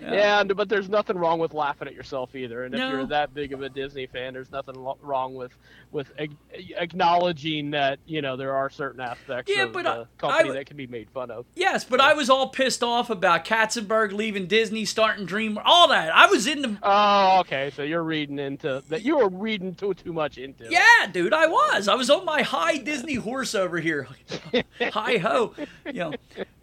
Yeah, 0.00 0.40
and, 0.40 0.56
but 0.56 0.68
there's 0.68 0.88
nothing 0.88 1.16
wrong 1.18 1.38
with 1.38 1.52
laughing 1.54 1.88
at 1.88 1.94
yourself 1.94 2.34
either. 2.34 2.64
And 2.64 2.74
if 2.74 2.78
No. 2.78 2.90
you're 2.90 3.06
that 3.06 3.34
big 3.34 3.52
of 3.52 3.62
a 3.62 3.68
Disney 3.68 4.06
fan, 4.06 4.34
there's 4.34 4.50
nothing 4.52 4.74
lo- 4.74 4.98
wrong 5.02 5.34
with 5.34 5.52
with 5.92 6.10
ag- 6.18 6.36
acknowledging 6.76 7.70
that 7.70 7.98
you 8.06 8.22
know 8.22 8.36
there 8.36 8.54
are 8.54 8.68
certain 8.70 9.00
aspects 9.00 9.50
Yeah, 9.54 9.64
of 9.64 9.72
but 9.72 9.84
the 9.84 9.90
I- 9.90 10.04
company 10.18 10.50
I- 10.50 10.52
that 10.54 10.66
can 10.66 10.76
be 10.76 10.86
made 10.86 11.10
fun 11.10 11.30
of. 11.30 11.46
Yes, 11.54 11.84
but 11.84 12.00
I 12.00 12.12
was 12.14 12.28
all 12.30 12.48
pissed 12.48 12.82
off 12.82 13.10
about 13.10 13.44
Katzenberg 13.44 14.12
leaving 14.12 14.46
Disney, 14.46 14.84
starting 14.84 15.26
Dream, 15.26 15.58
all 15.64 15.88
that. 15.88 16.14
I 16.14 16.26
was 16.26 16.46
in 16.46 16.62
the 16.62 16.76
Oh, 16.82 17.40
okay. 17.40 17.70
So 17.74 17.82
you're 17.82 18.02
reading 18.02 18.38
into 18.38 18.82
that. 18.88 19.02
You 19.02 19.18
were 19.18 19.28
reading 19.28 19.74
too 19.74 19.94
too 19.94 20.12
much 20.12 20.38
into. 20.38 20.64
it. 20.66 20.72
Yeah, 20.72 21.06
dude, 21.12 21.32
I 21.32 21.46
was. 21.46 21.88
I 21.88 21.94
was 21.94 22.10
on 22.10 22.24
my 22.24 22.42
high 22.42 22.76
Disney 22.78 23.14
horse 23.14 23.54
over 23.54 23.78
here. 23.78 24.08
hi 24.80 25.16
ho. 25.18 25.54
You 25.86 25.92
know, 25.92 26.12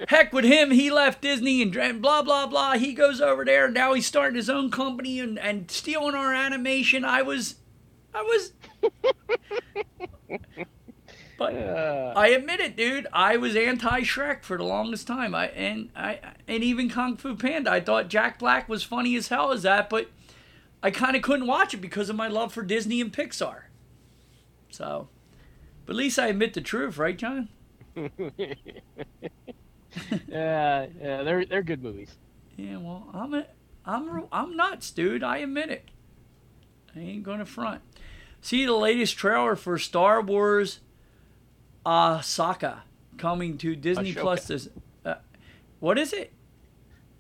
heck 0.08 0.34
with 0.34 0.46
him. 0.46 0.72
He 0.72 0.92
left 0.92 1.22
Disney 1.22 1.62
and 1.62 2.02
blah 2.02 2.22
blah 2.22 2.48
blah. 2.48 2.74
He 2.74 2.94
goes 2.94 3.22
over 3.24 3.44
there. 3.46 3.70
Now 3.70 3.94
he's 3.94 4.06
starting 4.06 4.36
his 4.36 4.50
own 4.50 4.70
company 4.70 5.20
and, 5.20 5.40
and 5.40 5.72
stealing 5.72 6.16
our 6.16 6.34
animation. 6.34 7.04
I 7.06 7.22
was, 7.24 7.56
I 8.14 8.22
was. 8.22 8.54
But 11.38 11.56
Uh, 11.56 12.14
I 12.16 12.28
admit 12.28 12.60
it, 12.60 12.78
dude. 12.78 13.08
I 13.12 13.38
was 13.38 13.56
anti 13.56 14.02
Shrek 14.02 14.44
for 14.44 14.56
the 14.58 14.64
longest 14.64 15.08
time. 15.08 15.34
I 15.34 15.48
and 15.48 15.90
I 15.96 16.20
and 16.48 16.64
even 16.64 16.90
Kung 16.90 17.18
Fu 17.18 17.36
Panda. 17.36 17.72
I 17.72 17.82
thought 17.82 18.08
Jack 18.08 18.40
Black 18.40 18.70
was 18.70 18.84
funny 18.84 19.16
as 19.16 19.30
hell 19.30 19.52
as 19.52 19.64
that, 19.64 19.90
but 19.90 20.10
I 20.82 20.92
kind 20.92 21.16
of 21.16 21.22
couldn't 21.22 21.48
watch 21.48 21.74
it 21.74 21.78
because 21.82 22.10
of 22.10 22.16
my 22.16 22.28
love 22.28 22.54
for 22.54 22.62
Disney 22.64 23.02
and 23.02 23.12
Pixar. 23.12 23.64
So, 24.70 25.10
but 25.86 25.94
at 25.94 25.98
least 25.98 26.20
I 26.20 26.28
admit 26.28 26.54
the 26.54 26.62
truth, 26.62 26.98
right, 26.98 27.18
John? 27.18 27.50
yeah, 27.96 28.08
yeah. 30.28 30.86
They're 31.24 31.46
they're 31.46 31.64
good 31.64 31.84
movies. 31.84 32.16
Yeah. 32.58 32.78
Well, 32.78 33.08
I'm 33.14 33.34
a, 33.34 33.46
I'm 33.86 34.26
I'm 34.32 34.56
nuts, 34.56 34.92
dude. 34.92 35.24
I 35.24 35.38
admit 35.38 35.70
it. 35.70 35.90
I 36.96 37.00
ain't 37.00 37.24
gonna 37.24 37.46
front. 37.46 37.82
See 38.42 38.66
the 38.66 38.74
latest 38.74 39.18
trailer 39.18 39.56
for 39.56 39.78
Star 39.80 40.22
Wars 40.22 40.80
Ahsoka 41.86 42.80
coming 43.18 43.58
to 43.60 43.76
Disney 43.76 44.14
Ashoka. 44.14 44.22
Plus. 44.22 44.48
This, 44.48 44.70
uh, 45.06 45.16
what 45.80 45.98
is 45.98 46.14
it? 46.14 46.32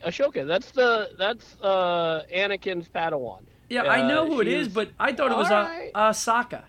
Ashoka. 0.06 0.46
That's 0.46 0.72
the 0.72 1.10
that's 1.18 1.56
uh 1.62 2.24
Anakin's 2.34 2.88
Padawan. 2.90 3.42
Yeah, 3.70 3.84
I 3.84 4.02
Uh, 4.02 4.08
know 4.08 4.28
who 4.28 4.42
it 4.42 4.48
is, 4.48 4.68
but 4.68 4.90
I 5.00 5.14
thought 5.14 5.32
it 5.32 5.38
was 5.38 5.50
uh, 5.50 5.70
Ahsoka. 5.96 6.64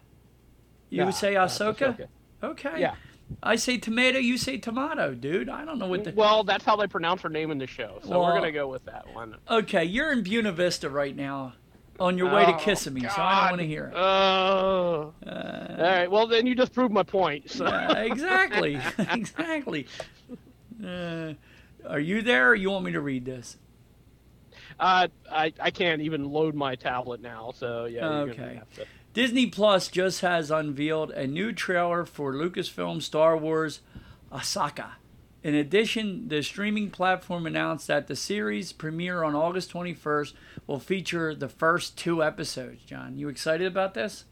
You 0.90 1.04
would 1.06 1.14
say 1.14 1.34
Ahsoka? 1.34 1.96
Ahsoka. 1.96 2.06
Okay. 2.42 2.80
Yeah. 2.80 2.94
I 3.42 3.56
say 3.56 3.78
tomato, 3.78 4.18
you 4.18 4.38
say 4.38 4.58
tomato, 4.58 5.14
dude. 5.14 5.48
I 5.48 5.64
don't 5.64 5.78
know 5.78 5.86
what 5.86 6.04
the. 6.04 6.12
Well, 6.12 6.44
that's 6.44 6.64
how 6.64 6.76
they 6.76 6.86
pronounce 6.86 7.22
her 7.22 7.28
name 7.28 7.50
in 7.50 7.58
the 7.58 7.66
show, 7.66 7.98
so 8.02 8.10
Well- 8.10 8.22
we're 8.22 8.34
gonna 8.34 8.52
go 8.52 8.68
with 8.68 8.84
that 8.86 9.12
one. 9.12 9.36
Okay, 9.50 9.84
you're 9.84 10.12
in 10.12 10.22
Buena 10.22 10.52
Vista 10.52 10.88
right 10.88 11.14
now, 11.14 11.54
on 12.00 12.16
your 12.18 12.32
way 12.32 12.44
to 12.46 12.54
Oh, 12.54 12.58
kissing 12.58 12.94
me, 12.94 13.02
so 13.02 13.08
I 13.22 13.40
don't 13.42 13.50
want 13.50 13.60
to 13.60 13.66
hear 13.66 13.86
it. 13.86 13.94
Oh. 13.96 15.12
Uh, 15.26 15.30
All 15.30 15.76
right. 15.82 16.10
Well, 16.10 16.26
then 16.26 16.46
you 16.46 16.54
just 16.54 16.72
proved 16.72 16.92
my 16.92 17.02
point. 17.02 17.50
So. 17.50 17.66
uh, 17.66 17.94
exactly, 18.06 18.78
exactly. 18.98 19.86
Uh, 20.84 21.34
are 21.88 22.00
you 22.00 22.22
there, 22.22 22.50
or 22.50 22.54
you 22.54 22.70
want 22.70 22.84
me 22.84 22.92
to 22.92 23.00
read 23.00 23.24
this? 23.24 23.58
Uh, 24.80 25.06
I 25.30 25.52
I 25.60 25.70
can't 25.70 26.00
even 26.02 26.24
load 26.24 26.54
my 26.56 26.74
tablet 26.74 27.20
now, 27.20 27.52
so 27.54 27.84
yeah. 27.84 28.00
You're 28.24 28.30
Okay. 28.30 28.36
gonna 28.38 28.54
have 28.54 28.74
to. 28.74 28.86
Disney 29.14 29.46
Plus 29.46 29.86
just 29.86 30.22
has 30.22 30.50
unveiled 30.50 31.12
a 31.12 31.24
new 31.24 31.52
trailer 31.52 32.04
for 32.04 32.32
Lucasfilm 32.32 33.00
Star 33.00 33.36
Wars 33.36 33.80
Ahsoka. 34.32 34.94
In 35.44 35.54
addition, 35.54 36.26
the 36.26 36.42
streaming 36.42 36.90
platform 36.90 37.46
announced 37.46 37.86
that 37.86 38.08
the 38.08 38.16
series 38.16 38.72
premiere 38.72 39.22
on 39.22 39.36
August 39.36 39.72
21st 39.72 40.32
will 40.66 40.80
feature 40.80 41.32
the 41.32 41.48
first 41.48 41.96
two 41.96 42.24
episodes. 42.24 42.82
John, 42.82 43.16
you 43.16 43.28
excited 43.28 43.68
about 43.68 43.94
this? 43.94 44.24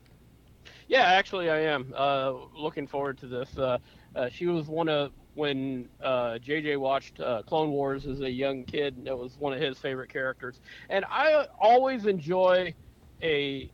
Yeah, 0.88 1.02
actually, 1.02 1.48
I 1.48 1.60
am. 1.60 1.94
Uh, 1.96 2.32
looking 2.58 2.88
forward 2.88 3.18
to 3.18 3.28
this. 3.28 3.56
Uh, 3.56 3.78
uh, 4.16 4.30
she 4.30 4.46
was 4.46 4.66
one 4.66 4.88
of 4.88 5.12
when 5.34 5.88
uh, 6.02 6.38
JJ 6.44 6.76
watched 6.76 7.20
uh, 7.20 7.42
Clone 7.42 7.70
Wars 7.70 8.04
as 8.06 8.20
a 8.20 8.30
young 8.30 8.64
kid. 8.64 8.96
and 8.96 9.06
it 9.06 9.16
was 9.16 9.36
one 9.38 9.52
of 9.52 9.60
his 9.60 9.78
favorite 9.78 10.12
characters, 10.12 10.58
and 10.90 11.04
I 11.08 11.46
always 11.60 12.06
enjoy 12.06 12.74
a 13.22 13.70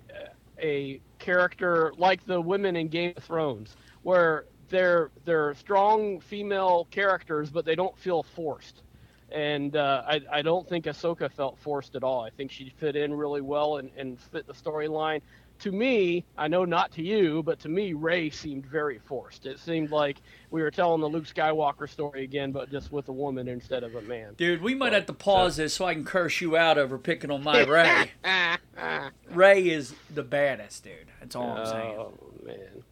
a 0.61 1.01
character 1.19 1.93
like 1.97 2.25
the 2.27 2.41
women 2.41 2.77
in 2.77 2.89
Game 2.89 3.15
of 3.17 3.25
Thrones, 3.25 3.77
where 4.03 4.45
they're 4.69 5.11
they're 5.25 5.55
strong 5.55 6.21
female 6.21 6.87
characters, 6.91 7.51
but 7.51 7.65
they 7.65 7.75
don't 7.75 7.97
feel 7.99 8.23
forced. 8.23 8.83
And 9.31 9.77
uh, 9.77 10.03
I, 10.07 10.21
I 10.33 10.43
don't 10.43 10.67
think 10.67 10.87
Ahsoka 10.87 11.31
felt 11.31 11.59
forced 11.59 11.95
at 11.95 12.03
all. 12.03 12.23
I 12.23 12.31
think 12.31 12.51
she 12.51 12.73
fit 12.79 12.97
in 12.97 13.13
really 13.13 13.43
well 13.43 13.77
and, 13.77 13.91
and 13.97 14.19
fit 14.19 14.47
the 14.47 14.55
storyline. 14.55 15.21
To 15.61 15.73
me, 15.73 16.25
I 16.37 16.47
know 16.47 16.65
not 16.65 16.93
to 16.93 17.03
you, 17.03 17.43
but 17.43 17.59
to 17.61 17.69
me, 17.69 17.93
Rey 17.93 18.31
seemed 18.31 18.65
very 18.65 18.99
forced. 19.01 19.45
It 19.45 19.59
seemed 19.59 19.91
like 19.91 20.19
we 20.51 20.63
were 20.63 20.71
telling 20.71 21.01
the 21.01 21.09
Luke 21.09 21.27
Skywalker 21.27 21.89
story 21.89 22.23
again, 22.23 22.53
but 22.53 22.71
just 22.71 22.93
with 22.93 23.09
a 23.09 23.13
woman 23.13 23.49
instead 23.49 23.83
of 23.83 23.95
a 23.97 24.03
man. 24.03 24.35
Dude, 24.37 24.63
we 24.63 24.75
might 24.75 24.93
have 24.93 25.07
to 25.07 25.13
pause 25.13 25.57
this 25.57 25.75
so 25.75 25.85
I 25.85 25.95
can 25.95 26.05
curse 26.05 26.41
you 26.41 26.57
out 26.57 26.79
over 26.79 26.97
picking 26.97 27.31
on 27.33 27.43
my 27.43 27.65
Rey. 27.65 28.13
Rey 29.31 29.69
is 29.69 29.95
the 30.15 30.23
baddest, 30.23 30.85
dude. 30.85 30.93
That's 31.21 31.35
all 31.35 31.51
I'm 31.51 31.67
saying. 31.67 31.97
oh 31.99 32.13
man. 32.45 32.85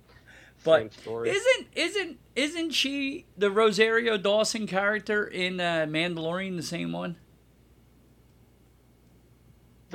But 0.64 0.80
Same 0.80 0.90
story. 0.90 1.30
Isn't 1.30 1.66
isn't 1.76 2.18
isn't 2.34 2.70
she 2.72 3.26
the 3.38 3.52
Rosario 3.52 4.16
Dawson 4.18 4.66
character 4.66 5.24
in 5.24 5.60
uh, 5.60 5.86
Mandalorian 5.88 6.56
the 6.56 6.62
same 6.64 6.90
one? 6.90 7.14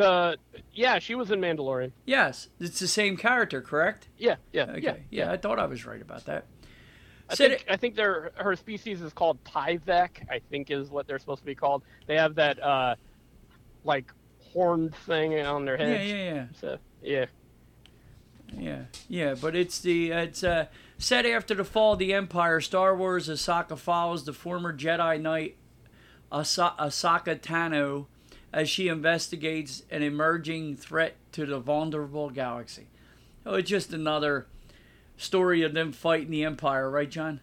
The 0.02 0.38
yeah, 0.74 0.99
she 0.99 1.16
was 1.16 1.32
in 1.32 1.39
Mandalorian. 1.39 1.91
Yes, 2.06 2.49
it's 2.60 2.80
the 2.80 2.88
same 2.88 3.18
character, 3.18 3.62
correct? 3.62 4.08
Yeah, 4.18 4.36
yeah, 4.54 4.64
Okay, 4.64 4.82
yeah, 4.82 4.95
yeah, 5.10 5.32
I 5.32 5.38
thought 5.38 5.60
I 5.60 5.66
was 5.66 5.86
right 5.86 6.02
about 6.02 6.26
that. 6.26 6.45
I 7.30 7.36
Said 7.36 7.52
think 7.52 7.66
I 7.70 7.78
think 7.78 7.95
their 7.95 8.32
her 8.36 8.56
species 8.56 9.02
is 9.02 9.14
called 9.14 9.41
Tyvek. 9.45 10.30
I 10.30 10.41
think 10.49 10.70
is 10.70 10.89
what 10.89 11.08
they're 11.08 11.20
supposed 11.20 11.39
to 11.41 11.45
be 11.45 11.56
called. 11.56 11.84
They 12.08 12.16
have 12.18 12.36
that 12.36 12.62
uh, 12.62 12.95
like 13.86 14.12
horned 14.52 14.93
thing 14.95 15.39
on 15.39 15.64
their 15.64 15.78
head. 15.78 16.08
Yeah, 16.08 16.16
yeah, 16.16 16.34
yeah, 16.34 16.45
So 16.60 16.78
yeah. 17.02 17.26
yeah, 18.58 18.82
yeah. 19.08 19.36
But 19.39 19.56
it's 19.56 19.80
the 19.80 20.12
it's 20.12 20.43
uh, 20.43 20.66
set 20.97 21.26
after 21.26 21.56
the 21.56 21.64
fall 21.64 21.93
of 21.93 21.99
the 21.99 22.14
Empire. 22.14 22.60
Star 22.60 22.95
Wars 22.95 23.30
Ahsoka 23.30 23.78
follows 23.78 24.26
the 24.26 24.34
former 24.34 24.76
Jedi 24.76 25.22
Knight 25.22 25.56
Ahsoka 26.32 27.39
Tano 27.39 28.08
as 28.54 28.70
she 28.70 28.88
investigates 28.88 29.84
an 29.89 30.04
emerging 30.04 30.76
threat 30.76 31.16
to 31.34 31.45
the 31.45 31.60
vulnerable 31.60 32.30
galaxy. 32.30 32.88
Oh, 33.45 33.56
it's 33.56 33.70
just 33.70 33.93
another 33.93 34.47
story 35.18 35.62
of 35.64 35.74
them 35.74 35.91
fighting 35.91 36.32
the 36.32 36.43
Empire, 36.43 36.89
right, 36.89 37.10
John? 37.10 37.39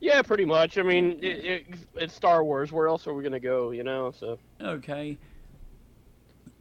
Yeah, 0.00 0.22
pretty 0.22 0.44
much. 0.44 0.78
I 0.78 0.82
mean, 0.82 1.18
it, 1.22 1.44
it, 1.44 1.66
it's 1.96 2.14
Star 2.14 2.42
Wars. 2.42 2.72
Where 2.72 2.86
else 2.88 3.06
are 3.06 3.12
we 3.14 3.22
gonna 3.22 3.40
go? 3.40 3.70
You 3.70 3.82
know. 3.84 4.12
So 4.18 4.38
Okay. 4.60 5.18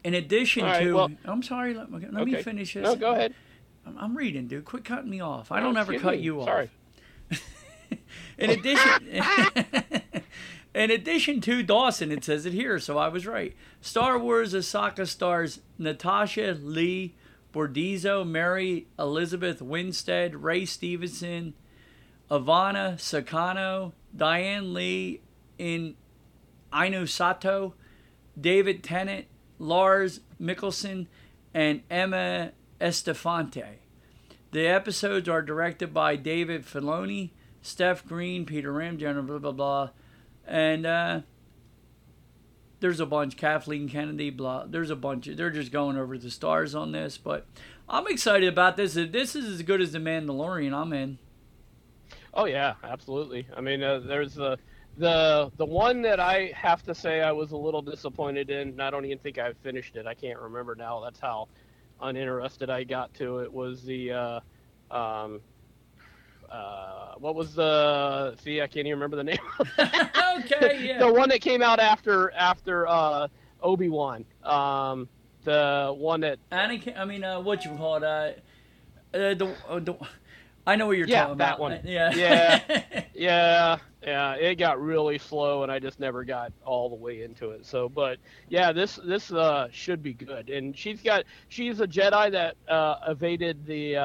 In 0.04 0.14
addition 0.14 0.64
right, 0.66 0.84
to, 0.84 0.94
well- 0.94 1.12
I'm 1.26 1.44
sorry. 1.44 1.74
Let, 1.74 1.90
me- 1.92 2.06
let 2.12 2.26
me 2.26 2.42
finish 2.42 2.74
this. 2.74 2.84
no, 2.84 2.96
go 2.96 3.12
ahead. 3.14 3.34
I'm, 3.86 3.98
I'm 3.98 4.18
reading, 4.18 4.48
dude. 4.48 4.66
Quit 4.66 4.84
cutting 4.86 5.10
me 5.10 5.22
off. 5.22 5.52
I 5.52 5.60
don't 5.62 5.78
ever 5.78 5.98
cut 6.00 6.16
me. 6.16 6.22
you 6.22 6.42
Sorry. 6.44 6.70
off. 7.32 7.42
In 8.38 8.50
addition, 8.52 9.22
in 10.80 10.92
addition 10.92 11.42
to 11.42 11.62
Dawson, 11.62 12.10
it 12.10 12.24
says 12.24 12.46
it 12.46 12.54
here, 12.54 12.80
so 12.80 12.98
I 12.98 13.10
was 13.10 13.28
right. 13.28 13.54
Star 13.82 14.18
Wars 14.18 14.54
Ahsoka 14.54 15.06
stars 15.06 15.60
Natasha 15.78 16.58
Liu 16.62 17.10
Bordizzo, 17.54 18.26
Mary 18.26 18.88
Elizabeth 18.98 19.62
Winstead, 19.62 20.36
Ray 20.36 20.66
Stevenson, 20.66 21.54
Ivanna 22.32 22.96
Sakhno, 22.98 23.92
Diane 24.16 24.74
Lee 24.74 25.22
in 25.58 25.96
Ainu 26.74 27.06
Sato, 27.06 27.74
David 28.40 28.82
Tennant, 28.82 29.26
Lars 29.58 30.22
Mikkelsen, 30.40 31.08
and 31.54 31.88
Eman 31.90 32.52
Esfandi. 32.80 33.80
The 34.52 34.68
episodes 34.68 35.28
are 35.28 35.42
directed 35.42 35.94
by 35.94 36.16
David 36.16 36.66
Filoni, 36.66 37.32
Steph 37.62 38.06
Green, 38.06 38.46
Peter 38.46 38.72
Ramsey, 38.72 39.12
blah 39.12 39.40
blah 39.40 39.52
blah, 39.52 39.90
and 40.50 40.86
uh, 40.86 41.22
there's 42.80 43.00
a 43.00 43.06
bunch. 43.06 43.38
Kathleen 43.38 43.88
Kennedy, 43.88 44.32
blah. 44.32 44.66
There's 44.66 44.90
a 44.90 44.96
bunch. 44.96 45.28
Of, 45.28 45.38
they're 45.38 45.52
just 45.52 45.72
going 45.72 45.98
over 45.98 46.18
the 46.18 46.32
stars 46.32 46.74
on 46.76 46.92
this, 46.92 47.18
but 47.18 47.46
I'm 47.88 48.08
excited 48.08 48.50
about 48.50 48.76
this. 48.76 48.96
This 48.96 49.36
is 49.36 49.46
as 49.46 49.62
good 49.62 49.80
as 49.80 49.92
The 49.92 50.00
Mandalorian, 50.00 50.74
I'm 50.74 50.92
in. 50.92 51.20
Oh 52.34 52.46
yeah, 52.46 52.76
absolutely. 52.84 53.48
I 53.56 53.62
mean, 53.62 53.84
uh, 53.84 54.00
there's 54.00 54.34
the 54.34 54.58
the 54.98 55.52
the 55.58 55.66
one 55.66 56.02
that 56.02 56.20
I 56.20 56.52
have 56.56 56.84
to 56.84 56.96
say 56.96 57.22
I 57.22 57.32
was 57.32 57.52
a 57.52 57.58
little 57.58 57.82
disappointed 57.82 58.50
in. 58.50 58.70
And 58.70 58.82
I 58.82 58.90
don't 58.90 59.06
even 59.06 59.20
think 59.20 59.38
I 59.38 59.54
finished 59.54 59.96
it. 59.96 60.08
I 60.08 60.14
can't 60.14 60.40
remember 60.40 60.76
now. 60.76 61.00
That's 61.00 61.20
how 61.20 61.48
uninterested 62.02 62.70
I 62.70 62.84
got 62.84 63.14
to 63.16 63.40
it. 63.40 63.52
Was 63.52 63.84
the 63.84 64.12
uh, 64.12 64.40
um, 64.92 65.42
uh, 66.52 67.14
what 67.18 67.36
was 67.36 67.54
the? 67.56 68.36
See, 68.44 68.62
I 68.62 68.68
can't 68.68 68.88
even 68.88 69.00
remember 69.00 69.18
the 69.18 69.24
name. 69.24 69.38
okay, 69.80 70.86
yeah. 70.88 71.00
the 71.00 71.12
one 71.12 71.30
that 71.30 71.42
came 71.42 71.62
out 71.62 71.80
after 71.80 72.32
after 72.32 72.88
uh, 72.88 73.28
Obi 73.62 73.90
Wan. 73.90 74.26
Um, 74.44 75.08
the 75.44 75.94
one 75.98 76.22
that 76.22 76.40
Anakin. 76.52 76.98
I 76.98 77.06
mean, 77.06 77.24
uh, 77.24 77.40
what 77.42 77.66
you 77.66 77.72
call 77.72 77.98
it? 77.98 78.04
Uh, 78.04 78.32
uh, 79.14 79.34
the, 79.34 79.56
uh, 79.68 79.80
the 79.80 79.98
I 80.68 80.76
know 80.76 80.88
what 80.88 80.98
you're 80.98 81.08
Yeah, 81.08 81.24
talking 81.24 81.38
that 81.40 81.56
about. 81.56 81.60
one. 81.60 81.80
Yeah. 81.84 82.14
Yeah. 82.14 83.04
yeah, 83.14 83.78
yeah, 84.04 84.34
it 84.36 84.56
got 84.56 84.80
really 84.82 85.18
slow, 85.18 85.64
and 85.64 85.72
I 85.72 85.80
just 85.80 86.00
never 86.00 86.24
got 86.24 86.52
all 86.64 86.90
the 86.90 86.96
way 86.96 87.24
into 87.24 87.50
it. 87.52 87.66
So, 87.66 87.90
but 87.90 88.20
yeah, 88.50 88.72
this 88.72 89.00
this 89.04 89.32
uh, 89.32 89.68
should 89.72 90.04
be 90.04 90.14
good. 90.14 90.50
And 90.50 90.78
she's 90.78 91.02
got 91.02 91.24
she's 91.48 91.80
a 91.80 91.88
Jedi 91.88 92.32
that 92.32 92.56
uh, 92.68 92.96
evaded 93.08 93.66
the 93.66 93.98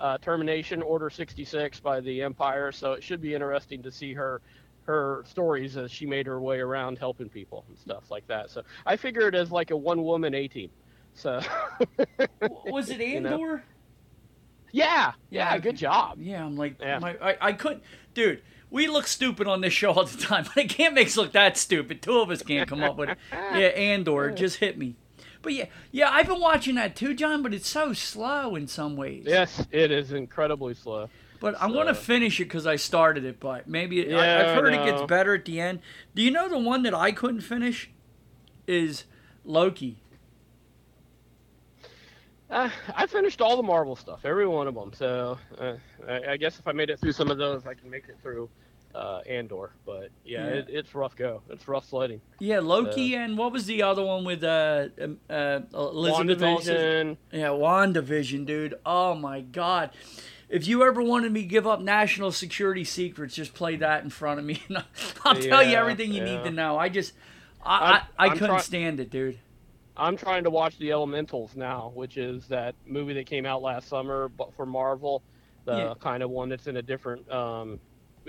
uh, 0.00 0.18
termination 0.18 0.82
Order 0.82 1.10
66 1.10 1.78
by 1.80 2.00
the 2.00 2.22
Empire. 2.22 2.72
So 2.72 2.92
it 2.92 3.02
should 3.04 3.20
be 3.20 3.34
interesting 3.34 3.82
to 3.84 3.92
see 3.92 4.12
her 4.14 4.40
her 4.86 5.22
stories 5.28 5.76
as 5.76 5.90
she 5.92 6.06
made 6.06 6.26
her 6.26 6.40
way 6.40 6.58
around 6.58 6.98
helping 6.98 7.28
people 7.28 7.64
and 7.68 7.78
stuff 7.78 8.10
like 8.10 8.26
that. 8.26 8.50
So 8.50 8.62
I 8.86 8.96
figure 8.96 9.28
it 9.28 9.34
as 9.34 9.52
like 9.52 9.70
a 9.70 9.76
one 9.76 10.02
woman 10.02 10.34
A 10.34 10.48
team. 10.48 10.70
So 11.14 11.40
was 12.66 12.88
it 12.90 12.98
You 13.06 13.20
know? 13.20 13.34
Andor? 13.34 13.64
yeah, 14.72 15.12
Yeah, 15.30 15.52
yeah, 15.52 15.58
good 15.58 15.76
job. 15.76 16.18
Yeah, 16.20 16.44
I'm 16.44 16.56
like, 16.56 16.76
Yeah. 16.80 16.98
my, 16.98 17.16
I, 17.20 17.36
I 17.40 17.52
couldn't, 17.52 17.82
dude. 18.14 18.42
We 18.70 18.86
look 18.86 19.08
stupid 19.08 19.48
on 19.48 19.60
this 19.62 19.72
show 19.72 19.90
all 19.92 20.04
the 20.04 20.16
time, 20.16 20.44
but 20.54 20.56
I 20.56 20.66
can't 20.66 20.94
make 20.94 21.08
us 21.08 21.16
look 21.16 21.32
that 21.32 21.56
stupid. 21.56 22.02
Two 22.02 22.20
of 22.20 22.30
us 22.30 22.42
can't 22.42 22.68
come 22.68 22.82
up 22.84 22.96
with 22.96 23.10
it. 23.10 23.18
Yeah, 23.32 23.66
Andor 23.66 24.30
just 24.30 24.56
hit 24.58 24.78
me. 24.78 24.94
But 25.42 25.54
yeah, 25.54 25.66
yeah, 25.90 26.10
I've 26.10 26.26
been 26.26 26.40
watching 26.40 26.74
that 26.74 26.96
too, 26.96 27.14
John. 27.14 27.42
But 27.42 27.54
it's 27.54 27.68
so 27.68 27.92
slow 27.92 28.56
in 28.56 28.66
some 28.66 28.96
ways. 28.96 29.24
Yes, 29.26 29.66
it 29.70 29.90
is 29.90 30.12
incredibly 30.12 30.74
slow. 30.74 31.08
But 31.40 31.54
I'm 31.60 31.72
gonna 31.72 31.94
finish 31.94 32.38
it 32.40 32.44
because 32.44 32.66
I 32.66 32.76
started 32.76 33.24
it. 33.24 33.40
But 33.40 33.66
maybe 33.66 34.14
I, 34.14 34.24
Yeah, 34.24 34.38
I've 34.40 34.62
heard 34.62 34.74
I 34.74 34.82
it 34.82 34.90
gets 34.90 35.02
better 35.06 35.34
at 35.34 35.46
the 35.46 35.60
end. 35.60 35.80
Do 36.14 36.22
you 36.22 36.30
know 36.30 36.48
the 36.48 36.58
one 36.58 36.82
that 36.82 36.94
I 36.94 37.12
couldn't 37.12 37.40
finish 37.40 37.90
is 38.66 39.04
Loki? 39.44 40.02
Uh, 42.50 42.68
I 42.94 43.06
finished 43.06 43.40
all 43.40 43.56
the 43.56 43.62
Marvel 43.62 43.94
stuff, 43.94 44.20
every 44.24 44.46
one 44.46 44.66
of 44.66 44.74
them. 44.74 44.92
So 44.92 45.38
uh, 45.58 45.74
I, 46.08 46.32
I 46.32 46.36
guess 46.36 46.58
if 46.58 46.66
I 46.66 46.72
made 46.72 46.90
it 46.90 46.98
through 46.98 47.12
some 47.12 47.30
of 47.30 47.38
those, 47.38 47.64
I 47.64 47.74
can 47.74 47.88
make 47.88 48.08
it 48.08 48.16
through 48.22 48.50
uh, 48.94 49.20
Andor. 49.28 49.72
But 49.86 50.10
yeah, 50.24 50.46
Yeah. 50.46 50.52
It, 50.54 50.66
it's 50.68 50.94
rough 50.94 51.16
go. 51.16 51.42
It's 51.50 51.66
rough 51.68 51.88
sledding. 51.88 52.20
Yeah, 52.38 52.60
Loki, 52.60 53.14
and 53.14 53.36
what 53.38 53.52
was 53.52 53.66
the 53.66 53.82
other 53.82 54.02
one 54.02 54.24
with 54.24 54.42
uh, 54.44 54.88
um, 55.00 55.18
uh 55.28 55.60
Elizabeth? 55.74 56.38
WandaVision. 56.38 57.16
Yeah, 57.32 57.48
WandaVision, 57.48 58.46
dude. 58.46 58.74
Oh 58.84 59.14
my 59.14 59.40
god. 59.40 59.90
If 60.48 60.66
you 60.66 60.82
ever 60.84 61.00
wanted 61.00 61.30
me 61.30 61.42
to 61.42 61.46
give 61.46 61.66
up 61.66 61.80
national 61.80 62.32
security 62.32 62.82
secrets, 62.82 63.36
just 63.36 63.54
play 63.54 63.76
that 63.76 64.02
in 64.02 64.10
front 64.10 64.40
of 64.40 64.44
me, 64.46 64.60
and 64.68 64.82
I'll 65.24 65.36
tell 65.36 65.62
you 65.62 65.76
everything 65.76 66.12
you 66.12 66.24
need 66.24 66.42
to 66.42 66.50
know. 66.50 66.76
I 66.76 66.88
just, 66.88 67.12
I, 67.64 68.02
I, 68.18 68.26
I 68.26 68.28
couldn't 68.30 68.48
try- 68.48 68.60
stand 68.60 68.98
it, 68.98 69.10
dude. 69.10 69.38
I'm 69.96 70.16
trying 70.16 70.44
to 70.44 70.50
watch 70.50 70.76
The 70.78 70.90
Elementals 70.92 71.54
now, 71.54 71.92
which 71.94 72.16
is 72.16 72.46
that 72.48 72.74
movie 72.86 73.12
that 73.14 73.26
came 73.26 73.44
out 73.46 73.60
last 73.62 73.86
summer 73.88 74.28
but 74.28 74.54
for 74.54 74.64
Marvel, 74.66 75.22
the 75.66 75.76
Yeah. 75.76 75.94
kind 76.00 76.22
of 76.22 76.30
one 76.30 76.48
that's 76.48 76.66
in 76.66 76.78
a 76.78 76.82
different. 76.82 77.30
Um, 77.30 77.78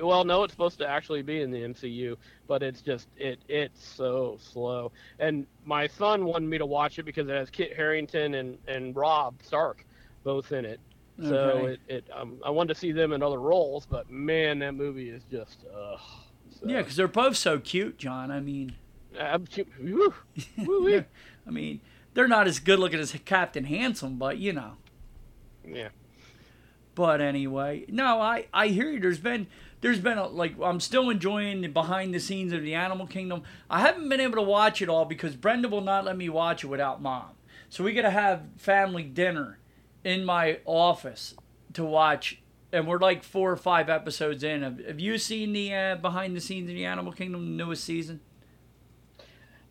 well, 0.02 0.24
no, 0.24 0.44
it's 0.44 0.54
supposed 0.54 0.78
to 0.80 0.88
actually 0.88 1.22
be 1.22 1.42
in 1.42 1.52
the 1.52 1.62
MCU, 1.62 2.18
but 2.48 2.64
it's 2.64 2.82
just 2.82 3.08
it 3.18 3.40
it's 3.48 3.86
so 3.86 4.38
slow. 4.42 4.92
And 5.20 5.46
my 5.66 5.88
son 5.88 6.26
wanted 6.26 6.48
me 6.50 6.58
to 6.58 6.66
watch 6.66 7.00
it 7.00 7.04
because 7.04 7.28
it 7.30 7.36
has 7.36 7.50
Kit 7.50 7.76
Harington 7.76 8.36
and 8.36 8.58
and 8.68 8.96
Rob 8.96 9.42
Stark 9.44 9.86
both 10.24 10.52
in 10.52 10.66
it. 10.66 10.80
So 11.22 11.66
Okay. 11.66 11.74
it, 11.74 11.80
it 11.88 12.08
um, 12.16 12.40
I 12.46 12.50
wanted 12.50 12.74
to 12.74 12.80
see 12.80 12.92
them 12.92 13.14
in 13.14 13.22
other 13.22 13.40
roles, 13.40 13.86
but 13.86 14.10
man, 14.10 14.60
that 14.60 14.74
movie 14.74 15.10
is 15.10 15.24
just 15.26 15.66
ugh. 15.76 16.00
So, 16.60 16.68
Yeah, 16.68 16.80
because 16.80 16.96
they're 16.96 17.08
both 17.08 17.38
so 17.38 17.60
cute, 17.60 17.98
John. 17.98 18.32
I 18.32 18.40
mean, 18.40 18.74
woo. 19.80 20.14
I 21.48 21.50
mean, 21.50 21.80
they're 22.14 22.28
not 22.28 22.48
as 22.48 22.60
good 22.60 22.80
looking 22.80 23.00
as 23.00 23.12
Captain 23.26 23.66
Handsome, 23.66 24.18
but 24.18 24.38
you 24.38 24.54
know. 24.54 24.74
yeah. 25.66 25.90
But 26.96 27.22
anyway, 27.22 27.86
no, 27.88 28.20
I 28.20 28.48
I 28.54 28.68
hear 28.68 28.90
you. 28.90 29.00
There's 29.00 29.20
been 29.20 29.48
there's 29.82 30.00
been 30.00 30.18
a, 30.18 30.28
like 30.28 30.56
I'm 30.62 30.80
still 30.80 31.10
enjoying 31.10 31.62
the 31.62 31.68
behind 31.68 32.14
the 32.14 32.20
scenes 32.20 32.54
of 32.54 32.62
the 32.62 32.74
Animal 32.74 33.08
Kingdom. 33.08 33.44
I 33.70 33.82
haven't 33.82 34.10
been 34.10 34.22
able 34.22 34.36
to 34.36 34.42
watch 34.42 34.82
it 34.82 34.90
all 34.90 35.06
because 35.06 35.36
Brenda 35.36 35.68
will 35.68 35.82
not 35.82 36.06
let 36.06 36.18
me 36.18 36.30
watch 36.30 36.64
it 36.64 36.68
without 36.68 37.02
mom. 37.02 37.32
So 37.70 37.84
we 37.84 37.94
got 37.94 38.04
to 38.04 38.12
have 38.12 38.44
family 38.58 39.04
dinner 39.04 39.60
in 40.04 40.26
my 40.26 40.60
office 40.66 41.36
to 41.74 41.86
watch, 41.86 42.42
and 42.72 42.88
we're 42.88 43.00
like 43.00 43.24
four 43.24 43.52
or 43.52 43.58
five 43.58 43.90
episodes 43.90 44.44
in. 44.44 44.62
Have, 44.62 44.86
have 44.86 45.00
you 45.00 45.18
seen 45.18 45.54
the 45.54 45.74
uh, 45.74 45.96
behind 45.96 46.36
the 46.36 46.42
scenes 46.42 46.70
of 46.70 46.76
the 46.76 46.86
Animal 46.86 47.14
Kingdom 47.14 47.58
newest 47.58 47.84
season? 47.84 48.20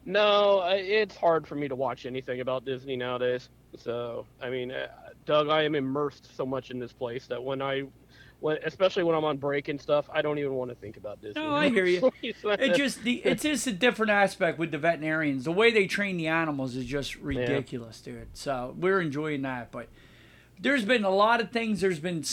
No, 0.04 0.62
it's 0.72 1.14
hard 1.14 1.46
for 1.46 1.54
me 1.54 1.68
to 1.68 1.76
watch 1.76 2.06
anything 2.06 2.40
about 2.40 2.64
Disney 2.64 2.96
nowadays. 2.96 3.50
So, 3.76 4.26
I 4.42 4.48
mean, 4.48 4.72
uh, 4.72 4.88
Doug, 5.26 5.48
I 5.48 5.62
am 5.62 5.74
immersed 5.74 6.34
so 6.34 6.46
much 6.46 6.70
in 6.70 6.78
this 6.78 6.92
place 6.92 7.26
that 7.26 7.42
when 7.42 7.60
I, 7.60 7.84
when 8.40 8.58
especially 8.64 9.04
when 9.04 9.14
I'm 9.14 9.24
on 9.24 9.36
break 9.36 9.68
and 9.68 9.80
stuff, 9.80 10.08
I 10.12 10.22
don't 10.22 10.38
even 10.38 10.54
want 10.54 10.70
to 10.70 10.74
think 10.74 10.96
about 10.96 11.20
Disney. 11.20 11.42
No, 11.42 11.54
I 11.54 11.68
hear 11.68 11.84
you. 11.86 12.10
It 12.22 12.74
just 12.74 13.02
the 13.02 13.16
it's 13.24 13.42
just 13.42 13.66
a 13.66 13.72
different 13.72 14.10
aspect 14.10 14.58
with 14.58 14.70
the 14.70 14.78
veterinarians. 14.78 15.44
The 15.44 15.52
way 15.52 15.70
they 15.70 15.86
train 15.86 16.16
the 16.16 16.26
animals 16.26 16.74
is 16.74 16.86
just 16.86 17.16
ridiculous, 17.16 18.00
dude. 18.00 18.28
So 18.32 18.74
we're 18.78 19.00
enjoying 19.00 19.42
that, 19.42 19.70
but 19.70 19.88
there's 20.58 20.84
been 20.84 21.04
a 21.04 21.10
lot 21.10 21.40
of 21.40 21.50
things. 21.50 21.80
There's 21.80 22.00
been 22.00 22.24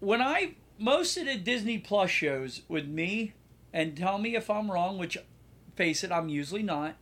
when 0.00 0.20
I 0.20 0.54
most 0.78 1.16
of 1.16 1.26
the 1.26 1.36
Disney 1.36 1.78
Plus 1.78 2.10
shows 2.10 2.62
with 2.68 2.86
me, 2.86 3.34
and 3.72 3.96
tell 3.96 4.18
me 4.18 4.36
if 4.36 4.50
I'm 4.50 4.70
wrong. 4.70 4.98
Which, 4.98 5.16
face 5.76 6.04
it, 6.04 6.12
I'm 6.12 6.28
usually 6.28 6.62
not. 6.62 6.96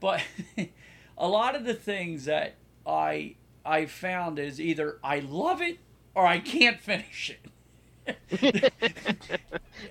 But 0.00 0.22
a 1.18 1.28
lot 1.28 1.54
of 1.54 1.64
the 1.64 1.74
things 1.74 2.24
that 2.24 2.54
I 2.86 3.36
I 3.64 3.86
found 3.86 4.38
is 4.38 4.60
either 4.60 4.98
I 5.02 5.18
love 5.18 5.60
it 5.60 5.78
or 6.16 6.26
I 6.26 6.38
can't 6.38 6.80
finish 6.80 7.30
it. 7.30 7.40
yeah, 8.40 8.70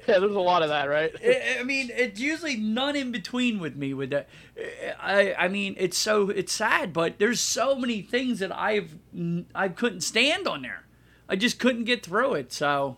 there's 0.07 0.23
a 0.23 0.39
lot 0.39 0.63
of 0.63 0.69
that, 0.69 0.85
right? 0.85 1.13
I 1.59 1.63
mean, 1.63 1.91
it's 1.93 2.19
usually 2.19 2.55
none 2.55 2.95
in 2.95 3.11
between 3.11 3.59
with 3.59 3.75
me 3.75 3.93
with 3.93 4.09
that. 4.09 4.27
I 4.99 5.35
I 5.37 5.47
mean, 5.47 5.75
it's 5.77 5.97
so 5.97 6.29
it's 6.29 6.51
sad, 6.51 6.93
but 6.93 7.19
there's 7.19 7.39
so 7.39 7.75
many 7.75 8.01
things 8.01 8.39
that 8.39 8.55
I've 8.57 8.97
I 9.53 9.69
couldn't 9.69 10.01
stand 10.01 10.47
on 10.47 10.63
there. 10.63 10.85
I 11.29 11.35
just 11.35 11.59
couldn't 11.59 11.83
get 11.83 12.03
through 12.03 12.33
it. 12.35 12.51
So, 12.51 12.97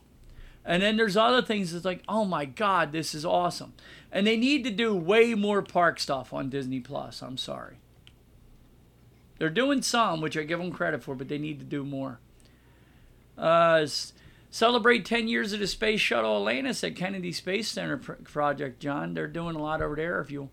and 0.63 0.81
then 0.81 0.95
there's 0.95 1.17
other 1.17 1.41
things 1.41 1.73
that's 1.73 1.85
like, 1.85 2.03
oh 2.07 2.23
my 2.23 2.45
god, 2.45 2.93
this 2.93 3.13
is 3.13 3.25
awesome. 3.25 3.73
And 4.09 4.25
they 4.25 4.37
need 4.37 4.63
to 4.63 4.71
do 4.71 4.95
way 4.95 5.33
more 5.33 5.61
park 5.61 5.99
stuff 5.99 6.31
on 6.31 6.49
Disney 6.49 6.79
Plus. 6.79 7.21
I'm 7.21 7.37
sorry. 7.37 7.77
They're 9.39 9.49
doing 9.49 9.81
some, 9.81 10.21
which 10.21 10.37
I 10.37 10.43
give 10.43 10.59
them 10.59 10.71
credit 10.71 11.03
for, 11.03 11.13
but 11.15 11.27
they 11.27 11.37
need 11.37 11.59
to 11.59 11.65
do 11.65 11.83
more. 11.83 12.19
Uh, 13.37 13.85
celebrate 14.49 15.05
10 15.05 15.27
years 15.27 15.53
of 15.53 15.59
the 15.59 15.67
Space 15.67 15.99
Shuttle 16.01 16.37
Atlantis 16.37 16.83
at 16.83 16.95
Kennedy 16.95 17.31
Space 17.31 17.67
Center 17.69 17.97
pr- 17.97 18.13
project, 18.13 18.79
John. 18.79 19.13
They're 19.13 19.27
doing 19.27 19.55
a 19.55 19.61
lot 19.61 19.81
over 19.81 19.95
there. 19.95 20.19
If 20.19 20.31
you, 20.31 20.49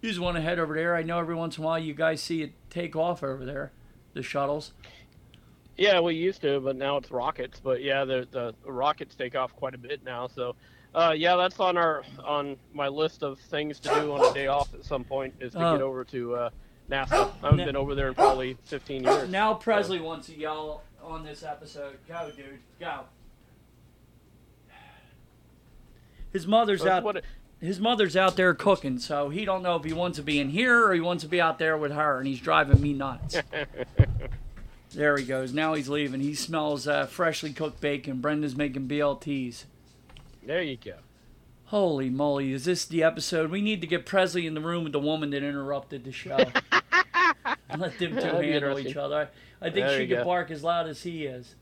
you 0.00 0.08
just 0.08 0.20
want 0.20 0.36
to 0.36 0.40
head 0.42 0.58
over 0.58 0.74
there, 0.74 0.96
I 0.96 1.02
know 1.02 1.18
every 1.18 1.34
once 1.34 1.58
in 1.58 1.64
a 1.64 1.66
while 1.66 1.78
you 1.78 1.94
guys 1.94 2.22
see 2.22 2.42
it 2.42 2.52
take 2.70 2.96
off 2.96 3.22
over 3.22 3.44
there, 3.44 3.72
the 4.14 4.22
shuttles. 4.22 4.72
Yeah, 5.76 6.00
we 6.00 6.14
used 6.14 6.40
to, 6.40 6.58
but 6.60 6.76
now 6.76 6.96
it's 6.96 7.10
rockets. 7.10 7.60
But 7.62 7.82
yeah, 7.82 8.06
the 8.06 8.26
the 8.30 8.54
rockets 8.64 9.14
take 9.14 9.36
off 9.36 9.54
quite 9.54 9.74
a 9.74 9.78
bit 9.78 10.02
now. 10.02 10.26
So, 10.26 10.56
uh, 10.94 11.12
yeah, 11.14 11.36
that's 11.36 11.60
on 11.60 11.76
our 11.76 12.02
on 12.24 12.56
my 12.72 12.88
list 12.88 13.22
of 13.22 13.38
things 13.38 13.78
to 13.80 13.90
do 13.90 14.12
on 14.14 14.30
a 14.30 14.32
day 14.32 14.46
off 14.46 14.72
at 14.72 14.86
some 14.86 15.04
point 15.04 15.34
is 15.38 15.52
to 15.52 15.58
Oh. 15.68 15.72
get 15.76 15.82
over 15.82 16.02
to 16.04 16.34
uh, 16.34 16.50
NASA. 16.90 17.30
I 17.42 17.46
haven't 17.46 17.58
Na- 17.58 17.64
been 17.66 17.76
over 17.76 17.94
there 17.94 18.08
in 18.08 18.14
probably 18.14 18.56
15 18.64 19.04
years. 19.04 19.28
Now 19.28 19.52
Presley 19.52 20.00
wants 20.00 20.28
to 20.28 20.38
yell 20.38 20.82
on 21.06 21.24
this 21.24 21.42
episode. 21.42 21.96
Go, 22.08 22.30
dude. 22.36 22.58
Go. 22.80 23.00
His 26.32 26.46
mother's 26.46 26.82
That's 26.82 27.04
out. 27.06 27.16
it- 27.16 27.24
his 27.58 27.80
mother's 27.80 28.16
out 28.16 28.36
there 28.36 28.52
cooking, 28.52 28.98
so 28.98 29.30
he 29.30 29.46
don't 29.46 29.62
know 29.62 29.76
if 29.76 29.84
he 29.84 29.94
wants 29.94 30.18
to 30.18 30.22
be 30.22 30.38
in 30.38 30.50
here 30.50 30.86
or 30.86 30.92
he 30.92 31.00
wants 31.00 31.24
to 31.24 31.28
be 31.28 31.40
out 31.40 31.58
there 31.58 31.76
with 31.78 31.90
her, 31.92 32.18
and 32.18 32.26
he's 32.26 32.38
driving 32.40 32.82
me 32.82 32.92
nuts. 32.92 33.38
there 34.92 35.16
he 35.16 35.24
goes. 35.24 35.54
Now 35.54 35.72
he's 35.72 35.88
leaving. 35.88 36.20
He 36.20 36.34
smells 36.34 36.86
uh, 36.86 37.06
freshly 37.06 37.54
cooked 37.54 37.80
bacon. 37.80 38.20
Brenda's 38.20 38.54
making 38.56 38.88
BLTs. 38.88 39.64
there 40.44 40.62
you 40.62 40.76
go. 40.76 40.96
Holy 41.66 42.10
moly! 42.10 42.52
Is 42.52 42.66
this 42.66 42.84
the 42.84 43.02
episode? 43.02 43.50
We 43.50 43.62
need 43.62 43.80
to 43.80 43.86
get 43.86 44.04
Presley 44.06 44.46
in 44.46 44.52
the 44.54 44.60
room 44.60 44.84
with 44.84 44.92
the 44.92 45.00
woman 45.00 45.30
that 45.30 45.42
interrupted 45.42 46.04
the 46.04 46.12
show. 46.12 46.36
Let 47.76 47.98
them 47.98 48.10
two 48.14 48.20
That'd 48.20 48.44
handle 48.44 48.78
each 48.78 48.96
other. 48.96 49.28
I 49.60 49.64
think 49.64 49.86
There 49.86 49.96
she 49.96 50.02
you 50.02 50.08
could 50.08 50.18
go. 50.18 50.24
bark 50.24 50.50
as 50.50 50.62
loud 50.62 50.88
as 50.88 51.02
he 51.02 51.24
is. 51.26 51.54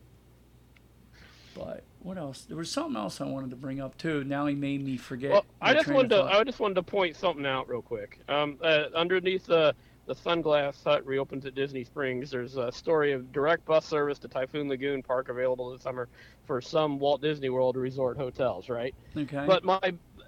But 1.54 1.84
what 2.00 2.18
else? 2.18 2.42
There 2.42 2.56
was 2.56 2.70
something 2.70 2.96
else 2.96 3.20
I 3.20 3.24
wanted 3.24 3.50
to 3.50 3.56
bring 3.56 3.80
up 3.80 3.96
too. 3.96 4.24
Now 4.24 4.46
he 4.46 4.54
made 4.54 4.84
me 4.84 4.96
forget. 4.96 5.30
Well, 5.30 5.46
I 5.60 5.72
just 5.72 5.88
wanted 5.88 6.10
to 6.10 6.16
thought. 6.16 6.34
I 6.34 6.44
just 6.44 6.60
wanted 6.60 6.74
to 6.74 6.82
point 6.82 7.16
something 7.16 7.46
out 7.46 7.68
real 7.68 7.82
quick. 7.82 8.18
Um, 8.28 8.58
uh, 8.62 8.86
underneath 8.94 9.46
the 9.46 9.74
the 10.06 10.14
Sunglass 10.14 10.82
Hut 10.84 11.06
reopens 11.06 11.46
at 11.46 11.54
Disney 11.54 11.82
Springs. 11.84 12.30
There's 12.30 12.56
a 12.56 12.70
story 12.70 13.12
of 13.12 13.32
direct 13.32 13.64
bus 13.64 13.86
service 13.86 14.18
to 14.18 14.28
Typhoon 14.28 14.68
Lagoon 14.68 15.02
Park 15.02 15.30
available 15.30 15.70
this 15.70 15.80
summer 15.80 16.08
for 16.46 16.60
some 16.60 16.98
Walt 16.98 17.22
Disney 17.22 17.48
World 17.48 17.76
resort 17.76 18.16
hotels, 18.18 18.68
right? 18.68 18.94
Okay. 19.16 19.44
But 19.46 19.64
my 19.64 19.80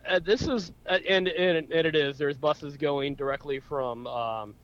uh, 0.09 0.21
this 0.21 0.47
is 0.47 0.73
uh, 0.87 0.99
and, 1.09 1.29
and 1.29 1.71
and 1.71 1.87
it 1.87 1.97
is. 1.97 2.17
There's 2.17 2.37
buses 2.39 2.77
going 2.77 3.17
directly 3.17 3.59
from. 3.59 4.07
Um, 4.07 4.55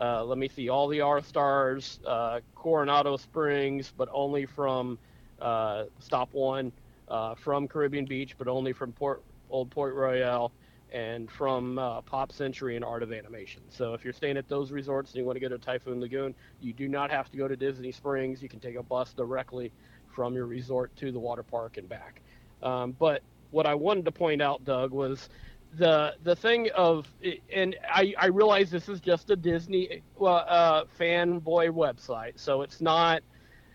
uh, 0.00 0.24
let 0.24 0.38
me 0.38 0.48
see, 0.48 0.68
all 0.68 0.88
the 0.88 1.00
R 1.00 1.22
stars, 1.22 2.00
uh, 2.06 2.40
Coronado 2.54 3.16
Springs, 3.16 3.92
but 3.96 4.08
only 4.12 4.46
from 4.46 4.98
uh, 5.40 5.84
Stop 5.98 6.28
One, 6.32 6.72
uh, 7.08 7.34
from 7.34 7.68
Caribbean 7.68 8.04
Beach, 8.04 8.36
but 8.38 8.48
only 8.48 8.72
from 8.72 8.92
Port 8.92 9.22
Old 9.50 9.70
Port 9.70 9.94
Royal, 9.94 10.52
and 10.92 11.30
from 11.30 11.78
uh, 11.78 12.00
Pop 12.02 12.32
Century 12.32 12.76
and 12.76 12.84
Art 12.84 13.02
of 13.02 13.12
Animation. 13.12 13.62
So 13.68 13.94
if 13.94 14.04
you're 14.04 14.12
staying 14.12 14.36
at 14.36 14.48
those 14.48 14.72
resorts 14.72 15.12
and 15.12 15.20
you 15.20 15.24
want 15.24 15.36
to 15.36 15.40
go 15.40 15.48
to 15.48 15.58
Typhoon 15.58 16.00
Lagoon, 16.00 16.34
you 16.60 16.72
do 16.72 16.88
not 16.88 17.10
have 17.10 17.30
to 17.30 17.36
go 17.36 17.48
to 17.48 17.56
Disney 17.56 17.92
Springs. 17.92 18.42
You 18.42 18.48
can 18.48 18.60
take 18.60 18.76
a 18.76 18.82
bus 18.82 19.12
directly 19.12 19.72
from 20.14 20.34
your 20.34 20.46
resort 20.46 20.94
to 20.96 21.12
the 21.12 21.18
water 21.18 21.42
park 21.42 21.76
and 21.76 21.88
back. 21.88 22.22
Um, 22.62 22.92
but 22.98 23.22
what 23.50 23.66
I 23.66 23.74
wanted 23.74 24.04
to 24.06 24.12
point 24.12 24.40
out, 24.42 24.64
Doug, 24.64 24.92
was 24.92 25.28
the 25.74 26.14
the 26.22 26.34
thing 26.34 26.68
of 26.74 27.06
and 27.52 27.76
I, 27.92 28.14
I 28.18 28.26
realize 28.26 28.70
this 28.70 28.88
is 28.88 29.00
just 29.00 29.30
a 29.30 29.36
Disney 29.36 30.02
uh, 30.20 30.84
fanboy 30.98 31.70
website, 31.70 32.32
so 32.36 32.62
it's 32.62 32.80
not 32.80 33.22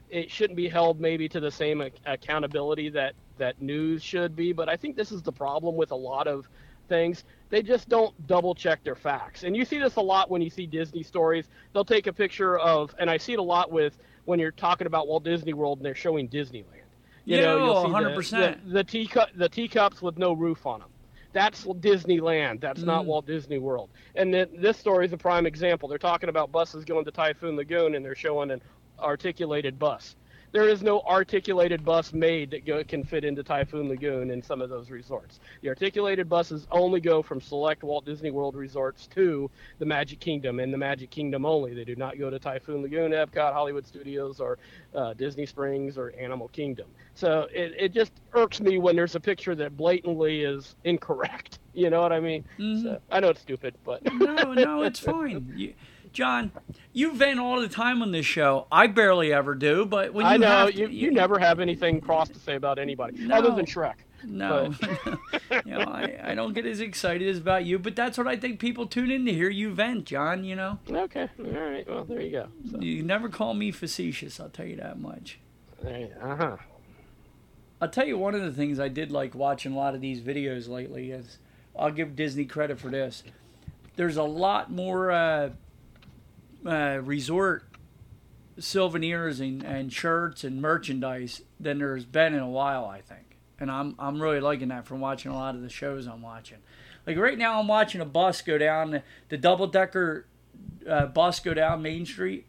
it 0.09 0.29
shouldn't 0.29 0.57
be 0.57 0.67
held 0.67 0.99
maybe 0.99 1.29
to 1.29 1.39
the 1.39 1.51
same 1.51 1.81
accountability 2.05 2.89
that 2.89 3.13
that 3.37 3.61
news 3.61 4.03
should 4.03 4.35
be. 4.35 4.51
But 4.51 4.69
I 4.69 4.75
think 4.75 4.95
this 4.95 5.11
is 5.11 5.21
the 5.21 5.31
problem 5.31 5.75
with 5.75 5.91
a 5.91 5.95
lot 5.95 6.27
of 6.27 6.47
things. 6.89 7.23
They 7.49 7.61
just 7.61 7.87
don't 7.87 8.15
double 8.27 8.55
check 8.55 8.83
their 8.83 8.95
facts, 8.95 9.43
and 9.43 9.55
you 9.55 9.65
see 9.65 9.77
this 9.77 9.95
a 9.97 10.01
lot 10.01 10.29
when 10.29 10.41
you 10.41 10.49
see 10.49 10.65
Disney 10.65 11.03
stories. 11.03 11.47
They'll 11.73 11.85
take 11.85 12.07
a 12.07 12.13
picture 12.13 12.57
of, 12.59 12.95
and 12.99 13.09
I 13.09 13.17
see 13.17 13.33
it 13.33 13.39
a 13.39 13.43
lot 13.43 13.71
with 13.71 13.97
when 14.25 14.39
you're 14.39 14.51
talking 14.51 14.87
about 14.87 15.07
Walt 15.07 15.23
Disney 15.23 15.53
World 15.53 15.79
and 15.79 15.85
they're 15.85 15.95
showing 15.95 16.27
Disneyland. 16.29 16.65
You 17.25 17.37
yeah, 17.37 17.41
know, 17.41 17.65
you'll 17.65 17.85
see 17.85 17.91
100%. 17.91 18.29
The, 18.29 18.35
the, 18.65 18.73
the, 18.73 18.83
teacup, 18.83 19.29
the 19.35 19.49
teacups 19.49 20.01
with 20.01 20.17
no 20.17 20.33
roof 20.33 20.65
on 20.65 20.79
them. 20.79 20.89
That's 21.33 21.65
Disneyland. 21.65 22.59
That's 22.61 22.81
not 22.83 23.03
Mm. 23.03 23.07
Walt 23.07 23.25
Disney 23.25 23.57
World. 23.57 23.89
And 24.15 24.33
then 24.33 24.49
this 24.57 24.77
story 24.77 25.05
is 25.05 25.13
a 25.13 25.17
prime 25.17 25.45
example. 25.45 25.87
They're 25.87 25.97
talking 25.97 26.29
about 26.29 26.51
buses 26.51 26.83
going 26.85 27.05
to 27.05 27.11
Typhoon 27.11 27.55
Lagoon, 27.55 27.95
and 27.95 28.03
they're 28.03 28.15
showing 28.15 28.51
an 28.51 28.61
articulated 28.99 29.79
bus. 29.79 30.15
There 30.51 30.67
is 30.67 30.83
no 30.83 31.01
articulated 31.01 31.85
bus 31.85 32.11
made 32.13 32.51
that 32.51 32.65
go, 32.65 32.83
can 32.83 33.03
fit 33.03 33.23
into 33.23 33.41
Typhoon 33.43 33.87
Lagoon 33.87 34.31
in 34.31 34.41
some 34.41 34.61
of 34.61 34.69
those 34.69 34.89
resorts. 34.91 35.39
The 35.61 35.69
articulated 35.69 36.27
buses 36.27 36.67
only 36.71 36.99
go 36.99 37.21
from 37.21 37.39
select 37.39 37.83
Walt 37.83 38.05
Disney 38.05 38.31
World 38.31 38.55
resorts 38.55 39.07
to 39.07 39.49
the 39.79 39.85
Magic 39.85 40.19
Kingdom 40.19 40.59
and 40.59 40.73
the 40.73 40.77
Magic 40.77 41.09
Kingdom 41.09 41.45
only. 41.45 41.73
They 41.73 41.85
do 41.85 41.95
not 41.95 42.19
go 42.19 42.29
to 42.29 42.37
Typhoon 42.37 42.81
Lagoon, 42.81 43.11
Epcot, 43.11 43.53
Hollywood 43.53 43.87
Studios, 43.87 44.39
or 44.41 44.57
uh, 44.93 45.13
Disney 45.13 45.45
Springs 45.45 45.97
or 45.97 46.13
Animal 46.19 46.49
Kingdom. 46.49 46.87
So 47.13 47.47
it, 47.53 47.73
it 47.77 47.93
just 47.93 48.11
irks 48.33 48.59
me 48.59 48.77
when 48.77 48.95
there's 48.95 49.15
a 49.15 49.19
picture 49.21 49.55
that 49.55 49.77
blatantly 49.77 50.43
is 50.43 50.75
incorrect. 50.83 51.59
You 51.73 51.89
know 51.89 52.01
what 52.01 52.11
I 52.11 52.19
mean? 52.19 52.43
Mhm. 52.59 52.83
So, 52.83 52.99
I 53.09 53.21
know 53.21 53.29
it's 53.29 53.39
stupid, 53.39 53.75
but 53.85 54.01
no, 54.13 54.53
no, 54.53 54.83
it's 54.83 54.99
fine. 55.11 55.53
You, 55.55 55.73
John, 56.13 56.51
you 56.91 57.13
vent 57.15 57.39
all 57.39 57.61
the 57.61 57.69
time 57.69 58.01
on 58.01 58.11
this 58.11 58.25
show. 58.25 58.67
I 58.71 58.87
barely 58.87 59.31
ever 59.33 59.55
do, 59.55 59.85
but 59.85 60.13
when 60.13 60.25
you 60.25 60.31
I 60.33 60.37
know 60.37 60.47
have 60.47 60.71
to, 60.71 60.77
you, 60.79 60.87
you 60.87 61.11
never 61.11 61.39
have 61.39 61.59
anything 61.59 62.01
cross 62.01 62.27
to 62.29 62.39
say 62.39 62.55
about 62.55 62.79
anybody 62.79 63.17
No. 63.19 63.35
other 63.35 63.51
than 63.51 63.65
Shrek. 63.65 63.95
No, 64.23 64.73
you 65.65 65.71
know, 65.71 65.79
I, 65.79 66.19
I 66.23 66.35
don't 66.35 66.53
get 66.53 66.65
as 66.65 66.79
excited 66.79 67.27
as 67.27 67.37
about 67.39 67.65
you, 67.65 67.79
but 67.79 67.95
that's 67.95 68.17
what 68.19 68.27
I 68.27 68.35
think 68.35 68.59
people 68.59 68.85
tune 68.85 69.09
in 69.09 69.25
to 69.25 69.33
hear 69.33 69.49
you 69.49 69.73
vent, 69.73 70.05
John. 70.05 70.43
You 70.43 70.55
know, 70.57 70.79
Okay, 70.89 71.27
all 71.39 71.45
right. 71.45 71.89
Well, 71.89 72.03
there 72.03 72.21
you 72.21 72.29
go. 72.31 72.47
So, 72.69 72.79
you 72.81 73.01
never 73.03 73.29
call 73.29 73.53
me 73.55 73.71
facetious. 73.71 74.39
I'll 74.39 74.49
tell 74.49 74.67
you 74.67 74.75
that 74.75 74.99
much. 74.99 75.39
uh 75.83 76.35
huh. 76.35 76.57
I'll 77.81 77.89
tell 77.89 78.05
you 78.05 78.15
one 78.17 78.35
of 78.35 78.41
the 78.41 78.51
things 78.51 78.79
I 78.79 78.89
did 78.89 79.11
like 79.11 79.33
watching 79.33 79.73
a 79.73 79.75
lot 79.77 79.95
of 79.95 80.01
these 80.01 80.21
videos 80.21 80.67
lately 80.69 81.09
is 81.09 81.39
I'll 81.75 81.89
give 81.89 82.15
Disney 82.15 82.45
credit 82.45 82.79
for 82.79 82.89
this. 82.89 83.23
There's 83.95 84.17
a 84.17 84.23
lot 84.23 84.71
more 84.71 85.09
uh, 85.11 85.49
uh, 86.65 86.99
resort 87.03 87.63
souvenirs 88.59 89.39
and, 89.39 89.63
and 89.63 89.91
shirts 89.91 90.43
and 90.43 90.61
merchandise 90.61 91.41
than 91.59 91.79
there's 91.79 92.05
been 92.05 92.33
in 92.33 92.39
a 92.39 92.49
while, 92.49 92.85
I 92.85 93.01
think. 93.01 93.37
And 93.59 93.69
I'm 93.69 93.95
I'm 93.99 94.21
really 94.21 94.39
liking 94.39 94.69
that 94.69 94.85
from 94.85 94.99
watching 94.99 95.31
a 95.31 95.35
lot 95.35 95.55
of 95.55 95.61
the 95.61 95.69
shows 95.69 96.07
I'm 96.07 96.21
watching. 96.21 96.57
Like 97.05 97.17
right 97.17 97.37
now, 97.37 97.59
I'm 97.59 97.67
watching 97.67 98.01
a 98.01 98.05
bus 98.05 98.41
go 98.41 98.57
down 98.57 98.91
the, 98.91 99.03
the 99.29 99.37
double 99.37 99.67
decker 99.67 100.25
uh, 100.87 101.07
bus 101.07 101.39
go 101.39 101.53
down 101.53 101.81
Main 101.81 102.05
Street, 102.05 102.45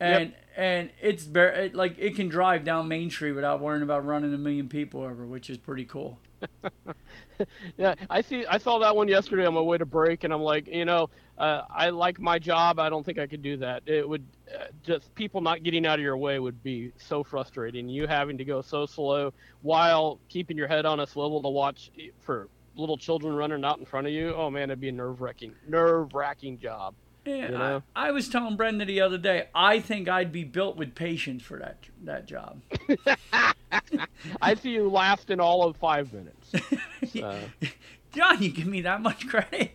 and 0.00 0.34
and 0.56 0.90
it's 1.00 1.24
bare, 1.24 1.52
it, 1.52 1.74
like 1.74 1.96
it 1.98 2.16
can 2.16 2.28
drive 2.28 2.64
down 2.64 2.88
Main 2.88 3.10
Street 3.10 3.32
without 3.32 3.60
worrying 3.60 3.82
about 3.82 4.04
running 4.04 4.34
a 4.34 4.38
million 4.38 4.68
people 4.68 5.02
over, 5.02 5.24
which 5.24 5.48
is 5.50 5.56
pretty 5.56 5.84
cool. 5.84 6.18
Yeah, 7.76 7.94
I 8.10 8.20
see. 8.20 8.44
I 8.46 8.58
saw 8.58 8.78
that 8.80 8.96
one 8.96 9.06
yesterday 9.08 9.46
on 9.46 9.54
my 9.54 9.60
way 9.60 9.78
to 9.78 9.86
break, 9.86 10.24
and 10.24 10.32
I'm 10.32 10.42
like, 10.42 10.66
you 10.66 10.84
know, 10.84 11.08
uh, 11.38 11.62
I 11.70 11.90
like 11.90 12.18
my 12.18 12.38
job. 12.38 12.80
I 12.80 12.88
don't 12.88 13.04
think 13.06 13.18
I 13.18 13.26
could 13.26 13.42
do 13.42 13.56
that. 13.58 13.82
It 13.86 14.08
would 14.08 14.26
uh, 14.52 14.64
just 14.82 15.14
people 15.14 15.40
not 15.40 15.62
getting 15.62 15.86
out 15.86 15.98
of 15.98 16.02
your 16.02 16.16
way 16.16 16.40
would 16.40 16.62
be 16.62 16.92
so 16.96 17.22
frustrating. 17.22 17.88
You 17.88 18.06
having 18.08 18.38
to 18.38 18.44
go 18.44 18.60
so 18.60 18.86
slow 18.86 19.32
while 19.62 20.18
keeping 20.28 20.56
your 20.56 20.66
head 20.66 20.84
on 20.84 21.00
a 21.00 21.06
swivel 21.06 21.40
to 21.42 21.48
watch 21.48 21.90
for 22.20 22.48
little 22.74 22.96
children 22.96 23.34
running 23.34 23.64
out 23.64 23.78
in 23.78 23.84
front 23.84 24.06
of 24.06 24.12
you. 24.12 24.34
Oh 24.34 24.50
man, 24.50 24.64
it'd 24.70 24.80
be 24.80 24.88
a 24.88 24.92
nerve 24.92 25.20
wracking, 25.20 25.54
nerve 25.68 26.14
wracking 26.14 26.58
job. 26.58 26.94
Yeah, 27.28 27.36
You 27.36 27.48
know? 27.48 27.82
I, 27.94 28.08
I 28.08 28.10
was 28.12 28.28
telling 28.28 28.56
Brenda 28.56 28.84
the 28.84 29.00
other 29.02 29.18
day, 29.18 29.48
I 29.54 29.80
think 29.80 30.08
I'd 30.08 30.32
be 30.32 30.44
built 30.44 30.76
with 30.76 30.94
patience 30.94 31.42
for 31.42 31.58
that 31.58 31.78
that 32.04 32.26
job. 32.26 32.60
I 34.42 34.54
see 34.54 34.70
you 34.70 34.88
lasting 34.88 35.40
all 35.40 35.64
of 35.64 35.76
five 35.76 36.12
minutes. 36.12 36.52
So, 37.12 37.38
John, 38.12 38.42
you 38.42 38.50
give 38.50 38.66
me 38.66 38.82
that 38.82 39.00
much 39.00 39.28
credit? 39.28 39.70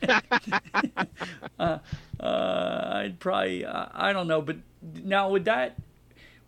uh, 1.58 1.78
uh, 2.20 2.90
I'd 2.92 3.16
probably, 3.18 3.64
uh, 3.64 3.86
I 3.92 4.12
don't 4.12 4.28
know, 4.28 4.40
but 4.40 4.56
now 5.04 5.28
would 5.30 5.44
that, 5.46 5.76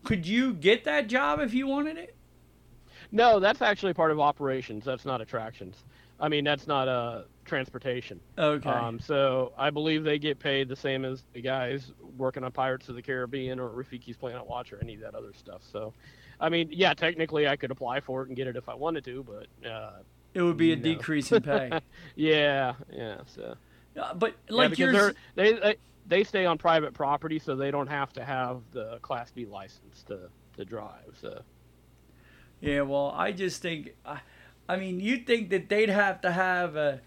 could 0.05 0.27
you 0.27 0.55
get 0.55 0.85
that 0.85 1.09
job 1.09 1.41
if 1.41 1.53
you 1.53 1.67
wanted 1.67 1.99
it? 1.99 2.15
no, 3.13 3.41
that's 3.41 3.61
actually 3.61 3.93
part 3.93 4.13
of 4.13 4.21
operations. 4.21 4.85
That's 4.85 5.05
not 5.05 5.21
attractions. 5.21 5.77
I 6.21 6.29
mean, 6.29 6.45
that's 6.45 6.67
not 6.67 6.89
uh, 6.89 7.23
transportation. 7.45 8.21
Okay. 8.39 8.69
Um, 8.69 9.01
so 9.01 9.53
I 9.57 9.71
believe 9.71 10.05
they 10.05 10.19
get 10.19 10.39
paid 10.39 10.69
the 10.69 10.77
same 10.77 11.05
as 11.05 11.25
the 11.33 11.41
guys 11.41 11.93
working 12.17 12.45
on 12.45 12.53
Pirates 12.53 12.89
of 12.89 12.95
the 12.95 13.03
Caribbean 13.03 13.59
or 13.59 13.71
Rafiki's 13.71 14.17
Planet 14.17 14.47
Watch 14.47 14.73
or 14.73 14.79
any 14.83 14.95
of 14.95 15.01
that 15.01 15.15
other 15.15 15.33
stuff. 15.33 15.63
So, 15.73 15.95
I 16.39 16.49
mean, 16.49 16.69
yeah, 16.71 16.95
technically 16.95 17.49
I 17.49 17.57
could 17.57 17.71
apply 17.71 18.01
for 18.01 18.23
it 18.23 18.29
and 18.29 18.37
get 18.37 18.47
it 18.47 18.57
if 18.57 18.69
I 18.69 18.75
wanted 18.75 19.05
to, 19.05 19.25
but 19.25 19.69
uh, 19.69 20.01
it 20.35 20.43
would 20.43 20.57
be 20.57 20.73
a 20.73 20.77
no. 20.77 20.83
decrease 20.83 21.33
in 21.33 21.43
pay. 21.43 21.71
yeah, 22.17 22.75
yeah. 22.93 23.19
So 23.27 23.57
Uh, 23.99 24.15
but 24.15 24.35
like 24.49 24.71
because 24.71 24.95
yours, 24.95 25.15
they 25.35 25.53
they 25.55 25.77
they 26.07 26.25
stay 26.25 26.45
on 26.47 26.59
private 26.59 26.95
property, 26.95 27.39
so 27.39 27.57
they 27.57 27.71
don't 27.71 27.89
have 27.89 28.13
to 28.15 28.25
have 28.25 28.63
the 28.73 28.99
Class 29.03 29.33
B 29.33 29.47
license 29.47 30.03
to 30.05 30.29
to 30.57 30.65
drive. 30.65 31.17
So 31.21 31.43
Yeah, 32.61 32.83
well, 32.83 33.13
I 33.17 33.33
just 33.33 33.63
think, 33.63 33.95
I, 34.05 34.21
I 34.73 34.77
mean, 34.77 35.01
you'd 35.01 35.27
think 35.27 35.51
that 35.51 35.69
they'd 35.69 35.89
have 35.91 36.21
to 36.23 36.31
have 36.33 36.77
a 36.77 37.01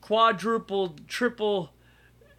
quadruple, 0.00 0.96
triple 1.08 1.70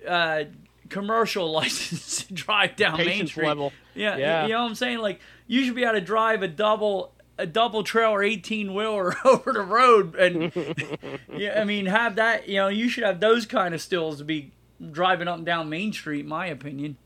uh, 0.07 0.45
commercial 0.89 1.51
license 1.59 2.23
to 2.25 2.33
drive 2.33 2.75
down 2.75 2.97
Main 2.97 3.07
patience 3.07 3.31
Street. 3.31 3.47
level. 3.47 3.73
Yeah, 3.95 4.17
Yeah. 4.17 4.43
you 4.45 4.53
know 4.53 4.61
what 4.63 4.69
I'm 4.69 4.75
saying? 4.75 4.99
Like, 4.99 5.19
you 5.47 5.63
should 5.63 5.75
be 5.75 5.83
able 5.83 5.93
to 5.93 6.01
drive 6.01 6.43
a 6.43 6.47
double. 6.47 7.13
A 7.39 7.45
double 7.45 7.83
trailer 7.83 8.23
18 8.23 8.73
wheeler 8.73 9.13
over 9.23 9.53
the 9.53 9.61
road, 9.61 10.15
and 10.15 10.51
yeah, 11.37 11.61
I 11.61 11.65
mean, 11.65 11.85
have 11.85 12.15
that. 12.15 12.49
You 12.49 12.55
know, 12.55 12.67
you 12.67 12.89
should 12.89 13.03
have 13.03 13.19
those 13.19 13.45
kind 13.45 13.75
of 13.75 13.81
stills 13.81 14.17
to 14.17 14.23
be 14.23 14.53
driving 14.91 15.27
up 15.27 15.37
and 15.37 15.45
down 15.45 15.69
Main 15.69 15.93
Street, 15.93 16.21
in 16.21 16.27
my 16.27 16.47
opinion. 16.47 16.97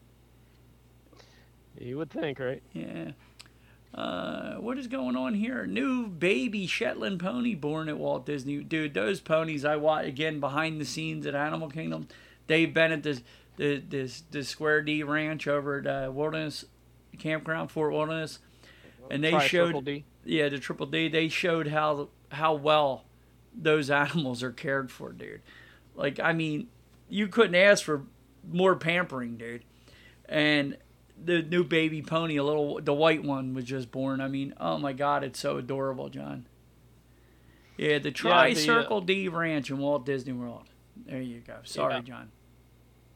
You 1.77 1.97
would 1.97 2.11
think, 2.11 2.39
right? 2.39 2.61
Yeah. 2.71 3.11
Uh, 3.93 4.55
what 4.55 4.77
is 4.77 4.88
going 4.88 5.15
on 5.18 5.34
here? 5.34 5.65
New 5.65 6.07
baby 6.07 6.65
Shetland 6.65 7.19
pony 7.19 7.55
born 7.55 7.89
at 7.89 7.97
Walt 7.97 8.26
Disney. 8.26 8.63
Dude, 8.63 8.93
those 8.93 9.19
ponies 9.19 9.65
I 9.65 9.76
watch 9.76 10.05
again 10.05 10.39
behind 10.39 10.80
the 10.80 10.85
scenes 10.85 11.26
at 11.26 11.35
Animal 11.35 11.69
Kingdom. 11.69 12.07
Dave 12.47 12.73
Bennett, 12.73 13.03
this 13.03 13.22
the 13.57 13.80
this 13.80 14.23
the 14.31 14.43
Square 14.43 14.84
D 14.84 15.03
Ranch 15.03 15.47
over 15.47 15.80
at 15.80 15.88
uh, 15.88 16.11
Wilderness 16.11 16.65
Campground 17.19 17.69
Fort 17.69 17.91
Wilderness, 17.91 18.39
and 19.09 19.23
they 19.23 19.31
Try 19.31 19.47
showed 19.47 19.85
D. 19.85 20.05
yeah 20.23 20.47
the 20.47 20.57
Triple 20.57 20.85
D. 20.85 21.09
They 21.09 21.27
showed 21.27 21.68
how 21.68 22.09
how 22.31 22.53
well 22.53 23.03
those 23.53 23.89
animals 23.89 24.41
are 24.41 24.51
cared 24.51 24.89
for, 24.89 25.11
dude. 25.11 25.41
Like 25.95 26.19
I 26.19 26.31
mean, 26.31 26.68
you 27.09 27.27
couldn't 27.27 27.55
ask 27.55 27.84
for 27.84 28.03
more 28.49 28.76
pampering, 28.77 29.35
dude. 29.35 29.65
And 30.30 30.77
the 31.23 31.41
new 31.41 31.64
baby 31.64 32.02
pony, 32.02 32.38
a 32.38 32.43
little, 32.43 32.80
the 32.81 32.93
white 32.93 33.23
one 33.23 33.53
was 33.53 33.65
just 33.65 33.91
born. 33.91 34.22
I 34.22 34.27
mean, 34.27 34.53
oh 34.60 34.77
my 34.77 34.93
God, 34.93 35.23
it's 35.23 35.39
so 35.39 35.57
adorable, 35.57 36.10
John. 36.10 36.48
Yeah, 37.77 37.99
the 37.99 38.11
Tri 38.11 38.52
uh, 38.52 38.56
Circle 38.56 39.02
D 39.02 39.27
Ranch 39.27 39.69
in 39.69 39.77
Walt 39.80 40.06
Disney 40.06 40.34
World. 40.34 40.65
There 41.06 41.22
you 41.22 41.39
go. 41.39 41.57
Sorry, 41.64 41.95
Yeah. 41.95 42.02
John. 42.02 42.31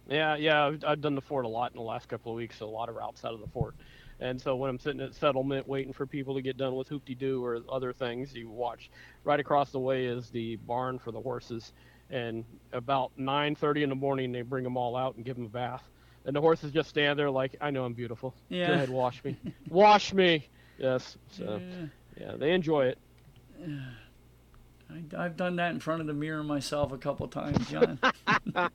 Yeah, 0.07 0.35
yeah, 0.35 0.65
I've, 0.65 0.83
I've 0.85 1.01
done 1.01 1.15
the 1.15 1.21
fort 1.21 1.45
a 1.45 1.47
lot 1.47 1.71
in 1.71 1.77
the 1.77 1.83
last 1.83 2.07
couple 2.07 2.31
of 2.31 2.35
weeks. 2.35 2.57
So 2.59 2.65
a 2.65 2.69
lot 2.69 2.89
of 2.89 2.95
routes 2.95 3.25
out 3.25 3.33
of 3.33 3.41
the 3.41 3.47
fort. 3.47 3.75
And 4.19 4.39
so 4.39 4.55
when 4.55 4.69
I'm 4.69 4.79
sitting 4.79 5.01
at 5.01 5.13
settlement 5.13 5.67
waiting 5.67 5.91
for 5.91 6.05
people 6.05 6.35
to 6.35 6.41
get 6.41 6.57
done 6.57 6.75
with 6.75 6.87
Hoop-Dee-Doo 6.87 7.43
or 7.43 7.59
other 7.69 7.91
things, 7.91 8.33
you 8.33 8.49
watch 8.49 8.89
right 9.25 9.39
across 9.39 9.71
the 9.71 9.79
way 9.79 10.05
is 10.05 10.29
the 10.29 10.55
barn 10.57 10.99
for 10.99 11.11
the 11.11 11.19
horses. 11.19 11.73
And 12.09 12.45
about 12.71 13.11
9:30 13.17 13.83
in 13.83 13.89
the 13.89 13.95
morning, 13.95 14.31
they 14.31 14.41
bring 14.41 14.63
them 14.63 14.77
all 14.77 14.95
out 14.95 15.15
and 15.15 15.25
give 15.25 15.35
them 15.35 15.45
a 15.45 15.49
bath. 15.49 15.89
And 16.25 16.35
the 16.35 16.41
horses 16.41 16.71
just 16.71 16.89
stand 16.89 17.19
there 17.19 17.29
like, 17.29 17.55
I 17.61 17.69
know 17.71 17.85
I'm 17.85 17.93
beautiful. 17.93 18.33
Yeah. 18.49 18.67
Go 18.67 18.73
ahead, 18.73 18.89
wash 18.89 19.23
me, 19.23 19.37
wash 19.69 20.13
me. 20.13 20.47
Yes. 20.77 21.17
So 21.31 21.61
Yeah. 21.61 21.85
yeah, 22.19 22.35
they 22.37 22.51
enjoy 22.51 22.85
it. 22.87 22.97
I, 24.89 25.23
I've 25.25 25.35
done 25.35 25.55
that 25.55 25.71
in 25.71 25.79
front 25.79 26.01
of 26.01 26.07
the 26.07 26.13
mirror 26.13 26.43
myself 26.43 26.91
a 26.91 26.97
couple 26.97 27.27
times, 27.27 27.67
John. 27.69 27.99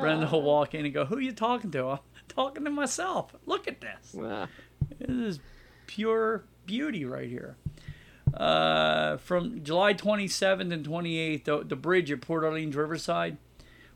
Brenda 0.00 0.28
will 0.30 0.42
walk 0.42 0.74
in 0.74 0.84
and 0.84 0.92
go, 0.94 1.04
"Who 1.04 1.16
are 1.16 1.20
you 1.20 1.32
talking 1.32 1.70
to?" 1.72 1.86
I'm 1.88 1.98
talking 2.28 2.64
to 2.64 2.70
myself. 2.70 3.34
Look 3.46 3.68
at 3.68 3.80
this. 3.80 4.16
Ah, 4.20 4.48
This 4.98 5.08
is 5.36 5.40
pure 5.86 6.44
beauty 6.66 7.04
right 7.04 7.28
here. 7.28 7.56
Uh, 8.34 9.16
from 9.18 9.62
July 9.64 9.92
27th 9.94 10.72
and 10.72 10.86
28th, 10.86 11.44
the, 11.44 11.64
the 11.64 11.76
bridge 11.76 12.10
at 12.12 12.20
Port 12.20 12.44
Orleans 12.44 12.76
Riverside 12.76 13.36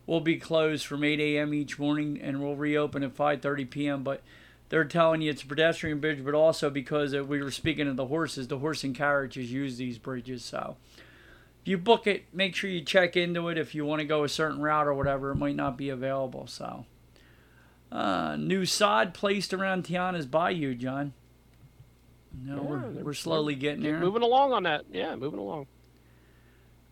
will 0.06 0.20
be 0.20 0.36
closed 0.36 0.86
from 0.86 1.02
8 1.04 1.18
a.m. 1.20 1.54
each 1.54 1.78
morning 1.78 2.20
and 2.20 2.40
will 2.40 2.56
reopen 2.56 3.02
at 3.02 3.14
5:30 3.16 3.70
p.m. 3.70 4.02
But 4.02 4.22
they're 4.68 4.84
telling 4.84 5.22
you 5.22 5.30
it's 5.30 5.42
a 5.42 5.46
pedestrian 5.46 6.00
bridge, 6.00 6.24
but 6.24 6.34
also 6.34 6.70
because 6.70 7.14
we 7.14 7.42
were 7.42 7.50
speaking 7.50 7.88
of 7.88 7.96
the 7.96 8.06
horses, 8.06 8.48
the 8.48 8.58
horse 8.58 8.82
and 8.84 8.94
carriages 8.94 9.52
use 9.52 9.76
these 9.76 9.98
bridges. 9.98 10.44
So 10.44 10.76
if 11.62 11.68
you 11.68 11.78
book 11.78 12.06
it, 12.06 12.24
make 12.32 12.54
sure 12.54 12.68
you 12.70 12.82
check 12.82 13.16
into 13.16 13.48
it. 13.48 13.58
If 13.58 13.74
you 13.74 13.84
want 13.84 14.00
to 14.00 14.06
go 14.06 14.24
a 14.24 14.28
certain 14.28 14.60
route 14.60 14.86
or 14.86 14.94
whatever, 14.94 15.30
it 15.30 15.36
might 15.36 15.56
not 15.56 15.76
be 15.76 15.88
available. 15.88 16.46
So. 16.46 16.86
Uh, 17.92 18.34
new 18.36 18.64
sod 18.66 19.14
placed 19.14 19.54
around 19.54 19.84
Tiana's 19.84 20.26
Bayou, 20.26 20.74
John. 20.74 21.12
No, 22.42 22.56
Yeah, 22.56 22.60
we're, 22.62 22.88
we're 23.04 23.14
slowly 23.14 23.54
getting 23.54 23.84
there. 23.84 24.00
moving 24.00 24.22
along 24.22 24.52
on 24.52 24.64
that. 24.64 24.86
Yeah, 24.90 25.14
moving 25.14 25.38
along. 25.38 25.68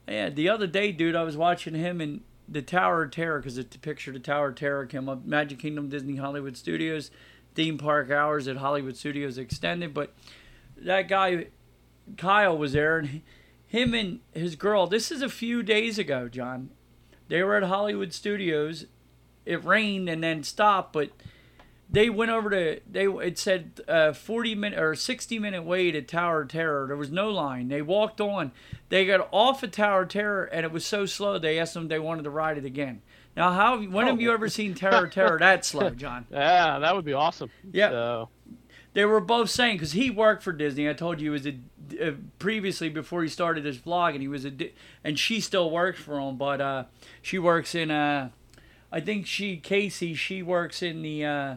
Yeah, 0.07 0.31
the 0.31 0.49
other 0.49 0.69
day, 0.69 0.93
dude, 0.93 1.17
I 1.17 1.25
was 1.25 1.37
watching 1.37 1.75
him 1.75 2.01
in 2.01 2.21
the 2.48 2.62
Tower 2.62 3.05
of 3.05 3.10
Terror 3.10 3.39
because 3.39 3.56
the 3.56 3.64
picture 3.64 4.12
the 4.12 4.19
Tower 4.19 4.48
of 4.48 4.56
Terror 4.56 4.86
came 4.86 5.09
up. 5.09 5.24
Magic 5.24 5.59
Kingdom, 5.59 5.89
Disney 5.89 6.16
Hollywood 6.16 6.56
Studios, 6.56 7.10
theme 7.55 7.78
park 7.78 8.10
hours 8.10 8.48
at 8.48 8.56
Hollywood 8.56 8.97
Studios 8.97 9.39
extended. 9.39 9.94
But 9.94 10.14
that 10.77 11.09
guy, 11.09 11.47
Kyle, 12.16 12.56
was 12.56 12.73
there, 12.73 12.98
and 12.98 13.23
him 13.66 13.94
and 13.94 14.20
his 14.32 14.56
girl. 14.56 14.86
This 14.86 15.10
is 15.10 15.23
a 15.23 15.28
few 15.28 15.62
days 15.62 15.98
ago, 15.98 16.28
John. 16.28 16.70
They 17.28 17.43
were 17.43 17.56
at 17.56 17.62
Hollywood 17.64 18.12
Studios. 18.12 18.86
It 19.47 19.64
rained 19.64 20.09
and 20.09 20.23
then 20.23 20.43
stopped, 20.43 20.93
but 20.93 21.10
they 21.93 22.09
went 22.09 22.31
over 22.31 22.48
to 22.51 22.81
they 22.90 23.05
it 23.05 23.39
said 23.39 23.81
uh, 23.86 24.12
40 24.14 24.55
minute 24.55 24.78
or 24.78 24.94
60 24.94 25.39
minute 25.39 25.62
wait 25.62 25.94
at 25.94 26.09
Tower 26.09 26.43
of 26.43 26.48
Terror. 26.48 26.86
There 26.86 26.97
was 26.97 27.10
no 27.10 27.31
line. 27.31 27.69
They 27.69 27.82
walked 27.82 28.20
on. 28.20 28.52
They 28.89 29.06
got 29.06 29.28
off 29.31 29.62
at 29.62 29.73
Tower 29.73 30.02
of 30.02 30.09
Terror 30.09 30.44
and 30.44 30.64
it 30.64 30.73
was 30.73 30.86
so 30.86 31.05
slow. 31.06 31.39
They 31.39 31.59
asked 31.59 31.74
them 31.74 31.85
if 31.85 31.89
they 31.90 31.98
wanted 31.98 32.24
to 32.24 32.31
ride 32.31 32.56
it 32.59 32.64
again. 32.64 33.02
Now, 33.36 33.52
how 33.52 33.81
when 33.81 34.06
have 34.06 34.20
you 34.20 34.32
ever 34.32 34.48
seen 34.48 34.74
Tower 34.74 35.05
of 35.06 35.12
Terror 35.12 35.39
that 35.39 35.64
slow, 35.64 35.90
John? 35.90 36.27
Yeah, 36.31 36.78
that 36.78 36.94
would 36.94 37.05
be 37.05 37.12
awesome. 37.12 37.51
Yeah. 37.70 37.90
So, 37.90 38.28
They 38.94 39.05
were 39.05 39.20
both 39.20 39.51
saying 39.51 39.77
because 39.77 39.93
he 39.93 40.10
worked 40.10 40.43
for 40.43 40.52
Disney. 40.52 40.89
I 40.89 40.94
told 40.94 41.20
you 41.20 41.27
he 41.27 41.31
was 41.31 41.47
a 41.47 41.59
uh, 42.01 42.12
previously 42.39 42.89
before 42.89 43.23
he 43.23 43.28
started 43.28 43.64
this 43.64 43.77
vlog, 43.77 44.12
and 44.12 44.23
he 44.23 44.28
was 44.28 44.47
a 44.47 44.52
and 45.05 45.19
she 45.19 45.40
still 45.40 45.70
works 45.70 46.01
for 46.01 46.19
him, 46.19 46.36
but 46.36 46.60
uh, 46.60 46.85
she 47.20 47.39
works 47.39 47.74
in 47.74 47.90
uh, 47.90 48.31
I 48.90 49.01
think 49.01 49.27
she 49.27 49.56
Casey 49.59 50.14
she 50.14 50.43
works 50.43 50.82
in 50.82 51.02
the 51.02 51.24
uh, 51.24 51.56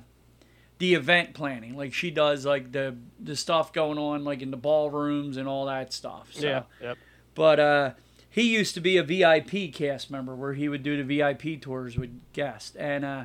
the 0.78 0.94
event 0.94 1.34
planning, 1.34 1.76
like 1.76 1.94
she 1.94 2.12
does 2.12 2.46
like 2.46 2.72
the 2.72 2.96
the 3.20 3.36
stuff 3.36 3.72
going 3.72 3.98
on 3.98 4.24
like 4.24 4.42
in 4.42 4.52
the 4.52 4.58
ballrooms 4.58 5.38
and 5.38 5.48
all 5.48 5.66
that 5.66 5.94
stuff. 5.94 6.30
So. 6.32 6.46
yeah, 6.46 6.64
yep. 6.82 6.98
But 7.34 7.60
uh, 7.60 7.92
he 8.30 8.54
used 8.54 8.74
to 8.76 8.82
be 8.82 8.98
a 8.98 9.04
VIP 9.04 9.74
cast 9.74 10.12
member 10.12 10.36
where 10.36 10.54
he 10.54 10.68
would 10.68 10.84
do 10.84 11.02
the 11.02 11.18
VIP 11.18 11.62
tours 11.62 11.98
with 11.98 12.20
guests, 12.34 12.76
and 12.76 13.06
uh, 13.06 13.24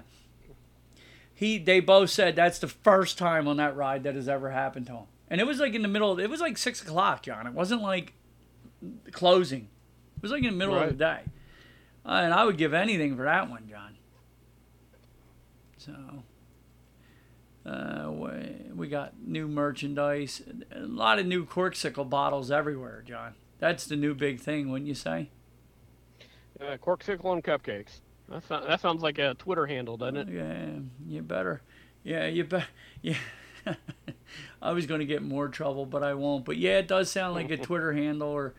he 1.35 1.59
they 1.59 1.81
both 1.81 2.10
said 2.10 2.36
that's 2.36 2.59
the 2.59 2.68
first 2.68 3.18
time 3.18 3.48
on 3.48 3.56
that 3.56 3.77
ride 3.77 4.05
that 4.05 4.14
has 4.14 4.28
ever 4.28 4.51
happened 4.51 4.86
to 4.86 4.93
him. 4.93 5.05
And 5.28 5.40
it 5.40 5.47
was 5.47 5.59
like 5.59 5.74
in 5.74 5.82
the 5.82 5.89
middle. 5.89 6.18
It 6.18 6.28
was 6.28 6.40
like 6.40 6.59
six 6.59 6.82
o'clock, 6.82 7.22
John. 7.22 7.47
It 7.47 7.52
wasn't 7.52 7.82
like 7.82 8.12
closing. 9.12 9.68
It 10.16 10.22
was 10.22 10.32
like 10.32 10.43
in 10.43 10.51
the 10.51 10.56
middle 10.56 10.77
of 10.77 10.89
the 10.89 10.94
day. 10.94 11.20
Uh, 12.05 12.20
and 12.24 12.35
I 12.35 12.44
would 12.44 12.56
give 12.56 12.74
anything 12.74 13.16
for 13.16 13.24
that 13.24 13.48
one, 13.48 13.68
John. 13.68 13.97
So. 15.78 15.93
Uh, 17.64 18.10
we, 18.10 18.72
we 18.74 18.88
got 18.88 19.12
new 19.24 19.46
merchandise, 19.46 20.42
a 20.74 20.80
lot 20.80 21.18
of 21.18 21.26
new 21.26 21.44
Corkcicle 21.44 22.08
bottles 22.08 22.50
everywhere, 22.50 23.02
John. 23.06 23.34
That's 23.58 23.84
the 23.86 23.96
new 23.96 24.14
big 24.14 24.40
thing, 24.40 24.70
wouldn't 24.70 24.88
you 24.88 24.94
say? 24.94 25.28
Uh, 26.58 26.76
Corkcicle 26.78 27.32
and 27.32 27.44
cupcakes. 27.44 28.00
That, 28.28 28.42
so- 28.48 28.64
that 28.66 28.80
sounds 28.80 29.02
like 29.02 29.18
a 29.18 29.34
Twitter 29.34 29.66
handle, 29.66 29.96
doesn't 29.96 30.16
it? 30.16 30.28
Yeah, 30.30 30.78
you 31.06 31.22
better. 31.22 31.60
Yeah, 32.02 32.26
you 32.26 32.44
better. 32.44 32.66
Yeah. 33.02 33.16
I 34.62 34.72
was 34.72 34.86
going 34.86 35.00
to 35.00 35.06
get 35.06 35.22
more 35.22 35.48
trouble, 35.48 35.84
but 35.86 36.02
I 36.02 36.14
won't. 36.14 36.44
But 36.44 36.56
yeah, 36.56 36.78
it 36.78 36.88
does 36.88 37.10
sound 37.10 37.34
like 37.34 37.50
a 37.50 37.56
Twitter 37.62 37.92
handle 37.92 38.28
or 38.28 38.54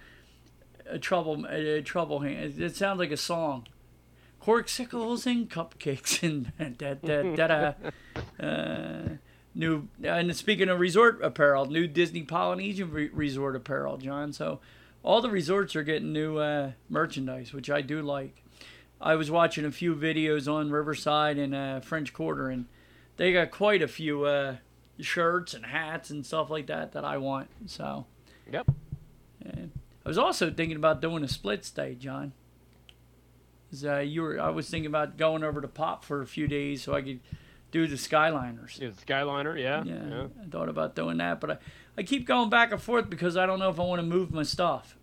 a 0.88 1.00
trouble 1.00 1.46
a 1.46 1.82
trouble 1.82 2.20
hand. 2.20 2.60
It 2.60 2.76
sounds 2.76 3.00
like 3.00 3.12
a 3.12 3.18
song. 3.18 3.68
Corkcicles 4.42 5.26
and 5.26 5.50
cupcakes 5.50 6.24
and 6.24 6.78
da 6.78 6.96
da 6.96 7.36
da 7.36 7.48
da. 7.48 8.46
Uh, 8.46 9.10
new 9.54 9.88
and 10.04 10.36
speaking 10.36 10.70
of 10.70 10.80
resort 10.80 11.20
apparel, 11.24 11.66
new 11.66 11.88
Disney 11.88 12.24
Polynesian 12.24 12.92
re- 12.92 13.10
resort 13.14 13.56
apparel, 13.56 13.98
John. 13.98 14.34
So 14.34 14.60
all 15.04 15.22
the 15.22 15.30
resorts 15.30 15.76
are 15.76 15.84
getting 15.84 16.12
new 16.14 16.38
uh, 16.38 16.72
merchandise, 16.90 17.54
which 17.54 17.70
I 17.70 17.82
do 17.82 18.02
like. 18.02 18.44
I 19.00 19.16
was 19.16 19.32
watching 19.32 19.66
a 19.66 19.72
few 19.72 19.96
videos 19.96 20.52
on 20.52 20.70
Riverside 20.72 21.38
and 21.38 21.56
uh, 21.56 21.80
French 21.80 22.14
Quarter, 22.14 22.50
and 22.50 22.66
they 23.18 23.34
got 23.34 23.50
quite 23.52 23.82
a 23.82 23.88
few 23.88 24.26
uh, 24.26 24.58
shirts 25.00 25.54
and 25.56 25.66
hats 25.66 26.10
and 26.12 26.24
stuff 26.26 26.50
like 26.52 26.68
that 26.68 26.92
that 26.94 27.04
I 27.04 27.18
want. 27.18 27.50
So 27.66 28.06
Yep. 28.52 28.68
I 30.04 30.10
was 30.10 30.18
also 30.18 30.50
thinking 30.52 30.78
about 30.78 31.00
doing 31.02 31.24
a 31.24 31.28
split 31.28 31.64
stay, 31.64 31.96
John. 31.96 32.34
'Cause, 33.72 33.86
Uh, 33.86 33.98
you 34.00 34.22
were, 34.22 34.40
I 34.40 34.50
was 34.50 34.70
thinking 34.70 34.88
about 34.88 35.18
going 35.18 35.44
over 35.44 35.62
to 35.62 35.68
Pop 35.68 36.04
for 36.06 36.22
a 36.22 36.28
few 36.28 36.48
days 36.48 36.84
so 36.84 36.94
I 36.94 37.02
could 37.02 37.22
do 37.72 37.88
the 37.88 37.96
Skyliners. 37.96 38.80
Yeah, 38.80 38.90
Skyliner, 38.90 39.58
yeah. 39.60 39.84
Yeah, 39.84 40.08
yeah. 40.08 40.28
I 40.44 40.46
thought 40.50 40.68
about 40.70 40.94
doing 40.96 41.18
that, 41.18 41.40
but 41.40 41.52
I, 41.52 41.58
I 41.98 42.04
keep 42.04 42.28
going 42.28 42.50
back 42.50 42.72
and 42.74 42.82
forth 42.82 43.10
because 43.10 43.38
I 43.38 43.46
don't 43.46 43.60
know 43.60 43.70
if 43.70 43.80
I 43.80 43.84
want 43.84 44.00
to 44.02 44.06
move 44.06 44.32
my 44.32 44.44
stuff. 44.44 44.98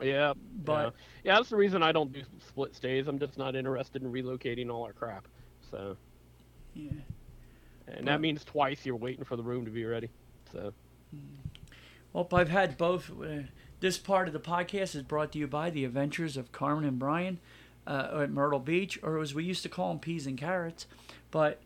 Yeah, 0.00 0.32
But- 0.64 0.94
yeah. 1.24 1.32
yeah, 1.32 1.34
that's 1.36 1.50
the 1.50 1.56
reason 1.56 1.82
I 1.82 1.92
don't 1.92 2.10
do 2.10 2.22
split 2.48 2.74
stays. 2.74 3.06
I'm 3.06 3.18
just 3.18 3.36
not 3.36 3.54
interested 3.54 4.02
in 4.02 4.10
relocating 4.10 4.70
all 4.70 4.84
our 4.84 4.94
crap. 4.94 5.28
So, 5.70 5.98
Yeah. 6.74 6.90
and 7.86 7.96
But- 7.96 8.04
that 8.06 8.20
means 8.22 8.44
twice 8.46 8.86
you're 8.86 8.96
waiting 8.96 9.24
for 9.24 9.36
the 9.36 9.42
room 9.42 9.66
to 9.66 9.70
be 9.70 9.84
ready. 9.84 10.08
So, 10.52 10.72
Well, 12.12 12.26
I've 12.32 12.48
had 12.48 12.76
both. 12.76 13.10
Uh, 13.10 13.42
this 13.78 13.96
part 13.98 14.26
of 14.26 14.32
the 14.34 14.40
podcast 14.40 14.96
is 14.96 15.02
brought 15.02 15.32
to 15.32 15.38
you 15.38 15.46
by 15.46 15.70
the 15.70 15.84
Adventures 15.84 16.36
of 16.36 16.50
Carmen 16.50 16.84
and 16.84 16.98
Brian 16.98 17.38
uh, 17.86 18.20
at 18.22 18.30
Myrtle 18.30 18.58
Beach, 18.60 18.98
or 19.02 19.18
as 19.20 19.34
we 19.34 19.44
used 19.44 19.62
to 19.62 19.68
call 19.68 19.88
them, 19.88 19.98
peas 19.98 20.26
and 20.26 20.36
carrots. 20.38 20.86
But 21.30 21.60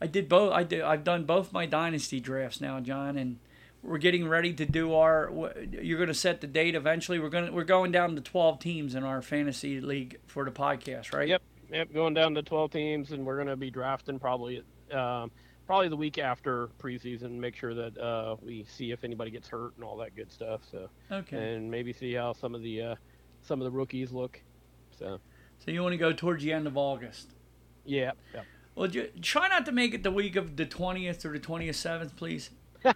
I 0.00 0.06
did 0.06 0.28
both. 0.28 0.52
I 0.52 0.62
did. 0.62 0.82
I've 0.82 1.04
done 1.04 1.24
both 1.24 1.52
my 1.52 1.66
dynasty 1.66 2.20
drafts 2.20 2.60
now, 2.60 2.80
John, 2.80 3.16
and 3.16 3.38
we're 3.82 3.98
getting 3.98 4.28
ready 4.28 4.52
to 4.54 4.66
do 4.66 4.94
our. 4.94 5.30
You're 5.70 5.98
going 5.98 6.08
to 6.08 6.14
set 6.14 6.40
the 6.40 6.46
date 6.46 6.74
eventually. 6.74 7.18
We're 7.18 7.28
going. 7.30 7.46
to 7.46 7.52
We're 7.52 7.64
going 7.64 7.92
down 7.92 8.14
to 8.16 8.20
12 8.20 8.58
teams 8.58 8.94
in 8.94 9.04
our 9.04 9.22
fantasy 9.22 9.80
league 9.80 10.18
for 10.26 10.44
the 10.44 10.50
podcast, 10.50 11.12
right? 11.14 11.28
Yep. 11.28 11.42
yep, 11.72 11.92
going 11.94 12.14
down 12.14 12.34
to 12.34 12.42
12 12.42 12.70
teams, 12.70 13.12
and 13.12 13.24
we're 13.24 13.36
going 13.36 13.48
to 13.48 13.56
be 13.56 13.70
drafting 13.70 14.18
probably, 14.18 14.62
um, 14.92 15.30
probably 15.66 15.88
the 15.88 15.96
week 15.96 16.18
after 16.18 16.68
preseason. 16.78 17.32
Make 17.38 17.54
sure 17.56 17.74
that 17.74 17.96
uh, 17.98 18.36
we 18.42 18.64
see 18.64 18.90
if 18.90 19.02
anybody 19.04 19.30
gets 19.30 19.48
hurt 19.48 19.74
and 19.76 19.84
all 19.84 19.96
that 19.98 20.14
good 20.14 20.30
stuff. 20.32 20.60
So, 20.70 20.88
Okay. 21.10 21.54
and 21.54 21.70
maybe 21.70 21.92
see 21.92 22.12
how 22.14 22.32
some 22.34 22.54
of 22.54 22.62
the 22.62 22.82
uh, 22.82 22.94
some 23.42 23.60
of 23.60 23.64
the 23.64 23.70
rookies 23.70 24.12
look. 24.12 24.40
So, 24.98 25.20
So 25.64 25.70
you 25.70 25.82
want 25.82 25.92
to 25.94 25.98
go 25.98 26.12
towards 26.12 26.42
the 26.42 26.52
end 26.52 26.66
of 26.66 26.76
August? 26.76 27.32
yeah, 27.84 28.12
yeah. 28.34 28.42
Well, 28.76 28.88
ju- 28.88 29.08
try 29.22 29.48
not 29.48 29.64
to 29.66 29.72
make 29.72 29.94
it 29.94 30.02
the 30.02 30.10
week 30.10 30.36
of 30.36 30.56
the 30.56 30.66
20th 30.66 31.24
or 31.24 31.32
the 31.32 31.40
27th, 31.40 32.14
please. 32.14 32.50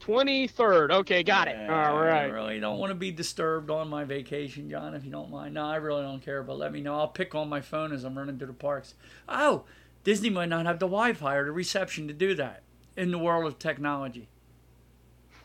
23rd. 0.00 0.90
Okay, 0.92 1.24
got 1.24 1.48
it. 1.48 1.56
All 1.68 1.98
right. 1.98 2.22
I 2.22 2.24
really 2.26 2.60
don't 2.60 2.78
want 2.78 2.90
to 2.90 2.94
be 2.94 3.10
disturbed 3.10 3.70
on 3.70 3.88
my 3.88 4.04
vacation, 4.04 4.70
John, 4.70 4.94
if 4.94 5.04
you 5.04 5.10
don't 5.10 5.32
mind. 5.32 5.54
No, 5.54 5.64
I 5.64 5.76
really 5.76 6.02
don't 6.02 6.22
care, 6.22 6.44
but 6.44 6.58
let 6.58 6.72
me 6.72 6.80
know. 6.80 6.94
I'll 6.94 7.08
pick 7.08 7.34
on 7.34 7.48
my 7.48 7.60
phone 7.60 7.92
as 7.92 8.04
I'm 8.04 8.16
running 8.16 8.38
through 8.38 8.46
the 8.46 8.52
parks. 8.52 8.94
Oh, 9.28 9.64
Disney 10.04 10.30
might 10.30 10.48
not 10.48 10.66
have 10.66 10.78
the 10.78 10.86
Wi 10.86 11.12
Fi 11.14 11.34
or 11.34 11.44
the 11.44 11.52
reception 11.52 12.06
to 12.06 12.14
do 12.14 12.34
that 12.36 12.62
in 12.96 13.10
the 13.10 13.18
world 13.18 13.46
of 13.46 13.58
technology. 13.58 14.28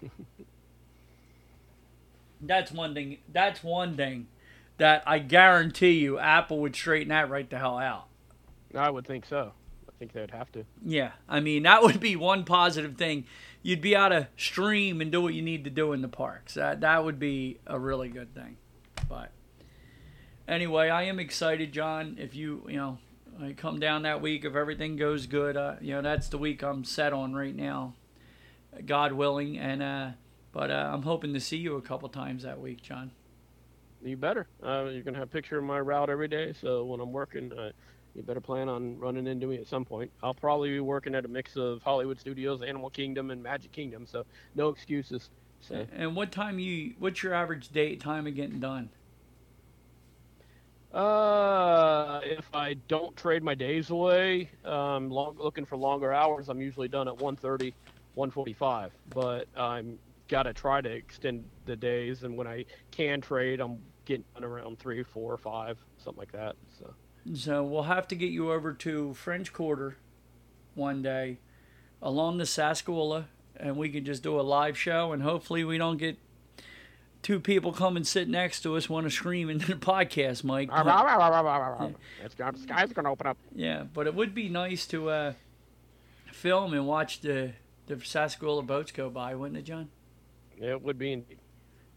that's 2.41 2.71
one 2.71 2.93
thing. 2.93 3.17
That's 3.31 3.63
one 3.63 3.97
thing 3.97 4.27
that 4.77 5.03
I 5.05 5.19
guarantee 5.19 5.99
you 5.99 6.19
Apple 6.19 6.59
would 6.59 6.75
straighten 6.75 7.09
that 7.09 7.29
right 7.29 7.49
the 7.49 7.57
hell 7.57 7.77
out. 7.77 8.07
I 8.75 8.89
would 8.89 9.05
think 9.05 9.25
so. 9.25 9.53
I 9.87 9.91
think 9.99 10.13
they'd 10.13 10.31
have 10.31 10.51
to. 10.53 10.65
Yeah, 10.83 11.11
I 11.29 11.39
mean 11.39 11.63
that 11.63 11.83
would 11.83 11.99
be 11.99 12.15
one 12.15 12.43
positive 12.43 12.97
thing. 12.97 13.25
You'd 13.61 13.81
be 13.81 13.93
able 13.93 14.09
to 14.09 14.27
stream 14.35 14.99
and 14.99 15.11
do 15.11 15.21
what 15.21 15.33
you 15.33 15.41
need 15.41 15.63
to 15.63 15.69
do 15.69 15.93
in 15.93 16.01
the 16.01 16.07
parks. 16.07 16.55
That 16.55 16.81
that 16.81 17.03
would 17.05 17.19
be 17.19 17.59
a 17.67 17.79
really 17.79 18.09
good 18.09 18.33
thing. 18.33 18.57
But 19.07 19.31
anyway, 20.47 20.89
I 20.89 21.03
am 21.03 21.19
excited, 21.19 21.71
John. 21.71 22.17
If 22.19 22.35
you 22.35 22.65
you 22.67 22.77
know 22.77 22.97
I 23.41 23.53
come 23.53 23.79
down 23.79 24.03
that 24.03 24.21
week, 24.21 24.45
if 24.45 24.55
everything 24.55 24.95
goes 24.95 25.27
good, 25.27 25.55
uh, 25.55 25.75
you 25.81 25.93
know 25.93 26.01
that's 26.01 26.29
the 26.29 26.37
week 26.37 26.63
I'm 26.63 26.83
set 26.83 27.13
on 27.13 27.33
right 27.33 27.55
now, 27.55 27.93
God 28.85 29.13
willing. 29.13 29.57
And 29.57 29.83
uh, 29.83 30.09
but 30.51 30.71
uh, 30.71 30.89
I'm 30.93 31.03
hoping 31.03 31.33
to 31.33 31.39
see 31.39 31.57
you 31.57 31.75
a 31.75 31.81
couple 31.81 32.09
times 32.09 32.43
that 32.43 32.59
week, 32.59 32.81
John. 32.81 33.11
You 34.03 34.17
better. 34.17 34.47
Uh, 34.61 34.85
you're 34.91 35.03
gonna 35.03 35.17
have 35.17 35.29
a 35.29 35.31
picture 35.31 35.57
of 35.57 35.63
my 35.63 35.79
route 35.79 36.09
every 36.09 36.27
day. 36.27 36.53
So 36.59 36.83
when 36.83 36.99
I'm 36.99 37.11
working, 37.11 37.51
uh, 37.53 37.71
you 38.13 38.21
better 38.21 38.41
plan 38.41 38.67
on 38.67 38.97
running 38.99 39.27
into 39.27 39.47
me 39.47 39.57
at 39.57 39.67
some 39.67 39.85
point. 39.85 40.11
I'll 40.21 40.33
probably 40.33 40.69
be 40.69 40.79
working 40.81 41.15
at 41.15 41.25
a 41.25 41.27
mix 41.27 41.55
of 41.55 41.81
Hollywood 41.81 42.19
Studios, 42.19 42.61
Animal 42.61 42.89
Kingdom, 42.89 43.31
and 43.31 43.41
Magic 43.41 43.71
Kingdom. 43.71 44.05
So 44.05 44.25
no 44.55 44.69
excuses. 44.69 45.29
So. 45.61 45.87
And 45.93 46.15
what 46.15 46.31
time 46.31 46.59
you? 46.59 46.95
What's 46.99 47.23
your 47.23 47.33
average 47.33 47.69
date 47.69 48.01
time 48.01 48.27
of 48.27 48.35
getting 48.35 48.59
done? 48.59 48.89
Uh, 50.91 52.19
if 52.23 52.53
I 52.53 52.75
don't 52.87 53.15
trade 53.15 53.41
my 53.41 53.55
days 53.55 53.89
away, 53.89 54.51
um, 54.65 55.09
long, 55.09 55.37
looking 55.39 55.65
for 55.65 55.77
longer 55.77 56.13
hours, 56.13 56.49
I'm 56.49 56.61
usually 56.61 56.89
done 56.89 57.07
at 57.07 57.17
1:30, 57.17 57.73
1:45. 58.13 58.91
But 59.09 59.47
I'm 59.55 59.97
gotta 60.27 60.53
try 60.53 60.81
to 60.81 60.89
extend 60.89 61.45
the 61.65 61.75
days, 61.75 62.23
and 62.23 62.37
when 62.37 62.47
I 62.47 62.65
can 62.91 63.21
trade, 63.21 63.59
I'm 63.59 63.79
getting 64.05 64.25
done 64.33 64.43
around 64.43 64.79
three, 64.79 65.03
four, 65.03 65.37
five, 65.37 65.77
something 65.97 66.19
like 66.19 66.31
that. 66.33 66.55
So. 66.79 66.93
So 67.35 67.63
we'll 67.63 67.83
have 67.83 68.07
to 68.09 68.15
get 68.15 68.31
you 68.31 68.51
over 68.51 68.73
to 68.73 69.13
French 69.13 69.53
Quarter 69.53 69.95
one 70.75 71.01
day 71.01 71.39
along 72.01 72.37
the 72.37 72.43
Sassagoula, 72.43 73.25
and 73.55 73.77
we 73.77 73.87
can 73.89 74.03
just 74.03 74.23
do 74.23 74.37
a 74.39 74.41
live 74.41 74.77
show, 74.77 75.13
and 75.13 75.23
hopefully 75.23 75.63
we 75.63 75.77
don't 75.77 75.95
get 75.97 76.17
two 77.21 77.39
people 77.39 77.71
come 77.71 77.95
and 77.95 78.05
sit 78.05 78.27
next 78.27 78.59
to 78.63 78.75
us 78.75 78.89
want 78.89 79.05
to 79.05 79.09
scream 79.09 79.49
into 79.49 79.67
the 79.67 79.75
podcast, 79.75 80.43
Mike. 80.43 80.67
But- 80.83 80.91
It's 82.21 82.35
got, 82.35 82.55
the 82.55 82.59
sky's 82.59 82.91
gonna 82.91 83.09
open 83.11 83.27
up. 83.27 83.37
yeah, 83.55 83.83
but 83.93 84.05
it 84.07 84.13
would 84.15 84.35
be 84.35 84.49
nice 84.49 84.85
to 84.87 85.09
uh, 85.09 85.33
film 86.33 86.73
and 86.73 86.85
watch 86.87 87.21
the 87.21 87.53
the 87.87 87.95
Sassagoula 87.95 88.65
boats 88.65 88.91
go 88.91 89.09
by, 89.09 89.35
wouldn't 89.35 89.57
it, 89.59 89.63
John? 89.63 89.89
Yeah, 90.59 90.71
It 90.71 90.81
would 90.81 90.97
be 90.97 91.13
indeed. 91.13 91.37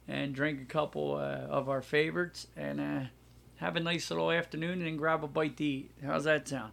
And 0.09 0.35
drink 0.35 0.61
a 0.61 0.65
couple 0.65 1.17
uh, 1.17 1.47
of 1.49 1.69
our 1.69 1.83
favorites 1.83 2.47
and 2.57 2.81
uh, 2.81 3.01
have 3.57 3.75
a 3.75 3.81
nice 3.81 4.09
little 4.11 4.31
afternoon 4.31 4.83
and 4.83 4.97
grab 4.97 5.25
a 5.25 5.27
bite 5.27 5.57
to 5.57 5.65
eat. 5.65 5.91
How's 6.05 6.25
that 6.25 6.47
sound? 6.47 6.73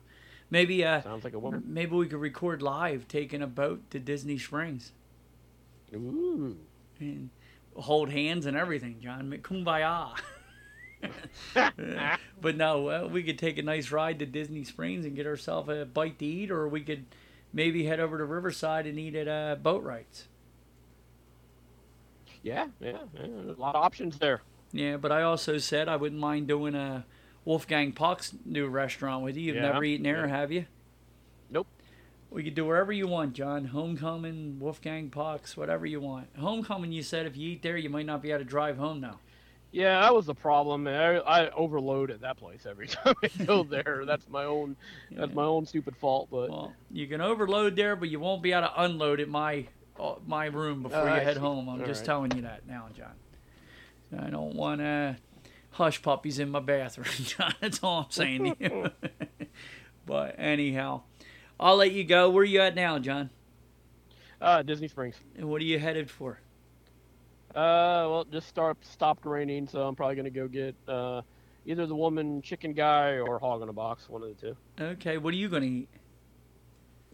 Maybe 0.52 0.86
uh, 0.86 1.02
Sounds 1.02 1.24
like 1.24 1.34
a 1.34 1.40
woman. 1.40 1.64
maybe 1.66 1.96
we 1.96 2.06
could 2.08 2.20
record 2.20 2.62
live 2.62 3.08
taking 3.08 3.42
a 3.42 3.48
boat 3.48 3.90
to 3.90 4.00
Disney 4.00 4.38
Springs 4.38 4.92
Ooh. 5.96 6.58
and 7.00 7.32
hold 7.76 8.12
hands 8.12 8.46
and 8.46 8.56
everything, 8.56 8.98
John. 9.02 9.32
Kumbaya. 9.42 10.12
but 12.42 12.56
no, 12.56 13.08
we 13.12 13.24
could 13.24 13.40
take 13.40 13.58
a 13.58 13.64
nice 13.64 13.92
ride 13.92 14.20
to 14.20 14.26
Disney 14.26 14.64
Springs 14.64 15.06
and 15.06 15.16
get 15.16 15.26
ourselves 15.26 15.70
a 15.70 15.86
bite 15.86 16.20
to 16.20 16.26
eat, 16.26 16.52
or 16.52 16.68
we 16.68 16.82
could 16.82 17.06
maybe 17.52 17.86
head 17.86 18.00
over 18.00 18.18
to 18.18 18.26
Riverside 18.26 18.88
and 18.88 18.98
eat 19.00 19.16
at 19.16 19.28
uh, 19.28 19.56
Boatwright's. 19.62 20.28
Yeah, 22.44 22.68
yeah, 22.80 22.98
yeah. 23.16 23.26
A 23.26 23.60
lot 23.60 23.76
of 23.76 23.84
options 23.84 24.20
there. 24.20 24.42
Yeah, 24.72 24.98
but 24.98 25.12
I 25.12 25.24
also 25.24 25.58
said 25.58 25.88
I 25.88 25.96
wouldn't 25.96 26.20
mind 26.20 26.48
doing 26.48 26.76
a 26.76 27.06
Wolfgang 27.46 27.92
Puck's 27.94 28.34
new 28.46 28.68
restaurant 28.68 29.24
with 29.24 29.36
you. 29.38 29.44
You've 29.44 29.56
Yeah, 29.58 29.62
never 29.64 29.84
eaten 29.84 30.04
there, 30.04 30.26
yeah. 30.28 30.36
have 30.36 30.52
you? 30.52 30.66
Nope. 31.50 31.68
We 32.32 32.44
could 32.44 32.56
do 32.56 32.66
wherever 32.66 32.92
you 32.92 33.08
want, 33.08 33.34
John. 33.34 33.66
Homecoming, 33.66 34.58
Wolfgang 34.60 35.10
Puck's, 35.10 35.56
whatever 35.56 35.86
you 35.86 36.02
want. 36.02 36.28
Homecoming, 36.38 36.92
you 36.92 37.04
said 37.04 37.26
if 37.26 37.38
you 37.38 37.52
eat 37.52 37.62
there, 37.62 37.78
you 37.78 37.90
might 37.90 38.06
not 38.08 38.22
be 38.22 38.32
able 38.32 38.40
to 38.40 38.46
drive 38.46 38.78
home 38.78 39.00
now. 39.00 39.20
Yeah, 39.72 40.02
that 40.02 40.14
was 40.14 40.28
the 40.28 40.36
problem. 40.36 40.88
I, 40.88 41.18
I 41.20 41.50
overload 41.52 42.12
at 42.12 42.22
that 42.22 42.38
place 42.38 42.66
every 42.68 42.88
time 42.88 43.16
I 43.24 43.28
go 43.44 43.64
there. 43.64 44.04
That's 44.06 44.28
my 44.30 44.44
own. 44.46 44.76
That's 45.12 45.34
my 45.34 45.44
own 45.44 45.66
stupid 45.66 45.96
fault. 45.98 46.28
But 46.32 46.50
Well, 46.50 46.74
you 46.92 47.08
can 47.08 47.22
overload 47.22 47.76
there, 47.76 47.96
but 47.96 48.10
you 48.10 48.20
won't 48.20 48.42
be 48.44 48.52
able 48.52 48.68
to 48.68 48.82
unload 48.84 49.20
at 49.20 49.30
my 49.30 49.66
my 50.26 50.46
room 50.46 50.84
before 50.84 51.00
Oh, 51.02 51.06
you 51.06 51.12
I 51.12 51.20
head 51.20 51.36
see. 51.36 51.40
home. 51.40 51.68
I'm 51.70 51.82
All 51.82 51.88
just 51.88 52.02
right. 52.02 52.06
telling 52.06 52.36
you 52.36 52.42
that 52.44 52.68
now, 52.68 52.88
John. 52.96 53.14
I 54.18 54.30
don't 54.30 54.56
want 54.56 54.82
to 54.82 55.18
hush 55.72 56.02
puppies 56.02 56.40
in 56.40 56.50
my 56.50 56.60
bathroom, 56.60 57.08
John. 57.24 57.54
That's 57.62 57.82
all 57.84 58.02
I'm 58.06 58.12
saying 58.12 58.44
to 58.44 58.56
you. 58.60 58.92
but 60.06 60.36
anyhow, 60.38 61.02
I'll 61.60 61.78
let 61.78 61.92
you 61.92 62.04
go. 62.04 62.30
Where 62.30 62.42
are 62.42 62.46
you 62.46 62.62
at 62.62 62.76
now, 62.76 63.00
John? 63.00 63.30
uh, 64.42 64.62
Disney 64.62 64.88
Springs. 64.90 65.16
And 65.38 65.48
what 65.50 65.62
are 65.62 65.66
you 65.66 65.80
headed 65.80 66.10
for? 66.12 66.40
Uh, 67.56 68.10
well, 68.10 68.22
it 68.22 68.32
just 68.32 68.48
start 68.50 68.78
stopped 68.86 69.26
raining, 69.26 69.68
so 69.68 69.84
I'm 69.88 69.96
probably 69.96 70.16
gonna 70.16 70.30
go 70.32 70.48
get 70.48 70.76
uh, 70.88 71.22
either 71.66 71.86
the 71.86 71.96
woman 71.96 72.42
chicken 72.42 72.74
guy 72.74 73.20
or 73.20 73.40
hog 73.40 73.62
in 73.62 73.70
a 73.70 73.74
box, 73.74 74.10
one 74.10 74.22
of 74.24 74.30
the 74.30 74.34
two. 74.36 74.58
Okay, 74.84 75.18
what 75.18 75.34
are 75.34 75.38
you 75.38 75.50
gonna 75.50 75.66
eat? 75.68 75.88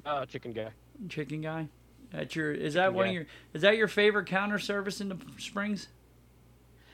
Uh, 0.06 0.26
chicken 0.26 0.54
guy. 0.54 0.70
Chicken 1.10 1.42
guy. 1.42 1.68
That's 2.12 2.36
your. 2.36 2.52
Is 2.52 2.74
that 2.74 2.94
one 2.94 3.08
of 3.08 3.14
your? 3.14 3.26
Is 3.54 3.62
that 3.62 3.78
your 3.78 3.88
favorite 3.88 4.26
counter 4.28 4.60
service 4.60 5.02
in 5.02 5.10
the 5.10 5.18
Springs? 5.38 5.88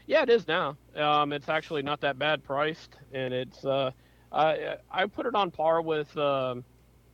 Yeah, 0.08 0.24
it 0.24 0.30
is 0.30 0.48
now. 0.48 0.78
Um, 0.96 1.34
it's 1.34 1.50
actually 1.50 1.82
not 1.82 2.02
that 2.02 2.20
bad 2.20 2.44
priced, 2.44 2.96
and 3.14 3.34
it's 3.34 3.66
uh, 3.66 3.92
I 4.32 4.78
I 4.92 5.06
put 5.06 5.26
it 5.26 5.36
on 5.36 5.52
par 5.52 5.82
with 5.82 6.16
um, 6.18 6.64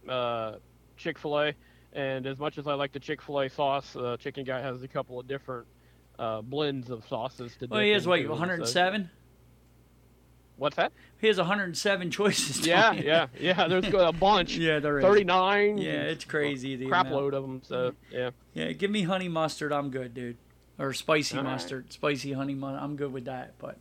uh, 0.10 0.56
Chick 0.98 1.18
Fil 1.20 1.40
A, 1.40 1.54
and 1.94 2.26
as 2.26 2.40
much 2.40 2.58
as 2.58 2.68
I 2.68 2.74
like 2.74 2.92
the 2.92 3.00
Chick 3.00 3.22
Fil 3.22 3.42
A 3.42 3.50
sauce, 3.50 3.96
uh, 3.96 4.18
Chicken 4.18 4.44
Guy 4.44 4.60
has 4.60 4.82
a 4.84 4.88
couple 4.88 5.20
of 5.20 5.28
different 5.28 5.68
uh, 6.18 6.42
blends 6.42 6.90
of 6.90 7.08
sauces 7.08 7.56
to. 7.58 7.68
Well, 7.68 7.82
he 7.82 7.92
has 7.92 8.08
what? 8.08 8.20
into, 8.20 8.30
so- 8.30 8.40
107. 8.40 9.10
What's 10.62 10.76
that? 10.76 10.92
He 11.20 11.26
has 11.26 11.40
107 11.40 12.12
choices. 12.12 12.68
Yeah, 12.68 12.92
yeah, 12.94 13.28
yeah. 13.40 13.68
There's 13.68 13.92
a 13.92 14.12
bunch. 14.20 14.58
Yeah, 14.58 14.78
there 14.78 15.00
is. 15.00 15.04
39. 15.04 15.80
Yeah, 15.80 15.92
it's 16.04 16.24
crazy. 16.24 16.76
The 16.76 16.86
crap 16.86 17.08
amount. 17.08 17.16
load 17.20 17.34
of 17.34 17.42
them. 17.42 17.62
So 17.66 17.94
yeah. 18.12 18.30
Yeah, 18.54 18.72
give 18.74 18.92
me 18.92 19.02
honey 19.02 19.28
mustard. 19.28 19.74
I'm 19.74 19.90
good, 19.90 20.14
dude. 20.14 20.38
Or 20.78 20.94
spicy 20.94 21.36
All 21.36 21.44
right. 21.44 21.54
mustard, 21.54 21.92
spicy 21.92 22.34
honey 22.34 22.54
mustard. 22.54 22.80
I'm 22.84 22.96
good 22.96 23.12
with 23.12 23.26
that. 23.26 23.56
But 23.58 23.80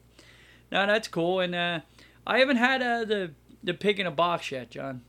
no, 0.73 0.87
that's 0.87 1.07
cool. 1.07 1.41
And 1.41 1.55
uh, 1.55 1.81
I 2.27 2.39
haven't 2.39 2.57
had 2.57 2.81
uh, 2.81 3.05
the 3.05 3.33
the 3.63 3.75
pig 3.75 4.01
in 4.01 4.07
a 4.07 4.11
box 4.11 4.51
yet, 4.51 4.71
John. 4.71 5.03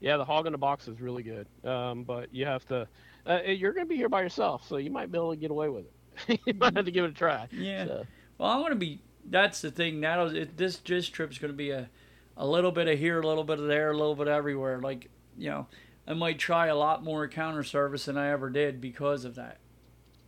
Yeah, 0.00 0.16
the 0.16 0.24
hog 0.24 0.46
in 0.46 0.52
the 0.52 0.58
box 0.58 0.88
is 0.88 1.00
really 1.00 1.22
good. 1.22 1.46
Um, 1.64 2.02
but 2.02 2.34
you 2.34 2.46
have 2.46 2.66
to. 2.66 2.88
Uh, 3.24 3.42
you're 3.46 3.72
gonna 3.72 3.86
be 3.86 3.96
here 3.96 4.08
by 4.08 4.22
yourself, 4.22 4.66
so 4.66 4.78
you 4.78 4.90
might 4.90 5.12
be 5.12 5.18
able 5.18 5.30
to 5.30 5.36
get 5.36 5.52
away 5.52 5.68
with 5.68 5.84
it. 6.26 6.40
you 6.46 6.54
might 6.54 6.74
have 6.74 6.86
to 6.86 6.90
give 6.90 7.04
it 7.04 7.12
a 7.12 7.14
try. 7.14 7.46
Yeah. 7.52 7.86
So, 7.86 8.06
Well, 8.38 8.50
I'm 8.50 8.60
gonna 8.62 8.74
be. 8.74 9.00
That's 9.24 9.60
the 9.60 9.70
thing. 9.70 10.00
That'll 10.00 10.34
it, 10.34 10.56
this 10.56 10.76
this 10.78 11.08
trip's 11.08 11.38
gonna 11.38 11.52
be 11.52 11.70
a 11.70 11.88
a 12.36 12.46
little 12.46 12.72
bit 12.72 12.88
of 12.88 12.98
here, 12.98 13.20
a 13.20 13.26
little 13.26 13.44
bit 13.44 13.58
of 13.58 13.66
there, 13.66 13.90
a 13.90 13.96
little 13.96 14.14
bit 14.14 14.28
everywhere. 14.28 14.80
Like 14.80 15.08
you 15.38 15.50
know, 15.50 15.66
I 16.06 16.14
might 16.14 16.38
try 16.38 16.66
a 16.66 16.76
lot 16.76 17.04
more 17.04 17.26
counter 17.28 17.62
service 17.62 18.06
than 18.06 18.16
I 18.18 18.30
ever 18.30 18.50
did 18.50 18.80
because 18.80 19.24
of 19.24 19.36
that. 19.36 19.58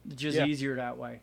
It's 0.06 0.16
just 0.20 0.36
Yeah. 0.38 0.46
easier 0.46 0.76
that 0.76 0.96
way. 0.96 1.20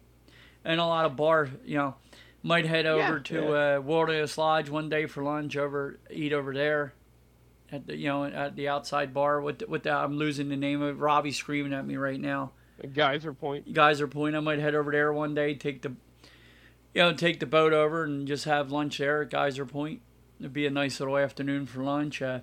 And 0.63 0.79
a 0.79 0.85
lot 0.85 1.05
of 1.05 1.15
bar, 1.15 1.49
you 1.65 1.77
know, 1.77 1.95
might 2.43 2.65
head 2.65 2.85
over 2.85 3.17
Yeah, 3.17 3.23
to 3.23 3.55
uh, 3.55 3.81
Wilderness 3.81 4.37
Lodge 4.37 4.69
one 4.69 4.89
day 4.89 5.05
for 5.05 5.23
lunch. 5.23 5.55
Over 5.57 5.99
eat 6.09 6.33
over 6.33 6.53
there. 6.53 6.93
At 7.71 7.87
the 7.87 7.95
you 7.95 8.09
know 8.09 8.25
at 8.25 8.55
the 8.55 8.67
outside 8.67 9.13
bar 9.13 9.39
with 9.39 9.59
the, 9.59 9.67
with 9.67 9.83
the, 9.83 9.91
I'm 9.93 10.17
losing 10.17 10.49
the 10.49 10.57
name 10.57 10.81
of 10.81 10.99
Robbie 10.99 11.31
screaming 11.31 11.73
at 11.73 11.85
me 11.85 11.95
right 11.95 12.19
now. 12.19 12.51
Geyser 12.93 13.33
Point. 13.33 13.77
Are 13.77 14.07
point. 14.07 14.35
I 14.35 14.39
might 14.39 14.59
head 14.59 14.75
over 14.75 14.91
there 14.91 15.13
one 15.13 15.33
day, 15.35 15.53
take 15.55 15.81
the, 15.81 15.93
you 16.93 17.01
know, 17.01 17.13
take 17.13 17.39
the 17.39 17.45
boat 17.45 17.73
over 17.73 18.03
and 18.03 18.27
just 18.27 18.45
have 18.45 18.71
lunch 18.71 18.97
there 18.97 19.21
at 19.21 19.29
Geyser 19.29 19.65
Point. 19.65 20.01
It'd 20.39 20.53
be 20.53 20.65
a 20.65 20.71
nice 20.71 20.99
little 20.99 21.17
afternoon 21.17 21.65
for 21.65 21.83
lunch. 21.83 22.21
Uh, 22.21 22.39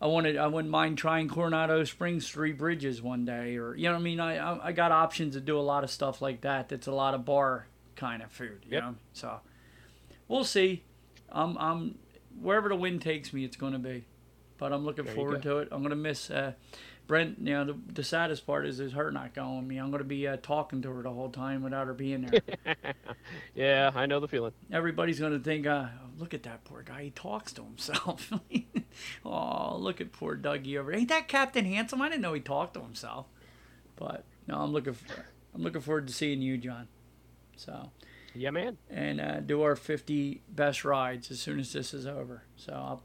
I 0.00 0.06
wanted, 0.06 0.36
I 0.36 0.46
wouldn't 0.46 0.70
mind 0.70 0.98
trying 0.98 1.28
Coronado 1.28 1.84
Springs 1.84 2.28
Three 2.28 2.52
Bridges 2.52 3.02
one 3.02 3.24
day, 3.24 3.56
or 3.56 3.74
you 3.74 3.84
know, 3.84 3.92
what 3.92 4.00
I 4.00 4.02
mean, 4.02 4.20
I, 4.20 4.66
I, 4.68 4.72
got 4.72 4.92
options 4.92 5.34
to 5.34 5.40
do 5.40 5.58
a 5.58 5.62
lot 5.62 5.82
of 5.82 5.90
stuff 5.90 6.22
like 6.22 6.42
that. 6.42 6.68
That's 6.68 6.86
a 6.86 6.92
lot 6.92 7.14
of 7.14 7.24
bar 7.24 7.66
kind 7.96 8.22
of 8.22 8.30
food, 8.30 8.60
you 8.64 8.74
Yep. 8.74 8.82
know. 8.82 8.94
So, 9.12 9.40
we'll 10.28 10.44
see. 10.44 10.84
I'm, 11.30 11.58
I'm, 11.58 11.98
wherever 12.40 12.68
the 12.68 12.76
wind 12.76 13.02
takes 13.02 13.32
me, 13.32 13.44
it's 13.44 13.56
going 13.56 13.72
to 13.72 13.78
be. 13.78 14.04
But 14.56 14.72
I'm 14.72 14.84
looking 14.84 15.04
There 15.04 15.14
forward 15.14 15.42
to 15.42 15.58
it. 15.58 15.68
I'm 15.70 15.80
going 15.80 15.90
to 15.90 15.96
miss. 15.96 16.30
Uh, 16.30 16.52
Brent, 17.08 17.38
you 17.40 17.54
know, 17.54 17.64
the, 17.64 17.78
the 17.94 18.04
saddest 18.04 18.46
part 18.46 18.66
is, 18.66 18.80
is 18.80 18.92
her 18.92 19.10
not 19.10 19.34
going 19.34 19.66
me. 19.66 19.78
I'm 19.78 19.90
going 19.90 20.02
to 20.02 20.04
be 20.04 20.28
uh, 20.28 20.36
talking 20.42 20.82
to 20.82 20.92
her 20.92 21.02
the 21.02 21.10
whole 21.10 21.30
time 21.30 21.62
without 21.62 21.86
her 21.86 21.94
being 21.94 22.20
there. 22.26 22.74
yeah, 23.54 23.90
I 23.94 24.04
know 24.06 24.20
the 24.20 24.28
feeling. 24.28 24.52
Everybody's 24.70 25.18
going 25.18 25.32
to 25.32 25.38
think, 25.38 25.66
uh, 25.66 25.86
look 26.18 26.34
at 26.34 26.42
that 26.42 26.64
poor 26.64 26.82
guy. 26.82 27.04
He 27.04 27.10
talks 27.10 27.52
to 27.54 27.64
himself. 27.64 28.30
oh, 29.24 29.76
look 29.78 30.02
at 30.02 30.12
poor 30.12 30.36
Dougie 30.36 30.78
over 30.78 30.90
there. 30.90 31.00
Ain't 31.00 31.08
that 31.08 31.28
Captain 31.28 31.64
Handsome? 31.64 32.02
I 32.02 32.10
didn't 32.10 32.20
know 32.20 32.34
he 32.34 32.40
talked 32.40 32.74
to 32.74 32.80
himself. 32.80 33.24
But 33.96 34.24
no, 34.46 34.58
I'm 34.58 34.72
looking 34.72 34.92
for, 34.92 35.24
I'm 35.54 35.62
looking 35.62 35.80
forward 35.80 36.06
to 36.08 36.12
seeing 36.12 36.42
you, 36.42 36.58
John. 36.58 36.88
So 37.56 37.90
Yeah, 38.34 38.50
man. 38.50 38.76
and 38.90 39.18
uh, 39.20 39.40
do 39.40 39.62
our 39.62 39.76
50 39.76 40.42
best 40.50 40.84
rides 40.84 41.30
as 41.30 41.40
soon 41.40 41.58
as 41.58 41.72
this 41.72 41.94
is 41.94 42.06
over. 42.06 42.42
So 42.56 42.72
I'll, 42.74 43.02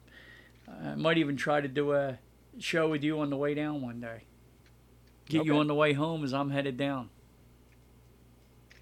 I 0.85 0.95
might 0.95 1.17
even 1.17 1.37
try 1.37 1.61
to 1.61 1.67
do 1.69 1.93
a 1.93 2.19
show 2.59 2.89
with 2.89 3.03
you 3.03 3.19
on 3.19 3.29
the 3.29 3.37
way 3.37 3.53
down 3.53 3.81
one 3.81 3.99
day. 3.99 4.23
Get 5.27 5.45
you 5.45 5.57
on 5.57 5.67
the 5.67 5.75
way 5.75 5.93
home 5.93 6.23
as 6.23 6.33
I'm 6.33 6.49
headed 6.49 6.77
down. 6.77 7.09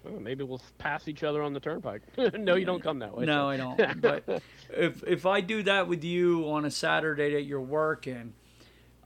Oh, 0.04 0.18
maybe 0.18 0.42
we'll 0.42 0.60
pass 0.78 1.06
each 1.06 1.22
other 1.22 1.42
on 1.42 1.52
the 1.52 1.60
turnpike. 1.60 2.02
no, 2.34 2.56
you 2.56 2.66
don't 2.66 2.82
come 2.82 2.98
that 3.00 3.16
way. 3.16 3.24
No, 3.24 3.44
so. 3.44 3.48
I 3.48 3.56
don't. 3.56 4.00
But 4.00 4.42
if 4.70 5.04
if 5.04 5.26
I 5.26 5.40
do 5.40 5.62
that 5.62 5.86
with 5.86 6.02
you 6.02 6.50
on 6.50 6.64
a 6.64 6.70
Saturday 6.70 7.34
that 7.34 7.42
you're 7.42 7.60
working, 7.60 8.34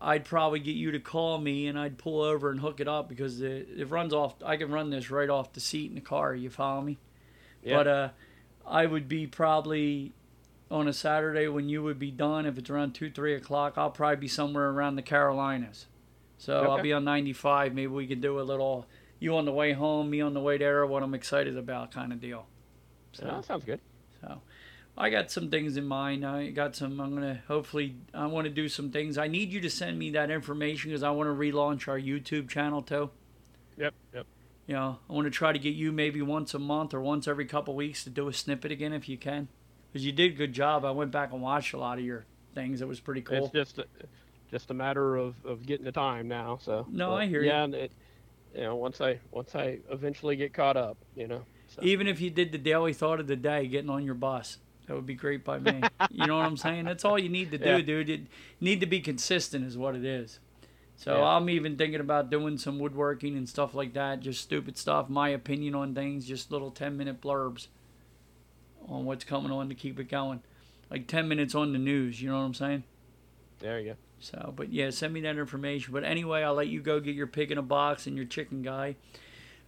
I'd 0.00 0.24
probably 0.24 0.60
get 0.60 0.74
you 0.74 0.92
to 0.92 1.00
call 1.00 1.38
me 1.38 1.66
and 1.66 1.78
I'd 1.78 1.98
pull 1.98 2.22
over 2.22 2.50
and 2.50 2.60
hook 2.60 2.80
it 2.80 2.88
up 2.88 3.08
because 3.08 3.40
it, 3.42 3.68
it 3.76 3.90
runs 3.90 4.14
off. 4.14 4.34
I 4.44 4.56
can 4.56 4.70
run 4.70 4.88
this 4.90 5.10
right 5.10 5.28
off 5.28 5.52
the 5.52 5.60
seat 5.60 5.90
in 5.90 5.94
the 5.94 6.00
car. 6.00 6.34
You 6.34 6.48
follow 6.48 6.80
me? 6.80 6.98
Yeah. 7.62 7.76
But 7.76 7.86
uh, 7.86 8.08
I 8.66 8.86
would 8.86 9.08
be 9.08 9.26
probably 9.26 10.12
on 10.70 10.88
a 10.88 10.92
Saturday 10.92 11.48
when 11.48 11.68
you 11.68 11.82
would 11.82 11.98
be 11.98 12.10
done. 12.10 12.46
If 12.46 12.58
it's 12.58 12.70
around 12.70 12.94
two, 12.94 13.10
three 13.10 13.34
o'clock, 13.34 13.74
I'll 13.76 13.90
probably 13.90 14.16
be 14.16 14.28
somewhere 14.28 14.70
around 14.70 14.96
the 14.96 15.02
Carolinas. 15.02 15.86
So 16.38 16.70
I'll 16.70 16.82
be 16.82 16.92
on 16.92 17.04
95. 17.04 17.74
Maybe 17.74 17.86
we 17.86 18.06
could 18.06 18.20
do 18.20 18.40
a 18.40 18.42
little 18.42 18.86
you 19.18 19.36
on 19.36 19.44
the 19.44 19.52
way 19.52 19.72
home, 19.72 20.10
me 20.10 20.20
on 20.20 20.34
the 20.34 20.40
way 20.40 20.58
there. 20.58 20.84
What 20.86 21.02
I'm 21.02 21.14
excited 21.14 21.56
about, 21.56 21.92
kind 21.92 22.12
of 22.12 22.20
deal. 22.20 22.46
So. 23.12 23.42
Sounds 23.46 23.64
good. 23.64 23.80
So 24.20 24.40
I 24.98 25.10
got 25.10 25.30
some 25.30 25.50
things 25.50 25.76
in 25.76 25.86
mind. 25.86 26.26
I 26.26 26.50
got 26.50 26.76
some. 26.76 27.00
I'm 27.00 27.14
gonna 27.14 27.42
hopefully. 27.48 27.96
I 28.14 28.26
want 28.26 28.46
to 28.46 28.50
do 28.50 28.68
some 28.68 28.90
things. 28.90 29.18
I 29.18 29.28
need 29.28 29.52
you 29.52 29.60
to 29.60 29.70
send 29.70 29.98
me 29.98 30.10
that 30.10 30.30
information 30.30 30.90
because 30.90 31.02
I 31.02 31.10
want 31.10 31.28
to 31.28 31.34
relaunch 31.34 31.88
our 31.88 31.98
YouTube 31.98 32.48
channel 32.48 32.82
too. 32.82 33.10
Yep, 33.78 33.94
yep. 34.14 34.26
You 34.66 34.74
know, 34.74 34.98
I 35.08 35.12
want 35.12 35.26
to 35.26 35.30
try 35.30 35.52
to 35.52 35.58
get 35.58 35.74
you 35.74 35.92
maybe 35.92 36.20
once 36.22 36.54
a 36.54 36.58
month 36.58 36.92
or 36.92 37.00
once 37.00 37.28
every 37.28 37.46
couple 37.46 37.74
weeks 37.74 38.04
to 38.04 38.10
do 38.10 38.28
a 38.28 38.32
snippet 38.32 38.72
again 38.72 38.92
if 38.92 39.08
you 39.08 39.16
can, 39.16 39.48
because 39.92 40.04
you 40.04 40.12
did 40.12 40.32
a 40.32 40.34
good 40.36 40.52
job. 40.52 40.84
I 40.84 40.90
went 40.90 41.10
back 41.10 41.32
and 41.32 41.40
watched 41.42 41.72
a 41.74 41.78
lot 41.78 41.98
of 41.98 42.04
your 42.04 42.24
things. 42.54 42.80
It 42.82 42.88
was 42.88 43.00
pretty 43.00 43.22
cool. 43.22 43.44
It's 43.44 43.52
just 43.52 43.78
a, 43.78 43.86
just 44.50 44.70
a 44.70 44.74
matter 44.74 45.16
of, 45.16 45.34
of 45.44 45.66
getting 45.66 45.84
the 45.84 45.92
time 45.92 46.28
now. 46.28 46.58
So 46.62 46.86
No, 46.90 47.10
but 47.10 47.14
I 47.14 47.26
hear 47.26 47.42
you. 47.42 47.48
yeah, 47.48 47.64
and 47.64 47.74
it, 47.74 47.92
you 48.54 48.62
know, 48.62 48.76
once 48.76 49.00
I 49.00 49.18
once 49.30 49.54
I 49.54 49.78
eventually 49.90 50.36
get 50.36 50.52
caught 50.54 50.76
up, 50.76 50.96
you 51.14 51.26
know. 51.28 51.42
So. 51.68 51.82
Even 51.82 52.06
if 52.06 52.20
you 52.20 52.30
did 52.30 52.52
the 52.52 52.58
daily 52.58 52.92
thought 52.92 53.18
of 53.20 53.26
the 53.26 53.36
day, 53.36 53.66
getting 53.66 53.90
on 53.90 54.04
your 54.04 54.14
bus, 54.14 54.58
that 54.86 54.94
would 54.94 55.04
be 55.06 55.14
great 55.14 55.44
by 55.44 55.58
me. 55.58 55.82
you 56.10 56.26
know 56.26 56.36
what 56.36 56.46
I'm 56.46 56.56
saying? 56.56 56.84
That's 56.84 57.04
all 57.04 57.18
you 57.18 57.28
need 57.28 57.50
to 57.50 57.58
do, 57.70 57.70
Yeah. 57.70 57.80
dude. 57.80 58.08
You 58.08 58.26
need 58.60 58.80
to 58.80 58.86
be 58.86 59.00
consistent, 59.00 59.64
is 59.66 59.76
what 59.76 59.96
it 59.96 60.04
is. 60.04 60.38
So 60.96 61.18
Yeah. 61.18 61.24
I'm 61.24 61.50
even 61.50 61.76
thinking 61.76 62.00
about 62.00 62.30
doing 62.30 62.56
some 62.56 62.78
woodworking 62.78 63.36
and 63.36 63.48
stuff 63.48 63.74
like 63.74 63.92
that. 63.94 64.20
Just 64.20 64.40
stupid 64.40 64.78
stuff, 64.78 65.08
my 65.10 65.28
opinion 65.30 65.74
on 65.74 65.92
things, 65.94 66.24
just 66.24 66.50
little 66.52 66.70
10 66.70 66.96
minute 66.96 67.20
blurbs 67.20 67.66
on 68.88 69.04
what's 69.04 69.24
coming 69.24 69.50
on 69.50 69.68
to 69.68 69.74
keep 69.74 69.98
it 69.98 70.08
going. 70.08 70.42
Like 70.90 71.06
10 71.06 71.28
minutes 71.28 71.54
on 71.54 71.72
the 71.72 71.78
news, 71.78 72.20
you 72.20 72.30
know 72.30 72.38
what 72.38 72.44
I'm 72.44 72.54
saying? 72.54 72.84
There 73.58 73.80
you 73.80 73.92
go. 73.92 73.96
So, 74.18 74.52
but 74.54 74.72
yeah, 74.72 74.90
send 74.90 75.12
me 75.12 75.20
that 75.22 75.36
information. 75.36 75.92
But 75.92 76.04
anyway, 76.04 76.42
I'll 76.42 76.54
let 76.54 76.68
you 76.68 76.80
go 76.80 77.00
get 77.00 77.14
your 77.14 77.26
pig 77.26 77.50
in 77.50 77.58
a 77.58 77.62
box 77.62 78.06
and 78.06 78.16
your 78.16 78.24
chicken 78.24 78.62
guy. 78.62 78.96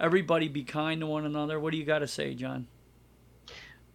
Everybody 0.00 0.48
be 0.48 0.64
kind 0.64 1.00
to 1.00 1.06
one 1.06 1.24
another. 1.24 1.58
What 1.58 1.72
do 1.72 1.76
you 1.76 1.84
got 1.84 2.00
to 2.00 2.06
say, 2.06 2.34
John? 2.34 2.68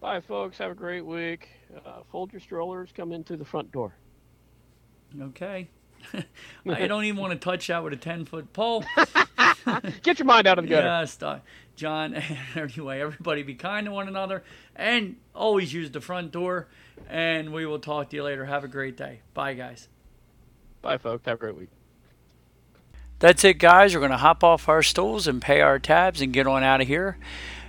Bye, 0.00 0.20
folks. 0.20 0.58
Have 0.58 0.70
a 0.70 0.74
great 0.74 1.04
week. 1.04 1.48
Uh, 1.74 2.02
fold 2.10 2.32
your 2.32 2.40
strollers. 2.40 2.90
Come 2.94 3.12
in 3.12 3.24
through 3.24 3.38
the 3.38 3.44
front 3.44 3.72
door. 3.72 3.94
Okay. 5.20 5.68
I 6.68 6.86
don't 6.86 7.04
even 7.04 7.20
want 7.20 7.32
to 7.32 7.38
touch 7.38 7.68
that 7.68 7.82
with 7.82 7.92
a 7.92 7.96
10 7.96 8.26
foot 8.26 8.52
pole. 8.52 8.84
Get 10.02 10.18
your 10.18 10.26
mind 10.26 10.46
out 10.46 10.58
of 10.58 10.64
the 10.64 10.70
gutter. 10.70 10.86
Yes, 10.86 11.16
Doc. 11.16 11.42
John. 11.76 12.20
Anyway, 12.56 13.00
everybody 13.00 13.42
be 13.42 13.54
kind 13.54 13.86
to 13.86 13.92
one 13.92 14.08
another 14.08 14.44
and 14.76 15.16
always 15.34 15.72
use 15.72 15.90
the 15.90 16.00
front 16.00 16.30
door. 16.30 16.68
And 17.08 17.52
we 17.52 17.66
will 17.66 17.80
talk 17.80 18.10
to 18.10 18.16
you 18.16 18.22
later. 18.22 18.44
Have 18.44 18.64
a 18.64 18.68
great 18.68 18.96
day. 18.96 19.20
Bye, 19.34 19.54
guys. 19.54 19.88
Bye, 20.82 20.98
folks. 20.98 21.24
Have 21.26 21.36
a 21.36 21.38
great 21.38 21.56
week. 21.56 21.68
That's 23.18 23.42
it, 23.44 23.54
guys. 23.58 23.94
We're 23.94 24.00
going 24.00 24.12
to 24.12 24.18
hop 24.18 24.44
off 24.44 24.68
our 24.68 24.82
stools 24.82 25.26
and 25.26 25.40
pay 25.40 25.60
our 25.60 25.78
tabs 25.78 26.20
and 26.20 26.32
get 26.32 26.46
on 26.46 26.62
out 26.62 26.80
of 26.80 26.86
here. 26.86 27.18